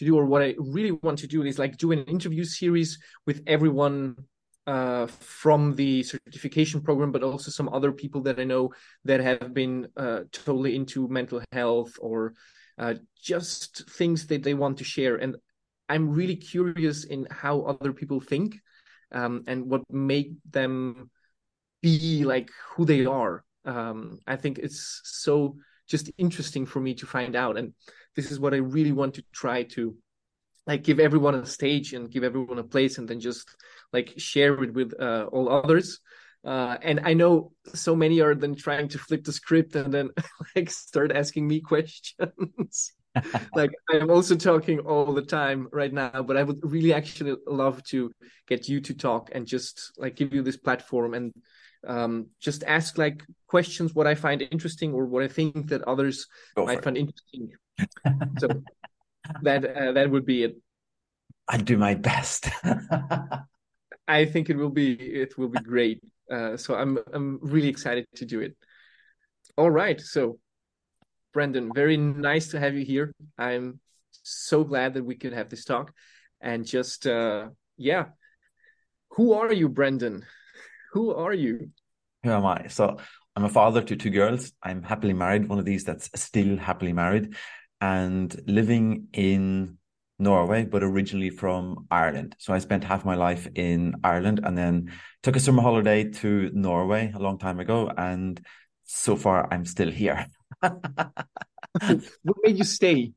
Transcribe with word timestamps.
to 0.00 0.06
do 0.06 0.16
or 0.16 0.24
what 0.24 0.42
I 0.42 0.54
really 0.58 0.92
want 0.92 1.18
to 1.20 1.26
do 1.26 1.42
is 1.42 1.58
like 1.58 1.76
do 1.76 1.92
an 1.92 2.04
interview 2.04 2.44
series 2.44 2.98
with 3.26 3.42
everyone 3.46 4.16
uh, 4.66 5.06
from 5.06 5.74
the 5.76 6.02
certification 6.02 6.80
program, 6.80 7.12
but 7.12 7.22
also 7.22 7.50
some 7.50 7.68
other 7.68 7.92
people 7.92 8.22
that 8.22 8.40
I 8.40 8.44
know 8.44 8.72
that 9.04 9.20
have 9.20 9.52
been 9.52 9.88
uh, 9.96 10.20
totally 10.32 10.74
into 10.74 11.06
mental 11.08 11.42
health 11.52 11.92
or 12.00 12.32
uh, 12.78 12.94
just 13.20 13.88
things 13.90 14.26
that 14.28 14.42
they 14.42 14.54
want 14.54 14.78
to 14.78 14.84
share. 14.84 15.16
And 15.16 15.36
I'm 15.88 16.08
really 16.08 16.36
curious 16.36 17.04
in 17.04 17.26
how 17.30 17.60
other 17.62 17.92
people 17.92 18.20
think 18.20 18.56
um, 19.12 19.44
and 19.46 19.66
what 19.66 19.82
make 19.90 20.32
them 20.50 21.10
be 21.82 22.24
like 22.24 22.50
who 22.70 22.86
they 22.86 23.04
are. 23.04 23.44
Um, 23.66 24.20
I 24.26 24.36
think 24.36 24.58
it's 24.58 25.02
so 25.04 25.56
just 25.90 26.10
interesting 26.16 26.66
for 26.66 26.80
me 26.80 26.94
to 26.94 27.06
find 27.06 27.34
out, 27.34 27.58
and 27.58 27.74
this 28.16 28.30
is 28.30 28.38
what 28.38 28.54
I 28.54 28.58
really 28.58 28.92
want 28.92 29.14
to 29.14 29.24
try 29.32 29.64
to 29.74 29.96
like 30.66 30.84
give 30.84 31.00
everyone 31.00 31.34
a 31.34 31.46
stage 31.46 31.94
and 31.94 32.10
give 32.10 32.24
everyone 32.24 32.58
a 32.58 32.64
place, 32.64 32.98
and 32.98 33.08
then 33.08 33.20
just 33.20 33.48
like 33.92 34.14
share 34.16 34.62
it 34.62 34.72
with 34.72 34.94
uh, 35.00 35.26
all 35.32 35.48
others. 35.48 36.00
Uh, 36.44 36.76
and 36.82 37.00
I 37.04 37.12
know 37.14 37.52
so 37.74 37.94
many 37.94 38.20
are 38.20 38.34
then 38.34 38.54
trying 38.54 38.88
to 38.88 38.98
flip 38.98 39.24
the 39.24 39.32
script 39.32 39.76
and 39.76 39.92
then 39.92 40.08
like 40.56 40.70
start 40.70 41.12
asking 41.12 41.46
me 41.46 41.60
questions. 41.60 42.92
like 43.54 43.72
I'm 43.90 44.10
also 44.10 44.36
talking 44.36 44.78
all 44.80 45.12
the 45.12 45.22
time 45.22 45.68
right 45.72 45.92
now, 45.92 46.22
but 46.22 46.36
I 46.36 46.42
would 46.42 46.60
really 46.62 46.94
actually 46.94 47.36
love 47.46 47.82
to 47.84 48.12
get 48.46 48.68
you 48.68 48.80
to 48.82 48.94
talk 48.94 49.30
and 49.32 49.46
just 49.46 49.92
like 49.98 50.16
give 50.16 50.32
you 50.32 50.42
this 50.42 50.56
platform 50.56 51.14
and 51.14 51.32
um, 51.86 52.26
just 52.40 52.64
ask 52.64 52.98
like 52.98 53.24
questions 53.46 53.94
what 53.94 54.06
I 54.06 54.14
find 54.14 54.42
interesting 54.42 54.92
or 54.92 55.06
what 55.06 55.22
I 55.22 55.28
think 55.28 55.68
that 55.68 55.82
others 55.82 56.26
Go 56.56 56.66
might 56.66 56.84
find 56.84 56.96
interesting. 56.96 57.50
so 58.38 58.48
that 59.42 59.64
uh, 59.64 59.92
that 59.92 60.10
would 60.10 60.26
be 60.26 60.44
it. 60.44 60.56
I 61.48 61.56
do 61.56 61.76
my 61.76 61.94
best. 61.94 62.48
I 64.08 64.24
think 64.24 64.50
it 64.50 64.56
will 64.56 64.70
be 64.70 64.92
it 64.92 65.38
will 65.38 65.48
be 65.48 65.60
great. 65.60 66.02
Uh, 66.30 66.56
so 66.56 66.74
I'm 66.74 66.98
I'm 67.12 67.38
really 67.42 67.68
excited 67.68 68.06
to 68.16 68.24
do 68.24 68.40
it. 68.40 68.56
All 69.56 69.70
right, 69.70 70.00
so 70.00 70.38
Brendan, 71.32 71.72
very 71.74 71.96
nice 71.96 72.48
to 72.48 72.60
have 72.60 72.74
you 72.74 72.84
here. 72.84 73.12
I'm 73.38 73.80
so 74.22 74.64
glad 74.64 74.94
that 74.94 75.04
we 75.04 75.16
could 75.16 75.32
have 75.32 75.48
this 75.48 75.64
talk, 75.64 75.92
and 76.40 76.64
just 76.66 77.06
uh, 77.06 77.48
yeah, 77.76 78.06
who 79.10 79.32
are 79.32 79.52
you, 79.52 79.68
Brendan? 79.68 80.24
Who 80.92 81.14
are 81.14 81.32
you? 81.32 81.70
Who 82.24 82.30
am 82.30 82.44
I? 82.44 82.66
So 82.68 82.98
I'm 83.36 83.44
a 83.44 83.48
father 83.48 83.82
to 83.82 83.96
two 83.96 84.10
girls. 84.10 84.52
I'm 84.62 84.82
happily 84.82 85.12
married, 85.12 85.48
one 85.48 85.58
of 85.58 85.64
these 85.64 85.84
that's 85.84 86.10
still 86.20 86.56
happily 86.56 86.92
married, 86.92 87.34
and 87.80 88.34
living 88.46 89.08
in 89.12 89.78
Norway, 90.18 90.64
but 90.64 90.82
originally 90.82 91.30
from 91.30 91.86
Ireland. 91.90 92.36
So 92.38 92.52
I 92.52 92.58
spent 92.58 92.84
half 92.84 93.04
my 93.04 93.14
life 93.14 93.48
in 93.54 93.94
Ireland 94.04 94.40
and 94.44 94.58
then 94.58 94.92
took 95.22 95.36
a 95.36 95.40
summer 95.40 95.62
holiday 95.62 96.04
to 96.04 96.50
Norway 96.52 97.12
a 97.14 97.18
long 97.18 97.38
time 97.38 97.60
ago. 97.60 97.90
And 97.96 98.44
so 98.84 99.16
far, 99.16 99.48
I'm 99.50 99.64
still 99.64 99.90
here. 99.90 100.26
what 100.60 102.36
made 102.42 102.58
you 102.58 102.64
stay? 102.64 103.12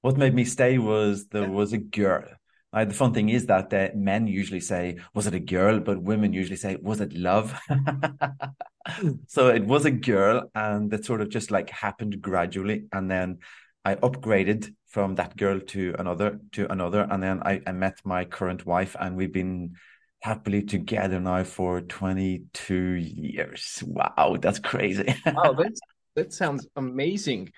What 0.00 0.16
made 0.16 0.34
me 0.34 0.44
stay 0.44 0.78
was 0.78 1.26
there 1.26 1.50
was 1.50 1.72
a 1.72 1.78
girl 1.78 2.24
uh, 2.72 2.84
the 2.84 2.94
fun 2.94 3.14
thing 3.14 3.28
is 3.30 3.46
that 3.46 3.72
uh, 3.72 3.88
men 3.94 4.26
usually 4.26 4.60
say, 4.60 4.98
"Was 5.14 5.26
it 5.26 5.34
a 5.34 5.40
girl?" 5.40 5.80
But 5.80 6.02
women 6.02 6.32
usually 6.32 6.56
say, 6.56 6.76
"Was 6.76 7.00
it 7.00 7.14
love?" 7.14 7.58
so 9.26 9.48
it 9.48 9.64
was 9.64 9.84
a 9.86 9.90
girl, 9.90 10.50
and 10.54 10.92
it 10.92 11.04
sort 11.04 11.20
of 11.20 11.30
just 11.30 11.50
like 11.50 11.70
happened 11.70 12.20
gradually, 12.20 12.84
and 12.92 13.10
then 13.10 13.38
I 13.84 13.94
upgraded 13.94 14.74
from 14.86 15.14
that 15.14 15.36
girl 15.36 15.60
to 15.60 15.94
another 15.98 16.40
to 16.52 16.70
another, 16.70 17.06
and 17.10 17.22
then 17.22 17.42
I, 17.42 17.62
I 17.66 17.72
met 17.72 18.00
my 18.04 18.24
current 18.24 18.66
wife, 18.66 18.94
and 19.00 19.16
we've 19.16 19.32
been 19.32 19.76
happily 20.20 20.62
together 20.62 21.20
now 21.20 21.44
for 21.44 21.80
22 21.80 22.74
years. 22.74 23.82
Wow, 23.86 24.36
that's 24.40 24.58
crazy. 24.58 25.14
wow, 25.24 25.52
that's, 25.58 25.80
that 26.16 26.32
sounds 26.34 26.66
amazing. 26.76 27.50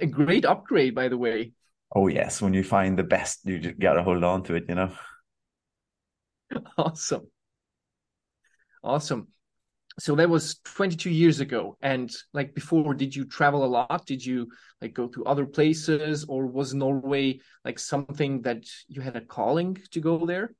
A 0.00 0.06
great 0.06 0.44
upgrade, 0.44 0.94
by 0.94 1.08
the 1.08 1.18
way. 1.18 1.52
Oh 1.94 2.06
yes, 2.06 2.40
when 2.40 2.54
you 2.54 2.62
find 2.62 2.98
the 2.98 3.04
best, 3.04 3.40
you 3.44 3.58
just 3.58 3.78
gotta 3.78 4.02
hold 4.02 4.22
on 4.24 4.42
to 4.44 4.54
it, 4.54 4.66
you 4.68 4.74
know. 4.74 4.92
Awesome. 6.78 7.26
Awesome. 8.82 9.28
So 9.98 10.14
that 10.14 10.30
was 10.30 10.60
22 10.64 11.10
years 11.10 11.40
ago. 11.40 11.76
And 11.82 12.10
like 12.32 12.54
before, 12.54 12.94
did 12.94 13.14
you 13.14 13.24
travel 13.26 13.64
a 13.64 13.66
lot? 13.66 14.06
Did 14.06 14.24
you 14.24 14.48
like 14.80 14.94
go 14.94 15.08
to 15.08 15.24
other 15.26 15.44
places 15.46 16.24
or 16.24 16.46
was 16.46 16.74
Norway 16.74 17.40
like 17.64 17.78
something 17.78 18.42
that 18.42 18.64
you 18.88 19.02
had 19.02 19.16
a 19.16 19.20
calling 19.20 19.76
to 19.90 20.00
go 20.00 20.24
there? 20.24 20.54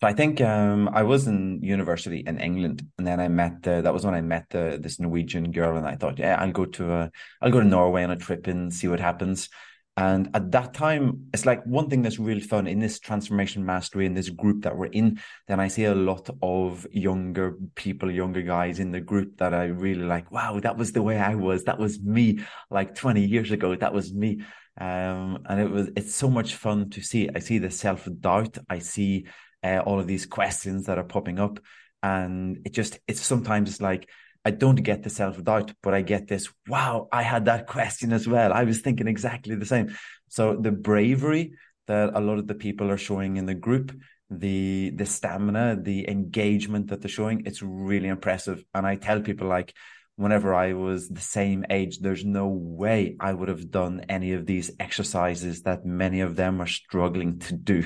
So 0.00 0.08
I 0.08 0.12
think 0.12 0.40
um, 0.40 0.88
I 0.88 1.02
was 1.02 1.28
in 1.28 1.62
university 1.62 2.24
in 2.26 2.38
England, 2.38 2.86
and 2.98 3.06
then 3.06 3.20
I 3.20 3.28
met 3.28 3.66
uh, 3.66 3.80
that 3.80 3.94
was 3.94 4.04
when 4.04 4.14
I 4.14 4.20
met 4.20 4.46
uh, 4.54 4.76
this 4.76 4.98
Norwegian 5.00 5.50
girl, 5.52 5.76
and 5.76 5.86
I 5.86 5.96
thought, 5.96 6.18
yeah, 6.18 6.36
I'll 6.38 6.52
go 6.52 6.66
to 6.66 6.92
uh, 6.92 7.08
I'll 7.40 7.52
go 7.52 7.60
to 7.60 7.66
Norway 7.66 8.02
on 8.02 8.10
a 8.10 8.16
trip 8.16 8.46
and 8.46 8.74
see 8.74 8.88
what 8.88 9.00
happens. 9.00 9.48
And 9.96 10.28
at 10.34 10.50
that 10.50 10.74
time, 10.74 11.26
it's 11.32 11.46
like 11.46 11.64
one 11.64 11.88
thing 11.88 12.02
that's 12.02 12.18
really 12.18 12.40
fun 12.40 12.66
in 12.66 12.80
this 12.80 12.98
transformation 12.98 13.64
mastery 13.64 14.06
in 14.06 14.14
this 14.14 14.28
group 14.28 14.62
that 14.62 14.76
we're 14.76 14.86
in. 14.86 15.20
Then 15.46 15.60
I 15.60 15.68
see 15.68 15.84
a 15.84 15.94
lot 15.94 16.28
of 16.42 16.84
younger 16.90 17.56
people, 17.76 18.10
younger 18.10 18.42
guys 18.42 18.80
in 18.80 18.90
the 18.90 19.00
group 19.00 19.38
that 19.38 19.54
I 19.54 19.66
really 19.66 20.04
like. 20.04 20.32
Wow, 20.32 20.58
that 20.60 20.76
was 20.76 20.90
the 20.90 21.02
way 21.02 21.18
I 21.18 21.36
was. 21.36 21.64
That 21.64 21.78
was 21.78 22.00
me 22.00 22.40
like 22.70 22.96
20 22.96 23.24
years 23.24 23.52
ago. 23.52 23.76
That 23.76 23.94
was 23.94 24.12
me. 24.12 24.42
Um, 24.80 25.44
and 25.48 25.60
it 25.60 25.70
was, 25.70 25.90
it's 25.94 26.14
so 26.14 26.28
much 26.28 26.56
fun 26.56 26.90
to 26.90 27.00
see. 27.00 27.30
I 27.32 27.38
see 27.38 27.58
the 27.58 27.70
self 27.70 28.08
doubt. 28.20 28.58
I 28.68 28.80
see 28.80 29.26
uh, 29.62 29.78
all 29.86 30.00
of 30.00 30.08
these 30.08 30.26
questions 30.26 30.86
that 30.86 30.98
are 30.98 31.04
popping 31.04 31.38
up. 31.38 31.60
And 32.02 32.62
it 32.64 32.72
just, 32.72 32.98
it's 33.06 33.20
sometimes 33.20 33.80
like, 33.80 34.08
I 34.44 34.50
don't 34.50 34.82
get 34.82 35.02
the 35.02 35.10
self 35.10 35.42
doubt, 35.42 35.72
but 35.82 35.94
I 35.94 36.02
get 36.02 36.28
this, 36.28 36.52
wow, 36.68 37.08
I 37.10 37.22
had 37.22 37.46
that 37.46 37.66
question 37.66 38.12
as 38.12 38.28
well. 38.28 38.52
I 38.52 38.64
was 38.64 38.80
thinking 38.80 39.08
exactly 39.08 39.54
the 39.54 39.66
same. 39.66 39.96
So 40.28 40.56
the 40.56 40.72
bravery 40.72 41.52
that 41.86 42.10
a 42.14 42.20
lot 42.20 42.38
of 42.38 42.46
the 42.46 42.54
people 42.54 42.90
are 42.90 42.96
showing 42.98 43.36
in 43.36 43.46
the 43.46 43.54
group, 43.54 43.92
the 44.30 44.90
the 44.94 45.06
stamina, 45.06 45.78
the 45.80 46.08
engagement 46.08 46.88
that 46.88 47.00
they're 47.00 47.08
showing, 47.08 47.44
it's 47.46 47.62
really 47.62 48.08
impressive. 48.08 48.64
And 48.74 48.86
I 48.86 48.96
tell 48.96 49.20
people 49.20 49.48
like 49.48 49.74
whenever 50.16 50.54
I 50.54 50.74
was 50.74 51.08
the 51.08 51.20
same 51.20 51.64
age, 51.70 51.98
there's 51.98 52.24
no 52.24 52.46
way 52.48 53.16
I 53.18 53.32
would 53.32 53.48
have 53.48 53.70
done 53.70 54.04
any 54.08 54.32
of 54.32 54.46
these 54.46 54.70
exercises 54.78 55.62
that 55.62 55.84
many 55.84 56.20
of 56.20 56.36
them 56.36 56.60
are 56.60 56.66
struggling 56.66 57.40
to 57.40 57.54
do. 57.54 57.84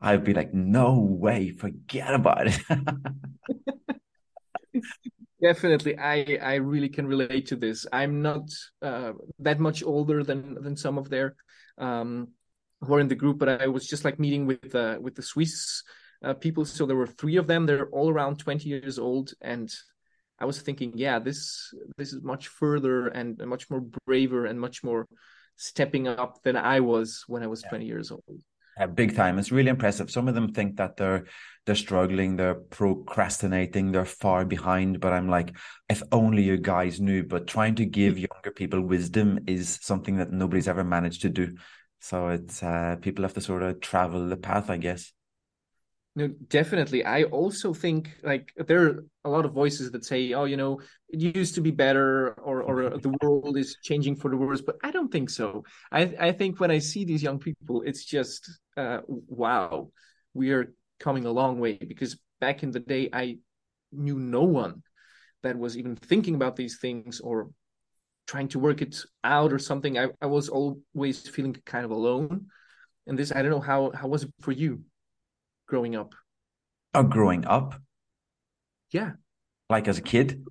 I'd 0.00 0.24
be 0.24 0.34
like, 0.34 0.52
no 0.52 1.00
way, 1.00 1.50
forget 1.50 2.12
about 2.14 2.48
it. 2.48 2.60
Definitely, 5.42 5.98
I 5.98 6.38
I 6.42 6.54
really 6.56 6.88
can 6.88 7.06
relate 7.06 7.46
to 7.46 7.56
this. 7.56 7.86
I'm 7.92 8.20
not 8.20 8.50
uh, 8.82 9.12
that 9.38 9.58
much 9.58 9.82
older 9.82 10.22
than 10.22 10.62
than 10.62 10.76
some 10.76 10.98
of 10.98 11.08
their 11.08 11.34
um, 11.78 12.28
who 12.82 12.94
are 12.94 13.00
in 13.00 13.08
the 13.08 13.14
group, 13.14 13.38
but 13.38 13.48
I 13.48 13.66
was 13.68 13.86
just 13.86 14.04
like 14.04 14.18
meeting 14.18 14.46
with 14.46 14.74
uh, 14.74 14.98
with 15.00 15.14
the 15.14 15.22
Swiss 15.22 15.82
uh, 16.22 16.34
people. 16.34 16.64
So 16.64 16.84
there 16.84 16.96
were 16.96 17.06
three 17.06 17.36
of 17.36 17.46
them. 17.46 17.64
They're 17.64 17.88
all 17.88 18.10
around 18.10 18.38
20 18.38 18.68
years 18.68 18.98
old, 18.98 19.32
and 19.40 19.72
I 20.38 20.44
was 20.44 20.60
thinking, 20.60 20.92
yeah, 20.94 21.18
this 21.18 21.72
this 21.96 22.12
is 22.12 22.22
much 22.22 22.48
further 22.48 23.08
and 23.08 23.38
much 23.46 23.70
more 23.70 23.82
braver 24.06 24.44
and 24.46 24.60
much 24.60 24.84
more 24.84 25.06
stepping 25.56 26.08
up 26.08 26.42
than 26.42 26.56
I 26.56 26.80
was 26.80 27.24
when 27.28 27.42
I 27.42 27.46
was 27.46 27.62
yeah. 27.62 27.70
20 27.70 27.86
years 27.86 28.10
old. 28.10 28.42
Yeah, 28.80 28.86
big 28.86 29.14
time. 29.14 29.38
It's 29.38 29.52
really 29.52 29.68
impressive. 29.68 30.10
Some 30.10 30.26
of 30.26 30.34
them 30.34 30.54
think 30.54 30.76
that 30.76 30.96
they're 30.96 31.26
they're 31.66 31.74
struggling, 31.74 32.36
they're 32.36 32.54
procrastinating, 32.54 33.92
they're 33.92 34.06
far 34.06 34.46
behind. 34.46 35.00
But 35.00 35.12
I'm 35.12 35.28
like, 35.28 35.54
if 35.90 36.02
only 36.12 36.42
you 36.44 36.56
guys 36.56 36.98
knew. 36.98 37.24
But 37.24 37.46
trying 37.46 37.74
to 37.76 37.84
give 37.84 38.18
younger 38.18 38.50
people 38.50 38.80
wisdom 38.80 39.40
is 39.46 39.78
something 39.82 40.16
that 40.16 40.32
nobody's 40.32 40.66
ever 40.68 40.82
managed 40.82 41.22
to 41.22 41.28
do. 41.28 41.56
So 42.00 42.28
it's 42.30 42.62
uh, 42.62 42.96
people 43.02 43.22
have 43.24 43.34
to 43.34 43.42
sort 43.42 43.62
of 43.62 43.80
travel 43.82 44.26
the 44.26 44.38
path, 44.38 44.70
I 44.70 44.78
guess. 44.78 45.12
No, 46.16 46.26
definitely. 46.26 47.04
I 47.04 47.22
also 47.24 47.72
think 47.72 48.10
like 48.24 48.52
there 48.56 48.82
are 48.86 49.04
a 49.24 49.30
lot 49.30 49.44
of 49.44 49.52
voices 49.52 49.92
that 49.92 50.04
say, 50.04 50.32
"Oh, 50.32 50.44
you 50.44 50.56
know, 50.56 50.80
it 51.08 51.20
used 51.36 51.54
to 51.54 51.60
be 51.60 51.70
better," 51.70 52.32
or 52.32 52.62
"or 52.62 52.98
the 52.98 53.14
world 53.22 53.56
is 53.56 53.76
changing 53.82 54.16
for 54.16 54.28
the 54.28 54.36
worse." 54.36 54.60
But 54.60 54.76
I 54.82 54.90
don't 54.90 55.12
think 55.12 55.30
so. 55.30 55.64
I 55.92 56.02
I 56.18 56.32
think 56.32 56.58
when 56.58 56.70
I 56.72 56.78
see 56.80 57.04
these 57.04 57.22
young 57.22 57.38
people, 57.38 57.82
it's 57.82 58.04
just 58.04 58.50
uh, 58.76 59.00
wow, 59.06 59.92
we 60.34 60.50
are 60.50 60.74
coming 60.98 61.26
a 61.26 61.30
long 61.32 61.60
way. 61.60 61.74
Because 61.78 62.18
back 62.40 62.64
in 62.64 62.72
the 62.72 62.80
day, 62.80 63.08
I 63.12 63.38
knew 63.92 64.18
no 64.18 64.42
one 64.42 64.82
that 65.42 65.56
was 65.58 65.76
even 65.78 65.94
thinking 65.96 66.34
about 66.34 66.56
these 66.56 66.78
things 66.80 67.20
or 67.20 67.50
trying 68.26 68.48
to 68.48 68.58
work 68.60 68.82
it 68.82 68.96
out 69.24 69.52
or 69.52 69.58
something. 69.60 69.98
I 69.98 70.08
I 70.22 70.26
was 70.26 70.48
always 70.48 71.28
feeling 71.28 71.54
kind 71.66 71.84
of 71.84 71.92
alone. 71.92 72.48
And 73.06 73.18
this, 73.18 73.32
I 73.32 73.42
don't 73.42 73.52
know 73.52 73.60
how 73.60 73.92
how 73.92 74.08
was 74.08 74.24
it 74.24 74.32
for 74.40 74.52
you? 74.52 74.84
Growing 75.70 75.96
up? 75.96 76.14
Oh, 76.92 77.04
growing 77.04 77.46
up? 77.46 77.80
Yeah. 78.90 79.12
Like 79.70 79.88
as 79.88 79.98
a 79.98 80.02
kid? 80.02 80.44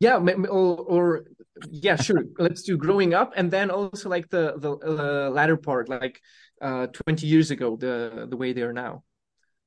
Yeah, 0.00 0.16
or, 0.18 0.76
or 0.76 1.24
yeah, 1.70 1.96
sure. 1.96 2.24
Let's 2.38 2.62
do 2.62 2.76
growing 2.76 3.14
up, 3.14 3.32
and 3.36 3.50
then 3.50 3.70
also 3.70 4.08
like 4.08 4.28
the 4.28 4.54
the 4.58 4.72
uh, 4.72 5.30
latter 5.30 5.56
part, 5.56 5.88
like 5.88 6.20
uh, 6.60 6.88
twenty 6.88 7.26
years 7.26 7.50
ago, 7.52 7.76
the 7.76 8.26
the 8.28 8.36
way 8.36 8.52
they 8.52 8.62
are 8.62 8.72
now. 8.72 9.04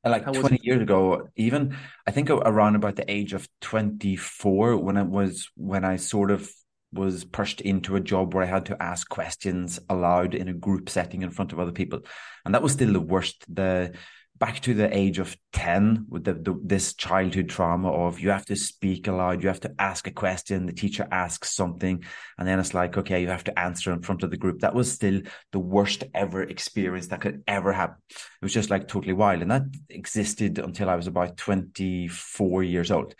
Like 0.06 0.24
How 0.24 0.32
20 0.32 0.60
years 0.62 0.82
ago, 0.82 1.28
even 1.36 1.76
I 2.06 2.12
think 2.12 2.30
around 2.30 2.76
about 2.76 2.96
the 2.96 3.12
age 3.12 3.34
of 3.34 3.46
24, 3.60 4.78
when 4.78 4.96
it 4.96 5.08
was 5.08 5.50
when 5.56 5.84
I 5.84 5.98
sort 5.98 6.32
of 6.32 6.50
was 6.94 7.26
pushed 7.26 7.60
into 7.62 7.96
a 7.96 8.00
job 8.00 8.34
where 8.34 8.44
I 8.44 8.48
had 8.48 8.68
to 8.68 8.82
ask 8.82 9.10
questions 9.10 9.80
aloud 9.90 10.34
in 10.34 10.48
a 10.48 10.54
group 10.54 10.90
setting 10.90 11.24
in 11.24 11.32
front 11.32 11.52
of 11.52 11.60
other 11.60 11.74
people. 11.74 12.00
And 12.46 12.54
that 12.54 12.64
was 12.64 12.74
still 12.74 12.94
the 12.94 13.02
worst. 13.02 13.44
The 13.54 13.94
back 14.40 14.60
to 14.62 14.74
the 14.74 14.96
age 14.96 15.20
of 15.20 15.36
10 15.54 16.06
with 16.10 16.24
the, 16.24 16.34
the, 16.34 16.60
this 16.64 16.94
childhood 16.94 17.50
trauma 17.50 17.92
of 17.92 18.20
you 18.20 18.30
have 18.30 18.46
to 18.46 18.56
speak 18.56 19.08
aloud 19.08 19.42
you 19.42 19.48
have 19.48 19.60
to 19.60 19.74
ask 19.80 20.08
a 20.08 20.12
question 20.12 20.66
the 20.66 20.74
teacher 20.74 21.08
asks 21.12 21.56
something 21.56 22.04
and 22.38 22.48
then 22.48 22.60
it's 22.60 22.74
like 22.74 22.98
okay 22.98 23.22
you 23.22 23.28
have 23.28 23.44
to 23.44 23.60
answer 23.60 23.92
in 23.92 24.02
front 24.02 24.24
of 24.24 24.32
the 24.32 24.38
group. 24.38 24.60
That 24.60 24.76
was 24.76 24.92
still 24.92 25.22
the 25.52 25.60
worst 25.60 26.04
ever 26.14 26.44
experience 26.44 27.08
that 27.08 27.22
could 27.22 27.44
ever 27.48 27.74
happen. 27.74 27.98
It 28.10 28.46
was 28.46 28.54
just 28.54 28.70
like 28.70 28.88
totally 28.88 29.14
wild 29.14 29.42
and 29.42 29.52
that 29.52 29.64
existed 29.90 30.60
until 30.60 30.90
i 30.90 30.96
was 30.96 31.08
about 31.08 31.38
24 31.38 32.64
years 32.64 32.92
old. 32.92 33.16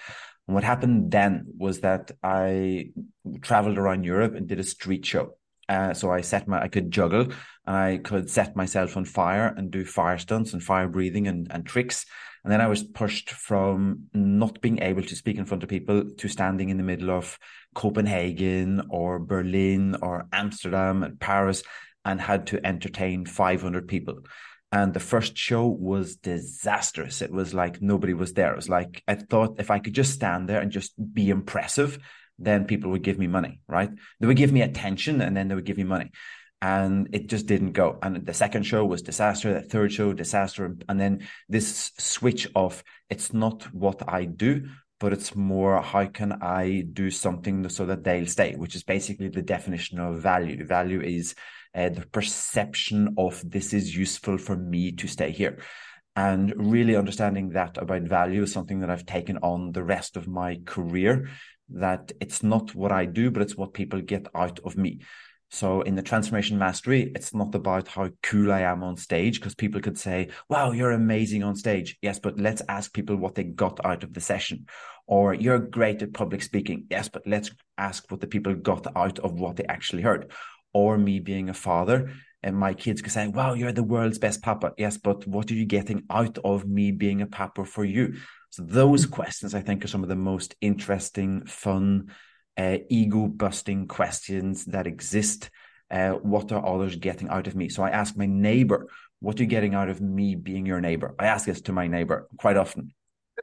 And 0.48 0.56
what 0.56 0.64
happened 0.64 1.12
then 1.12 1.48
was 1.58 1.82
that 1.82 2.12
i 2.24 2.92
traveled 3.42 3.78
around 3.78 4.04
europe 4.04 4.36
and 4.36 4.48
did 4.48 4.60
a 4.60 4.64
street 4.64 5.06
show. 5.06 5.38
Uh, 5.70 5.94
so 5.94 6.10
I 6.10 6.22
set 6.22 6.48
my, 6.48 6.62
I 6.62 6.70
could 6.70 6.92
juggle 6.92 7.28
and 7.68 7.76
I 7.76 7.98
could 7.98 8.30
set 8.30 8.56
myself 8.56 8.96
on 8.96 9.04
fire 9.04 9.54
and 9.56 9.70
do 9.70 9.84
fire 9.84 10.18
stunts 10.18 10.54
and 10.54 10.64
fire 10.64 10.88
breathing 10.88 11.28
and, 11.28 11.48
and 11.52 11.66
tricks. 11.66 12.06
And 12.44 12.52
then 12.52 12.62
I 12.62 12.68
was 12.68 12.82
pushed 12.82 13.30
from 13.30 14.04
not 14.14 14.62
being 14.62 14.82
able 14.82 15.04
to 15.04 15.16
speak 15.16 15.38
in 15.38 15.46
front 15.46 15.64
of 15.64 15.70
people 15.70 16.12
to 16.18 16.28
standing 16.30 16.70
in 16.70 16.78
the 16.78 16.84
middle 16.84 17.12
of 17.12 17.38
Copenhagen 17.76 18.84
or 18.90 19.20
Berlin 19.20 19.98
or 20.02 20.28
Amsterdam 20.32 21.04
and 21.04 21.20
Paris 21.20 21.62
and 22.06 22.22
had 22.22 22.48
to 22.48 22.66
entertain 22.66 23.26
500 23.26 23.86
people. 23.86 24.20
And 24.72 24.94
the 24.94 25.02
first 25.02 25.38
show 25.38 25.68
was 25.68 26.16
disastrous. 26.16 27.22
It 27.22 27.32
was 27.32 27.54
like 27.54 27.82
nobody 27.82 28.14
was 28.14 28.32
there. 28.32 28.54
It 28.54 28.58
was 28.58 28.70
like 28.70 29.04
I 29.10 29.16
thought 29.16 29.60
if 29.60 29.72
I 29.72 29.80
could 29.80 29.94
just 29.94 30.14
stand 30.14 30.48
there 30.48 30.62
and 30.62 30.72
just 30.72 30.94
be 31.14 31.30
impressive, 31.30 32.00
then 32.40 32.66
people 32.66 32.92
would 32.92 33.04
give 33.04 33.18
me 33.18 33.28
money, 33.28 33.60
right? 33.68 33.90
They 34.20 34.28
would 34.28 34.38
give 34.38 34.52
me 34.52 34.62
attention 34.62 35.22
and 35.22 35.36
then 35.36 35.48
they 35.48 35.56
would 35.56 35.66
give 35.66 35.78
me 35.78 35.84
money. 35.84 36.12
And 36.62 37.10
it 37.14 37.28
just 37.28 37.46
didn't 37.46 37.74
go. 37.74 38.00
And 38.02 38.26
the 38.26 38.34
second 38.34 38.64
show 38.64 38.84
was 38.84 39.02
disaster, 39.04 39.54
the 39.54 39.62
third 39.62 39.94
show, 39.94 40.14
disaster. 40.14 40.76
And 40.90 41.00
then 41.00 41.28
this 41.48 41.92
switch 42.00 42.48
of 42.56 42.84
it's 43.10 43.32
not 43.32 43.72
what 43.74 44.02
I 44.08 44.26
do, 44.26 44.68
but 45.00 45.14
it's 45.14 45.36
more 45.36 45.82
how 45.82 46.06
can 46.08 46.32
I 46.42 46.86
do 46.92 47.12
something 47.12 47.70
so 47.70 47.86
that 47.86 48.04
they'll 48.04 48.26
stay, 48.26 48.56
which 48.56 48.76
is 48.76 48.84
basically 48.84 49.30
the 49.30 49.44
definition 49.44 50.00
of 50.00 50.20
value. 50.20 50.66
Value 50.66 51.02
is 51.02 51.36
uh, 51.76 51.90
the 51.90 52.06
perception 52.08 53.14
of 53.18 53.42
this 53.48 53.74
is 53.74 53.96
useful 53.96 54.38
for 54.40 54.56
me 54.56 54.92
to 54.94 55.08
stay 55.08 55.32
here. 55.32 55.60
And 56.16 56.52
really 56.58 56.96
understanding 56.96 57.50
that 57.50 57.78
about 57.78 58.02
value 58.02 58.42
is 58.42 58.52
something 58.52 58.80
that 58.80 58.90
I've 58.90 59.06
taken 59.06 59.38
on 59.44 59.72
the 59.72 59.84
rest 59.84 60.18
of 60.18 60.28
my 60.28 60.60
career 60.66 61.30
that 61.70 62.12
it's 62.20 62.42
not 62.42 62.74
what 62.74 62.92
I 62.92 63.06
do, 63.06 63.30
but 63.30 63.44
it's 63.44 63.56
what 63.56 63.74
people 63.74 64.02
get 64.02 64.26
out 64.34 64.60
of 64.64 64.78
me. 64.78 65.02
So 65.50 65.82
in 65.82 65.96
the 65.96 66.02
transformation 66.02 66.58
mastery, 66.58 67.12
it's 67.16 67.34
not 67.34 67.56
about 67.56 67.88
how 67.88 68.10
cool 68.22 68.52
I 68.52 68.62
am 68.62 68.84
on 68.84 68.98
stage 68.98 69.40
because 69.40 69.56
people 69.56 69.80
could 69.80 69.98
say, 69.98 70.30
wow, 70.50 70.72
you're 70.72 70.92
amazing 70.92 71.44
on 71.44 71.56
stage. 71.56 71.98
Yes, 72.02 72.20
but 72.20 72.40
let's 72.40 72.62
ask 72.68 72.94
people 72.94 73.16
what 73.16 73.36
they 73.36 73.44
got 73.44 73.84
out 73.86 74.04
of 74.04 74.14
the 74.14 74.22
session. 74.22 74.66
Or 75.06 75.34
you're 75.34 75.60
great 75.60 76.02
at 76.02 76.14
public 76.14 76.42
speaking. 76.42 76.86
Yes, 76.90 77.08
but 77.08 77.26
let's 77.26 77.50
ask 77.78 78.12
what 78.12 78.20
the 78.20 78.28
people 78.28 78.56
got 78.56 78.88
out 78.96 79.20
of 79.20 79.40
what 79.40 79.56
they 79.56 79.64
actually 79.64 80.02
heard. 80.02 80.32
Or 80.74 80.98
me 80.98 81.20
being 81.20 81.50
a 81.50 81.54
father 81.54 82.12
and 82.44 82.56
my 82.56 82.74
kids 82.74 83.02
could 83.02 83.12
say, 83.12 83.28
wow, 83.28 83.54
you're 83.54 83.72
the 83.72 83.84
world's 83.84 84.20
best 84.20 84.42
papa. 84.42 84.74
Yes, 84.78 84.98
but 84.98 85.26
what 85.28 85.50
are 85.50 85.56
you 85.56 85.66
getting 85.66 86.04
out 86.10 86.38
of 86.44 86.68
me 86.68 86.92
being 86.92 87.22
a 87.22 87.28
papa 87.28 87.66
for 87.66 87.84
you? 87.84 88.16
So 88.50 88.64
those 88.64 89.06
hmm. 89.06 89.12
questions, 89.12 89.54
I 89.54 89.62
think, 89.62 89.84
are 89.84 89.90
some 89.90 90.04
of 90.04 90.10
the 90.10 90.16
most 90.16 90.56
interesting, 90.62 91.46
fun, 91.46 92.12
uh, 92.58 92.78
ego 92.90 93.28
busting 93.28 93.88
questions 93.88 94.66
that 94.66 94.88
exist. 94.88 95.50
Uh, 95.90 96.12
what 96.12 96.52
are 96.52 96.66
others 96.66 96.96
getting 96.96 97.30
out 97.30 97.48
of 97.48 97.56
me? 97.56 97.70
So 97.70 97.84
I 97.84 97.92
ask 97.92 98.18
my 98.18 98.26
neighbor, 98.26 98.88
what 99.20 99.40
are 99.40 99.44
you 99.44 99.50
getting 99.50 99.74
out 99.74 99.90
of 99.90 100.02
me 100.02 100.36
being 100.36 100.66
your 100.66 100.82
neighbor? 100.82 101.16
I 101.18 101.28
ask 101.28 101.46
this 101.46 101.62
to 101.62 101.72
my 101.72 101.88
neighbor 101.88 102.28
quite 102.38 102.58
often. 102.58 102.94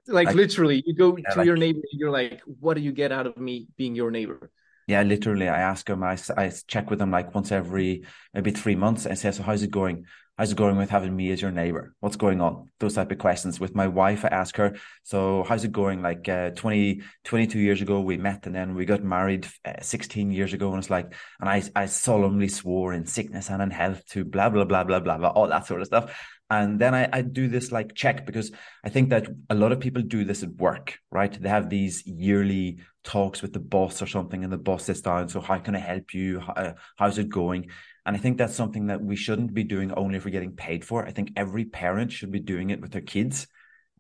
Like, 0.07 0.27
like 0.27 0.37
literally, 0.37 0.83
you 0.85 0.95
go 0.95 1.17
yeah, 1.17 1.31
to 1.31 1.39
like, 1.39 1.47
your 1.47 1.57
neighbor, 1.57 1.81
you're 1.93 2.11
like, 2.11 2.43
what 2.61 2.75
do 2.75 2.81
you 2.83 2.93
get 2.93 3.13
out 3.13 3.27
of 3.27 3.37
me 3.37 3.69
being 3.77 3.95
your 3.95 4.11
neighbor? 4.11 4.51
Yeah, 4.87 5.03
literally, 5.03 5.49
I 5.49 5.61
ask 5.61 5.89
him. 5.89 6.03
I, 6.03 6.19
I 6.37 6.53
check 6.67 6.91
with 6.91 7.01
him 7.01 7.11
like 7.11 7.35
once 7.35 7.51
every 7.53 8.05
maybe 8.35 8.51
three 8.51 8.75
months 8.75 9.07
and 9.07 9.19
say, 9.19 9.31
"So 9.31 9.43
how's 9.43 9.63
it 9.63 9.71
going? 9.71 10.05
How's 10.37 10.51
it 10.51 10.59
going 10.59 10.77
with 10.77 10.91
having 10.91 11.15
me 11.15 11.31
as 11.31 11.41
your 11.41 11.51
neighbor? 11.51 11.95
What's 12.01 12.17
going 12.17 12.41
on?" 12.41 12.71
Those 12.81 12.95
type 12.95 13.13
of 13.13 13.19
questions. 13.19 13.61
With 13.61 13.75
my 13.75 13.89
wife, 13.89 14.25
I 14.25 14.29
ask 14.29 14.57
her, 14.57 14.77
"So 15.03 15.45
how's 15.45 15.65
it 15.65 15.73
going? 15.73 16.03
Like 16.03 16.29
uh, 16.29 16.51
20, 16.51 17.03
22 17.25 17.59
years 17.59 17.81
ago, 17.83 18.01
we 18.01 18.17
met, 18.17 18.47
and 18.47 18.55
then 18.55 18.75
we 18.75 18.85
got 18.85 19.03
married 19.05 19.47
uh, 19.65 19.81
sixteen 19.81 20.33
years 20.33 20.53
ago, 20.53 20.71
and 20.71 20.79
it's 20.79 20.91
like, 20.91 21.15
and 21.41 21.49
I 21.49 21.63
I 21.77 21.87
solemnly 21.87 22.49
swore 22.49 22.93
in 22.93 23.07
sickness 23.07 23.51
and 23.51 23.63
in 23.63 23.71
health 23.71 24.05
to 24.11 24.25
blah 24.25 24.49
blah 24.49 24.65
blah 24.65 24.85
blah 24.85 25.01
blah 25.01 25.19
blah 25.19 25.31
all 25.31 25.49
that 25.49 25.67
sort 25.67 25.81
of 25.81 25.87
stuff." 25.87 26.15
And 26.51 26.79
then 26.79 26.95
I, 26.95 27.09
I 27.13 27.23
do 27.23 27.49
this 27.49 27.73
like 27.73 27.95
check 27.95 28.27
because 28.27 28.53
I 28.85 28.91
think 28.91 29.11
that 29.11 29.27
a 29.49 29.55
lot 29.55 29.73
of 29.73 29.81
people 29.81 30.03
do 30.03 30.25
this 30.25 30.43
at 30.43 30.51
work, 30.51 30.99
right? 31.11 31.33
They 31.33 31.49
have 31.49 31.71
these 31.71 32.07
yearly 32.07 32.81
talks 33.03 33.41
with 33.41 33.53
the 33.53 33.61
boss 33.61 34.03
or 34.03 34.07
something, 34.07 34.45
and 34.45 34.53
the 34.53 34.59
boss 34.59 34.85
sits 34.85 35.01
down. 35.01 35.29
So, 35.29 35.41
how 35.41 35.59
can 35.59 35.75
I 35.75 35.79
help 35.79 36.13
you? 36.13 36.41
How, 36.41 36.53
uh, 36.53 36.73
how's 36.97 37.19
it 37.19 37.29
going? 37.29 37.71
And 38.07 38.17
I 38.17 38.21
think 38.21 38.37
that's 38.37 38.55
something 38.55 38.87
that 38.87 39.03
we 39.03 39.17
shouldn't 39.17 39.55
be 39.55 39.65
doing 39.65 39.93
only 39.93 40.17
if 40.17 40.25
we're 40.25 40.31
getting 40.31 40.57
paid 40.57 40.85
for. 40.85 41.07
I 41.07 41.11
think 41.11 41.33
every 41.37 41.65
parent 41.65 42.13
should 42.13 42.31
be 42.31 42.41
doing 42.41 42.71
it 42.71 42.81
with 42.81 42.93
their 42.93 43.01
kids. 43.01 43.47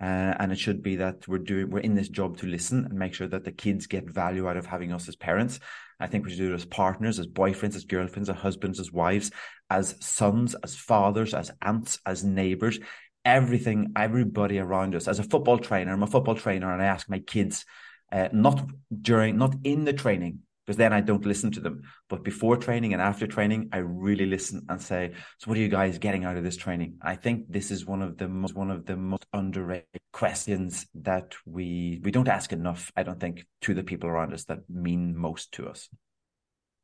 Uh, 0.00 0.34
and 0.38 0.52
it 0.52 0.58
should 0.58 0.82
be 0.82 0.96
that 0.96 1.26
we're 1.28 1.38
doing 1.38 1.70
we're 1.70 1.78
in 1.78 1.94
this 1.94 2.08
job 2.08 2.36
to 2.36 2.46
listen 2.46 2.84
and 2.84 2.98
make 2.98 3.14
sure 3.14 3.28
that 3.28 3.44
the 3.44 3.52
kids 3.52 3.86
get 3.86 4.10
value 4.10 4.48
out 4.48 4.56
of 4.56 4.66
having 4.66 4.92
us 4.92 5.08
as 5.08 5.16
parents. 5.16 5.60
I 6.00 6.08
think 6.08 6.24
we 6.24 6.30
should 6.30 6.40
do 6.40 6.52
it 6.52 6.56
as 6.56 6.64
partners, 6.64 7.18
as 7.20 7.28
boyfriends, 7.28 7.76
as 7.76 7.84
girlfriends, 7.84 8.28
as 8.28 8.36
husbands, 8.36 8.80
as 8.80 8.90
wives, 8.90 9.30
as 9.70 9.94
sons, 10.00 10.56
as 10.62 10.74
fathers, 10.74 11.32
as 11.32 11.52
aunts, 11.62 12.00
as 12.04 12.24
neighbors, 12.24 12.80
everything, 13.24 13.92
everybody 13.96 14.58
around 14.58 14.96
us. 14.96 15.06
As 15.06 15.20
a 15.20 15.24
football 15.24 15.58
trainer, 15.58 15.92
I'm 15.92 16.02
a 16.02 16.08
football 16.08 16.34
trainer, 16.34 16.72
and 16.72 16.82
I 16.82 16.86
ask 16.86 17.08
my 17.08 17.20
kids, 17.20 17.64
uh, 18.10 18.28
not 18.32 18.66
during, 19.00 19.38
not 19.38 19.54
in 19.62 19.84
the 19.84 19.92
training, 19.92 20.40
because 20.64 20.76
then 20.76 20.92
I 20.92 21.00
don't 21.00 21.26
listen 21.26 21.50
to 21.52 21.60
them. 21.60 21.82
But 22.08 22.24
before 22.24 22.56
training 22.56 22.92
and 22.92 23.02
after 23.02 23.26
training, 23.26 23.68
I 23.72 23.78
really 23.78 24.26
listen 24.26 24.64
and 24.68 24.80
say, 24.80 25.12
"So, 25.38 25.48
what 25.48 25.58
are 25.58 25.60
you 25.60 25.68
guys 25.68 25.98
getting 25.98 26.24
out 26.24 26.36
of 26.36 26.44
this 26.44 26.56
training?" 26.56 26.98
I 27.02 27.16
think 27.16 27.50
this 27.50 27.70
is 27.70 27.86
one 27.86 28.02
of 28.02 28.16
the 28.16 28.28
most 28.28 28.54
one 28.54 28.70
of 28.70 28.86
the 28.86 28.96
most 28.96 29.26
underrated 29.32 30.00
questions 30.12 30.86
that 30.94 31.34
we 31.44 32.00
we 32.02 32.10
don't 32.10 32.28
ask 32.28 32.52
enough. 32.52 32.92
I 32.96 33.02
don't 33.02 33.20
think 33.20 33.46
to 33.62 33.74
the 33.74 33.84
people 33.84 34.08
around 34.08 34.32
us 34.32 34.44
that 34.44 34.60
mean 34.68 35.16
most 35.16 35.52
to 35.52 35.68
us. 35.68 35.88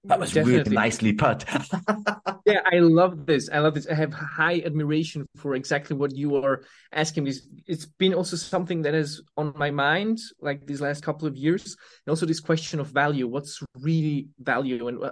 That 0.04 0.18
was 0.18 0.32
Definitely. 0.32 0.58
really 0.58 0.74
nicely 0.74 1.12
put. 1.12 1.44
yeah, 2.46 2.60
I 2.64 2.78
love 2.78 3.26
this. 3.26 3.50
I 3.52 3.58
love 3.58 3.74
this. 3.74 3.86
I 3.86 3.94
have 3.94 4.14
high 4.14 4.62
admiration 4.64 5.26
for 5.36 5.54
exactly 5.54 5.94
what 5.94 6.16
you 6.16 6.36
are 6.36 6.62
asking 6.92 7.24
me. 7.24 7.34
It's 7.66 7.84
been 7.84 8.14
also 8.14 8.36
something 8.36 8.82
that 8.82 8.94
is 8.94 9.22
on 9.36 9.52
my 9.56 9.70
mind 9.70 10.18
like 10.40 10.66
these 10.66 10.80
last 10.80 11.04
couple 11.04 11.28
of 11.28 11.36
years. 11.36 11.76
And 12.06 12.10
also 12.10 12.24
this 12.24 12.40
question 12.40 12.80
of 12.80 12.86
value. 12.86 13.28
What's 13.28 13.62
really 13.74 14.28
value 14.38 14.88
and 14.88 15.04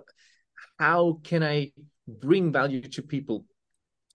how 0.79 1.21
can 1.23 1.43
I 1.43 1.73
bring 2.07 2.51
value 2.51 2.81
to 2.81 3.03
people? 3.03 3.45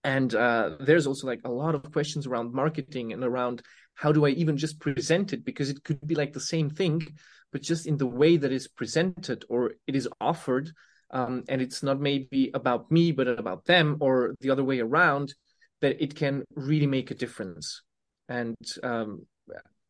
And 0.02 0.34
uh, 0.34 0.76
there's 0.80 1.06
also 1.06 1.28
like 1.28 1.40
a 1.44 1.50
lot 1.50 1.76
of 1.76 1.92
questions 1.92 2.26
around 2.26 2.52
marketing 2.52 3.12
and 3.12 3.22
around 3.22 3.62
how 3.94 4.10
do 4.10 4.26
I 4.26 4.30
even 4.30 4.56
just 4.56 4.80
present 4.80 5.32
it? 5.32 5.44
Because 5.44 5.70
it 5.70 5.84
could 5.84 6.04
be 6.06 6.16
like 6.16 6.32
the 6.32 6.40
same 6.40 6.68
thing, 6.68 7.16
but 7.54 7.62
just 7.62 7.86
in 7.86 7.96
the 7.96 8.06
way 8.06 8.36
that 8.36 8.50
is 8.50 8.66
presented 8.66 9.44
or 9.48 9.70
it 9.86 9.94
is 9.94 10.08
offered 10.20 10.72
um, 11.12 11.44
and 11.48 11.62
it's 11.62 11.84
not 11.84 12.00
maybe 12.00 12.50
about 12.52 12.90
me 12.90 13.12
but 13.12 13.28
about 13.28 13.64
them 13.64 13.96
or 14.00 14.34
the 14.40 14.50
other 14.50 14.64
way 14.64 14.80
around 14.80 15.32
that 15.80 16.02
it 16.02 16.16
can 16.16 16.42
really 16.56 16.88
make 16.88 17.12
a 17.12 17.14
difference 17.14 17.82
and 18.28 18.56
um, 18.82 19.24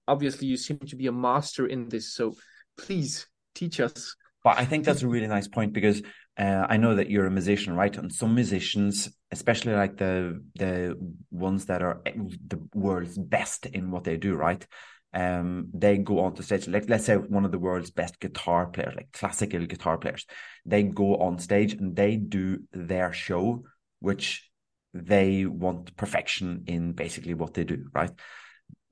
obviously 0.06 0.47
you 0.47 0.59
seem 0.59 0.78
to 0.78 0.94
be 0.94 1.06
a 1.06 1.12
master 1.12 1.66
in 1.66 1.88
this 1.88 2.14
so 2.14 2.35
please 2.76 3.26
teach 3.54 3.80
us 3.80 4.14
but 4.44 4.59
i 4.59 4.64
think 4.66 4.85
that's 4.85 5.02
a 5.02 5.09
really 5.09 5.26
nice 5.26 5.49
point 5.49 5.73
because 5.73 6.02
uh, 6.37 6.66
I 6.68 6.78
know 6.78 6.97
that 6.97 7.11
you're 7.11 7.26
a 7.26 7.30
musician, 7.30 7.76
right? 7.76 7.97
And 7.97 8.12
some 8.12 8.35
musicians, 8.35 9.09
especially 9.30 9.73
like 9.75 9.97
the 9.97 10.42
the 10.56 10.97
ones 11.30 11.66
that 11.66 11.80
are 11.80 12.02
the 12.04 12.61
world's 12.75 13.16
best 13.16 13.66
in 13.66 13.92
what 13.92 14.02
they 14.02 14.16
do, 14.16 14.35
right? 14.35 14.66
Um, 15.14 15.68
they 15.73 15.99
go 15.99 16.21
on 16.21 16.35
to 16.35 16.42
stage. 16.42 16.68
Like 16.68 16.88
let's 16.88 17.06
say 17.06 17.16
one 17.16 17.44
of 17.44 17.52
the 17.52 17.59
world's 17.59 17.90
best 17.90 18.21
guitar 18.21 18.66
players, 18.66 18.94
like 18.97 19.12
classical 19.12 19.64
guitar 19.66 19.97
players, 19.99 20.26
they 20.66 20.83
go 20.83 21.16
on 21.16 21.38
stage 21.38 21.73
and 21.75 21.94
they 21.97 22.16
do 22.16 22.64
their 22.73 23.12
show, 23.12 23.64
which 24.00 24.50
they 24.92 25.44
want 25.47 25.97
perfection 25.97 26.64
in 26.66 26.92
basically 26.92 27.35
what 27.35 27.54
they 27.54 27.64
do, 27.64 27.87
right? 27.94 28.11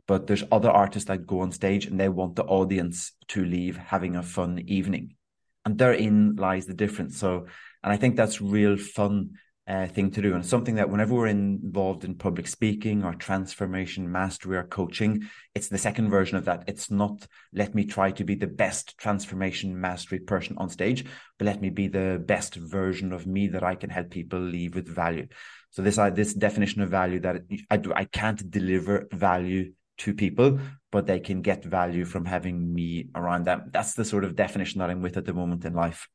But 0.07 0.27
there's 0.27 0.45
other 0.51 0.71
artists 0.71 1.09
that 1.09 1.27
go 1.27 1.41
on 1.41 1.53
stage 1.53 1.87
and 1.87 1.99
they 1.99 2.09
want 2.09 2.37
the 2.37 2.45
audience 2.45 3.13
to 3.29 3.45
leave 3.45 3.77
having 3.77 4.17
a 4.17 4.23
fun 4.23 4.59
evening. 4.67 5.17
and 5.65 5.79
therein 5.79 6.35
lies 6.37 6.67
the 6.67 6.75
difference. 6.75 7.19
So, 7.19 7.47
and 7.83 7.93
I 7.93 7.97
think 7.97 8.17
that's 8.17 8.41
real 8.41 8.77
fun 8.77 9.33
uh, 9.73 9.87
thing 9.87 10.11
to 10.11 10.21
do, 10.21 10.35
and 10.35 10.45
something 10.45 10.75
that 10.75 10.91
whenever 10.91 11.15
we're 11.15 11.27
involved 11.27 12.05
in 12.05 12.15
public 12.15 12.47
speaking 12.47 13.03
or 13.05 13.15
transformation 13.15 14.11
mastery 14.13 14.59
or 14.59 14.65
coaching, 14.65 15.23
it's 15.55 15.69
the 15.69 15.79
second 15.79 16.11
version 16.11 16.37
of 16.37 16.45
that. 16.45 16.65
It's 16.67 16.91
not 16.91 17.27
let 17.55 17.75
me 17.75 17.87
try 17.87 18.11
to 18.11 18.25
be 18.25 18.35
the 18.35 18.47
best 18.47 18.99
transformation 18.99 19.81
mastery 19.81 20.19
person 20.19 20.57
on 20.59 20.69
stage, 20.69 21.07
but 21.39 21.47
let 21.47 21.63
me 21.63 21.71
be 21.71 21.89
the 21.89 22.23
best 22.23 22.55
version 22.57 23.13
of 23.13 23.27
me 23.27 23.49
that 23.49 23.63
I 23.63 23.75
can 23.75 23.89
help 23.89 24.11
people 24.11 24.41
leave 24.41 24.75
with 24.75 24.95
value. 24.95 25.27
So 25.71 25.81
this 25.81 25.97
uh, 25.97 26.11
this 26.11 26.35
definition 26.35 26.83
of 26.83 26.91
value 26.91 27.21
that 27.21 27.37
I 27.71 27.79
do 27.79 27.95
I 27.95 28.05
can't 28.05 28.51
deliver 28.51 29.09
value 29.11 29.73
to 29.99 30.13
people, 30.13 30.59
but 30.91 31.07
they 31.07 31.21
can 31.21 31.41
get 31.41 31.65
value 31.65 32.05
from 32.05 32.27
having 32.27 32.75
me 32.75 33.09
around 33.15 33.45
them. 33.45 33.71
That's 33.73 33.95
the 33.95 34.05
sort 34.05 34.25
of 34.25 34.37
definition 34.37 34.81
that 34.81 34.91
I'm 34.91 35.01
with 35.01 35.17
at 35.17 35.25
the 35.25 35.33
moment 35.33 35.65
in 35.65 35.73
life. 35.73 36.09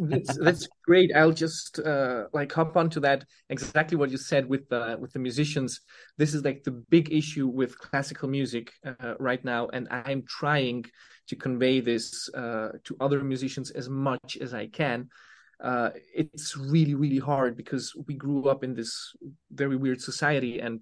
That's, 0.00 0.36
that's 0.38 0.68
great. 0.84 1.10
I'll 1.14 1.32
just 1.32 1.78
uh, 1.80 2.24
like 2.32 2.52
hop 2.52 2.76
onto 2.76 3.00
that 3.00 3.24
exactly 3.50 3.96
what 3.96 4.10
you 4.10 4.16
said 4.16 4.48
with 4.48 4.68
the 4.68 4.96
with 5.00 5.12
the 5.12 5.18
musicians. 5.18 5.80
This 6.16 6.34
is 6.34 6.44
like 6.44 6.64
the 6.64 6.70
big 6.70 7.12
issue 7.12 7.46
with 7.46 7.78
classical 7.78 8.28
music 8.28 8.72
uh, 8.84 9.14
right 9.18 9.44
now, 9.44 9.68
and 9.68 9.88
I'm 9.90 10.24
trying 10.28 10.84
to 11.28 11.36
convey 11.36 11.80
this 11.80 12.28
uh, 12.34 12.70
to 12.84 12.96
other 13.00 13.22
musicians 13.22 13.70
as 13.70 13.88
much 13.88 14.38
as 14.40 14.54
I 14.54 14.66
can 14.68 15.08
uh, 15.62 15.90
it's 16.14 16.56
really 16.56 16.94
really 16.94 17.18
hard 17.18 17.56
because 17.56 17.94
we 18.06 18.14
grew 18.14 18.48
up 18.48 18.62
in 18.62 18.74
this 18.74 19.12
very 19.50 19.76
weird 19.76 20.00
society 20.00 20.60
and 20.60 20.80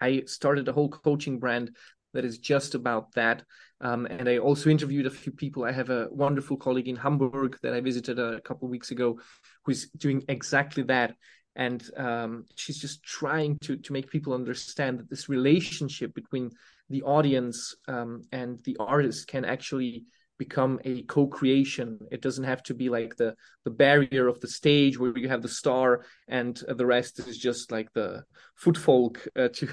i 0.00 0.22
started 0.26 0.66
a 0.68 0.72
whole 0.72 0.88
coaching 0.88 1.38
brand 1.38 1.70
that 2.12 2.24
is 2.24 2.38
just 2.38 2.74
about 2.74 3.12
that. 3.12 3.42
Um, 3.82 4.06
and 4.06 4.28
i 4.28 4.38
also 4.38 4.68
interviewed 4.68 5.06
a 5.06 5.10
few 5.10 5.32
people. 5.32 5.64
I 5.64 5.72
have 5.72 5.90
a 5.90 6.08
wonderful 6.10 6.56
colleague 6.56 6.88
in 6.88 6.96
hamburg 6.96 7.58
that 7.62 7.74
i 7.74 7.80
visited 7.80 8.18
a 8.18 8.40
couple 8.42 8.66
of 8.66 8.70
weeks 8.70 8.90
ago 8.90 9.18
who's 9.64 9.90
doing 9.90 10.22
exactly 10.28 10.82
that. 10.84 11.14
And 11.56 11.82
um, 11.96 12.44
she's 12.54 12.78
just 12.78 13.02
trying 13.02 13.58
to 13.60 13.76
to 13.76 13.92
make 13.92 14.10
people 14.10 14.34
understand 14.34 14.98
that 14.98 15.10
this 15.10 15.28
relationship 15.28 16.14
between 16.14 16.50
the 16.90 17.02
audience 17.02 17.74
um, 17.88 18.22
and 18.32 18.62
the 18.64 18.76
artist 18.78 19.26
can 19.28 19.44
actually 19.44 20.04
become 20.40 20.80
a 20.84 21.02
co-creation 21.02 21.98
it 22.10 22.22
doesn't 22.22 22.48
have 22.52 22.62
to 22.62 22.72
be 22.72 22.88
like 22.88 23.14
the 23.16 23.34
the 23.66 23.76
barrier 23.84 24.26
of 24.26 24.40
the 24.40 24.48
stage 24.48 24.98
where 24.98 25.16
you 25.18 25.28
have 25.28 25.42
the 25.42 25.56
star 25.62 25.86
and 26.28 26.62
the 26.80 26.86
rest 26.96 27.18
is 27.20 27.36
just 27.36 27.70
like 27.70 27.92
the 27.92 28.24
footfolk 28.56 29.14
uh, 29.36 29.48
to 29.48 29.68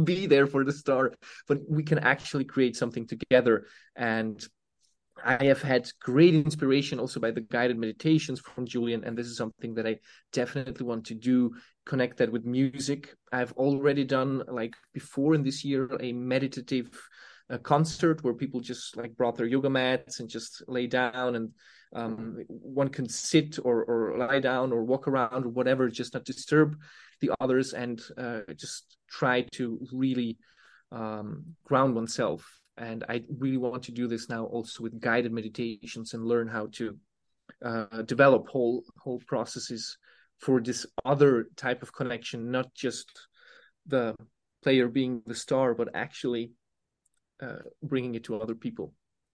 be 0.04 0.26
there 0.26 0.46
for 0.46 0.64
the 0.64 0.72
star 0.72 1.12
but 1.46 1.58
we 1.68 1.82
can 1.82 1.98
actually 1.98 2.46
create 2.54 2.74
something 2.74 3.06
together 3.06 3.66
and 3.94 4.48
I 5.24 5.44
have 5.44 5.62
had 5.62 5.90
great 6.00 6.34
inspiration 6.34 6.98
also 6.98 7.20
by 7.20 7.30
the 7.30 7.40
guided 7.40 7.78
meditations 7.78 8.38
from 8.38 8.66
Julian, 8.66 9.02
and 9.04 9.16
this 9.16 9.26
is 9.26 9.36
something 9.36 9.74
that 9.74 9.86
I 9.86 9.96
definitely 10.32 10.86
want 10.86 11.06
to 11.06 11.14
do. 11.14 11.54
Connect 11.86 12.18
that 12.18 12.30
with 12.30 12.44
music. 12.44 13.14
I've 13.32 13.52
already 13.52 14.04
done 14.04 14.42
like 14.46 14.74
before 14.92 15.34
in 15.34 15.42
this 15.42 15.64
year 15.64 15.88
a 16.00 16.12
meditative 16.12 16.90
a 17.48 17.58
concert 17.58 18.24
where 18.24 18.34
people 18.34 18.60
just 18.60 18.96
like 18.96 19.16
brought 19.16 19.36
their 19.36 19.46
yoga 19.46 19.70
mats 19.70 20.20
and 20.20 20.28
just 20.28 20.62
lay 20.68 20.86
down 20.86 21.36
and 21.36 21.50
um, 21.94 22.44
one 22.48 22.88
can 22.88 23.08
sit 23.08 23.58
or, 23.62 23.84
or 23.84 24.18
lie 24.18 24.40
down 24.40 24.72
or 24.72 24.84
walk 24.84 25.06
around 25.06 25.44
or 25.44 25.48
whatever 25.48 25.88
just 25.88 26.14
not 26.14 26.24
disturb 26.24 26.76
the 27.20 27.30
others 27.40 27.72
and 27.72 28.02
uh, 28.18 28.40
just 28.56 28.98
try 29.08 29.42
to 29.52 29.78
really 29.92 30.36
um, 30.90 31.44
ground 31.64 31.94
oneself. 31.94 32.44
And 32.78 33.04
i 33.08 33.22
really 33.38 33.56
want 33.56 33.84
to 33.84 33.92
do 33.92 34.06
this 34.06 34.28
now 34.28 34.44
also 34.44 34.82
with 34.82 35.00
guided 35.00 35.32
meditations 35.32 36.12
and 36.12 36.26
learn 36.26 36.46
how 36.46 36.68
to 36.72 36.98
uh, 37.64 38.02
develop 38.02 38.48
whole 38.48 38.84
whole 38.98 39.22
processes 39.26 39.96
for 40.40 40.60
this 40.60 40.84
other 41.04 41.46
type 41.56 41.82
of 41.82 41.94
connection 41.94 42.50
not 42.50 42.74
just 42.74 43.08
the 43.86 44.14
player 44.62 44.88
being 44.88 45.22
the 45.26 45.34
star 45.34 45.74
but 45.74 45.88
actually 45.94 46.50
uh, 47.40 47.56
bringing 47.82 48.14
it 48.14 48.24
to 48.24 48.40
other 48.40 48.54
people. 48.54 48.92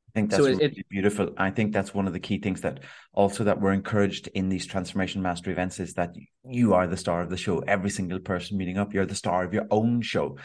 I 0.09 0.19
think 0.19 0.31
that's 0.31 0.43
so 0.43 0.49
really 0.49 0.65
it, 0.65 0.89
beautiful. 0.91 1.31
I 1.39 1.51
think 1.51 1.73
that's 1.73 1.95
one 1.95 2.07
of 2.07 2.13
the 2.13 2.21
key 2.21 2.39
things 2.39 2.61
that 2.61 2.81
also 3.15 3.45
that 3.45 3.61
we're 3.61 3.73
encouraged 3.73 4.29
in 4.29 4.51
these 4.51 4.67
transformation 4.67 5.23
mastery 5.23 5.55
events 5.55 5.81
is 5.81 5.95
that 5.95 6.15
you 6.45 6.75
are 6.75 6.87
the 6.87 6.99
star 6.99 7.23
of 7.23 7.31
the 7.31 7.39
show. 7.39 7.61
Every 7.61 7.89
single 7.89 8.19
person 8.19 8.59
meeting 8.59 8.77
up, 8.77 8.93
you're 8.93 9.07
the 9.07 9.15
star 9.15 9.43
of 9.43 9.55
your 9.55 9.67
own 9.71 10.03
show, 10.03 10.37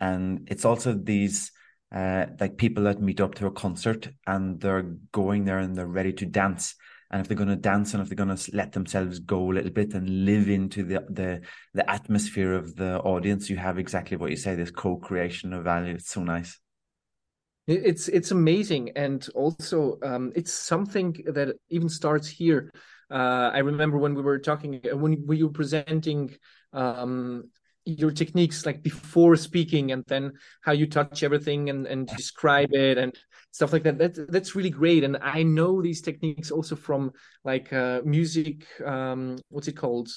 and 0.00 0.48
it's 0.50 0.64
also 0.64 0.94
these 0.94 1.52
uh, 1.94 2.26
like 2.38 2.56
people 2.56 2.84
that 2.84 3.02
meet 3.02 3.20
up 3.20 3.34
to 3.34 3.46
a 3.46 3.50
concert 3.50 4.08
and 4.26 4.60
they're 4.60 4.94
going 5.12 5.44
there 5.44 5.58
and 5.58 5.76
they're 5.76 5.86
ready 5.86 6.12
to 6.14 6.24
dance. 6.26 6.74
And 7.10 7.20
if 7.20 7.26
they're 7.26 7.36
going 7.36 7.48
to 7.48 7.56
dance 7.56 7.92
and 7.92 8.02
if 8.02 8.08
they're 8.08 8.24
going 8.24 8.34
to 8.34 8.56
let 8.56 8.72
themselves 8.72 9.18
go 9.18 9.50
a 9.50 9.54
little 9.54 9.72
bit 9.72 9.94
and 9.94 10.24
live 10.24 10.48
into 10.48 10.84
the 10.84 11.04
the 11.10 11.40
the 11.74 11.90
atmosphere 11.90 12.54
of 12.54 12.76
the 12.76 13.00
audience, 13.00 13.50
you 13.50 13.56
have 13.56 13.78
exactly 13.78 14.16
what 14.16 14.30
you 14.30 14.36
say. 14.36 14.54
This 14.54 14.70
co-creation 14.70 15.52
of 15.52 15.64
value. 15.64 15.94
It's 15.94 16.10
so 16.10 16.22
nice. 16.22 16.58
It's 17.70 18.08
it's 18.08 18.32
amazing, 18.32 18.90
and 18.96 19.26
also 19.32 19.98
um, 20.02 20.32
it's 20.34 20.52
something 20.52 21.12
that 21.26 21.56
even 21.68 21.88
starts 21.88 22.26
here. 22.26 22.72
Uh, 23.08 23.50
I 23.54 23.58
remember 23.58 23.96
when 23.96 24.14
we 24.14 24.22
were 24.22 24.40
talking 24.40 24.80
uh, 24.92 24.96
when 24.96 25.24
we 25.24 25.44
were 25.44 25.50
presenting 25.50 26.34
um, 26.72 27.44
your 27.84 28.10
techniques 28.10 28.66
like 28.66 28.82
before 28.82 29.36
speaking 29.36 29.92
and 29.92 30.04
then 30.08 30.32
how 30.62 30.72
you 30.72 30.86
touch 30.86 31.22
everything 31.22 31.70
and, 31.70 31.86
and 31.86 32.08
describe 32.08 32.72
it 32.72 32.98
and 32.98 33.14
stuff 33.52 33.72
like 33.72 33.84
that. 33.84 33.98
That's 33.98 34.18
that's 34.28 34.56
really 34.56 34.70
great. 34.70 35.04
And 35.04 35.16
i 35.22 35.44
know 35.44 35.80
these 35.80 36.02
techniques 36.02 36.50
also 36.50 36.74
from 36.74 37.12
like 37.44 37.72
uh, 37.72 38.00
music 38.04 38.66
um, 38.84 39.38
what's 39.48 39.68
it 39.68 39.76
called? 39.76 40.08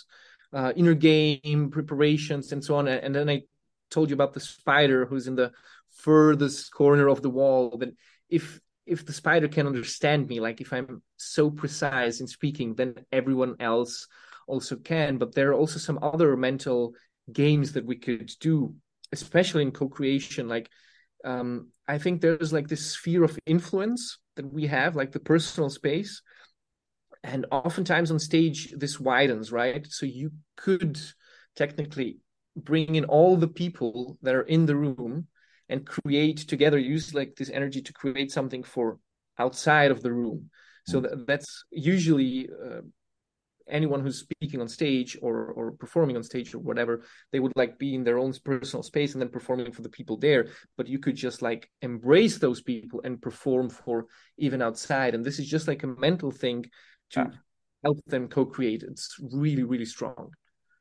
Uh, 0.52 0.74
inner 0.76 0.96
game 0.96 1.70
preparations 1.72 2.52
and 2.52 2.64
so 2.64 2.76
on. 2.78 2.88
And 2.88 3.14
then 3.14 3.30
i 3.30 3.42
told 3.92 4.10
you 4.10 4.16
about 4.16 4.34
the 4.34 4.40
spider 4.40 5.06
who's 5.06 5.28
in 5.28 5.36
the 5.36 5.52
furthest 5.94 6.72
corner 6.72 7.08
of 7.08 7.22
the 7.22 7.30
wall 7.30 7.78
then 7.78 7.96
if 8.30 8.60
if 8.86 9.06
the 9.06 9.14
spider 9.14 9.48
can 9.48 9.68
understand 9.68 10.28
me 10.28 10.40
like 10.40 10.60
if 10.60 10.74
i'm 10.74 11.02
so 11.18 11.50
precise 11.50 12.20
in 12.20 12.28
speaking 12.28 12.76
then 12.76 12.96
everyone 13.12 13.56
else 13.60 14.08
also 14.48 14.76
can. 14.76 15.18
But 15.18 15.36
there 15.36 15.50
are 15.50 15.56
also 15.56 15.80
some 15.80 16.00
other 16.02 16.36
mental 16.38 16.94
games 17.32 17.74
that 17.74 17.86
we 17.86 17.98
could 17.98 18.32
do 18.40 18.76
especially 19.12 19.62
in 19.62 19.72
co-creation. 19.72 20.48
Like 20.48 20.70
um, 21.24 21.70
i 21.88 21.98
think 21.98 22.20
there's 22.20 22.52
like 22.52 22.68
this 22.68 22.92
sphere 22.92 23.24
of 23.24 23.38
influence 23.46 24.18
that 24.36 24.52
we 24.52 24.68
have 24.68 24.96
like 24.96 25.12
the 25.12 25.20
personal 25.20 25.70
space. 25.70 26.22
And 27.24 27.46
oftentimes 27.52 28.12
on 28.12 28.20
stage 28.20 28.74
this 28.78 29.00
widens 29.00 29.52
right? 29.52 29.86
So 29.88 30.06
you 30.06 30.32
could 30.58 31.00
technically 31.56 32.18
bring 32.56 32.96
in 32.96 33.06
all 33.06 33.38
the 33.38 33.48
people 33.48 34.18
that 34.22 34.36
are 34.36 34.42
in 34.42 34.66
the 34.66 34.76
room 34.76 35.28
and 35.70 35.86
create 35.86 36.38
together 36.38 36.78
use 36.78 37.14
like 37.14 37.36
this 37.36 37.50
energy 37.50 37.82
to 37.82 37.94
create 37.94 38.32
something 38.32 38.64
for 38.64 39.00
outside 39.38 39.92
of 39.92 40.02
the 40.02 40.12
room. 40.12 40.50
So 40.86 41.00
mm. 41.00 41.04
that, 41.04 41.28
that's 41.28 41.66
usually 41.72 42.50
uh, 42.50 42.82
anyone 43.68 44.02
who's 44.02 44.20
speaking 44.20 44.62
on 44.62 44.68
stage 44.68 45.18
or 45.22 45.48
or 45.54 45.72
performing 45.72 46.18
on 46.18 46.24
stage 46.24 46.54
or 46.54 46.60
whatever 46.60 47.04
they 47.32 47.40
would 47.40 47.54
like 47.56 47.80
be 47.80 47.96
in 47.96 48.04
their 48.04 48.18
own 48.18 48.34
personal 48.44 48.84
space 48.84 49.14
and 49.14 49.22
then 49.22 49.30
performing 49.30 49.72
for 49.72 49.82
the 49.82 49.90
people 49.90 50.18
there. 50.18 50.48
But 50.78 50.88
you 50.88 51.00
could 51.00 51.16
just 51.16 51.42
like 51.42 51.70
embrace 51.82 52.38
those 52.38 52.62
people 52.62 53.02
and 53.04 53.22
perform 53.22 53.70
for 53.70 54.06
even 54.38 54.62
outside. 54.62 55.16
And 55.16 55.24
this 55.24 55.40
is 55.40 55.48
just 55.50 55.68
like 55.68 55.84
a 55.84 55.88
mental 55.88 56.32
thing 56.32 56.66
to 57.12 57.22
yeah. 57.22 57.38
help 57.84 58.00
them 58.06 58.28
co-create. 58.28 58.84
It's 58.84 59.16
really 59.32 59.64
really 59.64 59.86
strong. 59.86 60.32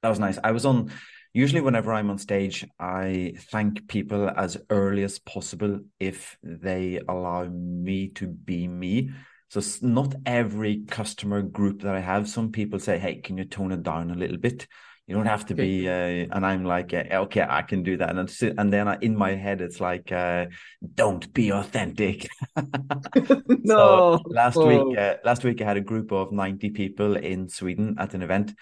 That 0.02 0.08
was 0.08 0.18
nice. 0.18 0.38
I 0.42 0.50
was 0.50 0.66
on 0.66 0.90
usually 1.32 1.60
whenever 1.60 1.92
i'm 1.92 2.10
on 2.10 2.18
stage 2.18 2.66
i 2.78 3.34
thank 3.50 3.88
people 3.88 4.28
as 4.30 4.56
early 4.70 5.02
as 5.02 5.18
possible 5.18 5.80
if 5.98 6.36
they 6.42 7.00
allow 7.08 7.44
me 7.44 8.08
to 8.08 8.26
be 8.26 8.68
me. 8.68 9.10
So 9.48 9.60
not 9.82 10.14
every 10.24 10.84
customer 10.86 11.42
group 11.42 11.82
that 11.82 11.94
i 11.94 12.00
have 12.00 12.28
some 12.28 12.52
people 12.52 12.78
say 12.78 12.98
hey 12.98 13.16
can 13.16 13.36
you 13.38 13.44
tone 13.44 13.72
it 13.72 13.82
down 13.82 14.10
a 14.10 14.14
little 14.14 14.38
bit? 14.38 14.66
You 15.06 15.16
don't 15.16 15.26
have 15.26 15.46
to 15.46 15.54
be 15.54 15.88
uh, 15.96 16.26
and 16.34 16.46
i'm 16.46 16.64
like 16.64 16.94
uh, 16.94 17.04
okay 17.24 17.44
i 17.48 17.62
can 17.62 17.82
do 17.82 17.96
that. 17.98 18.10
And 18.10 18.28
then, 18.28 18.54
and 18.58 18.72
then 18.72 18.88
I, 18.88 18.98
in 19.00 19.16
my 19.16 19.34
head 19.34 19.60
it's 19.60 19.80
like 19.80 20.10
uh, 20.12 20.46
don't 20.94 21.32
be 21.32 21.52
authentic. 21.52 22.28
No. 23.64 24.18
so 24.18 24.22
last 24.26 24.56
oh. 24.56 24.66
week 24.66 24.98
uh, 24.98 25.16
last 25.24 25.44
week 25.44 25.60
i 25.60 25.64
had 25.64 25.76
a 25.76 25.82
group 25.82 26.12
of 26.12 26.32
90 26.32 26.70
people 26.70 27.16
in 27.16 27.48
sweden 27.48 27.96
at 27.98 28.14
an 28.14 28.22
event 28.22 28.54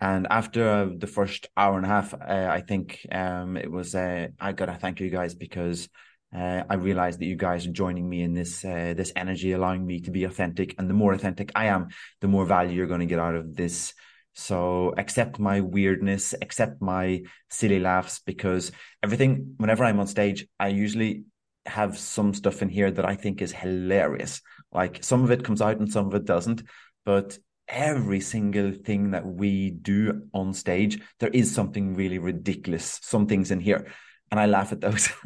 and 0.00 0.26
after 0.30 0.68
uh, 0.68 0.88
the 0.96 1.06
first 1.06 1.48
hour 1.56 1.76
and 1.76 1.86
a 1.86 1.88
half, 1.88 2.12
uh, 2.12 2.48
I 2.50 2.60
think 2.60 3.06
um, 3.10 3.56
it 3.56 3.70
was 3.70 3.94
uh, 3.94 4.28
I 4.38 4.52
gotta 4.52 4.74
thank 4.74 5.00
you 5.00 5.08
guys 5.10 5.34
because 5.34 5.88
uh, 6.34 6.64
I 6.68 6.74
realized 6.74 7.20
that 7.20 7.26
you 7.26 7.36
guys 7.36 7.66
are 7.66 7.72
joining 7.72 8.08
me 8.08 8.22
in 8.22 8.34
this 8.34 8.64
uh, 8.64 8.92
this 8.96 9.12
energy, 9.16 9.52
allowing 9.52 9.86
me 9.86 10.00
to 10.00 10.10
be 10.10 10.24
authentic. 10.24 10.74
And 10.78 10.90
the 10.90 10.94
more 10.94 11.14
authentic 11.14 11.50
I 11.54 11.66
am, 11.66 11.88
the 12.20 12.28
more 12.28 12.44
value 12.44 12.76
you're 12.76 12.86
going 12.86 13.00
to 13.00 13.06
get 13.06 13.18
out 13.18 13.36
of 13.36 13.56
this. 13.56 13.94
So 14.34 14.92
accept 14.98 15.38
my 15.38 15.62
weirdness, 15.62 16.34
accept 16.42 16.82
my 16.82 17.22
silly 17.48 17.80
laughs, 17.80 18.20
because 18.20 18.72
everything. 19.02 19.54
Whenever 19.56 19.84
I'm 19.84 20.00
on 20.00 20.06
stage, 20.06 20.46
I 20.60 20.68
usually 20.68 21.24
have 21.64 21.98
some 21.98 22.34
stuff 22.34 22.60
in 22.60 22.68
here 22.68 22.90
that 22.90 23.06
I 23.06 23.16
think 23.16 23.40
is 23.40 23.52
hilarious. 23.52 24.42
Like 24.72 25.02
some 25.02 25.24
of 25.24 25.30
it 25.30 25.42
comes 25.42 25.62
out 25.62 25.78
and 25.78 25.90
some 25.90 26.06
of 26.06 26.14
it 26.14 26.26
doesn't, 26.26 26.62
but 27.04 27.38
every 27.68 28.20
single 28.20 28.72
thing 28.72 29.10
that 29.12 29.26
we 29.26 29.70
do 29.70 30.28
on 30.32 30.54
stage, 30.54 31.00
there 31.18 31.30
is 31.30 31.54
something 31.54 31.94
really 31.94 32.18
ridiculous. 32.18 33.00
Some 33.02 33.26
things 33.26 33.50
in 33.50 33.60
here. 33.60 33.86
And 34.30 34.40
I 34.40 34.46
laugh 34.46 34.72
at 34.72 34.80
those. 34.80 35.08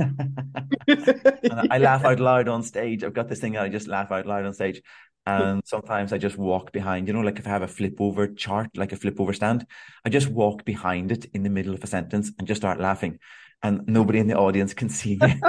I 0.88 1.78
laugh 1.78 2.04
out 2.04 2.20
loud 2.20 2.48
on 2.48 2.62
stage. 2.62 3.02
I've 3.02 3.14
got 3.14 3.28
this 3.28 3.40
thing 3.40 3.52
that 3.54 3.62
I 3.62 3.68
just 3.68 3.88
laugh 3.88 4.12
out 4.12 4.26
loud 4.26 4.44
on 4.44 4.52
stage. 4.52 4.82
And 5.26 5.62
sometimes 5.64 6.12
I 6.12 6.18
just 6.18 6.36
walk 6.36 6.72
behind, 6.72 7.08
you 7.08 7.14
know, 7.14 7.20
like 7.20 7.38
if 7.38 7.46
I 7.46 7.50
have 7.50 7.62
a 7.62 7.68
flip 7.68 7.94
over 7.98 8.28
chart, 8.28 8.68
like 8.76 8.92
a 8.92 8.96
flip 8.96 9.20
over 9.20 9.32
stand, 9.32 9.66
I 10.04 10.10
just 10.10 10.28
walk 10.28 10.64
behind 10.64 11.12
it 11.12 11.26
in 11.32 11.42
the 11.42 11.50
middle 11.50 11.74
of 11.74 11.82
a 11.82 11.86
sentence 11.86 12.30
and 12.38 12.46
just 12.46 12.60
start 12.60 12.80
laughing. 12.80 13.18
And 13.62 13.86
nobody 13.86 14.18
in 14.18 14.26
the 14.26 14.38
audience 14.38 14.74
can 14.74 14.88
see 14.88 15.18
me. 15.20 15.40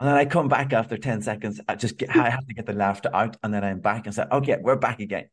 And 0.00 0.08
then 0.08 0.16
I 0.16 0.24
come 0.24 0.48
back 0.48 0.72
after 0.72 0.96
10 0.96 1.20
seconds. 1.20 1.60
I 1.68 1.74
just 1.74 1.98
get, 1.98 2.16
I 2.16 2.30
have 2.30 2.46
to 2.46 2.54
get 2.54 2.64
the 2.64 2.72
laughter 2.72 3.10
out. 3.12 3.36
And 3.42 3.52
then 3.52 3.62
I'm 3.62 3.80
back 3.80 4.06
and 4.06 4.14
say, 4.14 4.24
okay, 4.32 4.56
we're 4.58 4.76
back 4.76 5.00
again. 5.00 5.28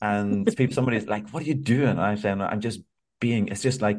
And 0.00 0.46
people, 0.56 0.74
somebody's 0.74 1.08
like, 1.08 1.30
what 1.30 1.42
are 1.42 1.46
you 1.46 1.54
doing? 1.54 1.88
And 1.88 2.00
I 2.00 2.14
say, 2.14 2.30
I'm 2.30 2.60
just 2.60 2.80
being, 3.20 3.48
it's 3.48 3.62
just 3.62 3.82
like, 3.82 3.98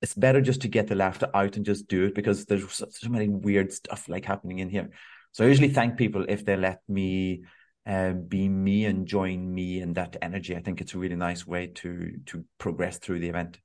it's 0.00 0.14
better 0.14 0.40
just 0.40 0.62
to 0.62 0.68
get 0.68 0.86
the 0.86 0.94
laughter 0.94 1.28
out 1.34 1.56
and 1.56 1.64
just 1.64 1.88
do 1.88 2.04
it 2.04 2.14
because 2.14 2.46
there's 2.46 2.72
so, 2.72 2.86
so 2.90 3.08
many 3.10 3.28
weird 3.28 3.72
stuff 3.72 4.08
like 4.08 4.24
happening 4.24 4.60
in 4.60 4.70
here. 4.70 4.90
So 5.32 5.44
I 5.44 5.48
usually 5.48 5.68
thank 5.68 5.98
people 5.98 6.24
if 6.28 6.44
they 6.44 6.56
let 6.56 6.80
me 6.88 7.44
uh, 7.86 8.12
be 8.12 8.48
me 8.48 8.86
and 8.86 9.06
join 9.06 9.52
me 9.52 9.80
in 9.80 9.94
that 9.94 10.16
energy. 10.22 10.56
I 10.56 10.60
think 10.60 10.80
it's 10.80 10.94
a 10.94 10.98
really 10.98 11.16
nice 11.16 11.46
way 11.46 11.66
to 11.66 12.12
to 12.26 12.44
progress 12.58 12.98
through 12.98 13.18
the 13.18 13.28
event. 13.28 13.58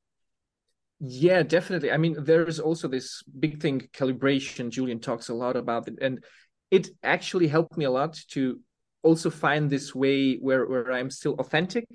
Yeah, 1.00 1.44
definitely. 1.44 1.91
I 1.91 1.98
mean, 1.98 2.15
there's 2.24 2.60
also 2.60 2.88
this 2.88 3.24
big 3.24 3.62
thing, 3.62 3.88
calibration. 3.94 4.70
Julian 4.70 5.00
talks 5.00 5.29
a 5.29 5.34
lot 5.34 5.56
about 5.56 5.88
it, 5.88 5.96
and 6.01 6.24
it 6.72 6.89
actually 7.03 7.48
helped 7.48 7.77
me 7.77 7.86
a 7.86 7.91
lot 7.91 8.20
to 8.32 8.60
also 9.01 9.29
find 9.29 9.70
this 9.70 9.96
way 9.96 10.36
where 10.36 10.65
where 10.68 10.91
I'm 10.91 11.10
still 11.10 11.36
authentic, 11.36 11.86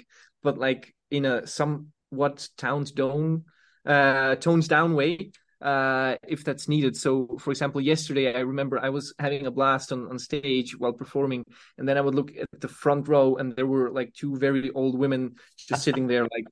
but 0.43 0.57
like 0.57 0.95
in 1.11 1.27
a 1.27 1.47
somewhat 1.47 2.49
tones 2.57 2.93
down, 2.93 3.45
uh, 3.85 4.37
tones 4.37 4.69
down 4.69 4.95
way, 4.95 5.33
uh, 5.61 6.17
if 6.27 6.43
that's 6.43 6.67
needed. 6.67 6.97
So, 6.97 7.37
for 7.39 7.51
example, 7.51 7.83
yesterday 7.83 8.35
I 8.35 8.41
remember 8.41 8.79
I 8.79 8.89
was 8.89 9.13
having 9.19 9.45
a 9.47 9.51
blast 9.51 9.93
on 9.93 10.09
on 10.09 10.19
stage 10.19 10.79
while 10.79 10.95
performing, 10.95 11.45
and 11.77 11.87
then 11.87 11.99
I 11.99 12.01
would 12.01 12.15
look 12.15 12.31
at 12.41 12.49
the 12.59 12.69
front 12.69 13.07
row, 13.09 13.37
and 13.37 13.55
there 13.55 13.67
were 13.67 13.91
like 13.91 14.15
two 14.15 14.37
very 14.39 14.71
old 14.71 14.99
women 14.99 15.35
just 15.59 15.83
sitting 15.85 16.07
there, 16.07 16.23
like. 16.23 16.45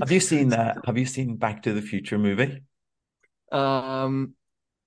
Have 0.00 0.10
you 0.10 0.20
seen 0.20 0.52
uh, 0.52 0.74
Have 0.84 0.98
you 0.98 1.06
seen 1.06 1.36
Back 1.36 1.62
to 1.62 1.72
the 1.72 1.82
Future 1.82 2.18
movie? 2.18 2.62
Um, 3.52 4.34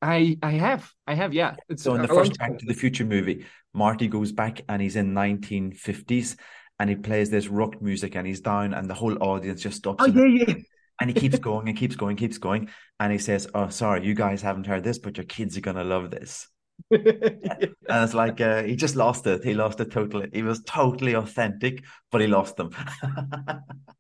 I 0.02 0.38
I 0.44 0.52
have 0.52 0.92
I 1.06 1.16
have 1.16 1.34
yeah. 1.34 1.56
It's 1.70 1.84
so 1.84 1.96
in 1.96 2.02
the 2.02 2.08
first 2.08 2.38
Back 2.38 2.58
to 2.60 2.66
the 2.66 2.74
Future 2.74 3.06
movie, 3.06 3.46
Marty 3.74 4.08
goes 4.08 4.32
back 4.32 4.62
and 4.68 4.82
he's 4.82 4.96
in 4.96 5.14
1950s 5.14 6.38
and 6.80 6.90
he 6.90 6.96
plays 6.96 7.30
this 7.30 7.48
rock 7.48 7.82
music 7.82 8.16
and 8.16 8.28
he's 8.28 8.42
down 8.42 8.74
and 8.74 8.90
the 8.90 8.94
whole 8.94 9.22
audience 9.24 9.62
just 9.62 9.78
stops. 9.78 10.04
Oh 10.04 10.08
yeah, 10.08 10.46
yeah. 10.48 10.56
And 11.00 11.10
he 11.10 11.14
keeps 11.14 11.38
going 11.40 11.70
and 11.70 11.78
keeps 11.78 11.96
going, 11.96 12.16
keeps 12.16 12.40
going, 12.40 12.70
and 13.00 13.12
he 13.12 13.20
says, 13.20 13.48
"Oh, 13.54 13.70
sorry, 13.70 14.04
you 14.04 14.16
guys 14.16 14.42
haven't 14.42 14.66
heard 14.66 14.84
this, 14.84 14.98
but 14.98 15.18
your 15.18 15.26
kids 15.26 15.56
are 15.58 15.62
gonna 15.62 15.84
love 15.84 16.12
this." 16.12 16.48
yeah. 16.90 17.00
And 17.90 18.04
it's 18.04 18.14
like 18.14 18.42
uh, 18.42 18.64
he 18.64 18.76
just 18.76 18.96
lost 18.96 19.26
it. 19.28 19.44
He 19.44 19.54
lost 19.54 19.80
it 19.80 19.92
totally. 19.92 20.30
He 20.34 20.44
was 20.44 20.62
totally 20.64 21.14
authentic, 21.14 21.84
but 22.12 22.20
he 22.20 22.28
lost 22.28 22.58
them. 22.58 22.72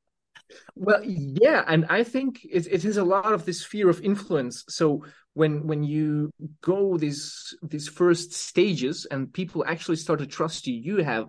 Well, 0.75 1.01
yeah, 1.03 1.63
and 1.67 1.85
I 1.89 2.03
think 2.03 2.45
it, 2.45 2.67
it 2.67 2.85
is 2.85 2.97
a 2.97 3.03
lot 3.03 3.33
of 3.33 3.45
this 3.45 3.61
sphere 3.61 3.89
of 3.89 4.01
influence. 4.01 4.63
So 4.69 5.03
when 5.33 5.67
when 5.67 5.83
you 5.83 6.31
go 6.61 6.97
these 6.97 7.53
these 7.61 7.87
first 7.87 8.33
stages 8.33 9.05
and 9.09 9.31
people 9.33 9.65
actually 9.67 9.97
start 9.97 10.19
to 10.19 10.27
trust 10.27 10.67
you, 10.67 10.75
you 10.75 11.03
have 11.03 11.27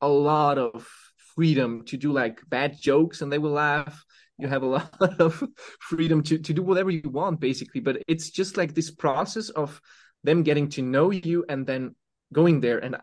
a 0.00 0.08
lot 0.08 0.58
of 0.58 0.88
freedom 1.34 1.84
to 1.86 1.96
do 1.96 2.12
like 2.12 2.40
bad 2.48 2.76
jokes 2.80 3.22
and 3.22 3.32
they 3.32 3.38
will 3.38 3.52
laugh. 3.52 4.04
You 4.38 4.48
have 4.48 4.62
a 4.62 4.66
lot 4.76 5.20
of 5.20 5.42
freedom 5.80 6.22
to 6.24 6.38
to 6.38 6.52
do 6.52 6.62
whatever 6.62 6.90
you 6.90 7.08
want, 7.08 7.40
basically. 7.40 7.80
But 7.80 8.02
it's 8.08 8.30
just 8.30 8.56
like 8.56 8.74
this 8.74 8.90
process 8.90 9.48
of 9.50 9.80
them 10.24 10.42
getting 10.42 10.68
to 10.70 10.82
know 10.82 11.10
you 11.10 11.44
and 11.48 11.66
then 11.66 11.94
going 12.32 12.60
there 12.60 12.78
and 12.78 12.96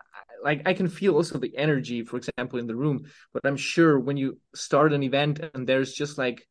like 0.44 0.62
I 0.66 0.74
can 0.74 0.88
feel 0.88 1.16
also 1.16 1.38
the 1.38 1.56
energy, 1.58 2.04
for 2.04 2.18
example, 2.18 2.60
in 2.60 2.68
the 2.68 2.76
room. 2.76 3.06
But 3.34 3.46
I'm 3.46 3.58
sure 3.58 4.00
when 4.00 4.18
you 4.18 4.40
start 4.56 4.94
an 4.94 5.04
event 5.04 5.40
and 5.54 5.68
there's 5.68 5.94
just 5.94 6.18
like 6.18 6.48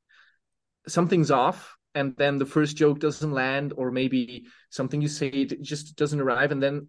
something's 0.87 1.31
off, 1.31 1.77
and 1.95 2.15
then 2.17 2.39
the 2.39 2.47
first 2.47 2.77
joke 2.77 3.01
doesn't 3.01 3.33
land, 3.33 3.73
or 3.77 3.91
maybe 3.91 4.47
something 4.71 5.01
you 5.01 5.09
say 5.09 5.45
just 5.45 5.97
doesn't 5.97 6.21
arrive, 6.21 6.53
and 6.53 6.63
then 6.63 6.89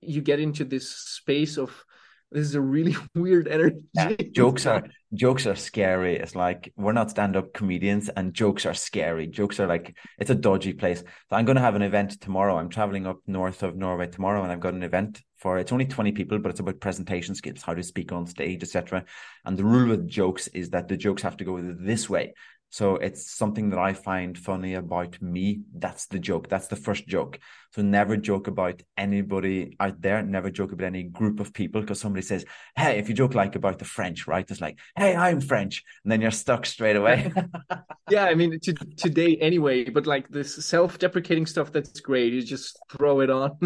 you 0.00 0.20
get 0.20 0.40
into 0.40 0.64
this 0.64 0.90
space 0.90 1.58
of 1.58 1.84
this 2.30 2.46
is 2.46 2.54
a 2.54 2.60
really 2.60 2.96
weird 3.14 3.48
energy. 3.48 3.84
Yeah, 3.94 4.12
jokes 4.32 4.66
are 4.66 4.84
jokes 5.14 5.46
are 5.46 5.56
scary. 5.56 6.16
It's 6.16 6.34
like 6.34 6.72
we're 6.76 6.92
not 6.92 7.10
stand-up 7.10 7.52
comedians 7.54 8.08
and 8.08 8.34
jokes 8.34 8.66
are 8.66 8.74
scary. 8.74 9.26
Jokes 9.26 9.60
are 9.60 9.66
like 9.66 9.96
it's 10.18 10.30
a 10.30 10.34
dodgy 10.34 10.74
place. 10.74 11.00
So 11.00 11.36
I'm 11.36 11.44
gonna 11.44 11.60
have 11.60 11.74
an 11.74 11.82
event 11.82 12.20
tomorrow. 12.20 12.58
I'm 12.58 12.68
traveling 12.68 13.06
up 13.06 13.18
north 13.26 13.62
of 13.62 13.76
Norway 13.76 14.08
tomorrow 14.08 14.42
and 14.42 14.52
I've 14.52 14.60
got 14.60 14.74
an 14.74 14.82
event 14.82 15.22
for 15.38 15.58
it's 15.58 15.72
only 15.72 15.86
20 15.86 16.12
people, 16.12 16.38
but 16.38 16.50
it's 16.50 16.60
about 16.60 16.80
presentation 16.80 17.34
skills, 17.34 17.62
how 17.62 17.74
to 17.74 17.82
speak 17.82 18.12
on 18.12 18.26
stage, 18.26 18.62
etc. 18.62 19.04
And 19.44 19.56
the 19.56 19.64
rule 19.64 19.88
with 19.88 20.08
jokes 20.08 20.48
is 20.48 20.70
that 20.70 20.88
the 20.88 20.96
jokes 20.96 21.22
have 21.22 21.36
to 21.38 21.44
go 21.44 21.60
this 21.60 22.10
way. 22.10 22.34
So 22.70 22.96
it's 22.96 23.30
something 23.30 23.70
that 23.70 23.78
I 23.78 23.94
find 23.94 24.36
funny 24.36 24.74
about 24.74 25.20
me. 25.22 25.62
That's 25.74 26.06
the 26.06 26.18
joke. 26.18 26.48
That's 26.48 26.66
the 26.66 26.76
first 26.76 27.06
joke. 27.06 27.38
So 27.72 27.82
never 27.82 28.16
joke 28.16 28.48
about 28.48 28.82
anybody 28.96 29.76
out 29.78 30.00
there. 30.00 30.22
Never 30.22 30.50
joke 30.50 30.72
about 30.72 30.86
any 30.86 31.02
group 31.02 31.38
of 31.38 31.52
people 31.52 31.82
because 31.82 32.00
somebody 32.00 32.22
says, 32.22 32.44
Hey, 32.74 32.98
if 32.98 33.08
you 33.08 33.14
joke 33.14 33.34
like 33.34 33.56
about 33.56 33.78
the 33.78 33.84
French, 33.84 34.26
right? 34.26 34.50
It's 34.50 34.60
like, 34.60 34.78
Hey, 34.96 35.14
I'm 35.14 35.40
French. 35.40 35.84
And 36.02 36.10
then 36.10 36.20
you're 36.22 36.30
stuck 36.30 36.64
straight 36.64 36.96
away. 36.96 37.30
yeah. 38.10 38.24
I 38.24 38.34
mean, 38.34 38.58
to, 38.60 38.72
today 38.72 39.36
anyway, 39.36 39.90
but 39.90 40.06
like 40.06 40.28
this 40.28 40.64
self 40.64 40.98
deprecating 40.98 41.44
stuff, 41.44 41.70
that's 41.70 42.00
great. 42.00 42.32
You 42.32 42.42
just 42.42 42.78
throw 42.90 43.20
it 43.20 43.28
on. 43.28 43.58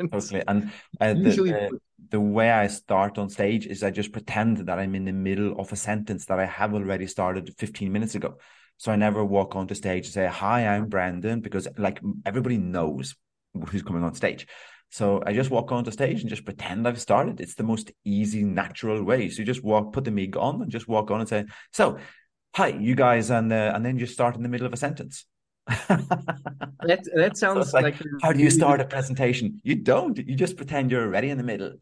totally. 0.10 0.42
And 0.48 0.72
uh, 0.98 1.14
Usually, 1.16 1.50
the, 1.52 1.68
the, 1.70 1.80
the 2.12 2.20
way 2.20 2.50
I 2.50 2.66
start 2.68 3.18
on 3.18 3.28
stage 3.28 3.66
is 3.66 3.82
I 3.82 3.90
just 3.90 4.12
pretend 4.12 4.56
that 4.66 4.78
I'm 4.78 4.94
in 4.94 5.04
the 5.04 5.12
middle 5.12 5.60
of 5.60 5.70
a 5.70 5.76
sentence 5.76 6.24
that 6.26 6.40
I 6.40 6.46
have 6.46 6.72
already 6.72 7.06
started 7.06 7.54
15 7.58 7.92
minutes 7.92 8.14
ago. 8.14 8.38
So 8.78 8.90
I 8.90 8.96
never 8.96 9.22
walk 9.22 9.54
onto 9.54 9.74
stage 9.74 10.06
and 10.06 10.14
say, 10.14 10.26
Hi, 10.26 10.66
I'm 10.66 10.88
Brendan, 10.88 11.40
because 11.42 11.68
like 11.76 12.00
everybody 12.24 12.56
knows 12.56 13.14
who's 13.68 13.82
coming 13.82 14.04
on 14.04 14.14
stage. 14.14 14.46
So 14.90 15.22
I 15.24 15.32
just 15.32 15.50
walk 15.50 15.70
onto 15.70 15.90
stage 15.92 16.20
and 16.20 16.28
just 16.28 16.44
pretend 16.44 16.86
I've 16.86 17.00
started. 17.00 17.40
It's 17.40 17.54
the 17.54 17.62
most 17.62 17.92
easy, 18.04 18.42
natural 18.42 19.02
way. 19.02 19.28
So 19.28 19.40
you 19.40 19.44
just 19.44 19.62
walk, 19.62 19.92
put 19.92 20.04
the 20.04 20.10
mic 20.10 20.36
on 20.36 20.62
and 20.62 20.70
just 20.70 20.88
walk 20.88 21.10
on 21.10 21.20
and 21.20 21.28
say, 21.28 21.44
So, 21.72 21.98
hi, 22.54 22.68
you 22.68 22.96
guys, 22.96 23.30
and 23.30 23.52
uh, 23.52 23.72
and 23.74 23.84
then 23.84 23.98
you 23.98 24.06
start 24.06 24.36
in 24.36 24.42
the 24.42 24.48
middle 24.48 24.66
of 24.66 24.72
a 24.72 24.76
sentence. 24.76 25.26
that 25.66 27.08
that 27.14 27.36
sounds 27.36 27.70
so 27.70 27.78
like, 27.78 28.00
like 28.00 28.08
how 28.22 28.32
do 28.32 28.40
you 28.40 28.50
start 28.50 28.80
a 28.80 28.84
presentation? 28.84 29.60
You 29.62 29.76
don't. 29.76 30.18
You 30.18 30.34
just 30.34 30.56
pretend 30.56 30.90
you're 30.90 31.04
already 31.04 31.30
in 31.30 31.38
the 31.38 31.44
middle. 31.44 31.74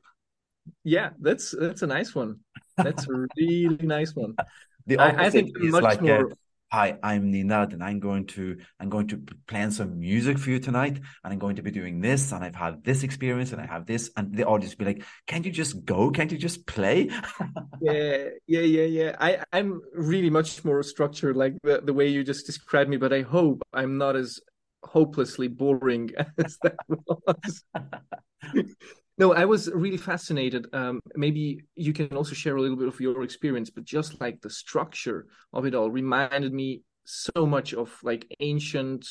Yeah, 0.84 1.10
that's 1.18 1.54
that's 1.58 1.80
a 1.80 1.86
nice 1.86 2.14
one. 2.14 2.40
That's 2.76 3.08
a 3.08 3.26
really 3.36 3.78
nice 3.80 4.14
one. 4.14 4.34
The 4.86 4.96
I, 4.96 5.26
I 5.26 5.30
think 5.30 5.50
much 5.54 5.82
like 5.82 6.00
more. 6.00 6.30
A, 6.30 6.34
Hi, 6.70 6.98
I'm 7.02 7.32
Nenad, 7.32 7.72
and 7.72 7.82
I'm 7.82 7.98
going 7.98 8.26
to 8.26 8.58
I'm 8.78 8.90
going 8.90 9.08
to 9.08 9.22
plan 9.46 9.70
some 9.70 9.98
music 9.98 10.38
for 10.38 10.50
you 10.50 10.58
tonight, 10.58 10.98
and 11.24 11.32
I'm 11.32 11.38
going 11.38 11.56
to 11.56 11.62
be 11.62 11.70
doing 11.70 12.02
this, 12.02 12.30
and 12.30 12.44
I've 12.44 12.54
had 12.54 12.84
this 12.84 13.02
experience, 13.04 13.52
and 13.52 13.60
I 13.60 13.64
have 13.64 13.86
this, 13.86 14.10
and 14.18 14.36
the 14.36 14.44
audience 14.44 14.74
be 14.74 14.84
like, 14.84 15.02
"Can't 15.26 15.46
you 15.46 15.50
just 15.50 15.82
go? 15.86 16.10
Can't 16.10 16.30
you 16.30 16.36
just 16.36 16.66
play?" 16.66 17.08
yeah, 17.80 18.28
yeah, 18.46 18.60
yeah, 18.60 18.84
yeah. 18.84 19.16
I 19.18 19.42
I'm 19.50 19.80
really 19.94 20.28
much 20.28 20.62
more 20.62 20.82
structured, 20.82 21.38
like 21.38 21.54
the 21.62 21.80
the 21.82 21.94
way 21.94 22.08
you 22.08 22.22
just 22.22 22.44
described 22.44 22.90
me. 22.90 22.98
But 22.98 23.14
I 23.14 23.22
hope 23.22 23.62
I'm 23.72 23.96
not 23.96 24.14
as 24.14 24.38
hopelessly 24.84 25.48
boring 25.48 26.10
as 26.44 26.58
that 26.62 26.76
was. 26.86 27.64
No, 29.18 29.34
I 29.34 29.46
was 29.46 29.68
really 29.68 29.96
fascinated. 29.96 30.68
Um, 30.72 31.00
maybe 31.16 31.64
you 31.74 31.92
can 31.92 32.16
also 32.16 32.34
share 32.34 32.56
a 32.56 32.60
little 32.60 32.76
bit 32.76 32.86
of 32.86 33.00
your 33.00 33.22
experience, 33.24 33.68
but 33.68 33.84
just 33.84 34.20
like 34.20 34.40
the 34.40 34.50
structure 34.50 35.26
of 35.52 35.66
it 35.66 35.74
all 35.74 35.90
reminded 35.90 36.52
me 36.52 36.82
so 37.04 37.44
much 37.44 37.74
of 37.74 37.92
like 38.04 38.26
ancient, 38.38 39.08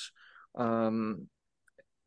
um, 0.56 1.28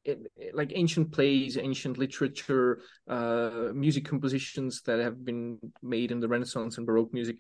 it, 0.02 0.18
like 0.54 0.72
ancient 0.74 1.12
plays, 1.12 1.58
ancient 1.58 1.98
literature, 1.98 2.80
uh, 3.06 3.68
music 3.74 4.06
compositions 4.06 4.80
that 4.86 4.98
have 4.98 5.22
been 5.22 5.58
made 5.82 6.10
in 6.10 6.20
the 6.20 6.28
Renaissance 6.28 6.78
and 6.78 6.86
Baroque 6.86 7.12
music. 7.12 7.36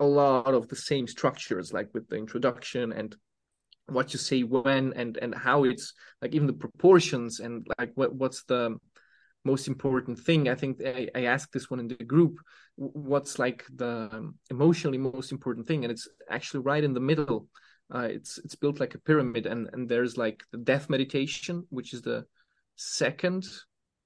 A 0.00 0.04
lot 0.04 0.52
of 0.52 0.66
the 0.66 0.76
same 0.76 1.06
structures, 1.06 1.72
like 1.72 1.90
with 1.94 2.08
the 2.08 2.16
introduction 2.16 2.92
and 2.92 3.14
what 3.86 4.12
you 4.12 4.18
say 4.18 4.42
when 4.42 4.92
and 4.94 5.16
and 5.16 5.34
how 5.34 5.64
it's 5.64 5.94
like 6.22 6.32
even 6.34 6.46
the 6.46 6.52
proportions 6.52 7.40
and 7.40 7.66
like 7.78 7.90
what 7.96 8.14
what's 8.14 8.44
the 8.44 8.76
most 9.44 9.68
important 9.68 10.18
thing 10.18 10.48
i 10.48 10.54
think 10.54 10.80
I, 10.84 11.08
I, 11.14 11.22
asked 11.24 11.52
this 11.52 11.70
one 11.70 11.80
in 11.80 11.88
the 11.88 12.04
group 12.04 12.38
what's 12.76 13.38
like 13.38 13.64
the 13.74 14.32
emotionally 14.50 14.98
most 14.98 15.32
important 15.32 15.66
thing 15.66 15.84
and 15.84 15.90
it's 15.90 16.08
actually 16.28 16.60
right 16.60 16.84
in 16.84 16.94
the 16.94 17.00
middle 17.00 17.48
Uh, 17.92 18.06
it's 18.10 18.38
it's 18.38 18.54
built 18.54 18.78
like 18.78 18.94
a 18.94 19.00
pyramid, 19.00 19.46
and 19.46 19.68
and 19.72 19.88
there's 19.88 20.16
like 20.16 20.42
the 20.52 20.58
death 20.58 20.88
meditation, 20.88 21.66
which 21.70 21.92
is 21.92 22.02
the 22.02 22.24
second 22.76 23.44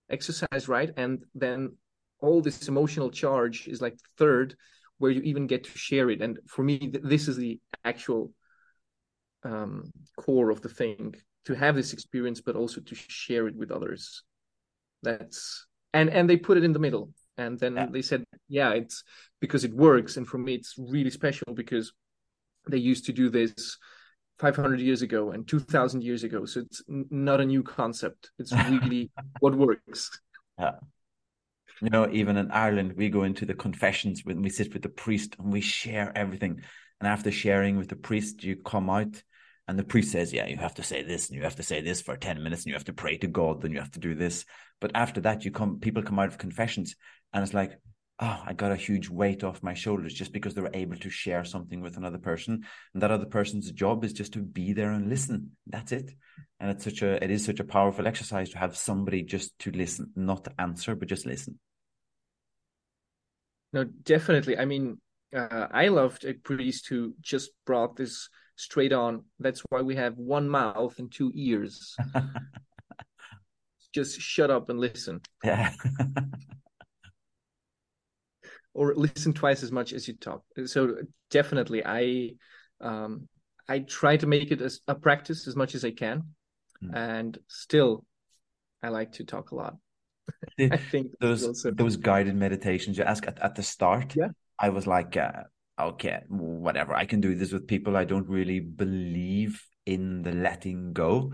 exercise, 0.09 0.69
right? 0.69 0.91
And 0.97 1.23
then 1.35 1.77
all 2.21 2.41
this 2.41 2.69
emotional 2.69 3.11
charge 3.11 3.69
is 3.69 3.81
like 3.83 3.99
third, 4.17 4.57
where 4.99 5.11
you 5.11 5.21
even 5.23 5.47
get 5.47 5.65
to 5.65 5.79
share 5.79 6.09
it. 6.11 6.23
And 6.23 6.39
for 6.47 6.63
me, 6.63 6.79
th- 6.79 7.05
this 7.05 7.29
is 7.29 7.37
the 7.37 7.61
actual 7.85 8.33
um, 9.43 9.91
core 10.17 10.51
of 10.51 10.61
the 10.63 10.69
thing 10.71 11.15
to 11.45 11.55
have 11.55 11.77
this 11.77 11.93
experience, 11.93 12.41
but 12.41 12.57
also 12.57 12.81
to 12.81 12.95
share 12.95 13.47
it 13.49 13.57
with 13.57 13.71
others. 13.71 14.25
That's 15.05 15.67
and 15.93 16.11
and 16.11 16.29
they 16.29 16.37
put 16.37 16.57
it 16.57 16.65
in 16.65 16.73
the 16.73 16.79
middle, 16.79 17.11
and 17.39 17.59
then 17.59 17.77
yeah. 17.77 17.87
they 17.87 18.03
said, 18.03 18.25
yeah, 18.49 18.71
it's 18.71 19.05
because 19.41 19.65
it 19.65 19.73
works. 19.73 20.17
And 20.17 20.27
for 20.27 20.39
me, 20.39 20.55
it's 20.55 20.75
really 20.77 21.11
special 21.11 21.55
because 21.55 21.93
they 22.69 22.79
used 22.79 23.07
to 23.07 23.13
do 23.13 23.29
this 23.29 23.79
500 24.39 24.81
years 24.81 25.03
ago 25.03 25.31
and 25.31 25.47
2000 25.47 26.03
years 26.03 26.25
ago. 26.25 26.45
So 26.45 26.61
it's 26.61 26.83
not 26.89 27.41
a 27.41 27.45
new 27.45 27.63
concept. 27.63 28.31
It's 28.39 28.53
really 28.71 29.11
what 29.41 29.55
works. 29.55 30.11
Yeah. 30.59 30.73
You 31.83 31.91
know 31.91 32.09
even 32.11 32.37
in 32.37 32.53
ireland 32.53 32.93
we 32.97 33.09
go 33.09 33.25
into 33.25 33.45
the 33.45 33.53
confessions 33.53 34.25
when 34.25 34.41
we 34.41 34.49
sit 34.49 34.73
with 34.73 34.83
the 34.83 34.89
priest 34.89 35.35
and 35.39 35.53
we 35.53 35.61
share 35.61 36.13
everything. 36.17 36.63
And 37.01 37.09
after 37.09 37.31
sharing 37.31 37.77
with 37.77 37.89
the 37.89 37.97
priest 37.97 38.45
you 38.45 38.57
come 38.57 38.89
out 38.89 39.23
and 39.69 39.79
the 39.79 39.85
priest 39.85 40.13
says 40.13 40.33
yeah 40.33 40.47
you 40.47 40.57
have 40.57 40.75
to 40.75 40.83
say 40.83 41.03
this 41.03 41.29
and 41.29 41.37
you 41.37 41.43
have 41.43 41.57
to 41.57 41.63
say 41.63 41.81
this 41.81 42.01
for 42.01 42.17
10 42.17 42.43
minutes 42.43 42.63
and 42.63 42.69
you 42.69 42.75
have 42.75 42.85
to 42.85 42.93
pray 42.93 43.17
to 43.17 43.27
god 43.27 43.65
and 43.65 43.73
you 43.73 43.81
have 43.81 43.91
to 43.91 44.01
do 44.01 44.15
this 44.15 44.45
but 44.81 44.91
after 44.95 45.21
that 45.21 45.45
you 45.45 45.51
come 45.51 45.79
people 45.81 46.03
come 46.03 46.19
out 46.19 46.29
of 46.29 46.39
confessions 46.39 46.97
and 47.33 47.43
it's 47.43 47.55
like 47.55 47.79
oh, 48.21 48.43
I 48.47 48.53
got 48.53 48.73
a 48.73 48.77
huge 48.77 49.09
weight 49.09 49.43
off 49.43 49.63
my 49.63 49.75
shoulders 49.75 50.15
just 50.15 50.33
because 50.33 50.55
they 50.55 50.61
were 50.61 50.71
able 50.73 50.97
to 50.97 51.11
share 51.11 51.45
something 51.45 51.81
with 51.81 51.97
another 51.97 52.19
person. 52.19 52.65
And 52.93 53.03
that 53.03 53.11
other 53.11 53.27
person's 53.27 53.71
job 53.73 54.05
is 54.05 54.13
just 54.13 54.35
to 54.35 54.39
be 54.39 54.73
there 54.73 54.93
and 54.93 55.09
listen. 55.09 55.53
That's 55.67 55.93
it. 55.93 56.13
And 56.61 56.71
it's 56.71 56.85
such 56.85 57.03
a 57.03 57.23
it 57.23 57.31
is 57.31 57.45
such 57.45 57.61
a 57.61 57.65
powerful 57.65 58.07
exercise 58.07 58.51
to 58.51 58.59
have 58.59 58.77
somebody 58.77 59.23
just 59.23 59.59
to 59.61 59.71
listen, 59.73 60.13
not 60.15 60.45
to 60.45 60.53
answer, 60.59 60.95
but 60.95 61.09
just 61.09 61.27
listen. 61.27 61.59
No, 63.73 63.85
definitely. 63.85 64.57
I 64.57 64.65
mean, 64.65 65.01
uh, 65.35 65.67
I 65.73 65.89
loved 65.89 66.25
a 66.25 66.35
priest 66.35 66.87
who 66.89 67.15
just 67.21 67.51
brought 67.67 67.97
this 67.97 68.29
straight 68.57 68.93
on. 68.93 69.25
That's 69.39 69.63
why 69.69 69.83
we 69.83 69.97
have 69.97 70.17
one 70.17 70.49
mouth 70.49 70.99
and 70.99 71.13
two 71.13 71.33
ears. 71.35 71.97
just 73.95 74.21
shut 74.21 74.51
up 74.51 74.71
and 74.71 74.81
listen. 74.81 75.21
Yeah. 75.43 75.73
or 78.75 78.95
listen 78.95 79.33
twice 79.33 79.63
as 79.63 79.73
much 79.73 79.93
as 79.93 80.07
you 80.09 80.15
talk. 80.15 80.43
So 80.67 80.97
definitely, 81.31 81.85
I 81.85 82.33
um, 82.81 83.29
I 83.69 83.79
try 83.81 84.17
to 84.17 84.27
make 84.27 84.51
it 84.51 84.61
as 84.61 84.81
a 84.89 84.95
practice 84.95 85.47
as 85.47 85.57
much 85.57 85.75
as 85.75 85.85
I 85.85 85.93
can, 85.93 86.25
mm. 86.83 86.95
and 86.95 87.39
still, 87.49 88.05
I 88.83 88.89
like 88.89 89.13
to 89.13 89.25
talk 89.25 89.53
a 89.53 89.55
lot. 89.55 89.77
I 90.59 90.77
think 90.77 91.13
those 91.21 91.45
also... 91.45 91.71
those 91.71 91.97
guided 91.97 92.35
meditations 92.35 92.99
you 92.99 93.05
ask 93.05 93.27
at, 93.27 93.39
at 93.39 93.55
the 93.55 93.63
start. 93.63 94.17
Yeah, 94.17 94.29
I 94.59 94.71
was 94.71 94.87
like, 94.87 95.17
uh, 95.17 95.45
okay, 95.79 96.23
whatever. 96.29 96.95
I 96.95 97.05
can 97.05 97.21
do 97.21 97.35
this 97.35 97.53
with 97.53 97.67
people. 97.67 97.97
I 97.97 98.05
don't 98.05 98.29
really 98.29 98.61
believe 98.61 99.63
in 99.87 100.23
the 100.23 100.33
letting 100.33 100.93
go. 100.93 101.33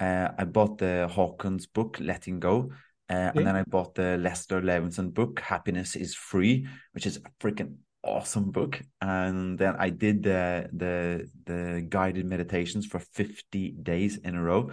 Uh, 0.00 0.28
I 0.38 0.44
bought 0.44 0.78
the 0.78 1.08
Hawkins 1.10 1.66
book, 1.66 1.98
Letting 2.00 2.38
Go, 2.38 2.70
uh, 3.10 3.32
and 3.34 3.46
then 3.46 3.56
I 3.56 3.64
bought 3.64 3.94
the 3.94 4.16
Lester 4.16 4.60
Levinson 4.60 5.12
book, 5.12 5.40
Happiness 5.40 5.96
is 5.96 6.14
Free, 6.14 6.68
which 6.92 7.06
is 7.06 7.16
a 7.16 7.44
freaking 7.44 7.76
awesome 8.04 8.50
book. 8.50 8.80
And 9.00 9.58
then 9.58 9.74
I 9.78 9.90
did 9.90 10.22
the 10.22 10.68
the 10.72 11.28
the 11.46 11.86
guided 11.88 12.26
meditations 12.26 12.86
for 12.86 13.00
50 13.00 13.72
days 13.82 14.18
in 14.18 14.34
a 14.34 14.42
row, 14.42 14.70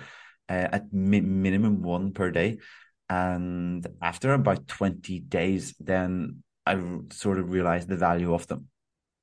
uh, 0.49 0.67
at 0.71 0.93
mi- 0.93 1.21
minimum 1.21 1.81
one 1.81 2.11
per 2.11 2.29
day. 2.29 2.59
And 3.09 3.85
after 4.01 4.33
about 4.33 4.67
20 4.67 5.19
days, 5.21 5.75
then 5.79 6.43
I 6.65 6.79
sort 7.11 7.39
of 7.39 7.51
realized 7.51 7.87
the 7.87 7.97
value 7.97 8.33
of 8.33 8.47
them. 8.47 8.67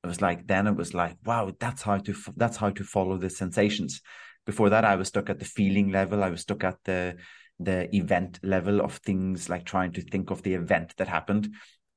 It 0.02 0.06
was 0.06 0.20
like 0.20 0.46
then 0.46 0.66
it 0.66 0.76
was 0.76 0.94
like, 0.94 1.16
wow, 1.24 1.52
that's 1.58 1.82
how 1.82 1.98
to 1.98 2.14
that's 2.36 2.56
how 2.56 2.70
to 2.70 2.84
follow 2.84 3.18
the 3.18 3.30
sensations. 3.30 4.00
Before 4.44 4.70
that, 4.70 4.84
I 4.84 4.96
was 4.96 5.08
stuck 5.08 5.30
at 5.30 5.38
the 5.38 5.44
feeling 5.44 5.92
level. 5.92 6.24
I 6.24 6.30
was 6.30 6.40
stuck 6.40 6.64
at 6.64 6.78
the 6.84 7.16
the 7.60 7.94
event 7.94 8.40
level 8.42 8.80
of 8.80 8.96
things 8.96 9.48
like 9.48 9.64
trying 9.64 9.92
to 9.92 10.02
think 10.02 10.30
of 10.30 10.42
the 10.42 10.54
event 10.54 10.94
that 10.96 11.08
happened. 11.08 11.54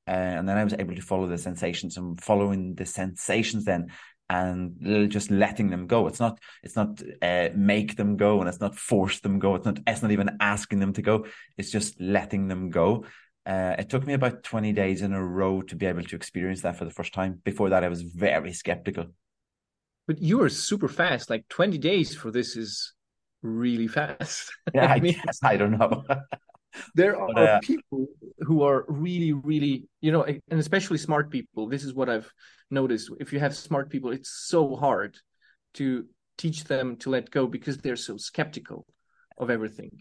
Uh, 0.08 0.12
and 0.38 0.48
then 0.48 0.56
i 0.56 0.64
was 0.64 0.76
able 0.78 0.94
to 0.94 1.02
follow 1.02 1.26
the 1.26 1.38
sensations. 1.38 1.98
And 1.98 2.22
following 2.22 2.76
the 2.76 2.86
sensations 2.86 3.66
then 3.66 3.88
and 4.30 5.10
just 5.10 5.32
letting 5.32 5.70
them 5.70 5.88
go. 5.88 6.08
It's 6.08 6.20
not 6.20 6.40
it's 6.64 6.76
not 6.76 7.02
uh, 7.22 7.50
make 7.56 7.96
them 7.96 8.18
go 8.18 8.40
and 8.40 8.50
it's 8.50 8.60
not 8.60 8.76
force 8.76 9.20
them 9.20 9.40
go. 9.40 9.56
It's 9.56 9.66
not 9.66 9.80
it's 9.88 10.02
not 10.02 10.12
even 10.12 10.38
asking 10.40 10.80
them 10.80 10.94
to 10.94 11.02
go. 11.02 11.26
It's 11.58 11.72
just 11.72 12.00
letting 12.00 12.48
them 12.48 12.70
go 12.70 13.06
uh, 13.46 13.76
it 13.78 13.90
took 13.90 14.06
me 14.06 14.14
about 14.14 14.44
20 14.44 14.74
days 14.74 15.02
in 15.02 15.14
a 15.14 15.24
row 15.24 15.62
to 15.62 15.76
be 15.76 15.86
able 15.86 16.04
to 16.04 16.16
experience 16.16 16.62
that 16.62 16.78
for 16.78 16.86
the 16.86 16.92
first 16.92 17.14
time 17.14 17.40
before 17.44 17.70
that 17.70 17.84
i 17.84 17.88
was 17.88 18.02
very 18.02 18.54
skeptical 18.54 19.06
but 20.08 20.22
you 20.22 20.38
were 20.38 20.50
super 20.50 20.88
fast 20.88 21.30
like 21.30 21.48
20 21.50 21.78
days 21.78 22.16
for 22.16 22.32
this 22.32 22.56
is 22.56 22.96
really 23.46 23.88
fast. 23.88 24.52
Yeah, 24.74 24.92
I, 24.92 24.96
I 24.96 25.00
mean, 25.00 25.16
guess 25.26 25.40
I 25.44 25.58
don't 25.58 25.78
know. 25.78 26.04
there 26.96 27.20
are 27.20 27.34
but, 27.34 27.50
uh, 27.50 27.60
people 27.62 28.08
who 28.40 28.64
are 28.64 28.86
really, 28.88 29.32
really, 29.32 29.86
you 30.02 30.12
know, 30.12 30.24
and 30.24 30.60
especially 30.60 30.98
smart 30.98 31.32
people. 31.32 31.68
This 31.68 31.84
is 31.84 31.94
what 31.94 32.10
I've 32.10 32.30
noticed. 32.70 33.10
If 33.20 33.32
you 33.32 33.40
have 33.40 33.56
smart 33.56 33.90
people, 33.90 34.12
it's 34.12 34.30
so 34.30 34.76
hard 34.76 35.18
to 35.76 36.06
teach 36.38 36.66
them 36.66 36.98
to 36.98 37.10
let 37.10 37.32
go 37.32 37.48
because 37.48 37.78
they're 37.78 37.96
so 37.96 38.18
skeptical 38.18 38.86
of 39.38 39.50
everything. 39.50 39.92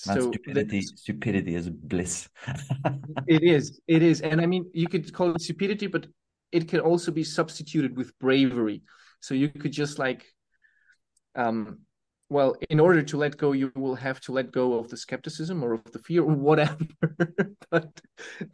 So 0.00 0.32
stupidity, 0.32 0.80
stupidity 0.82 1.54
is 1.54 1.68
bliss. 1.68 2.28
it 3.26 3.42
is, 3.42 3.80
it 3.86 4.02
is, 4.02 4.20
and 4.20 4.40
I 4.40 4.46
mean, 4.46 4.70
you 4.72 4.88
could 4.88 5.12
call 5.12 5.34
it 5.34 5.42
stupidity, 5.42 5.86
but 5.86 6.06
it 6.52 6.68
can 6.68 6.80
also 6.80 7.10
be 7.12 7.24
substituted 7.24 7.96
with 7.96 8.18
bravery. 8.18 8.82
So 9.20 9.34
you 9.34 9.48
could 9.48 9.72
just 9.72 9.98
like 9.98 10.24
um 11.36 11.80
well, 12.30 12.54
in 12.70 12.78
order 12.78 13.02
to 13.02 13.16
let 13.16 13.36
go, 13.36 13.50
you 13.50 13.72
will 13.74 13.96
have 13.96 14.20
to 14.20 14.32
let 14.32 14.52
go 14.52 14.78
of 14.78 14.88
the 14.88 14.96
skepticism 14.96 15.64
or 15.64 15.72
of 15.74 15.90
the 15.90 15.98
fear 15.98 16.22
or 16.22 16.32
whatever. 16.36 16.78
but 17.72 18.00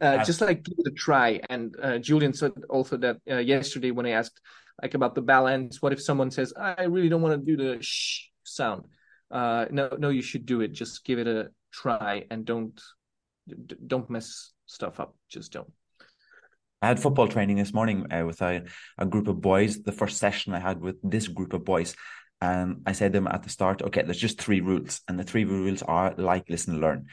uh, 0.01 0.23
just 0.23 0.41
like 0.41 0.63
give 0.63 0.79
it 0.79 0.91
a 0.91 0.95
try. 0.95 1.39
And 1.47 1.75
uh, 1.79 1.99
Julian 1.99 2.33
said 2.33 2.53
also 2.71 2.97
that 2.97 3.17
uh, 3.29 3.37
yesterday 3.37 3.91
when 3.91 4.07
I 4.07 4.11
asked 4.11 4.41
like 4.81 4.95
about 4.95 5.13
the 5.13 5.21
balance, 5.21 5.79
what 5.79 5.93
if 5.93 6.01
someone 6.01 6.31
says, 6.31 6.53
"I 6.59 6.85
really 6.85 7.07
don't 7.07 7.21
want 7.21 7.39
to 7.39 7.55
do 7.55 7.55
the 7.55 7.77
shh 7.81 8.29
sound"? 8.43 8.85
Uh, 9.29 9.65
no, 9.71 9.95
no, 9.97 10.09
you 10.09 10.21
should 10.21 10.45
do 10.45 10.61
it. 10.61 10.73
Just 10.73 11.03
give 11.03 11.19
it 11.19 11.27
a 11.27 11.49
try 11.71 12.25
and 12.31 12.45
don't 12.45 12.79
don't 13.85 14.09
mess 14.09 14.51
stuff 14.65 14.99
up. 14.99 15.15
Just 15.29 15.53
don't. 15.53 15.71
I 16.81 16.87
had 16.87 16.99
football 16.99 17.27
training 17.27 17.57
this 17.57 17.73
morning 17.73 18.11
uh, 18.11 18.25
with 18.25 18.41
a, 18.41 18.63
a 18.97 19.05
group 19.05 19.27
of 19.27 19.41
boys. 19.41 19.81
The 19.81 19.91
first 19.91 20.17
session 20.17 20.53
I 20.53 20.59
had 20.59 20.79
with 20.79 20.97
this 21.03 21.27
group 21.27 21.53
of 21.53 21.65
boys, 21.65 21.95
and 22.39 22.81
I 22.85 22.91
said 22.91 23.13
to 23.13 23.17
them 23.17 23.27
at 23.27 23.43
the 23.43 23.49
start, 23.49 23.81
okay, 23.81 24.03
there's 24.03 24.19
just 24.19 24.39
three 24.39 24.61
rules, 24.61 25.01
and 25.07 25.19
the 25.19 25.23
three 25.23 25.43
rules 25.43 25.81
are 25.81 26.13
like, 26.17 26.49
listen, 26.49 26.79
learn. 26.79 27.07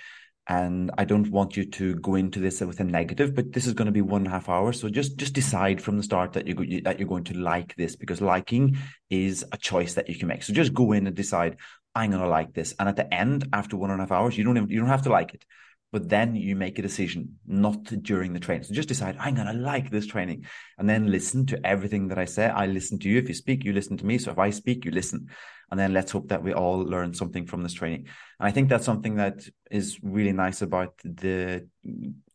And 0.46 0.90
I 0.98 1.06
don't 1.06 1.30
want 1.30 1.56
you 1.56 1.64
to 1.70 1.94
go 1.94 2.16
into 2.16 2.38
this 2.38 2.60
with 2.60 2.78
a 2.80 2.84
negative, 2.84 3.34
but 3.34 3.54
this 3.54 3.66
is 3.66 3.72
going 3.72 3.86
to 3.86 3.92
be 3.92 4.02
one 4.02 4.20
and 4.20 4.26
a 4.26 4.30
half 4.30 4.50
hours. 4.50 4.78
So 4.78 4.90
just 4.90 5.16
just 5.16 5.32
decide 5.32 5.80
from 5.80 5.96
the 5.96 6.02
start 6.02 6.34
that 6.34 6.46
you 6.46 6.82
that 6.82 6.98
you're 6.98 7.08
going 7.08 7.24
to 7.24 7.38
like 7.38 7.74
this 7.76 7.96
because 7.96 8.20
liking 8.20 8.76
is 9.08 9.42
a 9.52 9.56
choice 9.56 9.94
that 9.94 10.10
you 10.10 10.18
can 10.18 10.28
make. 10.28 10.42
So 10.42 10.52
just 10.52 10.74
go 10.74 10.92
in 10.92 11.06
and 11.06 11.16
decide 11.16 11.56
I'm 11.94 12.10
to 12.10 12.28
like 12.28 12.54
this, 12.54 12.74
and 12.78 12.88
at 12.88 12.96
the 12.96 13.12
end, 13.12 13.48
after 13.52 13.76
one 13.76 13.90
and 13.90 14.00
a 14.00 14.02
half 14.02 14.12
hours, 14.12 14.36
you 14.36 14.44
don't 14.44 14.56
even, 14.56 14.68
you 14.68 14.80
don't 14.80 14.88
have 14.88 15.02
to 15.02 15.10
like 15.10 15.34
it 15.34 15.44
but 15.94 16.08
then 16.08 16.34
you 16.34 16.56
make 16.56 16.76
a 16.76 16.82
decision 16.82 17.38
not 17.46 17.84
during 18.02 18.32
the 18.32 18.40
training. 18.40 18.64
So 18.64 18.74
just 18.74 18.88
decide, 18.88 19.16
I'm 19.20 19.36
to 19.36 19.52
like 19.52 19.90
this 19.90 20.08
training 20.08 20.44
and 20.76 20.90
then 20.90 21.08
listen 21.08 21.46
to 21.46 21.64
everything 21.64 22.08
that 22.08 22.18
I 22.18 22.24
say. 22.24 22.46
I 22.46 22.66
listen 22.66 22.98
to 22.98 23.08
you. 23.08 23.18
If 23.18 23.28
you 23.28 23.34
speak, 23.34 23.62
you 23.62 23.72
listen 23.72 23.96
to 23.98 24.04
me. 24.04 24.18
So 24.18 24.32
if 24.32 24.38
I 24.40 24.50
speak, 24.50 24.84
you 24.84 24.90
listen. 24.90 25.28
And 25.70 25.78
then 25.78 25.92
let's 25.92 26.10
hope 26.10 26.30
that 26.30 26.42
we 26.42 26.52
all 26.52 26.80
learn 26.80 27.14
something 27.14 27.46
from 27.46 27.62
this 27.62 27.74
training. 27.74 28.08
And 28.40 28.48
I 28.48 28.50
think 28.50 28.70
that's 28.70 28.84
something 28.84 29.14
that 29.18 29.46
is 29.70 30.00
really 30.02 30.32
nice 30.32 30.62
about 30.62 30.94
the 31.04 31.68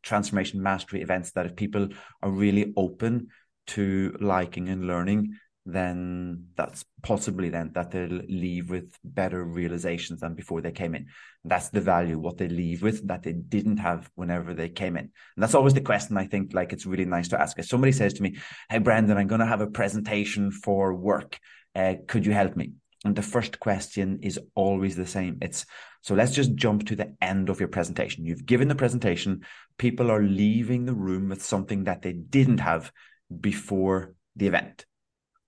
transformation 0.03 0.63
mastery 0.63 1.01
events 1.01 1.31
that 1.31 1.45
if 1.45 1.57
people 1.57 1.89
are 2.23 2.31
really 2.31 2.71
open 2.77 3.27
to 3.67 4.15
liking 4.21 4.69
and 4.69 4.87
learning, 4.87 5.35
then 5.65 6.47
that's 6.55 6.85
possibly 7.03 7.49
then 7.49 7.71
that 7.73 7.91
they'll 7.91 8.21
leave 8.27 8.69
with 8.69 8.97
better 9.03 9.43
realizations 9.43 10.21
than 10.21 10.33
before 10.33 10.61
they 10.61 10.71
came 10.71 10.95
in. 10.95 11.07
That's 11.43 11.69
the 11.69 11.81
value, 11.81 12.17
what 12.17 12.37
they 12.37 12.47
leave 12.47 12.81
with 12.81 13.07
that 13.07 13.23
they 13.23 13.33
didn't 13.33 13.77
have 13.77 14.09
whenever 14.15 14.53
they 14.53 14.69
came 14.69 14.95
in. 14.95 15.03
And 15.03 15.11
that's 15.37 15.55
always 15.55 15.73
the 15.73 15.81
question 15.81 16.17
I 16.17 16.25
think 16.25 16.53
like 16.53 16.73
it's 16.73 16.85
really 16.85 17.05
nice 17.05 17.27
to 17.29 17.41
ask. 17.41 17.59
If 17.59 17.67
somebody 17.67 17.91
says 17.91 18.13
to 18.13 18.23
me, 18.23 18.37
Hey 18.69 18.79
Brendan, 18.79 19.17
I'm 19.17 19.27
going 19.27 19.39
to 19.39 19.45
have 19.45 19.61
a 19.61 19.67
presentation 19.67 20.51
for 20.51 20.93
work. 20.93 21.39
Uh, 21.75 21.95
could 22.07 22.25
you 22.25 22.33
help 22.33 22.55
me? 22.55 22.73
And 23.05 23.15
the 23.15 23.21
first 23.21 23.59
question 23.59 24.19
is 24.21 24.39
always 24.55 24.95
the 24.95 25.07
same. 25.07 25.37
It's 25.41 25.65
so 26.01 26.15
let's 26.15 26.33
just 26.33 26.55
jump 26.55 26.85
to 26.87 26.95
the 26.95 27.15
end 27.21 27.49
of 27.49 27.59
your 27.59 27.69
presentation. 27.69 28.25
You've 28.25 28.45
given 28.45 28.69
the 28.69 28.75
presentation. 28.75 29.41
People 29.77 30.09
are 30.11 30.23
leaving 30.23 30.85
the 30.85 30.93
room 30.93 31.29
with 31.29 31.43
something 31.43 31.85
that 31.85 32.01
they 32.01 32.13
didn't 32.13 32.59
have 32.59 32.91
before 33.39 34.15
the 34.35 34.47
event 34.47 34.85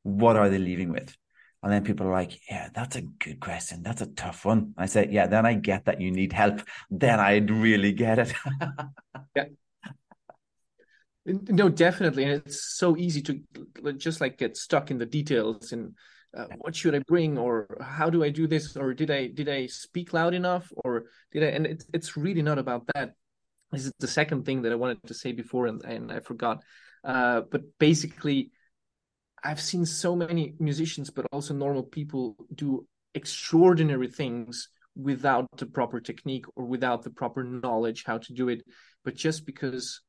what 0.03 0.35
are 0.35 0.49
they 0.49 0.57
leaving 0.57 0.91
with? 0.91 1.15
And 1.63 1.71
then 1.71 1.83
people 1.83 2.07
are 2.07 2.11
like, 2.11 2.39
yeah, 2.49 2.69
that's 2.73 2.95
a 2.95 3.01
good 3.01 3.39
question. 3.39 3.83
That's 3.83 4.01
a 4.01 4.07
tough 4.07 4.45
one. 4.45 4.73
I 4.77 4.87
say, 4.87 5.07
yeah, 5.11 5.27
then 5.27 5.45
I 5.45 5.53
get 5.53 5.85
that 5.85 6.01
you 6.01 6.11
need 6.11 6.33
help. 6.33 6.61
Then 6.89 7.19
I'd 7.19 7.51
really 7.51 7.91
get 7.91 8.17
it. 8.17 8.33
yeah. 9.35 9.45
No, 11.25 11.69
definitely. 11.69 12.23
And 12.23 12.33
it's 12.33 12.77
so 12.77 12.97
easy 12.97 13.21
to 13.21 13.39
just 13.97 14.21
like 14.21 14.39
get 14.39 14.57
stuck 14.57 14.89
in 14.89 14.97
the 14.97 15.05
details 15.05 15.71
and 15.71 15.93
uh, 16.35 16.45
what 16.57 16.75
should 16.75 16.95
I 16.95 16.99
bring 16.99 17.37
or 17.37 17.67
how 17.79 18.09
do 18.09 18.23
I 18.23 18.29
do 18.29 18.47
this 18.47 18.75
or 18.75 18.93
did 18.93 19.11
I 19.11 19.27
did 19.27 19.47
I 19.47 19.67
speak 19.67 20.13
loud 20.13 20.33
enough 20.33 20.71
or 20.77 21.05
did 21.31 21.43
I 21.43 21.47
and 21.47 21.67
it's 21.67 21.85
it's 21.93 22.17
really 22.17 22.41
not 22.41 22.57
about 22.57 22.87
that. 22.95 23.13
This 23.71 23.85
is 23.85 23.93
the 23.99 24.07
second 24.07 24.45
thing 24.45 24.63
that 24.63 24.71
I 24.71 24.75
wanted 24.75 25.03
to 25.05 25.13
say 25.13 25.31
before 25.31 25.67
and, 25.67 25.83
and 25.83 26.11
I 26.11 26.21
forgot. 26.21 26.63
Uh, 27.03 27.41
but 27.51 27.61
basically 27.77 28.51
I've 29.43 29.61
seen 29.61 29.85
so 29.85 30.15
many 30.15 30.53
musicians, 30.59 31.09
but 31.09 31.25
also 31.31 31.53
normal 31.53 31.83
people 31.83 32.35
do 32.53 32.85
extraordinary 33.13 34.07
things 34.07 34.69
without 34.95 35.47
the 35.57 35.65
proper 35.65 35.99
technique 35.99 36.45
or 36.55 36.65
without 36.65 37.03
the 37.03 37.09
proper 37.09 37.43
knowledge 37.43 38.03
how 38.05 38.17
to 38.19 38.33
do 38.33 38.49
it, 38.49 38.61
but 39.03 39.15
just 39.15 39.45
because 39.45 40.01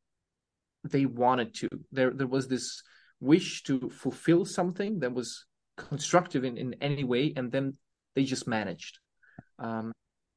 they 0.85 1.07
wanted 1.07 1.55
to. 1.55 1.69
There, 1.93 2.11
there 2.11 2.27
was 2.27 2.49
this 2.49 2.83
wish 3.21 3.63
to 3.65 3.89
fulfill 3.91 4.45
something 4.45 4.99
that 5.01 5.15
was 5.15 5.47
constructive 5.77 6.45
in, 6.45 6.57
in 6.57 6.75
any 6.81 7.05
way, 7.05 7.33
and 7.37 7.51
then 7.51 7.75
they 8.15 8.25
just 8.25 8.49
managed. 8.49 8.99
Um, 9.59 9.93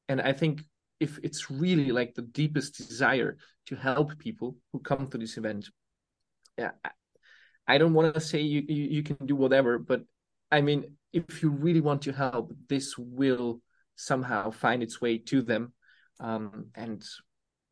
and 0.08 0.20
I 0.20 0.32
think 0.32 0.62
if 1.00 1.18
it's 1.22 1.50
really 1.50 1.90
like 1.92 2.14
the 2.14 2.22
deepest 2.22 2.76
desire 2.76 3.36
to 3.66 3.76
help 3.76 4.18
people 4.18 4.56
who 4.72 4.78
come 4.78 5.08
to 5.08 5.18
this 5.18 5.36
event, 5.36 5.68
yeah, 6.56 6.70
I 7.68 7.78
don't 7.78 7.94
want 7.94 8.14
to 8.14 8.20
say 8.20 8.40
you, 8.40 8.62
you, 8.68 8.84
you 8.84 9.02
can 9.02 9.16
do 9.24 9.36
whatever, 9.36 9.78
but 9.78 10.02
I 10.50 10.60
mean, 10.60 10.96
if 11.12 11.42
you 11.42 11.50
really 11.50 11.80
want 11.80 12.02
to 12.02 12.12
help, 12.12 12.52
this 12.68 12.96
will 12.96 13.60
somehow 13.96 14.50
find 14.50 14.82
its 14.82 15.00
way 15.00 15.18
to 15.18 15.42
them, 15.42 15.72
um, 16.20 16.66
and 16.74 17.04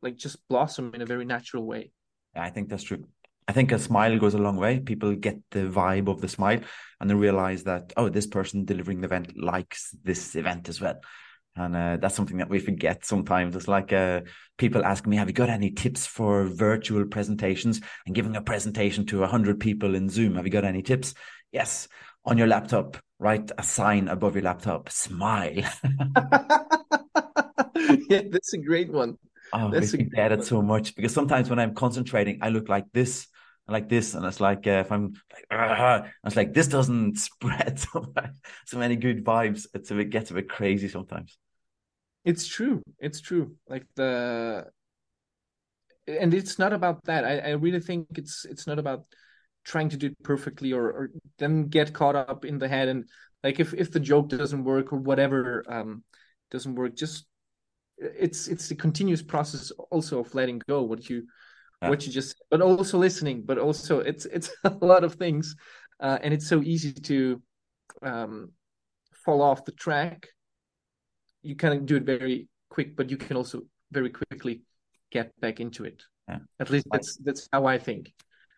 like 0.01 0.17
just 0.17 0.47
blossom 0.47 0.91
in 0.93 1.01
a 1.01 1.05
very 1.05 1.25
natural 1.25 1.65
way. 1.65 1.91
I 2.35 2.49
think 2.49 2.69
that's 2.69 2.83
true. 2.83 3.05
I 3.47 3.53
think 3.53 3.71
a 3.71 3.79
smile 3.79 4.17
goes 4.17 4.33
a 4.33 4.39
long 4.39 4.57
way. 4.57 4.79
People 4.79 5.15
get 5.15 5.37
the 5.51 5.59
vibe 5.59 6.07
of 6.07 6.19
the 6.19 6.27
smile 6.27 6.61
and 6.99 7.09
they 7.09 7.13
realize 7.13 7.63
that, 7.65 7.93
oh, 7.95 8.09
this 8.09 8.25
person 8.25 8.65
delivering 8.65 9.01
the 9.01 9.05
event 9.05 9.37
likes 9.37 9.95
this 10.03 10.35
event 10.35 10.67
as 10.67 10.81
well. 10.81 10.95
And 11.55 11.75
uh, 11.75 11.97
that's 12.01 12.15
something 12.15 12.37
that 12.37 12.49
we 12.49 12.59
forget 12.59 13.05
sometimes. 13.05 13.55
It's 13.55 13.67
like 13.67 13.93
uh, 13.93 14.21
people 14.57 14.83
ask 14.83 15.07
me, 15.07 15.15
have 15.17 15.27
you 15.27 15.33
got 15.33 15.49
any 15.49 15.71
tips 15.71 16.05
for 16.05 16.45
virtual 16.45 17.05
presentations 17.05 17.81
and 18.05 18.13
giving 18.13 18.35
a 18.35 18.41
presentation 18.41 19.05
to 19.07 19.21
100 19.21 19.59
people 19.59 19.95
in 19.95 20.09
Zoom? 20.09 20.35
Have 20.35 20.45
you 20.45 20.51
got 20.51 20.65
any 20.65 20.81
tips? 20.81 21.13
Yes. 21.51 21.87
On 22.25 22.37
your 22.37 22.47
laptop, 22.47 22.97
write 23.19 23.51
a 23.57 23.63
sign 23.63 24.07
above 24.07 24.35
your 24.35 24.43
laptop, 24.43 24.89
smile. 24.89 25.53
yeah, 28.09 28.23
that's 28.29 28.53
a 28.53 28.57
great 28.57 28.91
one. 28.91 29.17
Oh, 29.53 29.71
that's 29.71 29.93
we 29.93 30.05
forget 30.05 30.31
it 30.31 30.43
so 30.43 30.61
much 30.61 30.95
because 30.95 31.13
sometimes 31.13 31.49
when 31.49 31.59
I'm 31.59 31.75
concentrating, 31.75 32.39
I 32.41 32.49
look 32.49 32.67
like 32.67 32.85
this 32.93 33.27
like 33.67 33.89
this, 33.89 34.13
and 34.13 34.25
it's 34.25 34.39
like 34.39 34.67
uh, 34.67 34.83
if 34.85 34.91
I'm 34.91 35.13
like, 35.33 35.45
uh, 35.49 36.03
it's 36.23 36.35
like 36.35 36.53
this 36.53 36.67
doesn't 36.67 37.17
spread 37.19 37.79
so, 37.79 38.13
so 38.65 38.77
many 38.77 38.95
good 38.95 39.23
vibes. 39.23 39.65
It's 39.73 39.91
a, 39.91 39.97
it 39.99 40.09
gets 40.09 40.31
a 40.31 40.35
bit 40.35 40.49
crazy 40.49 40.87
sometimes. 40.87 41.37
It's 42.25 42.47
true. 42.47 42.81
It's 42.99 43.21
true. 43.21 43.55
Like 43.69 43.85
the 43.95 44.65
and 46.07 46.33
it's 46.33 46.59
not 46.59 46.73
about 46.73 47.03
that. 47.05 47.23
I, 47.23 47.37
I 47.37 47.49
really 47.51 47.79
think 47.79 48.07
it's 48.17 48.45
it's 48.45 48.67
not 48.67 48.79
about 48.79 49.05
trying 49.63 49.89
to 49.89 49.97
do 49.97 50.07
it 50.07 50.23
perfectly 50.23 50.73
or, 50.73 50.85
or 50.85 51.09
then 51.39 51.67
get 51.67 51.93
caught 51.93 52.15
up 52.15 52.45
in 52.45 52.59
the 52.59 52.67
head 52.67 52.87
and 52.87 53.09
like 53.43 53.59
if 53.59 53.73
if 53.73 53.91
the 53.91 53.99
joke 53.99 54.29
doesn't 54.29 54.63
work 54.63 54.93
or 54.93 54.97
whatever 54.97 55.63
um 55.67 56.03
doesn't 56.51 56.75
work 56.75 56.95
just 56.95 57.25
it's 57.97 58.47
it's 58.47 58.69
the 58.69 58.75
continuous 58.75 59.23
process 59.23 59.71
also 59.89 60.19
of 60.19 60.35
letting 60.35 60.61
go 60.67 60.83
what 60.83 61.09
you 61.09 61.23
yeah. 61.81 61.89
what 61.89 62.05
you 62.05 62.13
just 62.13 62.35
but 62.51 62.61
also 62.61 62.99
listening 62.99 63.41
but 63.43 63.57
also 63.57 63.99
it's 63.99 64.25
it's 64.25 64.51
a 64.63 64.69
lot 64.85 65.03
of 65.03 65.15
things 65.15 65.55
uh, 65.99 66.19
and 66.21 66.31
it's 66.31 66.47
so 66.47 66.61
easy 66.61 66.93
to 66.93 67.41
um 68.03 68.51
fall 69.25 69.41
off 69.41 69.65
the 69.65 69.71
track 69.71 70.27
you 71.45 71.55
can 71.55 71.85
do 71.85 71.97
it 71.97 72.03
very 72.03 72.47
quick, 72.69 72.95
but 72.95 73.09
you 73.09 73.17
can 73.17 73.37
also 73.37 73.61
very 73.91 74.09
quickly 74.09 74.61
get 75.11 75.39
back 75.39 75.59
into 75.59 75.85
it. 75.85 76.03
Yeah. 76.27 76.39
At 76.59 76.69
least 76.69 76.87
that's 76.91 77.17
that's 77.23 77.47
how 77.51 77.65
I 77.65 77.77
think. 77.77 78.11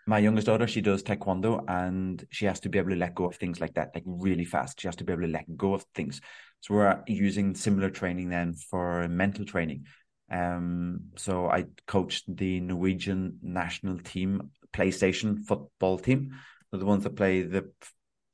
My 0.08 0.20
youngest 0.20 0.48
daughter, 0.48 0.68
she 0.68 0.80
does 0.80 1.04
taekwondo 1.04 1.66
and 1.68 2.26
she 2.32 2.46
has 2.46 2.62
to 2.62 2.70
be 2.70 2.80
able 2.80 2.92
to 2.92 2.96
let 2.96 3.14
go 3.14 3.26
of 3.26 3.36
things 3.36 3.60
like 3.60 3.74
that, 3.74 3.92
like 3.94 4.06
really 4.06 4.46
fast. 4.46 4.80
She 4.80 4.88
has 4.88 4.96
to 4.98 5.04
be 5.04 5.12
able 5.12 5.24
to 5.24 5.28
let 5.28 5.58
go 5.58 5.74
of 5.74 5.84
things. 5.94 6.22
So 6.62 6.76
we're 6.76 7.04
using 7.08 7.56
similar 7.56 7.90
training 7.90 8.30
then 8.30 8.54
for 8.54 9.08
mental 9.10 9.44
training. 9.44 9.86
Um, 10.32 11.12
so 11.18 11.50
I 11.50 11.66
coached 11.88 12.24
the 12.34 12.62
Norwegian 12.62 13.40
national 13.42 14.00
team 14.00 14.52
PlayStation 14.74 15.44
football 15.46 16.00
team, 16.00 16.36
the 16.72 16.86
ones 16.86 17.04
that 17.04 17.18
play 17.18 17.42
the 17.42 17.70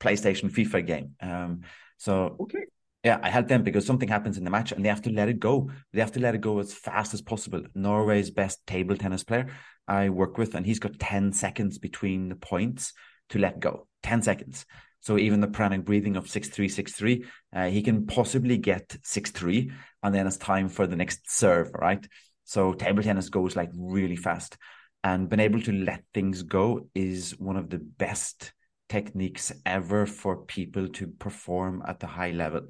PlayStation 0.00 0.50
FIFA 0.50 0.86
game. 0.86 1.14
Um, 1.20 1.62
so 1.98 2.36
okay. 2.40 2.66
Yeah, 3.04 3.20
I 3.22 3.28
help 3.28 3.48
them 3.48 3.62
because 3.62 3.86
something 3.86 4.08
happens 4.08 4.38
in 4.38 4.44
the 4.44 4.50
match 4.50 4.72
and 4.72 4.82
they 4.82 4.88
have 4.88 5.02
to 5.02 5.12
let 5.12 5.28
it 5.28 5.38
go. 5.38 5.70
They 5.92 6.00
have 6.00 6.12
to 6.12 6.20
let 6.20 6.34
it 6.34 6.40
go 6.40 6.58
as 6.58 6.72
fast 6.72 7.12
as 7.12 7.20
possible. 7.20 7.62
Norway's 7.74 8.30
best 8.30 8.66
table 8.66 8.96
tennis 8.96 9.22
player 9.22 9.48
I 9.86 10.08
work 10.08 10.38
with, 10.38 10.54
and 10.54 10.64
he's 10.64 10.78
got 10.78 10.98
10 10.98 11.34
seconds 11.34 11.78
between 11.78 12.30
the 12.30 12.36
points 12.36 12.94
to 13.28 13.38
let 13.38 13.60
go. 13.60 13.86
10 14.02 14.22
seconds. 14.22 14.64
So 15.00 15.18
even 15.18 15.40
the 15.40 15.48
pranic 15.48 15.84
breathing 15.84 16.16
of 16.16 16.30
6363, 16.30 17.24
uh, 17.54 17.66
he 17.66 17.82
can 17.82 18.06
possibly 18.06 18.56
get 18.56 18.96
6-3 19.02 19.70
and 20.02 20.14
then 20.14 20.26
it's 20.26 20.38
time 20.38 20.70
for 20.70 20.86
the 20.86 20.96
next 20.96 21.30
serve, 21.30 21.70
right? 21.74 22.06
So 22.44 22.72
table 22.72 23.02
tennis 23.02 23.28
goes 23.28 23.54
like 23.54 23.70
really 23.74 24.16
fast. 24.16 24.56
And 25.02 25.28
being 25.28 25.40
able 25.40 25.60
to 25.60 25.72
let 25.72 26.04
things 26.14 26.42
go 26.42 26.88
is 26.94 27.38
one 27.38 27.58
of 27.58 27.68
the 27.68 27.78
best 27.78 28.54
techniques 28.88 29.52
ever 29.66 30.06
for 30.06 30.44
people 30.44 30.88
to 30.88 31.06
perform 31.06 31.82
at 31.86 32.00
the 32.00 32.06
high 32.06 32.30
level. 32.30 32.62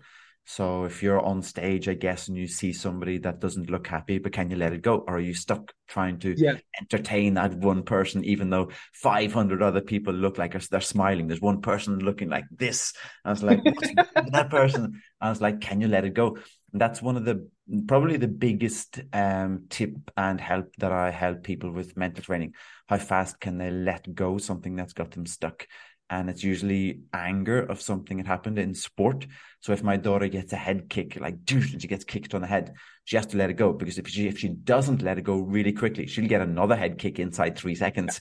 So 0.47 0.85
if 0.85 1.03
you're 1.03 1.21
on 1.21 1.43
stage, 1.43 1.89
I 1.89 1.95
guess, 1.95 2.29
and 2.29 2.37
you 2.37 2.47
see 2.47 2.73
somebody 2.73 3.19
that 3.19 3.41
doesn't 3.41 3.71
look 3.71 3.87
happy, 3.87 4.19
but 4.19 4.33
can 4.33 4.51
you 4.51 4.57
let 4.57 4.75
it 4.75 4.83
go? 4.83 4.99
Or 5.07 5.17
are 5.17 5.21
you 5.21 5.33
stuck 5.33 5.73
trying 5.89 6.19
to 6.21 6.35
yeah. 6.37 6.57
entertain 6.81 7.35
that 7.35 7.55
one 7.55 7.83
person, 7.83 8.25
even 8.25 8.51
though 8.51 8.71
500 8.93 9.63
other 9.63 9.81
people 9.81 10.13
look 10.13 10.37
like 10.37 10.53
they're 10.69 10.81
smiling? 10.81 11.29
There's 11.29 11.41
one 11.41 11.63
person 11.63 11.99
looking 11.99 12.29
like 12.29 12.45
this. 12.51 12.93
I 13.25 13.31
was 13.31 13.43
like, 13.43 13.61
that 14.33 14.49
person. 14.51 15.01
I 15.21 15.31
was 15.31 15.41
like, 15.41 15.63
can 15.63 15.81
you 15.81 15.89
let 15.89 16.05
it 16.05 16.13
go? 16.13 16.37
And 16.73 16.81
that's 16.81 17.01
one 17.01 17.17
of 17.17 17.25
the 17.25 17.49
probably 17.87 18.19
the 18.19 18.29
biggest 18.29 19.01
um, 19.13 19.65
tip 19.71 19.95
and 20.17 20.41
help 20.41 20.75
that 20.79 20.93
I 20.93 21.11
help 21.11 21.43
people 21.43 21.71
with 21.71 21.97
mental 21.97 22.23
training. 22.23 22.53
How 22.89 22.99
fast 22.99 23.41
can 23.41 23.57
they 23.57 23.71
let 23.71 24.13
go 24.15 24.37
something 24.37 24.77
that's 24.77 24.93
got 24.93 25.13
them 25.13 25.25
stuck? 25.25 25.67
And 26.11 26.29
it's 26.29 26.45
usually 26.45 27.01
anger 27.13 27.61
of 27.61 27.81
something 27.81 28.19
that 28.19 28.27
happened 28.27 28.59
in 28.59 28.75
sport. 28.75 29.27
So 29.61 29.73
if 29.73 29.83
my 29.83 29.97
daughter 29.97 30.29
gets 30.29 30.53
a 30.53 30.57
head 30.57 30.89
kick, 30.91 31.19
like 31.19 31.37
and 31.51 31.81
she 31.81 31.89
gets 31.89 32.05
kicked 32.05 32.35
on 32.35 32.43
the 32.43 32.47
head, 32.47 32.75
she 33.05 33.17
has 33.17 33.27
to 33.27 33.37
let 33.37 33.51
it 33.51 33.55
go 33.55 33.73
because 33.73 33.99
if 33.99 34.09
she 34.09 34.29
if 34.29 34.39
she 34.39 34.49
doesn't 34.49 35.03
let 35.03 35.19
it 35.19 35.23
go 35.23 35.39
really 35.39 35.73
quickly, 35.73 36.07
she'll 36.07 36.29
get 36.29 36.43
another 36.43 36.77
head 36.77 36.99
kick 36.99 37.19
inside 37.19 37.57
three 37.57 37.75
seconds. 37.75 38.21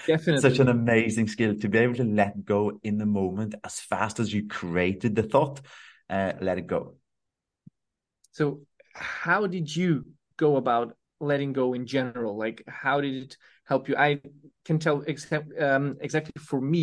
Definitely, 0.07 0.41
such 0.41 0.61
an 0.61 0.69
amazing 0.69 1.29
skill 1.29 1.55
to 1.57 1.69
be 1.69 1.79
able 1.79 1.95
to 1.95 2.05
let 2.05 2.45
go 2.45 2.79
in 2.83 2.97
the 2.99 3.07
moment 3.07 3.55
as 3.65 3.81
fast 3.81 4.19
as 4.19 4.33
you 4.33 4.47
created 4.49 5.15
the 5.15 5.25
thought. 5.25 5.61
Uh, 6.09 6.33
let 6.41 6.59
it 6.59 6.67
go. 6.67 6.95
So, 8.33 8.61
how 8.95 9.47
did 9.47 9.75
you 9.75 10.07
go 10.37 10.57
about 10.57 10.97
letting 11.21 11.53
go 11.53 11.75
in 11.75 11.87
general? 11.87 12.37
Like, 12.39 12.65
how 12.67 13.01
did 13.01 13.15
it 13.25 13.37
help 13.71 13.89
you? 13.89 13.97
I 13.97 14.21
can 14.67 14.79
tell 14.79 14.99
except, 15.07 15.47
um, 15.69 15.97
exactly 16.01 16.33
for 16.51 16.61
me, 16.61 16.83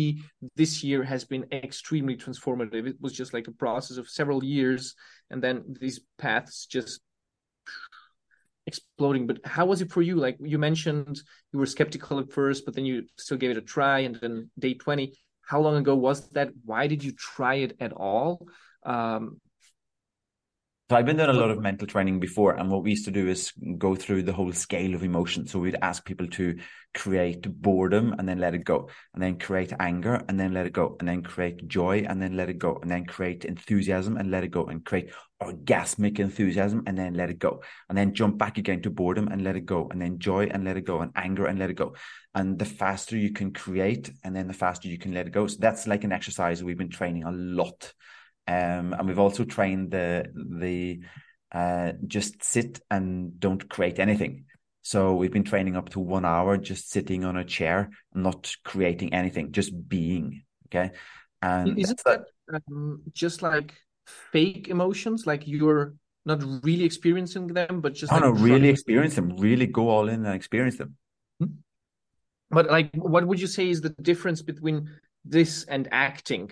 this 0.56 0.72
year 0.82 1.00
has 1.04 1.22
been 1.32 1.44
extremely 1.52 2.16
transformative. 2.16 2.84
It 2.92 2.96
was 3.04 3.12
just 3.12 3.32
like 3.36 3.46
a 3.48 3.58
process 3.64 3.96
of 3.98 4.08
several 4.08 4.40
years, 4.42 4.94
and 5.30 5.38
then 5.44 5.54
these 5.80 6.00
paths 6.16 6.66
just 6.66 7.00
exploding. 8.66 9.26
But 9.26 9.38
how 9.44 9.66
was 9.66 9.80
it 9.82 9.90
for 9.94 10.02
you? 10.02 10.16
Like 10.16 10.36
you 10.52 10.58
mentioned, 10.58 11.16
you 11.52 11.58
were 11.60 11.66
skeptical 11.76 12.18
at 12.18 12.32
first, 12.32 12.64
but 12.64 12.74
then 12.74 12.86
you 12.90 13.04
still 13.16 13.38
gave 13.38 13.52
it 13.52 13.62
a 13.64 13.66
try, 13.76 13.98
and 14.06 14.16
then 14.16 14.50
day 14.58 14.74
twenty. 14.74 15.06
How 15.42 15.60
long 15.60 15.76
ago 15.76 15.94
was 15.94 16.28
that? 16.30 16.48
Why 16.64 16.88
did 16.88 17.02
you 17.04 17.12
try 17.12 17.56
it 17.66 17.72
at 17.80 17.92
all? 17.92 18.48
Um, 18.84 19.40
So 20.90 20.96
I've 20.96 21.04
been 21.04 21.18
doing 21.18 21.28
a 21.28 21.34
lot 21.34 21.50
of 21.50 21.60
mental 21.60 21.86
training 21.86 22.18
before, 22.18 22.54
and 22.54 22.70
what 22.70 22.82
we 22.82 22.92
used 22.92 23.04
to 23.04 23.10
do 23.10 23.28
is 23.28 23.52
go 23.76 23.94
through 23.94 24.22
the 24.22 24.32
whole 24.32 24.52
scale 24.52 24.94
of 24.94 25.02
emotion. 25.02 25.46
So 25.46 25.58
we'd 25.58 25.76
ask 25.82 26.02
people 26.02 26.26
to 26.28 26.58
create 26.94 27.42
boredom 27.60 28.14
and 28.18 28.26
then 28.26 28.38
let 28.38 28.54
it 28.54 28.64
go, 28.64 28.88
and 29.12 29.22
then 29.22 29.38
create 29.38 29.74
anger 29.78 30.24
and 30.26 30.40
then 30.40 30.54
let 30.54 30.64
it 30.64 30.72
go, 30.72 30.96
and 30.98 31.06
then 31.06 31.22
create 31.22 31.68
joy 31.68 32.06
and 32.08 32.22
then 32.22 32.38
let 32.38 32.48
it 32.48 32.58
go, 32.58 32.78
and 32.80 32.90
then 32.90 33.04
create 33.04 33.44
enthusiasm 33.44 34.16
and 34.16 34.30
let 34.30 34.44
it 34.44 34.48
go, 34.48 34.64
and 34.64 34.82
create 34.82 35.12
orgasmic 35.42 36.20
enthusiasm 36.20 36.82
and 36.86 36.96
then 36.96 37.12
let 37.12 37.28
it 37.28 37.38
go, 37.38 37.62
and 37.90 37.98
then 37.98 38.14
jump 38.14 38.38
back 38.38 38.56
again 38.56 38.80
to 38.80 38.88
boredom 38.88 39.28
and 39.28 39.44
let 39.44 39.56
it 39.56 39.66
go, 39.66 39.88
and 39.90 40.00
then 40.00 40.18
joy 40.18 40.46
and 40.46 40.64
let 40.64 40.78
it 40.78 40.86
go, 40.86 41.02
and 41.02 41.12
anger 41.16 41.44
and 41.44 41.58
let 41.58 41.68
it 41.68 41.76
go. 41.76 41.94
And 42.34 42.58
the 42.58 42.64
faster 42.64 43.14
you 43.14 43.34
can 43.34 43.52
create, 43.52 44.10
and 44.24 44.34
then 44.34 44.48
the 44.48 44.54
faster 44.54 44.88
you 44.88 44.96
can 44.96 45.12
let 45.12 45.26
it 45.26 45.34
go. 45.34 45.48
So 45.48 45.58
that's 45.60 45.86
like 45.86 46.04
an 46.04 46.12
exercise 46.12 46.64
we've 46.64 46.78
been 46.78 46.88
training 46.88 47.24
a 47.24 47.30
lot 47.30 47.92
um, 48.48 48.94
and 48.94 49.06
we've 49.06 49.18
also 49.18 49.44
trained 49.44 49.90
the 49.90 50.26
the 50.34 51.00
uh, 51.52 51.92
just 52.06 52.42
sit 52.42 52.80
and 52.90 53.38
don't 53.38 53.68
create 53.68 53.98
anything. 53.98 54.46
So 54.82 55.14
we've 55.14 55.32
been 55.32 55.44
training 55.44 55.76
up 55.76 55.90
to 55.90 56.00
one 56.00 56.24
hour, 56.24 56.56
just 56.56 56.90
sitting 56.90 57.24
on 57.24 57.36
a 57.36 57.44
chair, 57.44 57.90
not 58.14 58.50
creating 58.64 59.12
anything, 59.12 59.52
just 59.52 59.72
being. 59.88 60.44
Okay. 60.66 60.92
And 61.42 61.78
isn't 61.78 62.02
that 62.04 62.24
um, 62.52 63.02
just 63.12 63.42
like 63.42 63.74
fake 64.32 64.68
emotions? 64.68 65.26
Like 65.26 65.46
you're 65.46 65.94
not 66.24 66.42
really 66.64 66.84
experiencing 66.84 67.48
them, 67.48 67.82
but 67.82 67.92
just 67.92 68.12
oh, 68.12 68.16
like 68.16 68.24
no, 68.24 68.30
really 68.30 68.70
experience 68.70 69.14
them. 69.14 69.36
Really 69.36 69.66
go 69.66 69.90
all 69.90 70.08
in 70.08 70.24
and 70.24 70.34
experience 70.34 70.78
them. 70.78 70.96
Hmm? 71.38 71.52
But 72.50 72.68
like, 72.68 72.94
what 72.94 73.26
would 73.26 73.40
you 73.40 73.46
say 73.46 73.68
is 73.68 73.82
the 73.82 73.90
difference 73.90 74.40
between 74.40 74.88
this 75.22 75.64
and 75.64 75.86
acting? 75.92 76.50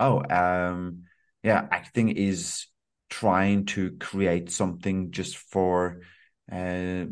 Oh, 0.00 0.24
um, 0.30 1.04
yeah, 1.42 1.68
acting 1.70 2.08
is 2.08 2.66
trying 3.10 3.66
to 3.66 3.92
create 3.98 4.50
something 4.50 5.10
just 5.10 5.36
for 5.36 6.00
uh, 6.50 7.04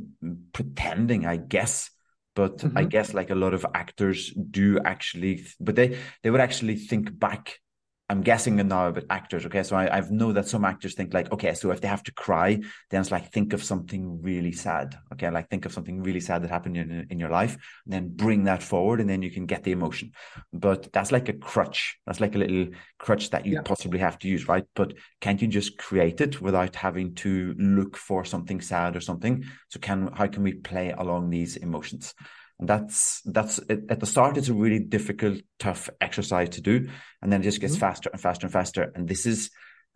pretending, 0.53 1.27
I 1.27 1.37
guess. 1.37 1.91
But 2.35 2.59
mm-hmm. 2.59 2.79
I 2.79 2.85
guess 2.85 3.15
like 3.15 3.31
a 3.31 3.35
lot 3.35 3.53
of 3.53 3.67
actors 3.75 4.33
do 4.33 4.79
actually, 4.85 5.47
but 5.61 5.77
they 5.77 5.99
they 6.23 6.31
would 6.31 6.41
actually 6.41 6.77
think 6.77 7.17
back 7.19 7.59
I'm 8.11 8.23
guessing 8.23 8.57
now 8.57 8.89
about 8.89 9.05
actors. 9.11 9.45
Okay, 9.45 9.63
so 9.63 9.77
I, 9.77 9.99
I 9.99 10.01
know 10.09 10.33
that 10.33 10.49
some 10.49 10.65
actors 10.65 10.95
think 10.95 11.13
like, 11.13 11.31
okay, 11.31 11.53
so 11.53 11.71
if 11.73 11.83
they 11.83 11.89
have 11.89 12.03
to 12.05 12.13
cry, 12.13 12.59
then 12.89 13.01
it's 13.03 13.11
like 13.11 13.31
think 13.33 13.53
of 13.53 13.63
something 13.63 14.23
really 14.23 14.53
sad. 14.53 14.97
Okay, 15.13 15.31
like 15.31 15.51
think 15.51 15.67
of 15.67 15.73
something 15.75 16.03
really 16.03 16.21
sad 16.21 16.43
that 16.43 16.51
happened 16.51 16.79
in 16.79 17.07
in 17.11 17.21
your 17.21 17.29
life, 17.29 17.59
and 17.85 17.93
then 17.93 18.09
bring 18.09 18.45
that 18.45 18.63
forward, 18.63 19.01
and 19.01 19.11
then 19.11 19.21
you 19.21 19.31
can 19.31 19.45
get 19.45 19.63
the 19.63 19.73
emotion. 19.73 20.13
But 20.55 20.91
that's 20.93 21.13
like 21.13 21.29
a 21.29 21.35
crutch. 21.35 21.99
That's 22.07 22.21
like 22.21 22.35
a 22.35 22.39
little 22.39 22.69
crutch 22.99 23.29
that 23.31 23.45
you 23.45 23.55
yeah. 23.55 23.63
possibly 23.63 23.99
have 23.99 24.19
to 24.21 24.29
use, 24.29 24.49
right? 24.49 24.65
But 24.75 24.95
can't 25.21 25.43
you 25.43 25.49
just 25.49 25.77
create 25.77 26.23
it 26.23 26.41
without 26.41 26.77
having 26.77 27.15
to 27.17 27.55
look 27.59 27.97
for 27.97 28.25
something 28.25 28.63
sad 28.63 28.97
or 28.97 29.01
something? 29.01 29.45
So 29.69 29.81
can 29.81 30.11
how 30.15 30.29
can 30.29 30.43
we 30.43 30.55
play 30.55 30.93
along 30.97 31.29
these 31.29 31.57
emotions? 31.57 32.15
And 32.59 32.69
that's 32.69 33.23
that's 33.23 33.61
at 33.69 34.01
the 34.01 34.07
start 34.07 34.37
it's 34.37 34.49
a 34.49 34.55
really 34.55 34.81
difficult 34.81 35.39
tough 35.59 35.89
exercise 36.01 36.49
to 36.51 36.61
do 36.61 36.89
and 37.23 37.33
then 37.33 37.41
it 37.41 37.45
just 37.45 37.61
gets 37.61 37.75
mm-hmm. 37.75 37.81
faster 37.81 38.11
and 38.13 38.21
faster 38.21 38.47
and 38.47 38.53
faster. 38.53 38.93
And 38.95 39.07
this 39.07 39.27
is 39.27 39.51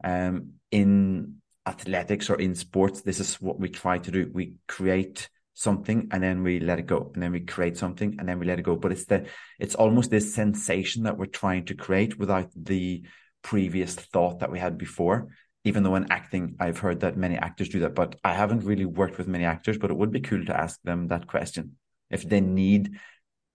um, 0.04 0.54
in 0.70 1.36
athletics 1.66 2.28
or 2.28 2.36
in 2.36 2.54
sports 2.54 3.02
this 3.02 3.20
is 3.20 3.40
what 3.40 3.58
we 3.58 3.68
try 3.68 3.98
to 3.98 4.10
do. 4.10 4.30
We 4.32 4.54
create 4.68 5.28
something 5.54 6.08
and 6.12 6.22
then 6.22 6.42
we 6.42 6.60
let 6.60 6.78
it 6.78 6.86
go 6.86 7.10
and 7.14 7.22
then 7.22 7.32
we 7.32 7.40
create 7.40 7.76
something 7.76 8.16
and 8.18 8.28
then 8.28 8.38
we 8.38 8.46
let 8.46 8.58
it 8.58 8.62
go. 8.62 8.76
But 8.76 8.92
it's 8.92 9.06
the 9.06 9.26
it's 9.58 9.74
almost 9.74 10.10
this 10.10 10.34
sensation 10.34 11.02
that 11.02 11.18
we're 11.18 11.26
trying 11.26 11.64
to 11.66 11.74
create 11.74 12.18
without 12.18 12.50
the 12.54 13.02
previous 13.42 13.94
thought 13.96 14.38
that 14.38 14.52
we 14.52 14.60
had 14.60 14.78
before 14.78 15.28
even 15.64 15.82
though 15.82 15.96
in 15.96 16.10
acting 16.10 16.54
i've 16.60 16.78
heard 16.78 17.00
that 17.00 17.16
many 17.16 17.36
actors 17.36 17.68
do 17.68 17.80
that. 17.80 17.94
But 17.94 18.16
i 18.24 18.32
haven't 18.32 18.64
really 18.64 18.84
worked 18.84 19.18
with 19.18 19.26
many 19.26 19.44
actors 19.44 19.78
but 19.78 19.90
it 19.90 19.96
would 19.96 20.12
be 20.12 20.20
cool 20.20 20.44
to 20.44 20.56
ask 20.56 20.80
them 20.82 21.08
that 21.08 21.26
question 21.26 21.76
if 22.12 22.28
they 22.28 22.40
need 22.40 22.98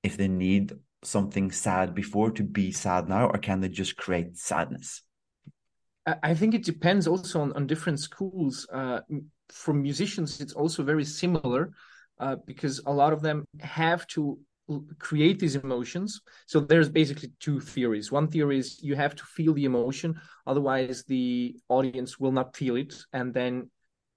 if 0.03 0.17
they 0.17 0.27
need 0.27 0.73
something 1.03 1.51
sad 1.51 1.93
before 1.93 2.31
to 2.31 2.43
be 2.43 2.71
sad 2.71 3.07
now 3.07 3.27
or 3.27 3.37
can 3.37 3.61
they 3.61 3.69
just 3.69 3.95
create 3.95 4.37
sadness? 4.37 5.03
I 6.23 6.33
think 6.33 6.53
it 6.53 6.63
depends 6.63 7.05
also 7.05 7.41
on, 7.41 7.51
on 7.53 7.67
different 7.67 7.99
schools. 7.99 8.65
Uh, 8.71 9.01
for 9.49 9.73
musicians 9.73 10.41
it's 10.41 10.53
also 10.53 10.83
very 10.83 11.05
similar 11.05 11.71
uh, 12.19 12.35
because 12.45 12.81
a 12.85 12.91
lot 12.91 13.13
of 13.13 13.21
them 13.21 13.45
have 13.59 14.07
to 14.07 14.39
create 14.99 15.39
these 15.39 15.55
emotions. 15.55 16.21
So 16.45 16.59
there's 16.59 16.89
basically 16.89 17.31
two 17.39 17.61
theories. 17.61 18.11
One 18.11 18.27
theory 18.27 18.59
is 18.59 18.81
you 18.81 18.95
have 18.95 19.15
to 19.15 19.23
feel 19.23 19.53
the 19.53 19.65
emotion 19.65 20.19
otherwise 20.45 21.03
the 21.03 21.55
audience 21.69 22.19
will 22.19 22.31
not 22.31 22.55
feel 22.55 22.75
it 22.75 22.93
and 23.13 23.33
then 23.33 23.69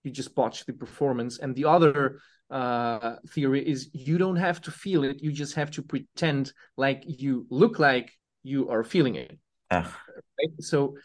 you 0.03 0.11
just 0.11 0.35
botch 0.35 0.65
the 0.65 0.73
performance. 0.73 1.39
And 1.39 1.55
the 1.55 1.67
other 1.67 2.21
uh, 2.51 3.17
theory 3.29 3.67
is 3.67 3.91
you 3.93 4.19
don't 4.19 4.37
have 4.37 4.61
to 4.61 4.71
feel 4.71 5.05
it 5.05 5.23
you 5.23 5.33
just 5.33 5.55
have 5.55 5.71
to 5.71 5.83
pretend 5.83 6.53
like 6.77 7.03
you 7.07 7.47
look 7.51 7.79
like 7.79 8.13
you 8.43 8.69
are 8.69 8.83
feeling 8.83 9.15
it. 9.15 9.39
Right? 9.73 9.87
so 10.61 10.97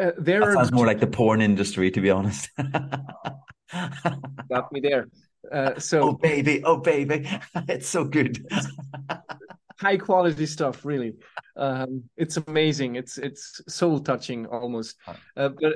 uh, 0.00 0.12
there 0.18 0.40
that 0.40 0.52
sounds 0.52 0.72
more 0.72 0.86
like 0.86 1.00
the 1.00 1.06
porn 1.06 1.40
industry 1.40 1.90
to 1.90 2.00
be 2.00 2.10
honest. 2.10 2.50
Got 2.56 4.72
me 4.72 4.80
there. 4.80 5.08
Uh, 5.50 5.78
so 5.78 6.02
oh 6.02 6.12
baby 6.12 6.62
oh 6.64 6.76
baby. 6.76 7.28
It's 7.68 7.88
so 7.88 8.04
good. 8.04 8.46
High 9.80 9.96
quality 9.96 10.46
stuff 10.46 10.84
really. 10.84 11.14
Um, 11.56 12.04
it's 12.16 12.36
amazing. 12.36 12.96
It's 12.96 13.16
it's 13.16 13.62
soul 13.68 14.00
touching 14.00 14.46
almost. 14.46 14.96
Uh, 15.36 15.48
but 15.48 15.74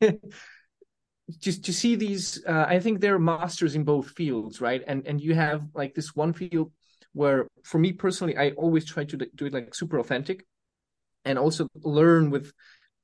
just 1.38 1.64
to 1.64 1.72
see 1.72 1.96
these 1.96 2.44
uh, 2.46 2.66
i 2.68 2.78
think 2.78 3.00
they're 3.00 3.18
masters 3.18 3.74
in 3.74 3.84
both 3.84 4.10
fields 4.10 4.60
right? 4.60 4.82
And 4.86 5.06
and 5.06 5.20
you 5.20 5.34
have 5.34 5.62
like 5.74 5.94
this 5.94 6.14
one 6.14 6.32
field 6.32 6.72
where 7.12 7.46
for 7.64 7.78
me 7.78 7.92
personally 7.92 8.36
i 8.36 8.50
always 8.50 8.84
try 8.84 9.04
to 9.04 9.16
do 9.16 9.46
it 9.46 9.52
like 9.52 9.74
super 9.74 9.98
authentic 9.98 10.44
and 11.24 11.38
also 11.38 11.68
learn 11.82 12.30
with 12.30 12.52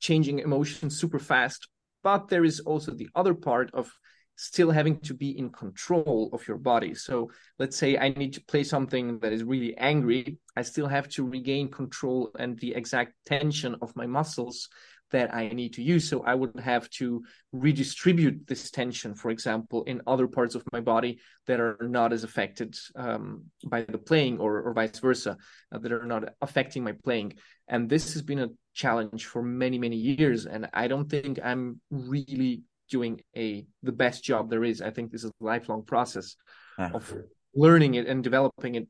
changing 0.01 0.39
emotions 0.39 0.99
super 0.99 1.19
fast. 1.19 1.69
But 2.03 2.29
there 2.29 2.45
is 2.45 2.61
also 2.61 2.93
the 2.93 3.09
other 3.15 3.35
part 3.35 3.71
of 3.75 3.91
still 4.37 4.71
having 4.71 4.99
to 5.01 5.15
be 5.15 5.37
in 5.39 5.51
control 5.51 6.31
of 6.33 6.47
your 6.49 6.57
body. 6.57 6.95
So 6.95 7.31
let's 7.59 7.77
say 7.77 7.99
i 7.99 8.09
need 8.09 8.33
to 8.35 8.45
play 8.45 8.65
something 8.65 9.19
that 9.21 9.33
is 9.33 9.45
really 9.45 9.77
angry 9.77 10.39
i 10.57 10.63
still 10.63 10.89
have 10.89 11.09
to 11.11 11.29
regain 11.37 11.71
control 11.71 12.31
and 12.39 12.59
the 12.59 12.75
exact 12.75 13.13
tension 13.27 13.77
of 13.83 13.95
my 13.95 14.07
muscles 14.07 14.69
that 15.13 15.35
I 15.35 15.49
need 15.49 15.75
to 15.75 15.83
use. 15.83 16.09
So 16.09 16.23
I 16.23 16.35
would 16.35 16.59
have 16.59 16.89
to 16.91 17.23
redistribute 17.53 18.47
this 18.47 18.71
tension, 18.71 19.15
for 19.15 19.31
example, 19.31 19.85
in 19.85 20.03
other 20.07 20.27
parts 20.27 20.55
of 20.55 20.65
my 20.73 20.81
body 20.81 21.21
that 21.47 21.61
are 21.61 21.79
not 21.81 22.13
as 22.13 22.25
affected 22.25 22.77
um, 22.97 23.45
by 23.65 23.83
the 23.83 23.99
playing 23.99 24.39
or, 24.39 24.61
or 24.63 24.73
vice 24.75 24.99
versa, 24.99 25.37
uh, 25.73 25.79
that 25.79 25.93
are 25.93 26.07
not 26.07 26.25
affecting 26.41 26.83
my 26.83 26.93
playing. 27.05 27.35
And 27.69 27.89
this 27.89 28.15
has 28.15 28.23
been 28.23 28.41
a 28.41 28.49
challenge 28.75 29.27
for 29.27 29.43
many, 29.43 29.79
many 29.79 29.97
years. 29.97 30.47
And 30.47 30.69
I 30.73 30.89
don't 30.89 31.09
think 31.09 31.39
I'm 31.43 31.81
really 31.91 32.63
doing 32.91 33.21
a 33.37 33.67
the 33.83 33.93
best 33.93 34.23
job 34.25 34.51
there 34.51 34.65
is. 34.65 34.83
I 34.83 34.91
think 34.91 35.11
this 35.11 35.25
is 35.25 35.31
a 35.31 35.45
lifelong 35.45 35.83
process 35.85 36.37
ah. 36.79 36.91
of 36.95 37.15
learning 37.55 37.95
it 37.95 38.07
and 38.07 38.23
developing 38.23 38.75
it 38.75 38.89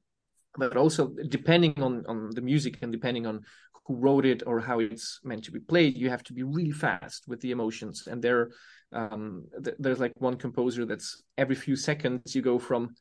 but 0.57 0.77
also 0.77 1.15
depending 1.29 1.75
on 1.83 2.05
on 2.07 2.31
the 2.35 2.41
music 2.41 2.79
and 2.83 2.93
depending 2.93 3.27
on 3.27 3.41
who 3.87 3.97
wrote 3.97 4.25
it 4.25 4.43
or 4.47 4.61
how 4.61 4.79
it's 4.79 5.21
meant 5.25 5.45
to 5.45 5.51
be 5.51 5.59
played 5.59 5.97
you 5.97 6.09
have 6.09 6.23
to 6.23 6.33
be 6.33 6.43
really 6.43 6.71
fast 6.71 7.25
with 7.27 7.41
the 7.41 7.51
emotions. 7.51 8.07
And 8.07 8.23
there 8.23 8.51
um, 8.93 9.47
th- 9.65 9.77
there's 9.79 10.01
like 10.01 10.13
one 10.17 10.37
composer 10.37 10.85
that's 10.85 11.23
every 11.39 11.57
few 11.57 11.77
seconds 11.77 12.35
you 12.35 12.43
go 12.43 12.59
from 12.59 12.95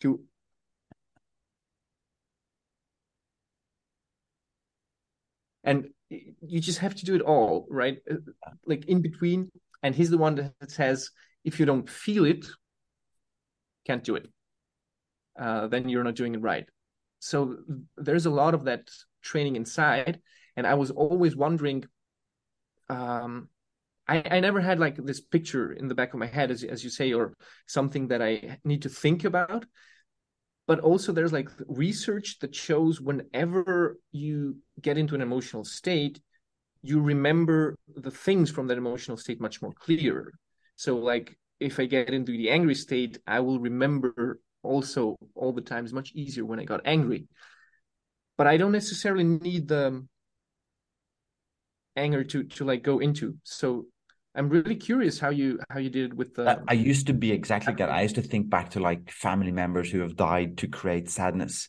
to 0.00 0.20
and 5.62 5.88
you 6.08 6.60
just 6.60 6.78
have 6.78 6.94
to 6.94 7.04
do 7.04 7.14
it 7.14 7.20
all 7.20 7.66
right? 7.68 7.98
Uh, 8.10 8.16
like 8.66 8.86
in 8.86 9.02
between. 9.02 9.50
And 9.82 9.94
he's 9.94 10.10
the 10.10 10.18
one 10.18 10.34
that 10.34 10.70
says 10.70 11.10
if 11.44 11.58
you 11.58 11.66
don't 11.66 11.88
feel 11.88 12.24
it 12.24 12.46
can't 13.86 14.04
do 14.04 14.14
it 14.14 14.28
uh, 15.38 15.66
then 15.68 15.88
you're 15.88 16.04
not 16.04 16.14
doing 16.14 16.34
it 16.34 16.42
right. 16.42 16.68
So 17.18 17.58
there's 17.96 18.26
a 18.26 18.30
lot 18.30 18.54
of 18.54 18.64
that 18.64 18.90
training 19.22 19.56
inside. 19.56 20.20
And 20.56 20.66
i 20.66 20.74
was 20.74 20.90
always 20.90 21.36
wondering 21.36 21.84
um 22.88 23.48
I, 24.08 24.22
I 24.30 24.40
never 24.40 24.60
had 24.60 24.80
like 24.80 24.96
this 24.96 25.20
picture 25.20 25.72
in 25.72 25.86
the 25.86 25.94
back 25.94 26.12
of 26.12 26.18
my 26.18 26.26
head 26.26 26.50
as, 26.50 26.64
as 26.64 26.82
you 26.82 26.90
say 26.90 27.12
or 27.12 27.34
something 27.66 28.08
that 28.08 28.20
i 28.20 28.58
need 28.64 28.82
to 28.82 28.88
think 28.88 29.24
about. 29.24 29.64
But 30.66 30.80
also 30.80 31.12
there's 31.12 31.32
like 31.32 31.48
research 31.66 32.38
that 32.40 32.54
shows 32.54 33.00
whenever 33.00 33.96
you 34.12 34.56
get 34.80 34.98
into 34.98 35.14
an 35.14 35.22
emotional 35.22 35.64
state 35.64 36.20
you 36.82 37.00
remember 37.00 37.76
the 37.96 38.10
things 38.10 38.50
from 38.50 38.66
that 38.66 38.78
emotional 38.78 39.16
state 39.16 39.40
much 39.40 39.60
more 39.60 39.72
clear 39.72 40.32
so 40.76 40.96
like 40.96 41.36
if 41.58 41.78
i 41.78 41.84
get 41.84 42.08
into 42.10 42.32
the 42.32 42.50
angry 42.50 42.74
state 42.74 43.18
i 43.26 43.38
will 43.40 43.60
remember 43.60 44.40
also 44.62 45.16
all 45.34 45.52
the 45.52 45.60
times 45.60 45.92
much 45.92 46.12
easier 46.14 46.44
when 46.44 46.60
i 46.60 46.64
got 46.64 46.80
angry 46.84 47.26
but 48.40 48.46
I 48.46 48.56
don't 48.56 48.72
necessarily 48.72 49.24
need 49.24 49.68
the 49.68 50.02
anger 51.94 52.24
to 52.24 52.44
to 52.44 52.64
like 52.64 52.82
go 52.82 52.98
into. 52.98 53.34
So 53.44 53.84
I'm 54.34 54.48
really 54.48 54.76
curious 54.76 55.20
how 55.20 55.28
you 55.28 55.60
how 55.68 55.78
you 55.78 55.90
did 55.90 56.12
it 56.12 56.16
with 56.16 56.34
the. 56.36 56.48
I, 56.48 56.56
I 56.68 56.72
used 56.72 57.08
to 57.08 57.12
be 57.12 57.32
exactly 57.32 57.74
that. 57.74 57.90
I 57.90 58.00
used 58.00 58.14
to 58.14 58.22
think 58.22 58.48
back 58.48 58.70
to 58.70 58.80
like 58.80 59.10
family 59.10 59.52
members 59.52 59.90
who 59.90 60.00
have 60.00 60.16
died 60.16 60.56
to 60.56 60.68
create 60.68 61.10
sadness, 61.10 61.68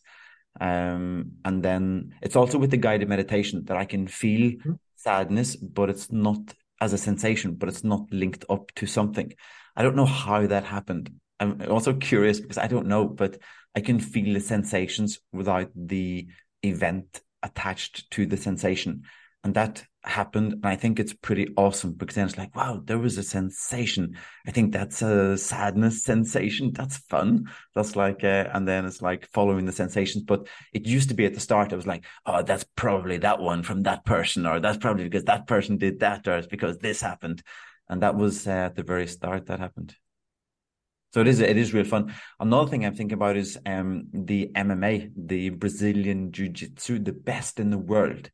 um, 0.62 1.34
and 1.44 1.62
then 1.62 2.14
it's 2.22 2.38
also 2.38 2.58
with 2.58 2.72
the 2.72 2.78
guided 2.78 3.10
meditation 3.10 3.66
that 3.66 3.76
I 3.76 3.84
can 3.84 4.08
feel 4.08 4.52
mm-hmm. 4.52 4.72
sadness, 4.96 5.58
but 5.58 5.90
it's 5.90 6.10
not 6.10 6.54
as 6.80 6.94
a 6.94 6.98
sensation, 6.98 7.56
but 7.56 7.68
it's 7.68 7.84
not 7.84 8.06
linked 8.14 8.46
up 8.50 8.72
to 8.76 8.86
something. 8.86 9.34
I 9.76 9.84
don't 9.84 9.98
know 9.98 10.06
how 10.06 10.48
that 10.48 10.64
happened. 10.64 11.12
I'm 11.42 11.72
also 11.72 11.94
curious 11.94 12.40
because 12.40 12.60
I 12.60 12.68
don't 12.68 12.86
know, 12.86 13.08
but 13.08 13.40
I 13.76 13.82
can 13.82 14.00
feel 14.00 14.34
the 14.36 14.40
sensations 14.40 15.20
without 15.34 15.72
the 15.76 16.28
event 16.62 17.22
attached 17.42 18.12
to 18.12 18.28
the 18.28 18.38
sensation. 18.38 19.04
And 19.44 19.56
that 19.56 19.84
happened. 20.04 20.54
And 20.54 20.68
I 20.68 20.76
think 20.76 21.00
it's 21.00 21.14
pretty 21.14 21.48
awesome 21.58 21.94
because 21.94 22.14
then 22.14 22.28
it's 22.28 22.38
like, 22.38 22.56
wow, 22.56 22.84
there 22.86 23.00
was 23.00 23.18
a 23.18 23.24
sensation. 23.24 24.16
I 24.46 24.52
think 24.52 24.72
that's 24.72 25.02
a 25.02 25.36
sadness 25.36 26.04
sensation. 26.04 26.74
That's 26.74 26.98
fun. 26.98 27.50
That's 27.74 27.96
like, 27.96 28.24
uh, 28.24 28.50
and 28.54 28.68
then 28.68 28.86
it's 28.86 29.02
like 29.02 29.28
following 29.34 29.66
the 29.66 29.72
sensations. 29.72 30.24
But 30.24 30.48
it 30.74 30.86
used 30.86 31.10
to 31.10 31.16
be 31.16 31.26
at 31.26 31.34
the 31.34 31.40
start, 31.40 31.74
I 31.74 31.76
was 31.76 31.88
like, 31.88 32.06
oh, 32.28 32.44
that's 32.44 32.66
probably 32.76 33.18
that 33.18 33.40
one 33.40 33.64
from 33.64 33.82
that 33.82 34.06
person, 34.06 34.46
or 34.46 34.60
that's 34.60 34.78
probably 34.78 35.06
because 35.06 35.24
that 35.24 35.48
person 35.48 35.78
did 35.78 36.02
that, 36.02 36.28
or 36.28 36.38
it's 36.38 36.46
because 36.46 36.78
this 36.78 37.02
happened. 37.02 37.42
And 37.90 38.04
that 38.04 38.16
was 38.16 38.48
uh, 38.48 38.52
at 38.52 38.76
the 38.76 38.84
very 38.84 39.08
start 39.08 39.48
that 39.48 39.60
happened. 39.60 39.96
So 41.14 41.22
it 41.22 41.28
is 41.28 41.40
it 41.40 41.58
is 41.58 41.74
real 41.74 41.86
fun. 41.86 42.14
Another 42.40 42.70
thing 42.70 42.86
I'm 42.86 42.96
thinking 42.96 43.16
about 43.16 43.38
is 43.38 43.58
um 43.66 44.06
the 44.14 44.50
MMA, 44.56 45.12
the 45.16 45.50
Brazilian 45.50 46.32
Jiu 46.32 46.50
Jitsu, 46.50 47.00
the 47.00 47.14
best 47.14 47.60
in 47.60 47.70
the 47.70 47.78
world 47.78 48.30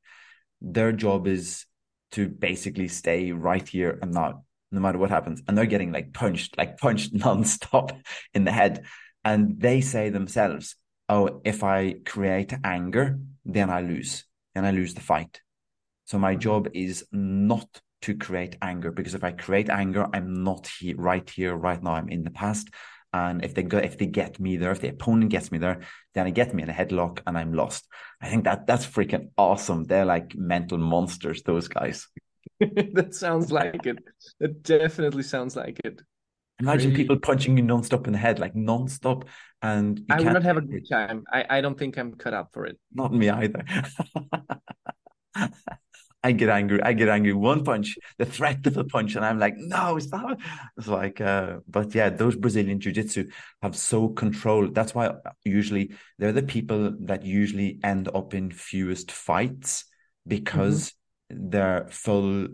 their 0.61 0.91
job 0.91 1.27
is 1.27 1.65
to 2.11 2.27
basically 2.27 2.87
stay 2.87 3.31
right 3.31 3.67
here 3.67 3.99
and 4.01 4.13
now, 4.13 4.43
no 4.71 4.79
matter 4.79 4.97
what 4.97 5.09
happens. 5.09 5.41
And 5.47 5.57
they're 5.57 5.65
getting 5.65 5.91
like 5.91 6.13
punched, 6.13 6.57
like 6.57 6.77
punched 6.77 7.13
nonstop 7.17 7.99
in 8.33 8.43
the 8.43 8.51
head. 8.51 8.85
And 9.23 9.59
they 9.59 9.81
say 9.81 10.09
themselves, 10.09 10.75
oh, 11.09 11.41
if 11.43 11.63
I 11.63 11.95
create 12.05 12.53
anger, 12.63 13.19
then 13.45 13.69
I 13.69 13.81
lose. 13.81 14.25
Then 14.55 14.65
I 14.65 14.71
lose 14.71 14.93
the 14.93 15.01
fight. 15.01 15.41
So 16.05 16.17
my 16.17 16.35
job 16.35 16.69
is 16.73 17.05
not 17.11 17.81
to 18.07 18.15
create 18.15 18.55
anger 18.61 18.89
because 18.89 19.15
if 19.15 19.23
I 19.25 19.33
create 19.33 19.69
anger, 19.69 20.07
I'm 20.13 20.41
not 20.41 20.65
here, 20.79 20.95
right 20.95 21.29
here, 21.29 21.53
right 21.53 21.81
now. 21.83 21.91
I'm 21.91 22.07
in 22.07 22.23
the 22.23 22.31
past. 22.31 22.69
And 23.11 23.43
if 23.43 23.53
they 23.53 23.63
go, 23.63 23.79
if 23.79 23.97
they 23.97 24.05
get 24.05 24.39
me 24.39 24.55
there, 24.55 24.71
if 24.71 24.79
the 24.79 24.87
opponent 24.87 25.29
gets 25.29 25.51
me 25.51 25.57
there, 25.57 25.81
then 26.13 26.23
they 26.23 26.31
get 26.31 26.53
me 26.53 26.63
in 26.63 26.69
a 26.69 26.73
headlock 26.73 27.19
and 27.27 27.37
I'm 27.37 27.53
lost. 27.53 27.85
I 28.21 28.29
think 28.29 28.45
that 28.45 28.65
that's 28.65 28.85
freaking 28.85 29.31
awesome. 29.37 29.83
They're 29.83 30.05
like 30.05 30.35
mental 30.35 30.77
monsters, 30.77 31.43
those 31.43 31.67
guys. 31.67 32.07
that 32.59 33.13
sounds 33.13 33.51
like 33.51 33.85
it. 33.85 33.99
That 34.39 34.63
definitely 34.63 35.23
sounds 35.23 35.57
like 35.57 35.81
it. 35.83 36.01
Imagine 36.59 36.95
people 36.95 37.17
punching 37.19 37.57
you 37.57 37.63
nonstop 37.63 38.07
in 38.07 38.13
the 38.13 38.19
head, 38.19 38.39
like 38.39 38.55
nonstop, 38.55 39.25
and 39.61 40.01
I 40.09 40.21
would 40.21 40.33
not 40.33 40.43
have 40.43 40.57
a 40.57 40.61
good 40.61 40.89
time. 40.89 41.23
I, 41.31 41.45
I 41.49 41.61
don't 41.61 41.77
think 41.77 41.97
I'm 41.97 42.13
cut 42.15 42.33
out 42.33 42.51
for 42.53 42.65
it. 42.65 42.79
Not 42.93 43.13
me 43.13 43.29
either. 43.29 43.63
I 46.23 46.31
get 46.31 46.49
angry. 46.49 46.81
I 46.81 46.93
get 46.93 47.09
angry. 47.09 47.33
One 47.33 47.63
punch, 47.63 47.97
the 48.17 48.25
threat 48.25 48.65
of 48.65 48.77
a 48.77 48.83
punch, 48.83 49.15
and 49.15 49.23
I'm 49.23 49.39
like, 49.39 49.53
no, 49.57 49.99
stop. 49.99 50.39
It's 50.77 50.87
like, 50.87 51.21
uh, 51.21 51.57
but 51.67 51.93
yeah, 51.93 52.09
those 52.09 52.35
Brazilian 52.35 52.79
jiu-jitsu 52.79 53.29
have 53.61 53.77
so 53.77 54.09
control. 54.09 54.67
That's 54.69 54.95
why 54.95 55.11
usually 55.45 55.91
they're 56.17 56.31
the 56.31 56.43
people 56.43 56.95
that 57.01 57.23
usually 57.23 57.79
end 57.83 58.09
up 58.13 58.33
in 58.33 58.51
fewest 58.51 59.11
fights 59.11 59.85
because 60.27 60.93
mm-hmm. 61.31 61.49
they're 61.49 61.87
full, 61.89 62.47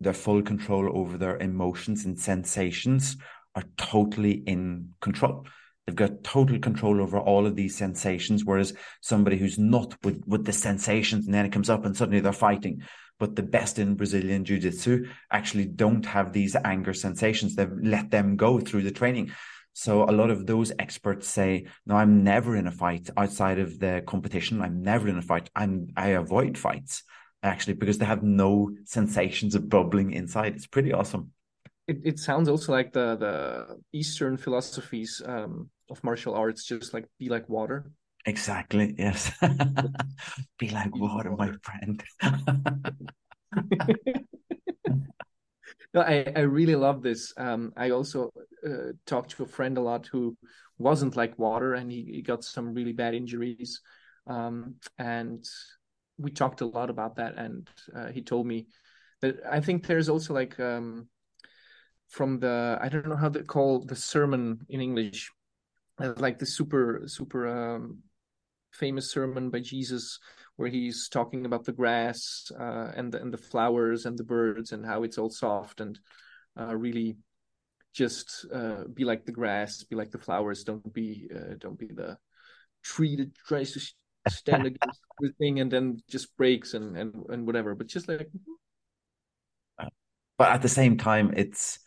their 0.00 0.14
full 0.14 0.42
control 0.42 0.96
over 0.96 1.18
their 1.18 1.38
emotions 1.38 2.04
and 2.04 2.18
sensations 2.18 3.16
are 3.56 3.64
totally 3.76 4.32
in 4.46 4.90
control. 5.00 5.44
They've 5.86 5.96
got 5.96 6.22
total 6.22 6.58
control 6.58 7.00
over 7.00 7.18
all 7.18 7.46
of 7.46 7.56
these 7.56 7.74
sensations, 7.76 8.44
whereas 8.44 8.74
somebody 9.00 9.38
who's 9.38 9.58
not 9.58 9.96
with, 10.04 10.22
with 10.26 10.44
the 10.44 10.52
sensations 10.52 11.24
and 11.24 11.34
then 11.34 11.46
it 11.46 11.52
comes 11.52 11.70
up 11.70 11.84
and 11.84 11.96
suddenly 11.96 12.20
they're 12.20 12.32
fighting 12.32 12.82
but 13.18 13.36
the 13.36 13.42
best 13.42 13.78
in 13.78 13.94
Brazilian 13.94 14.44
Jiu 14.44 14.58
Jitsu 14.58 15.06
actually 15.30 15.66
don't 15.66 16.06
have 16.06 16.32
these 16.32 16.56
anger 16.64 16.94
sensations. 16.94 17.54
They've 17.54 17.70
let 17.82 18.10
them 18.10 18.36
go 18.36 18.60
through 18.60 18.82
the 18.82 18.90
training. 18.90 19.32
So 19.72 20.04
a 20.04 20.10
lot 20.10 20.30
of 20.30 20.46
those 20.46 20.72
experts 20.78 21.28
say, 21.28 21.66
"No, 21.86 21.96
I'm 21.96 22.24
never 22.24 22.56
in 22.56 22.66
a 22.66 22.72
fight 22.72 23.10
outside 23.16 23.58
of 23.58 23.78
the 23.78 24.02
competition. 24.06 24.60
I'm 24.60 24.82
never 24.82 25.08
in 25.08 25.18
a 25.18 25.22
fight. 25.22 25.50
I'm 25.54 25.88
I 25.96 26.08
avoid 26.08 26.58
fights 26.58 27.02
actually 27.42 27.74
because 27.74 27.98
they 27.98 28.04
have 28.04 28.22
no 28.24 28.72
sensations 28.84 29.54
of 29.54 29.68
bubbling 29.68 30.12
inside. 30.12 30.56
It's 30.56 30.66
pretty 30.66 30.92
awesome." 30.92 31.32
It, 31.86 32.00
it 32.04 32.18
sounds 32.18 32.48
also 32.48 32.72
like 32.72 32.92
the 32.92 33.16
the 33.16 33.78
Eastern 33.92 34.36
philosophies 34.36 35.22
um, 35.24 35.70
of 35.90 36.02
martial 36.02 36.34
arts, 36.34 36.64
just 36.64 36.92
like 36.92 37.06
be 37.18 37.28
like 37.28 37.48
water. 37.48 37.90
Exactly. 38.28 38.94
Yes. 38.98 39.32
Be 40.58 40.68
like 40.68 40.94
water, 40.94 41.30
my 41.30 41.50
friend. 41.62 42.04
no, 45.94 46.02
I, 46.02 46.30
I 46.36 46.40
really 46.40 46.76
love 46.76 47.02
this. 47.02 47.32
Um, 47.38 47.72
I 47.74 47.88
also 47.90 48.30
uh, 48.66 48.92
talked 49.06 49.30
to 49.30 49.44
a 49.44 49.46
friend 49.46 49.78
a 49.78 49.80
lot 49.80 50.08
who 50.08 50.36
wasn't 50.76 51.16
like 51.16 51.38
water 51.38 51.72
and 51.72 51.90
he, 51.90 52.04
he 52.04 52.20
got 52.20 52.44
some 52.44 52.74
really 52.74 52.92
bad 52.92 53.14
injuries. 53.14 53.80
Um, 54.26 54.74
and 54.98 55.42
we 56.18 56.30
talked 56.30 56.60
a 56.60 56.66
lot 56.66 56.90
about 56.90 57.16
that. 57.16 57.38
And 57.38 57.66
uh, 57.96 58.08
he 58.08 58.20
told 58.20 58.46
me 58.46 58.66
that 59.22 59.36
I 59.50 59.60
think 59.60 59.86
there's 59.86 60.10
also 60.10 60.34
like 60.34 60.60
um, 60.60 61.08
from 62.08 62.40
the, 62.40 62.78
I 62.78 62.90
don't 62.90 63.08
know 63.08 63.16
how 63.16 63.30
they 63.30 63.40
call 63.40 63.86
the 63.86 63.96
sermon 63.96 64.66
in 64.68 64.82
English, 64.82 65.32
uh, 65.98 66.12
like 66.18 66.38
the 66.38 66.46
super, 66.46 67.04
super 67.06 67.46
um, 67.46 68.02
famous 68.78 69.10
sermon 69.10 69.50
by 69.50 69.60
Jesus 69.60 70.18
where 70.56 70.68
he's 70.68 71.08
talking 71.08 71.46
about 71.46 71.64
the 71.64 71.72
grass 71.72 72.50
uh, 72.58 72.90
and 72.96 73.12
the, 73.12 73.20
and 73.20 73.32
the 73.32 73.38
flowers 73.38 74.06
and 74.06 74.18
the 74.18 74.24
birds 74.24 74.72
and 74.72 74.84
how 74.84 75.02
it's 75.02 75.18
all 75.18 75.30
soft 75.30 75.80
and 75.80 75.98
uh, 76.58 76.74
really 76.74 77.16
just 77.94 78.46
uh, 78.52 78.84
be 78.92 79.04
like 79.04 79.24
the 79.24 79.32
grass, 79.32 79.82
be 79.84 79.96
like 79.96 80.10
the 80.10 80.18
flowers. 80.18 80.64
Don't 80.64 80.92
be 80.92 81.28
uh, 81.34 81.54
don't 81.58 81.78
be 81.78 81.86
the 81.86 82.16
tree 82.82 83.16
that 83.16 83.34
tries 83.34 83.72
to 83.72 83.80
stand 84.30 84.66
against 84.70 85.00
everything 85.20 85.60
and 85.60 85.70
then 85.70 86.02
just 86.08 86.36
breaks 86.36 86.74
and 86.74 86.96
and 86.96 87.24
and 87.28 87.46
whatever. 87.46 87.74
But 87.74 87.88
just 87.88 88.08
like. 88.08 88.30
But 90.38 90.50
at 90.50 90.62
the 90.62 90.68
same 90.68 90.96
time, 90.96 91.32
it's 91.36 91.80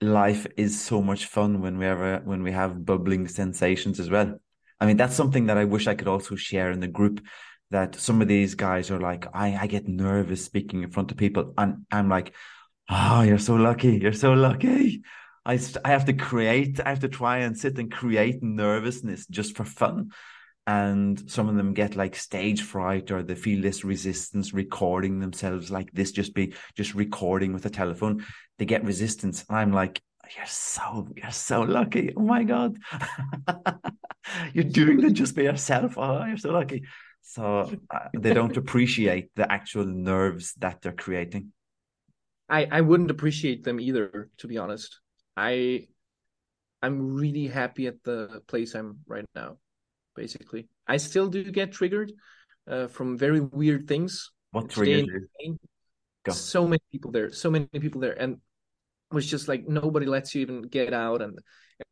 life 0.00 0.46
is 0.56 0.80
so 0.80 1.02
much 1.02 1.26
fun 1.26 1.60
when 1.60 1.78
we 1.78 1.86
ever 1.86 2.20
when 2.24 2.42
we 2.42 2.52
have 2.52 2.84
bubbling 2.84 3.28
sensations 3.28 3.98
as 3.98 4.10
well. 4.10 4.38
I 4.80 4.86
mean, 4.86 4.96
that's 4.96 5.14
something 5.14 5.46
that 5.46 5.58
I 5.58 5.64
wish 5.64 5.86
I 5.86 5.94
could 5.94 6.08
also 6.08 6.36
share 6.36 6.70
in 6.70 6.80
the 6.80 6.88
group. 6.88 7.24
That 7.72 7.96
some 7.96 8.22
of 8.22 8.28
these 8.28 8.54
guys 8.54 8.92
are 8.92 9.00
like, 9.00 9.26
I, 9.34 9.56
I 9.56 9.66
get 9.66 9.88
nervous 9.88 10.44
speaking 10.44 10.84
in 10.84 10.90
front 10.90 11.10
of 11.10 11.16
people, 11.16 11.52
and 11.58 11.84
I'm 11.90 12.08
like, 12.08 12.32
oh, 12.88 13.22
you're 13.22 13.38
so 13.38 13.56
lucky, 13.56 13.98
you're 13.98 14.12
so 14.12 14.34
lucky. 14.34 15.02
I, 15.44 15.58
I 15.84 15.88
have 15.90 16.04
to 16.06 16.12
create, 16.12 16.80
I 16.80 16.90
have 16.90 17.00
to 17.00 17.08
try 17.08 17.38
and 17.38 17.58
sit 17.58 17.78
and 17.78 17.90
create 17.90 18.42
nervousness 18.42 19.26
just 19.26 19.56
for 19.56 19.64
fun. 19.64 20.10
And 20.66 21.30
some 21.30 21.48
of 21.48 21.54
them 21.54 21.74
get 21.74 21.94
like 21.94 22.16
stage 22.16 22.62
fright 22.62 23.12
or 23.12 23.22
they 23.22 23.36
feel 23.36 23.62
this 23.62 23.84
resistance 23.84 24.52
recording 24.52 25.20
themselves 25.20 25.70
like 25.70 25.92
this, 25.92 26.10
just 26.10 26.34
be 26.34 26.54
just 26.76 26.94
recording 26.94 27.52
with 27.52 27.64
a 27.66 27.70
telephone. 27.70 28.24
They 28.58 28.64
get 28.64 28.84
resistance. 28.84 29.44
And 29.48 29.56
I'm 29.56 29.72
like, 29.72 30.02
you're 30.36 30.46
so 30.46 31.08
you're 31.16 31.30
so 31.30 31.62
lucky. 31.62 32.12
Oh 32.16 32.22
my 32.22 32.44
god. 32.44 32.78
you're 34.52 34.64
doing 34.64 35.04
it 35.04 35.12
just 35.12 35.36
by 35.36 35.42
yourself. 35.42 35.96
Oh, 35.96 36.24
you're 36.24 36.36
so 36.36 36.52
lucky. 36.52 36.84
So 37.22 37.70
uh, 37.90 38.08
they 38.16 38.34
don't 38.34 38.56
appreciate 38.62 39.30
the 39.36 39.50
actual 39.50 39.84
nerves 39.84 40.54
that 40.58 40.82
they're 40.82 40.92
creating. 40.92 41.52
I 42.48 42.66
I 42.70 42.80
wouldn't 42.80 43.10
appreciate 43.10 43.64
them 43.64 43.80
either, 43.80 44.30
to 44.38 44.46
be 44.46 44.58
honest. 44.58 45.00
I 45.36 45.88
I'm 46.82 47.14
really 47.14 47.46
happy 47.46 47.86
at 47.86 48.02
the 48.04 48.42
place 48.46 48.74
I'm 48.74 48.98
right 49.06 49.26
now. 49.34 49.58
Basically, 50.14 50.68
I 50.86 50.96
still 50.96 51.28
do 51.28 51.50
get 51.50 51.72
triggered 51.72 52.12
uh, 52.68 52.86
from 52.86 53.18
very 53.18 53.40
weird 53.40 53.86
things. 53.86 54.30
What 54.52 54.70
triggers 54.70 55.28
you? 55.40 55.58
So 56.30 56.66
many 56.66 56.82
people 56.90 57.12
there, 57.12 57.30
so 57.30 57.50
many 57.50 57.66
people 57.66 58.00
there, 58.00 58.20
and 58.20 58.38
was 59.10 59.26
just 59.26 59.48
like 59.48 59.68
nobody 59.68 60.06
lets 60.06 60.34
you 60.34 60.42
even 60.42 60.62
get 60.62 60.92
out 60.92 61.22
and 61.22 61.38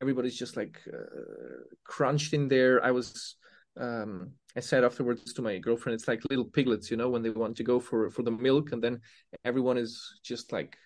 everybody's 0.01 0.37
just 0.37 0.57
like 0.57 0.81
uh, 0.93 1.63
crunched 1.85 2.33
in 2.33 2.49
there. 2.49 2.85
I 2.85 2.91
was 2.91 3.37
um 3.77 4.31
i 4.57 4.61
said 4.61 4.85
afterwards 4.85 5.33
to 5.33 5.43
my 5.43 5.59
girlfriend 5.59 5.95
it's 5.99 6.07
like 6.07 6.23
little 6.31 6.45
piglets 6.45 6.93
you 6.93 6.97
know 6.97 7.09
when 7.09 7.23
they 7.23 7.31
want 7.31 7.57
to 7.57 7.65
go 7.65 7.81
for 7.81 8.09
for 8.09 8.23
the 8.23 8.31
milk 8.31 8.71
and 8.71 8.81
then 8.81 9.01
everyone 9.45 9.77
is 9.77 10.21
just 10.23 10.53
like 10.53 10.77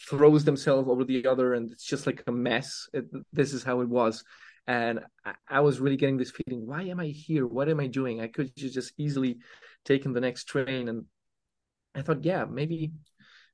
throws 0.00 0.44
themselves 0.44 0.88
over 0.88 1.04
the 1.04 1.26
other 1.26 1.54
and 1.54 1.70
it's 1.70 1.84
just 1.84 2.06
like 2.06 2.22
a 2.26 2.32
mess. 2.32 2.88
It, 2.92 3.06
this 3.32 3.52
is 3.52 3.64
how 3.64 3.80
it 3.80 3.88
was. 3.88 4.24
And 4.66 5.00
I, 5.24 5.34
I, 5.48 5.60
was 5.60 5.80
really 5.80 5.96
getting 5.96 6.18
this 6.18 6.30
feeling 6.30 6.66
why 6.66 6.82
am 6.82 7.00
i 7.00 7.06
here? 7.06 7.46
What 7.46 7.68
am 7.68 7.80
i 7.80 7.86
doing? 7.86 8.20
I 8.20 8.28
could 8.28 8.54
just 8.54 8.92
easily 8.98 9.38
taken 9.84 10.12
the 10.12 10.20
next 10.20 10.44
train. 10.44 10.88
And 10.88 11.04
i 11.94 12.02
thought 12.02 12.22
yeah 12.22 12.44
maybe 12.44 12.92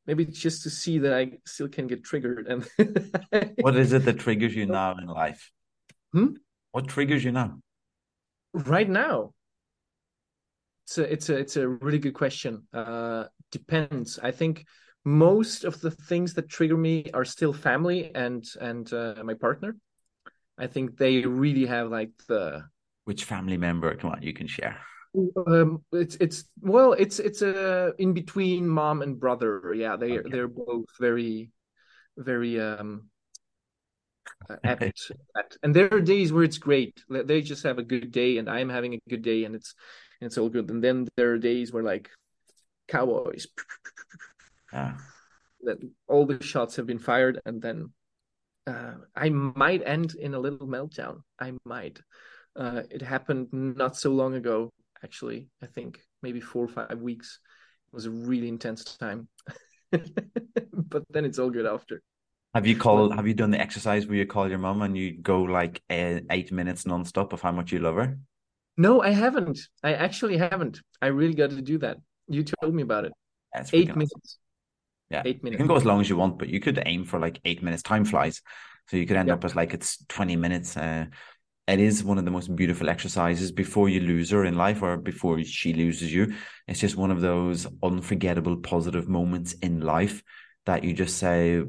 maybe 0.07 0.25
just 0.25 0.63
to 0.65 0.71
see 0.71 0.99
that 0.99 1.15
I 1.15 1.39
still 1.47 1.69
can 1.69 1.87
get 1.87 2.05
triggered. 2.05 2.47
And 2.47 2.69
what 3.61 3.77
is 3.77 3.93
it 3.93 4.05
that 4.05 4.19
triggers 4.19 4.55
you 4.55 4.67
now 4.67 4.97
in 4.97 5.07
life? 5.07 5.51
Hmm? 6.13 6.35
What 6.73 6.89
triggers 6.89 7.25
you 7.25 7.33
now? 7.33 7.61
Right 8.53 8.89
now, 8.89 9.33
it's 10.87 10.99
a 10.99 11.13
it's 11.13 11.29
a 11.29 11.37
it's 11.37 11.57
a 11.57 11.69
really 11.69 11.99
good 11.99 12.15
question. 12.15 12.67
Uh, 12.73 13.25
depends. 13.51 14.19
I 14.23 14.31
think 14.31 14.67
most 15.05 15.65
of 15.65 15.81
the 15.81 15.91
things 15.91 16.35
that 16.35 16.49
trigger 16.49 16.77
me 16.77 17.11
are 17.15 17.25
still 17.25 17.53
family 17.53 18.15
and 18.15 18.45
and 18.61 18.93
uh, 18.93 19.23
my 19.25 19.35
partner. 19.35 19.77
I 20.57 20.69
think 20.69 20.97
they 20.97 21.23
really 21.23 21.67
have 21.67 21.91
like 21.91 22.11
the 22.29 22.65
which 23.05 23.25
family 23.25 23.57
member? 23.57 23.95
Come 23.97 24.11
on, 24.11 24.23
you 24.23 24.33
can 24.33 24.47
share. 24.47 24.79
Um, 25.47 25.85
it's 25.93 26.17
it's 26.17 26.45
well, 26.61 26.93
it's 26.93 27.19
it's 27.21 27.43
a 27.43 27.89
uh, 27.89 27.93
in 27.99 28.13
between 28.15 28.67
mom 28.67 29.03
and 29.03 29.19
brother. 29.19 29.73
Yeah, 29.75 29.97
they 29.97 30.19
okay. 30.19 30.29
they're 30.29 30.49
both 30.49 30.87
very, 30.99 31.51
very 32.17 32.61
um 32.61 33.09
apt 34.65 35.13
at, 35.37 35.57
and 35.63 35.75
there 35.75 35.89
are 35.93 36.01
days 36.01 36.33
where 36.33 36.43
it's 36.43 36.59
great. 36.59 37.01
They 37.09 37.43
just 37.43 37.63
have 37.63 37.79
a 37.79 37.85
good 37.85 38.11
day, 38.11 38.39
and 38.39 38.51
I'm 38.51 38.69
having 38.69 38.95
a 38.95 39.01
good 39.09 39.23
day, 39.23 39.45
and 39.45 39.55
it's 39.55 39.75
and 40.21 40.27
it's 40.27 40.39
all 40.39 40.49
good. 40.49 40.69
And 40.71 40.83
then 40.83 41.07
there 41.17 41.33
are 41.33 41.39
days 41.39 41.73
where 41.73 41.85
like 41.85 42.11
cowboys, 42.89 43.47
yeah. 44.73 44.97
that 45.63 45.79
all 46.09 46.27
the 46.27 46.43
shots 46.43 46.75
have 46.77 46.87
been 46.87 46.99
fired, 46.99 47.41
and 47.45 47.63
then 47.63 47.93
uh, 48.67 48.95
I 49.15 49.29
might 49.29 49.87
end 49.87 50.17
in 50.17 50.35
a 50.35 50.41
little 50.41 50.67
meltdown. 50.67 51.23
I 51.39 51.53
might. 51.65 52.01
Uh, 52.57 52.83
it 52.91 53.03
happened 53.03 53.49
not 53.53 53.97
so 53.97 54.11
long 54.11 54.35
ago 54.35 54.73
actually. 55.05 55.49
I 55.63 55.67
think 55.67 56.01
maybe 56.23 56.41
four 56.41 56.65
or 56.65 56.69
five 56.69 56.99
weeks. 56.99 57.39
It 57.93 57.95
was 57.95 58.07
a 58.07 58.11
really 58.11 58.49
intense 58.49 58.83
time. 58.97 59.29
but 59.93 61.05
then 61.11 61.25
it's 61.25 61.39
all 61.39 61.51
good 61.51 61.67
after. 61.67 62.03
Have 62.55 62.67
you 62.67 62.77
called? 62.77 63.15
Have 63.15 63.27
you 63.27 63.35
done 63.35 63.51
the 63.51 63.61
exercise 63.61 64.07
where 64.07 64.17
you 64.17 64.27
call 64.27 64.49
your 64.49 64.59
mom 64.59 64.83
and 64.83 64.97
you 64.97 65.21
go 65.21 65.43
like 65.43 65.83
eight 65.91 66.53
minutes 66.53 66.85
nonstop 66.85 67.33
of 67.33 67.41
how 67.41 67.53
much 67.53 67.73
you 67.73 67.81
love 67.81 67.97
her? 67.97 68.19
No, 68.77 69.03
I 69.03 69.11
haven't. 69.11 69.59
I 69.83 69.95
actually 69.95 70.37
haven't. 70.39 70.81
I 71.03 71.09
really 71.09 71.35
got 71.35 71.51
to 71.51 71.63
do 71.63 71.79
that. 71.79 71.99
You 72.29 72.45
told 72.45 72.75
me 72.75 72.83
about 72.83 73.05
it. 73.05 73.13
That's 73.53 73.75
eight 73.75 73.91
awesome. 73.91 73.99
minutes. 73.99 74.39
Yeah, 75.11 75.23
eight 75.25 75.43
minutes. 75.43 75.61
You 75.61 75.67
can 75.67 75.67
go 75.67 75.77
as 75.77 75.85
long 75.85 76.01
as 76.01 76.09
you 76.09 76.17
want, 76.17 76.39
but 76.39 76.49
you 76.49 76.61
could 76.61 76.81
aim 76.87 77.05
for 77.05 77.19
like 77.19 77.41
eight 77.45 77.63
minutes. 77.63 77.83
Time 77.83 78.05
flies, 78.05 78.41
so 78.89 78.97
you 78.97 79.07
could 79.07 79.17
end 79.17 79.31
up 79.31 79.45
as 79.45 79.55
like 79.55 79.75
it's 79.75 80.05
twenty 80.07 80.37
minutes. 80.37 80.77
Uh, 80.77 81.07
it 81.67 81.81
is 81.81 82.05
one 82.05 82.19
of 82.19 82.25
the 82.25 82.31
most 82.31 82.55
beautiful 82.55 82.91
exercises 82.91 83.51
before 83.51 83.89
you 83.89 84.01
lose 84.01 84.31
her 84.31 84.45
in 84.45 84.57
life 84.57 84.83
or 84.83 84.97
before 84.97 85.43
she 85.43 85.73
loses 85.73 86.13
you. 86.13 86.35
It's 86.69 86.81
just 86.81 86.97
one 86.97 87.11
of 87.11 87.21
those 87.21 87.67
unforgettable 87.83 88.59
positive 88.59 89.09
moments 89.09 89.55
in 89.55 89.81
life 89.81 90.23
that 90.67 90.85
you 90.85 90.93
just 90.93 91.19
say 91.19 91.63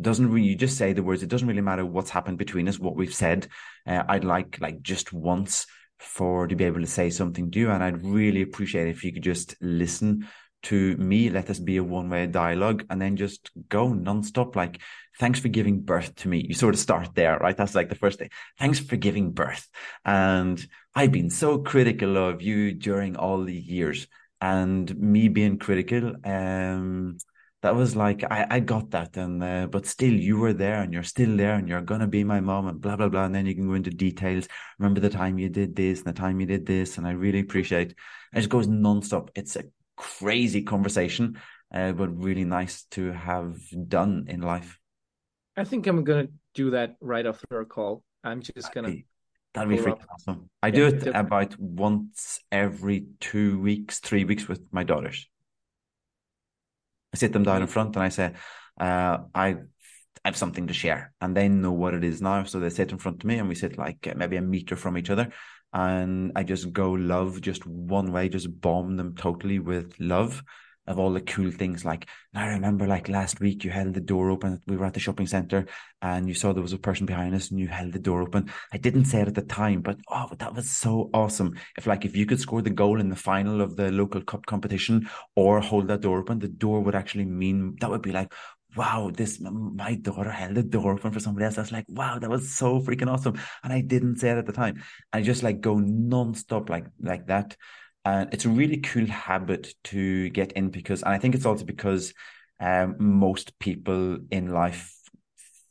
doesn't 0.00 0.30
really 0.30 0.48
you 0.48 0.56
just 0.56 0.76
say 0.76 0.92
the 0.92 1.02
words 1.02 1.22
it 1.22 1.28
doesn't 1.28 1.48
really 1.48 1.60
matter 1.60 1.86
what's 1.86 2.10
happened 2.10 2.38
between 2.38 2.68
us 2.68 2.78
what 2.78 2.96
we've 2.96 3.14
said 3.14 3.46
uh, 3.86 4.02
i'd 4.08 4.24
like 4.24 4.58
like 4.60 4.82
just 4.82 5.12
once 5.12 5.66
for 5.98 6.48
to 6.48 6.56
be 6.56 6.64
able 6.64 6.80
to 6.80 6.86
say 6.86 7.08
something 7.08 7.50
to 7.50 7.60
you 7.60 7.70
and 7.70 7.84
i'd 7.84 8.04
really 8.04 8.42
appreciate 8.42 8.88
if 8.88 9.04
you 9.04 9.12
could 9.12 9.22
just 9.22 9.54
listen 9.60 10.26
to 10.62 10.96
me 10.96 11.30
let 11.30 11.46
this 11.46 11.58
be 11.58 11.76
a 11.76 11.84
one-way 11.84 12.26
dialogue 12.26 12.84
and 12.90 13.00
then 13.00 13.16
just 13.16 13.50
go 13.68 13.92
non-stop. 13.92 14.56
Like 14.56 14.80
thanks 15.18 15.40
for 15.40 15.48
giving 15.48 15.80
birth 15.80 16.14
to 16.16 16.28
me. 16.28 16.44
You 16.48 16.54
sort 16.54 16.74
of 16.74 16.80
start 16.80 17.14
there 17.14 17.38
right? 17.38 17.56
That's 17.56 17.74
like 17.74 17.88
the 17.88 17.94
first 17.94 18.18
thing. 18.18 18.30
Thanks 18.58 18.78
for 18.78 18.96
giving 18.96 19.32
birth. 19.32 19.68
And 20.04 20.64
i've 20.94 21.12
been 21.12 21.30
so 21.30 21.58
critical 21.58 22.16
of 22.16 22.42
you 22.42 22.72
during 22.72 23.16
all 23.16 23.42
the 23.44 23.54
years. 23.54 24.06
And 24.40 24.94
me 24.98 25.28
being 25.28 25.58
critical 25.58 26.14
um 26.24 27.18
that 27.62 27.76
was 27.76 27.94
like 27.94 28.24
I, 28.24 28.46
I 28.50 28.60
got 28.60 28.90
that. 28.90 29.16
And 29.16 29.42
uh, 29.42 29.66
but 29.68 29.86
still 29.86 30.12
you 30.12 30.36
were 30.36 30.52
there 30.52 30.82
and 30.82 30.92
you're 30.92 31.04
still 31.04 31.36
there 31.36 31.54
and 31.54 31.68
you're 31.68 31.80
gonna 31.80 32.08
be 32.08 32.24
my 32.24 32.40
mom 32.40 32.66
and 32.66 32.80
blah 32.80 32.96
blah 32.96 33.08
blah. 33.08 33.24
And 33.24 33.34
then 33.34 33.46
you 33.46 33.54
can 33.54 33.68
go 33.68 33.74
into 33.74 33.90
details. 33.90 34.48
Remember 34.78 35.00
the 35.00 35.10
time 35.10 35.38
you 35.38 35.48
did 35.48 35.76
this 35.76 36.00
and 36.00 36.08
the 36.08 36.20
time 36.20 36.40
you 36.40 36.46
did 36.46 36.66
this. 36.66 36.98
And 36.98 37.06
I 37.06 37.12
really 37.12 37.40
appreciate 37.40 37.92
it 37.92 37.96
just 38.34 38.48
goes 38.48 38.66
non-stop. 38.66 39.30
It's 39.34 39.56
a 39.56 39.64
crazy 39.96 40.62
conversation, 40.62 41.40
uh, 41.74 41.92
but 41.92 42.08
really 42.16 42.44
nice 42.44 42.84
to 42.92 43.12
have 43.12 43.58
done 43.88 44.26
in 44.28 44.40
life. 44.40 44.78
I 45.56 45.64
think 45.64 45.86
I'm 45.86 46.04
gonna 46.04 46.28
do 46.54 46.70
that 46.70 46.96
right 47.00 47.26
after 47.26 47.46
our 47.52 47.64
call. 47.64 48.02
I'm 48.24 48.42
just 48.42 48.72
gonna. 48.72 48.94
That'd 49.54 49.68
be, 49.68 49.76
freaking 49.76 50.06
awesome. 50.10 50.48
I 50.62 50.68
yeah, 50.68 50.72
do 50.72 50.86
it 50.86 51.06
about 51.08 51.58
once 51.58 52.40
every 52.50 53.08
two 53.20 53.60
weeks, 53.60 53.98
three 53.98 54.24
weeks 54.24 54.48
with 54.48 54.62
my 54.72 54.82
daughters. 54.82 55.28
I 57.14 57.18
sit 57.18 57.34
them 57.34 57.42
down 57.42 57.60
in 57.60 57.68
front 57.68 57.94
and 57.94 58.02
I 58.02 58.08
say, 58.08 58.32
uh, 58.80 59.18
I 59.34 59.56
I 60.24 60.28
have 60.28 60.36
something 60.36 60.68
to 60.68 60.72
share, 60.72 61.12
and 61.20 61.36
they 61.36 61.48
know 61.48 61.72
what 61.72 61.94
it 61.94 62.04
is 62.04 62.22
now. 62.22 62.44
So 62.44 62.60
they 62.60 62.70
sit 62.70 62.92
in 62.92 62.98
front 62.98 63.22
of 63.22 63.26
me, 63.26 63.38
and 63.38 63.48
we 63.48 63.54
sit 63.54 63.76
like 63.76 64.06
uh, 64.06 64.14
maybe 64.16 64.36
a 64.36 64.42
meter 64.42 64.76
from 64.76 64.96
each 64.96 65.10
other, 65.10 65.32
and 65.72 66.32
I 66.36 66.42
just 66.42 66.72
go 66.72 66.92
love 66.92 67.40
just 67.40 67.66
one 67.66 68.12
way, 68.12 68.28
just 68.28 68.60
bomb 68.60 68.96
them 68.96 69.14
totally 69.16 69.58
with 69.58 69.94
love 69.98 70.42
of 70.86 70.98
all 70.98 71.12
the 71.12 71.20
cool 71.20 71.50
things. 71.50 71.84
Like 71.84 72.08
I 72.34 72.46
remember, 72.46 72.86
like 72.86 73.08
last 73.08 73.40
week, 73.40 73.64
you 73.64 73.70
held 73.70 73.94
the 73.94 74.00
door 74.00 74.30
open. 74.30 74.60
We 74.66 74.76
were 74.76 74.86
at 74.86 74.94
the 74.94 75.00
shopping 75.00 75.26
center, 75.26 75.66
and 76.00 76.26
you 76.28 76.34
saw 76.34 76.52
there 76.52 76.62
was 76.62 76.72
a 76.72 76.78
person 76.78 77.06
behind 77.06 77.34
us, 77.34 77.50
and 77.50 77.60
you 77.60 77.68
held 77.68 77.92
the 77.92 77.98
door 77.98 78.22
open. 78.22 78.50
I 78.72 78.78
didn't 78.78 79.04
say 79.06 79.20
it 79.20 79.28
at 79.28 79.34
the 79.34 79.42
time, 79.42 79.80
but 79.82 79.98
oh, 80.08 80.30
that 80.38 80.54
was 80.54 80.70
so 80.70 81.10
awesome. 81.14 81.56
If 81.76 81.86
like 81.86 82.04
if 82.04 82.16
you 82.16 82.26
could 82.26 82.40
score 82.40 82.62
the 82.62 82.70
goal 82.70 83.00
in 83.00 83.08
the 83.08 83.16
final 83.16 83.60
of 83.60 83.76
the 83.76 83.92
local 83.92 84.22
cup 84.22 84.46
competition, 84.46 85.08
or 85.36 85.60
hold 85.60 85.88
that 85.88 86.00
door 86.00 86.18
open, 86.20 86.38
the 86.38 86.48
door 86.48 86.80
would 86.80 86.94
actually 86.94 87.26
mean 87.26 87.76
that 87.80 87.90
would 87.90 88.02
be 88.02 88.12
like, 88.12 88.32
wow, 88.76 89.10
this 89.14 89.40
my 89.40 89.94
daughter 89.94 90.30
held 90.30 90.54
the 90.54 90.62
door 90.62 90.94
open 90.94 91.12
for 91.12 91.20
somebody 91.20 91.44
else. 91.44 91.58
I 91.58 91.62
was 91.62 91.72
like, 91.72 91.86
wow, 91.88 92.18
that 92.18 92.30
was 92.30 92.54
so 92.54 92.80
freaking 92.80 93.10
awesome. 93.10 93.38
And 93.62 93.72
I 93.72 93.80
didn't 93.80 94.18
say 94.18 94.30
it 94.30 94.38
at 94.38 94.46
the 94.46 94.52
time. 94.52 94.82
I 95.12 95.22
just 95.22 95.42
like 95.42 95.60
go 95.60 95.76
nonstop 95.76 96.68
like 96.68 96.86
like 97.00 97.26
that. 97.26 97.56
And 98.04 98.32
it's 98.32 98.44
a 98.44 98.50
really 98.50 98.78
cool 98.78 99.06
habit 99.06 99.74
to 99.84 100.28
get 100.30 100.52
in 100.52 100.70
because 100.70 101.02
and 101.02 101.12
I 101.12 101.18
think 101.18 101.34
it's 101.34 101.46
also 101.46 101.64
because 101.64 102.14
um, 102.60 102.96
most 102.98 103.58
people 103.58 104.18
in 104.30 104.50
life 104.50 104.94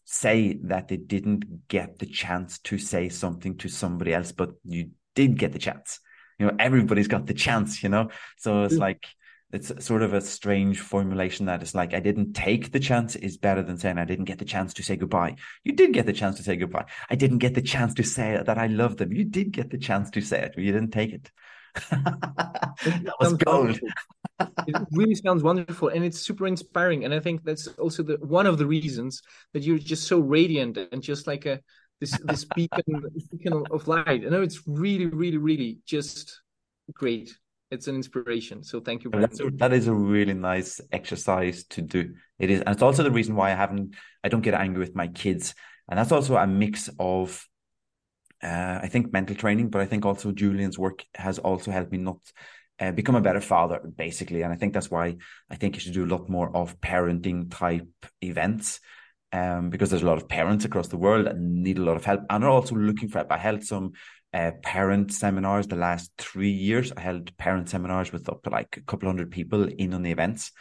say 0.05 0.59
that 0.63 0.89
they 0.89 0.97
didn't 0.97 1.67
get 1.69 1.99
the 1.99 2.05
chance 2.05 2.59
to 2.59 2.77
say 2.77 3.07
something 3.07 3.57
to 3.57 3.69
somebody 3.69 4.13
else, 4.13 4.33
but 4.33 4.51
you 4.65 4.91
did 5.15 5.37
get 5.37 5.53
the 5.53 5.59
chance. 5.59 5.99
You 6.37 6.47
know, 6.47 6.55
everybody's 6.59 7.07
got 7.07 7.27
the 7.27 7.33
chance, 7.33 7.81
you 7.81 7.89
know? 7.89 8.09
So 8.37 8.63
it's 8.63 8.75
mm. 8.75 8.79
like 8.79 9.05
it's 9.53 9.85
sort 9.85 10.01
of 10.01 10.13
a 10.13 10.21
strange 10.21 10.79
formulation 10.79 11.45
that 11.47 11.61
it's 11.61 11.75
like 11.75 11.93
I 11.93 11.99
didn't 11.99 12.33
take 12.33 12.71
the 12.71 12.79
chance 12.79 13.15
is 13.15 13.37
better 13.37 13.61
than 13.61 13.77
saying 13.77 13.97
I 13.97 14.05
didn't 14.05 14.25
get 14.25 14.39
the 14.39 14.45
chance 14.45 14.73
to 14.75 14.83
say 14.83 14.95
goodbye. 14.95 15.35
You 15.63 15.73
did 15.73 15.93
get 15.93 16.05
the 16.05 16.13
chance 16.13 16.37
to 16.37 16.43
say 16.43 16.55
goodbye. 16.55 16.85
I 17.09 17.15
didn't 17.15 17.39
get 17.39 17.53
the 17.53 17.61
chance 17.61 17.93
to 17.95 18.03
say 18.03 18.41
that 18.45 18.57
I 18.57 18.67
love 18.67 18.97
them. 18.97 19.11
You 19.11 19.25
did 19.25 19.51
get 19.51 19.69
the 19.69 19.77
chance 19.77 20.09
to 20.11 20.21
say 20.21 20.41
it, 20.41 20.53
but 20.55 20.63
you 20.63 20.71
didn't 20.71 20.91
take 20.91 21.13
it. 21.13 21.31
that 21.91 23.13
was 23.19 23.33
gold. 23.33 23.79
it 24.39 24.75
really 24.91 25.15
sounds 25.15 25.43
wonderful 25.43 25.89
and 25.89 26.03
it's 26.03 26.19
super 26.19 26.47
inspiring. 26.47 27.05
And 27.05 27.13
I 27.13 27.19
think 27.19 27.43
that's 27.43 27.67
also 27.67 28.03
the 28.03 28.17
one 28.21 28.45
of 28.45 28.57
the 28.57 28.65
reasons 28.65 29.21
that 29.53 29.63
you're 29.63 29.77
just 29.77 30.07
so 30.07 30.19
radiant 30.19 30.77
and 30.77 31.01
just 31.01 31.27
like 31.27 31.45
a 31.45 31.59
this 31.99 32.17
this 32.23 32.45
beacon, 32.55 33.03
beacon 33.31 33.63
of 33.69 33.87
light. 33.87 34.25
I 34.25 34.29
know 34.29 34.41
it's 34.41 34.61
really, 34.65 35.05
really, 35.05 35.37
really 35.37 35.79
just 35.85 36.41
great 36.93 37.37
it's 37.71 37.87
an 37.87 37.95
inspiration. 37.95 38.63
So 38.63 38.81
thank 38.81 39.03
you. 39.03 39.11
That's 39.11 39.41
that 39.53 39.73
is 39.73 39.87
a 39.87 39.93
really 39.93 40.33
nice 40.33 40.81
exercise 40.91 41.63
to 41.69 41.81
do. 41.81 42.13
It 42.37 42.49
is, 42.49 42.59
and 42.59 42.69
it's 42.69 42.81
also 42.81 43.03
the 43.03 43.11
reason 43.11 43.35
why 43.35 43.51
I 43.51 43.55
haven't, 43.55 43.95
I 44.23 44.29
don't 44.29 44.41
get 44.41 44.53
angry 44.53 44.79
with 44.79 44.95
my 44.95 45.07
kids, 45.07 45.55
and 45.89 45.97
that's 45.97 46.11
also 46.11 46.35
a 46.35 46.45
mix 46.45 46.89
of, 46.99 47.43
uh, 48.43 48.79
I 48.81 48.87
think 48.87 49.13
mental 49.13 49.35
training, 49.35 49.69
but 49.69 49.81
I 49.81 49.85
think 49.85 50.05
also 50.05 50.31
Julian's 50.31 50.77
work 50.77 51.03
has 51.15 51.39
also 51.39 51.71
helped 51.71 51.91
me 51.91 51.97
not 51.97 52.19
uh, 52.79 52.91
become 52.91 53.15
a 53.15 53.21
better 53.21 53.41
father, 53.41 53.79
basically, 53.97 54.41
and 54.43 54.53
I 54.53 54.57
think 54.57 54.73
that's 54.73 54.91
why 54.91 55.17
I 55.49 55.55
think 55.55 55.75
you 55.75 55.81
should 55.81 55.93
do 55.93 56.05
a 56.05 56.13
lot 56.13 56.29
more 56.29 56.55
of 56.55 56.79
parenting 56.81 57.49
type 57.49 57.87
events. 58.21 58.79
Um, 59.33 59.69
because 59.69 59.89
there's 59.89 60.03
a 60.03 60.05
lot 60.05 60.17
of 60.17 60.27
parents 60.27 60.65
across 60.65 60.89
the 60.89 60.97
world 60.97 61.25
that 61.25 61.39
need 61.39 61.77
a 61.77 61.81
lot 61.81 61.95
of 61.95 62.03
help 62.03 62.19
and 62.29 62.43
are 62.43 62.49
also 62.49 62.75
looking 62.75 63.07
for 63.07 63.19
help. 63.19 63.31
I 63.31 63.37
held 63.37 63.63
some 63.63 63.93
uh, 64.33 64.51
parent 64.63 65.13
seminars 65.13 65.67
the 65.67 65.75
last 65.75 66.11
three 66.17 66.51
years. 66.51 66.91
I 66.95 67.01
held 67.01 67.35
parent 67.37 67.69
seminars 67.69 68.11
with 68.11 68.29
up 68.29 68.43
to 68.43 68.49
like 68.49 68.77
a 68.77 68.81
couple 68.81 69.09
hundred 69.09 69.31
people 69.31 69.67
in 69.67 69.93
on 69.93 70.03
the 70.03 70.11
events, 70.11 70.51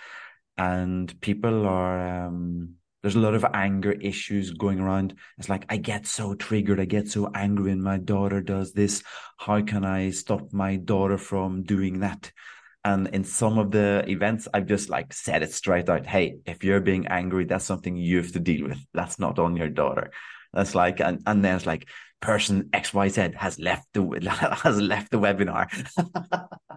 and 0.56 1.20
people 1.20 1.66
are. 1.66 2.26
Um, 2.26 2.74
there's 3.02 3.16
a 3.16 3.20
lot 3.20 3.34
of 3.34 3.46
anger 3.54 3.92
issues 3.92 4.50
going 4.50 4.78
around. 4.78 5.14
It's 5.38 5.48
like 5.48 5.64
I 5.70 5.78
get 5.78 6.06
so 6.06 6.34
triggered, 6.34 6.80
I 6.80 6.84
get 6.84 7.08
so 7.08 7.30
angry 7.34 7.70
when 7.70 7.82
my 7.82 7.96
daughter 7.96 8.42
does 8.42 8.74
this. 8.74 9.02
How 9.38 9.62
can 9.62 9.86
I 9.86 10.10
stop 10.10 10.52
my 10.52 10.76
daughter 10.76 11.16
from 11.16 11.62
doing 11.62 12.00
that? 12.00 12.30
And 12.84 13.08
in 13.08 13.24
some 13.24 13.58
of 13.58 13.70
the 13.70 14.04
events, 14.08 14.48
I've 14.52 14.66
just 14.66 14.88
like 14.88 15.12
said 15.12 15.42
it 15.42 15.52
straight 15.52 15.88
out. 15.88 16.06
Hey, 16.06 16.40
if 16.46 16.64
you're 16.64 16.80
being 16.80 17.06
angry, 17.06 17.44
that's 17.44 17.64
something 17.64 17.96
you 17.96 18.18
have 18.18 18.32
to 18.32 18.40
deal 18.40 18.68
with. 18.68 18.78
That's 18.92 19.18
not 19.18 19.38
on 19.38 19.56
your 19.56 19.68
daughter. 19.68 20.10
That's 20.52 20.74
like, 20.74 21.00
and, 21.00 21.22
and 21.26 21.44
then 21.44 21.56
it's 21.56 21.66
like, 21.66 21.88
person 22.20 22.70
XYZ 22.72 23.34
has 23.34 23.58
left 23.58 23.88
the 23.92 24.02
has 24.62 24.80
left 24.80 25.10
the 25.10 25.18
webinar. 25.18 25.66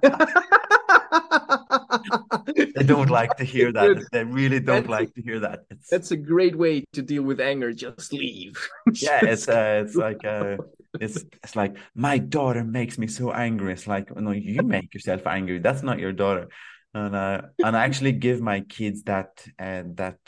they 2.76 2.84
don't 2.84 3.10
like 3.10 3.36
to 3.38 3.44
hear 3.44 3.72
that. 3.72 4.06
They 4.12 4.24
really 4.24 4.60
don't 4.60 4.90
like 4.90 5.14
to 5.16 5.22
hear 5.22 5.40
that. 5.40 5.66
It's, 5.70 5.90
that's 5.90 6.12
a 6.12 6.18
great 6.18 6.56
way 6.56 6.86
to 6.94 7.02
deal 7.02 7.24
with 7.24 7.40
anger. 7.40 7.74
Just 7.74 8.14
leave. 8.14 8.56
yeah, 8.94 9.20
it's 9.24 9.48
uh, 9.48 9.84
it's 9.86 9.96
like 9.96 10.24
uh, 10.26 10.58
it's 11.00 11.24
it's 11.44 11.56
like 11.56 11.78
my 11.96 12.18
daughter 12.18 12.64
makes 12.64 12.98
me 12.98 13.08
so 13.08 13.32
angry. 13.32 13.74
It's 13.74 13.88
like 13.88 14.16
no, 14.16 14.32
you 14.32 14.62
make 14.64 14.94
yourself 14.94 15.28
angry. 15.28 15.60
That's 15.60 15.84
not 15.84 16.00
your 16.00 16.14
daughter. 16.14 16.48
And 16.94 17.16
uh, 17.16 17.42
and 17.64 17.76
I 17.76 17.86
actually 17.86 18.14
give 18.14 18.42
my 18.42 18.62
kids 18.62 19.04
that 19.04 19.46
uh, 19.60 19.84
that 19.96 20.20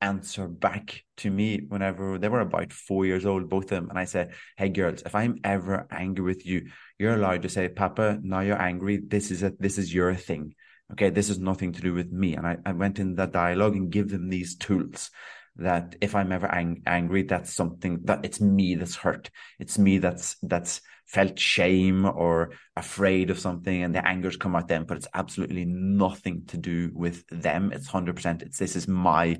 answer 0.00 0.46
back 0.46 1.02
to 1.18 1.30
me 1.30 1.60
whenever 1.68 2.18
they 2.18 2.28
were 2.28 2.40
about 2.40 2.72
four 2.72 3.06
years 3.06 3.24
old, 3.26 3.48
both 3.48 3.64
of 3.64 3.70
them. 3.70 3.90
And 3.90 3.98
I 3.98 4.04
said, 4.04 4.34
Hey 4.56 4.68
girls, 4.68 5.02
if 5.02 5.14
I'm 5.14 5.38
ever 5.44 5.86
angry 5.90 6.24
with 6.24 6.46
you, 6.46 6.68
you're 6.98 7.14
allowed 7.14 7.42
to 7.42 7.48
say, 7.48 7.68
Papa, 7.68 8.18
now 8.22 8.40
you're 8.40 8.60
angry. 8.60 8.98
This 8.98 9.30
is 9.30 9.42
a 9.42 9.52
this 9.58 9.78
is 9.78 9.92
your 9.92 10.14
thing. 10.14 10.54
Okay, 10.92 11.10
this 11.10 11.30
is 11.30 11.38
nothing 11.38 11.72
to 11.72 11.80
do 11.80 11.92
with 11.92 12.12
me. 12.12 12.36
And 12.36 12.46
I, 12.46 12.58
I 12.64 12.72
went 12.72 12.98
in 12.98 13.16
that 13.16 13.32
dialogue 13.32 13.74
and 13.74 13.90
give 13.90 14.08
them 14.08 14.28
these 14.28 14.56
tools 14.56 15.10
that 15.56 15.96
if 16.00 16.14
I'm 16.14 16.32
ever 16.32 16.46
ang- 16.46 16.82
angry, 16.86 17.22
that's 17.22 17.52
something 17.52 18.00
that 18.04 18.24
it's 18.24 18.40
me 18.40 18.74
that's 18.74 18.96
hurt. 18.96 19.30
It's 19.58 19.78
me 19.78 19.98
that's 19.98 20.36
that's 20.42 20.80
felt 21.06 21.38
shame 21.38 22.04
or 22.04 22.50
afraid 22.76 23.30
of 23.30 23.38
something 23.38 23.82
and 23.82 23.94
the 23.94 24.06
anger's 24.06 24.36
come 24.36 24.56
out 24.56 24.68
then, 24.68 24.84
but 24.84 24.96
it's 24.96 25.08
absolutely 25.14 25.64
nothing 25.64 26.44
to 26.48 26.56
do 26.56 26.90
with 26.94 27.26
them. 27.28 27.72
It's 27.72 27.86
hundred 27.86 28.16
percent. 28.16 28.42
It's 28.42 28.58
this 28.58 28.76
is 28.76 28.86
my 28.86 29.38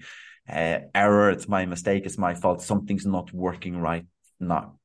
uh, 0.49 0.78
error, 0.94 1.30
it's 1.30 1.49
my 1.49 1.66
mistake, 1.66 2.07
it's 2.07 2.18
my 2.18 2.34
fault. 2.34 2.62
Something's 2.62 3.07
not 3.07 3.32
working 3.32 3.78
right 3.78 4.05
now. 4.40 4.78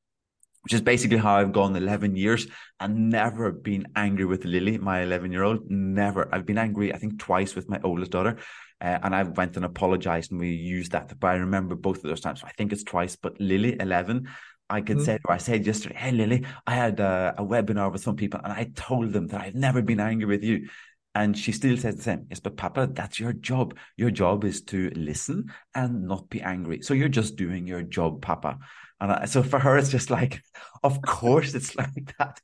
Which 0.62 0.74
is 0.74 0.80
basically 0.80 1.16
how 1.16 1.36
I've 1.36 1.52
gone 1.52 1.74
11 1.74 2.14
years 2.14 2.46
and 2.78 3.10
never 3.10 3.50
been 3.50 3.88
angry 3.96 4.24
with 4.24 4.44
Lily, 4.44 4.78
my 4.78 5.02
11 5.02 5.32
year 5.32 5.42
old. 5.42 5.68
Never. 5.68 6.32
I've 6.32 6.46
been 6.46 6.58
angry, 6.58 6.94
I 6.94 6.98
think, 6.98 7.18
twice 7.18 7.56
with 7.56 7.68
my 7.68 7.80
oldest 7.82 8.12
daughter. 8.12 8.38
Uh, 8.80 8.98
and 9.02 9.14
I 9.14 9.24
went 9.24 9.56
and 9.56 9.64
apologized 9.64 10.30
and 10.30 10.40
we 10.40 10.50
used 10.50 10.92
that. 10.92 11.18
But 11.18 11.26
I 11.28 11.34
remember 11.34 11.74
both 11.74 11.98
of 11.98 12.02
those 12.04 12.20
times. 12.20 12.42
So 12.42 12.46
I 12.46 12.52
think 12.52 12.72
it's 12.72 12.84
twice. 12.84 13.16
But 13.16 13.40
Lily, 13.40 13.76
11, 13.80 14.28
I 14.72 14.80
could 14.80 14.98
mm. 14.98 15.04
say, 15.04 15.18
or 15.24 15.34
I 15.34 15.38
said 15.38 15.66
yesterday, 15.66 15.96
hey, 15.96 16.12
Lily, 16.12 16.46
I 16.66 16.74
had 16.74 16.98
a, 16.98 17.34
a, 17.38 17.44
webinar 17.44 17.92
with 17.92 18.02
some 18.02 18.16
people 18.16 18.40
and 18.42 18.52
I 18.52 18.70
told 18.74 19.12
them 19.12 19.26
that 19.28 19.40
I've 19.40 19.54
never 19.54 19.82
been 19.82 20.00
angry 20.00 20.24
with 20.26 20.42
you. 20.42 20.68
And 21.14 21.36
she 21.36 21.52
still 21.52 21.76
says 21.76 21.96
the 21.96 22.02
same. 22.02 22.26
Yes, 22.30 22.40
but 22.40 22.56
Papa, 22.56 22.88
that's 22.92 23.20
your 23.20 23.34
job. 23.34 23.76
Your 23.96 24.10
job 24.10 24.44
is 24.44 24.62
to 24.62 24.90
listen 24.96 25.52
and 25.74 26.08
not 26.08 26.30
be 26.30 26.40
angry. 26.40 26.80
So 26.82 26.94
you're 26.94 27.08
just 27.08 27.36
doing 27.36 27.66
your 27.66 27.82
job, 27.82 28.22
Papa. 28.22 28.58
And 29.02 29.12
I, 29.12 29.24
so 29.26 29.42
for 29.42 29.58
her, 29.58 29.76
it's 29.76 29.90
just 29.90 30.10
like, 30.10 30.40
of 30.82 31.02
course, 31.02 31.54
it's 31.54 31.76
like 31.76 32.14
that. 32.18 32.40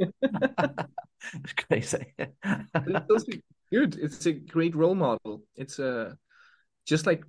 it's 1.34 1.52
crazy. 1.68 2.14
good. 3.70 3.98
It's 4.00 4.24
a 4.26 4.32
great 4.32 4.74
role 4.76 4.94
model. 4.94 5.42
It's 5.56 5.78
a 5.78 5.90
uh, 5.90 6.12
just 6.86 7.06
like 7.06 7.24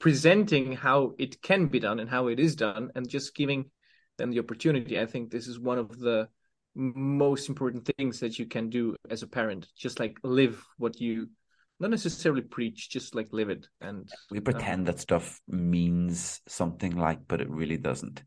presenting 0.00 0.72
how 0.72 1.14
it 1.18 1.42
can 1.42 1.66
be 1.66 1.80
done 1.80 2.00
and 2.00 2.08
how 2.08 2.28
it 2.28 2.40
is 2.40 2.56
done, 2.56 2.90
and 2.94 3.08
just 3.08 3.34
giving 3.34 3.70
them 4.16 4.30
the 4.30 4.38
opportunity. 4.38 4.98
I 4.98 5.06
think 5.06 5.30
this 5.30 5.46
is 5.46 5.58
one 5.58 5.78
of 5.78 5.98
the 5.98 6.28
most 6.74 7.48
important 7.48 7.88
things 7.96 8.20
that 8.20 8.38
you 8.38 8.46
can 8.46 8.70
do 8.70 8.96
as 9.10 9.22
a 9.22 9.26
parent. 9.26 9.66
Just 9.76 9.98
like 10.00 10.18
live 10.22 10.64
what 10.76 11.00
you 11.00 11.28
not 11.80 11.90
necessarily 11.90 12.42
preach 12.42 12.90
just 12.90 13.14
like 13.14 13.28
live 13.32 13.50
it 13.50 13.68
and 13.80 14.08
we 14.30 14.40
pretend 14.40 14.80
um, 14.80 14.84
that 14.84 14.98
stuff 14.98 15.40
means 15.46 16.40
something 16.48 16.96
like 16.96 17.20
but 17.28 17.40
it 17.40 17.48
really 17.48 17.76
doesn't. 17.76 18.22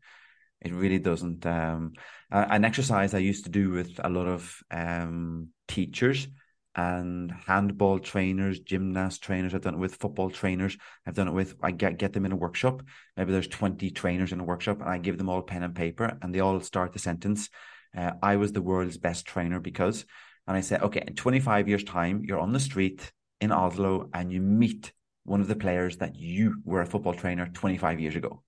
It 0.60 0.72
really 0.72 1.00
doesn't 1.00 1.44
um 1.44 1.92
an 2.30 2.64
exercise 2.64 3.14
i 3.14 3.18
used 3.18 3.44
to 3.44 3.50
do 3.50 3.70
with 3.70 3.98
a 4.02 4.08
lot 4.08 4.28
of 4.28 4.62
um 4.70 5.48
teachers 5.66 6.28
and 6.76 7.32
handball 7.46 7.98
trainers 7.98 8.60
gymnast 8.60 9.22
trainers 9.22 9.54
i've 9.54 9.62
done 9.62 9.74
it 9.74 9.80
with 9.80 9.96
football 9.96 10.30
trainers 10.30 10.78
i've 11.04 11.14
done 11.14 11.28
it 11.28 11.32
with 11.32 11.54
i 11.62 11.72
get 11.72 11.98
get 11.98 12.12
them 12.12 12.24
in 12.24 12.32
a 12.32 12.36
workshop. 12.36 12.82
Maybe 13.16 13.32
there's 13.32 13.48
20 13.48 13.90
trainers 13.90 14.32
in 14.32 14.38
a 14.40 14.44
workshop 14.44 14.80
and 14.80 14.88
i 14.88 14.98
give 14.98 15.18
them 15.18 15.28
all 15.28 15.42
pen 15.42 15.64
and 15.64 15.74
paper 15.74 16.16
and 16.22 16.32
they 16.32 16.40
all 16.40 16.60
start 16.60 16.92
the 16.92 16.98
sentence 16.98 17.50
uh, 17.96 18.12
I 18.22 18.36
was 18.36 18.52
the 18.52 18.62
world's 18.62 18.96
best 18.96 19.26
trainer 19.26 19.60
because, 19.60 20.04
and 20.46 20.56
I 20.56 20.60
said, 20.60 20.82
okay, 20.82 21.04
in 21.06 21.14
25 21.14 21.68
years' 21.68 21.84
time, 21.84 22.24
you're 22.24 22.40
on 22.40 22.52
the 22.52 22.60
street 22.60 23.12
in 23.40 23.52
Oslo 23.52 24.08
and 24.14 24.32
you 24.32 24.40
meet 24.40 24.92
one 25.24 25.40
of 25.40 25.48
the 25.48 25.56
players 25.56 25.98
that 25.98 26.16
you 26.16 26.56
were 26.64 26.80
a 26.80 26.86
football 26.86 27.14
trainer 27.14 27.46
25 27.46 28.00
years 28.00 28.16
ago. 28.16 28.42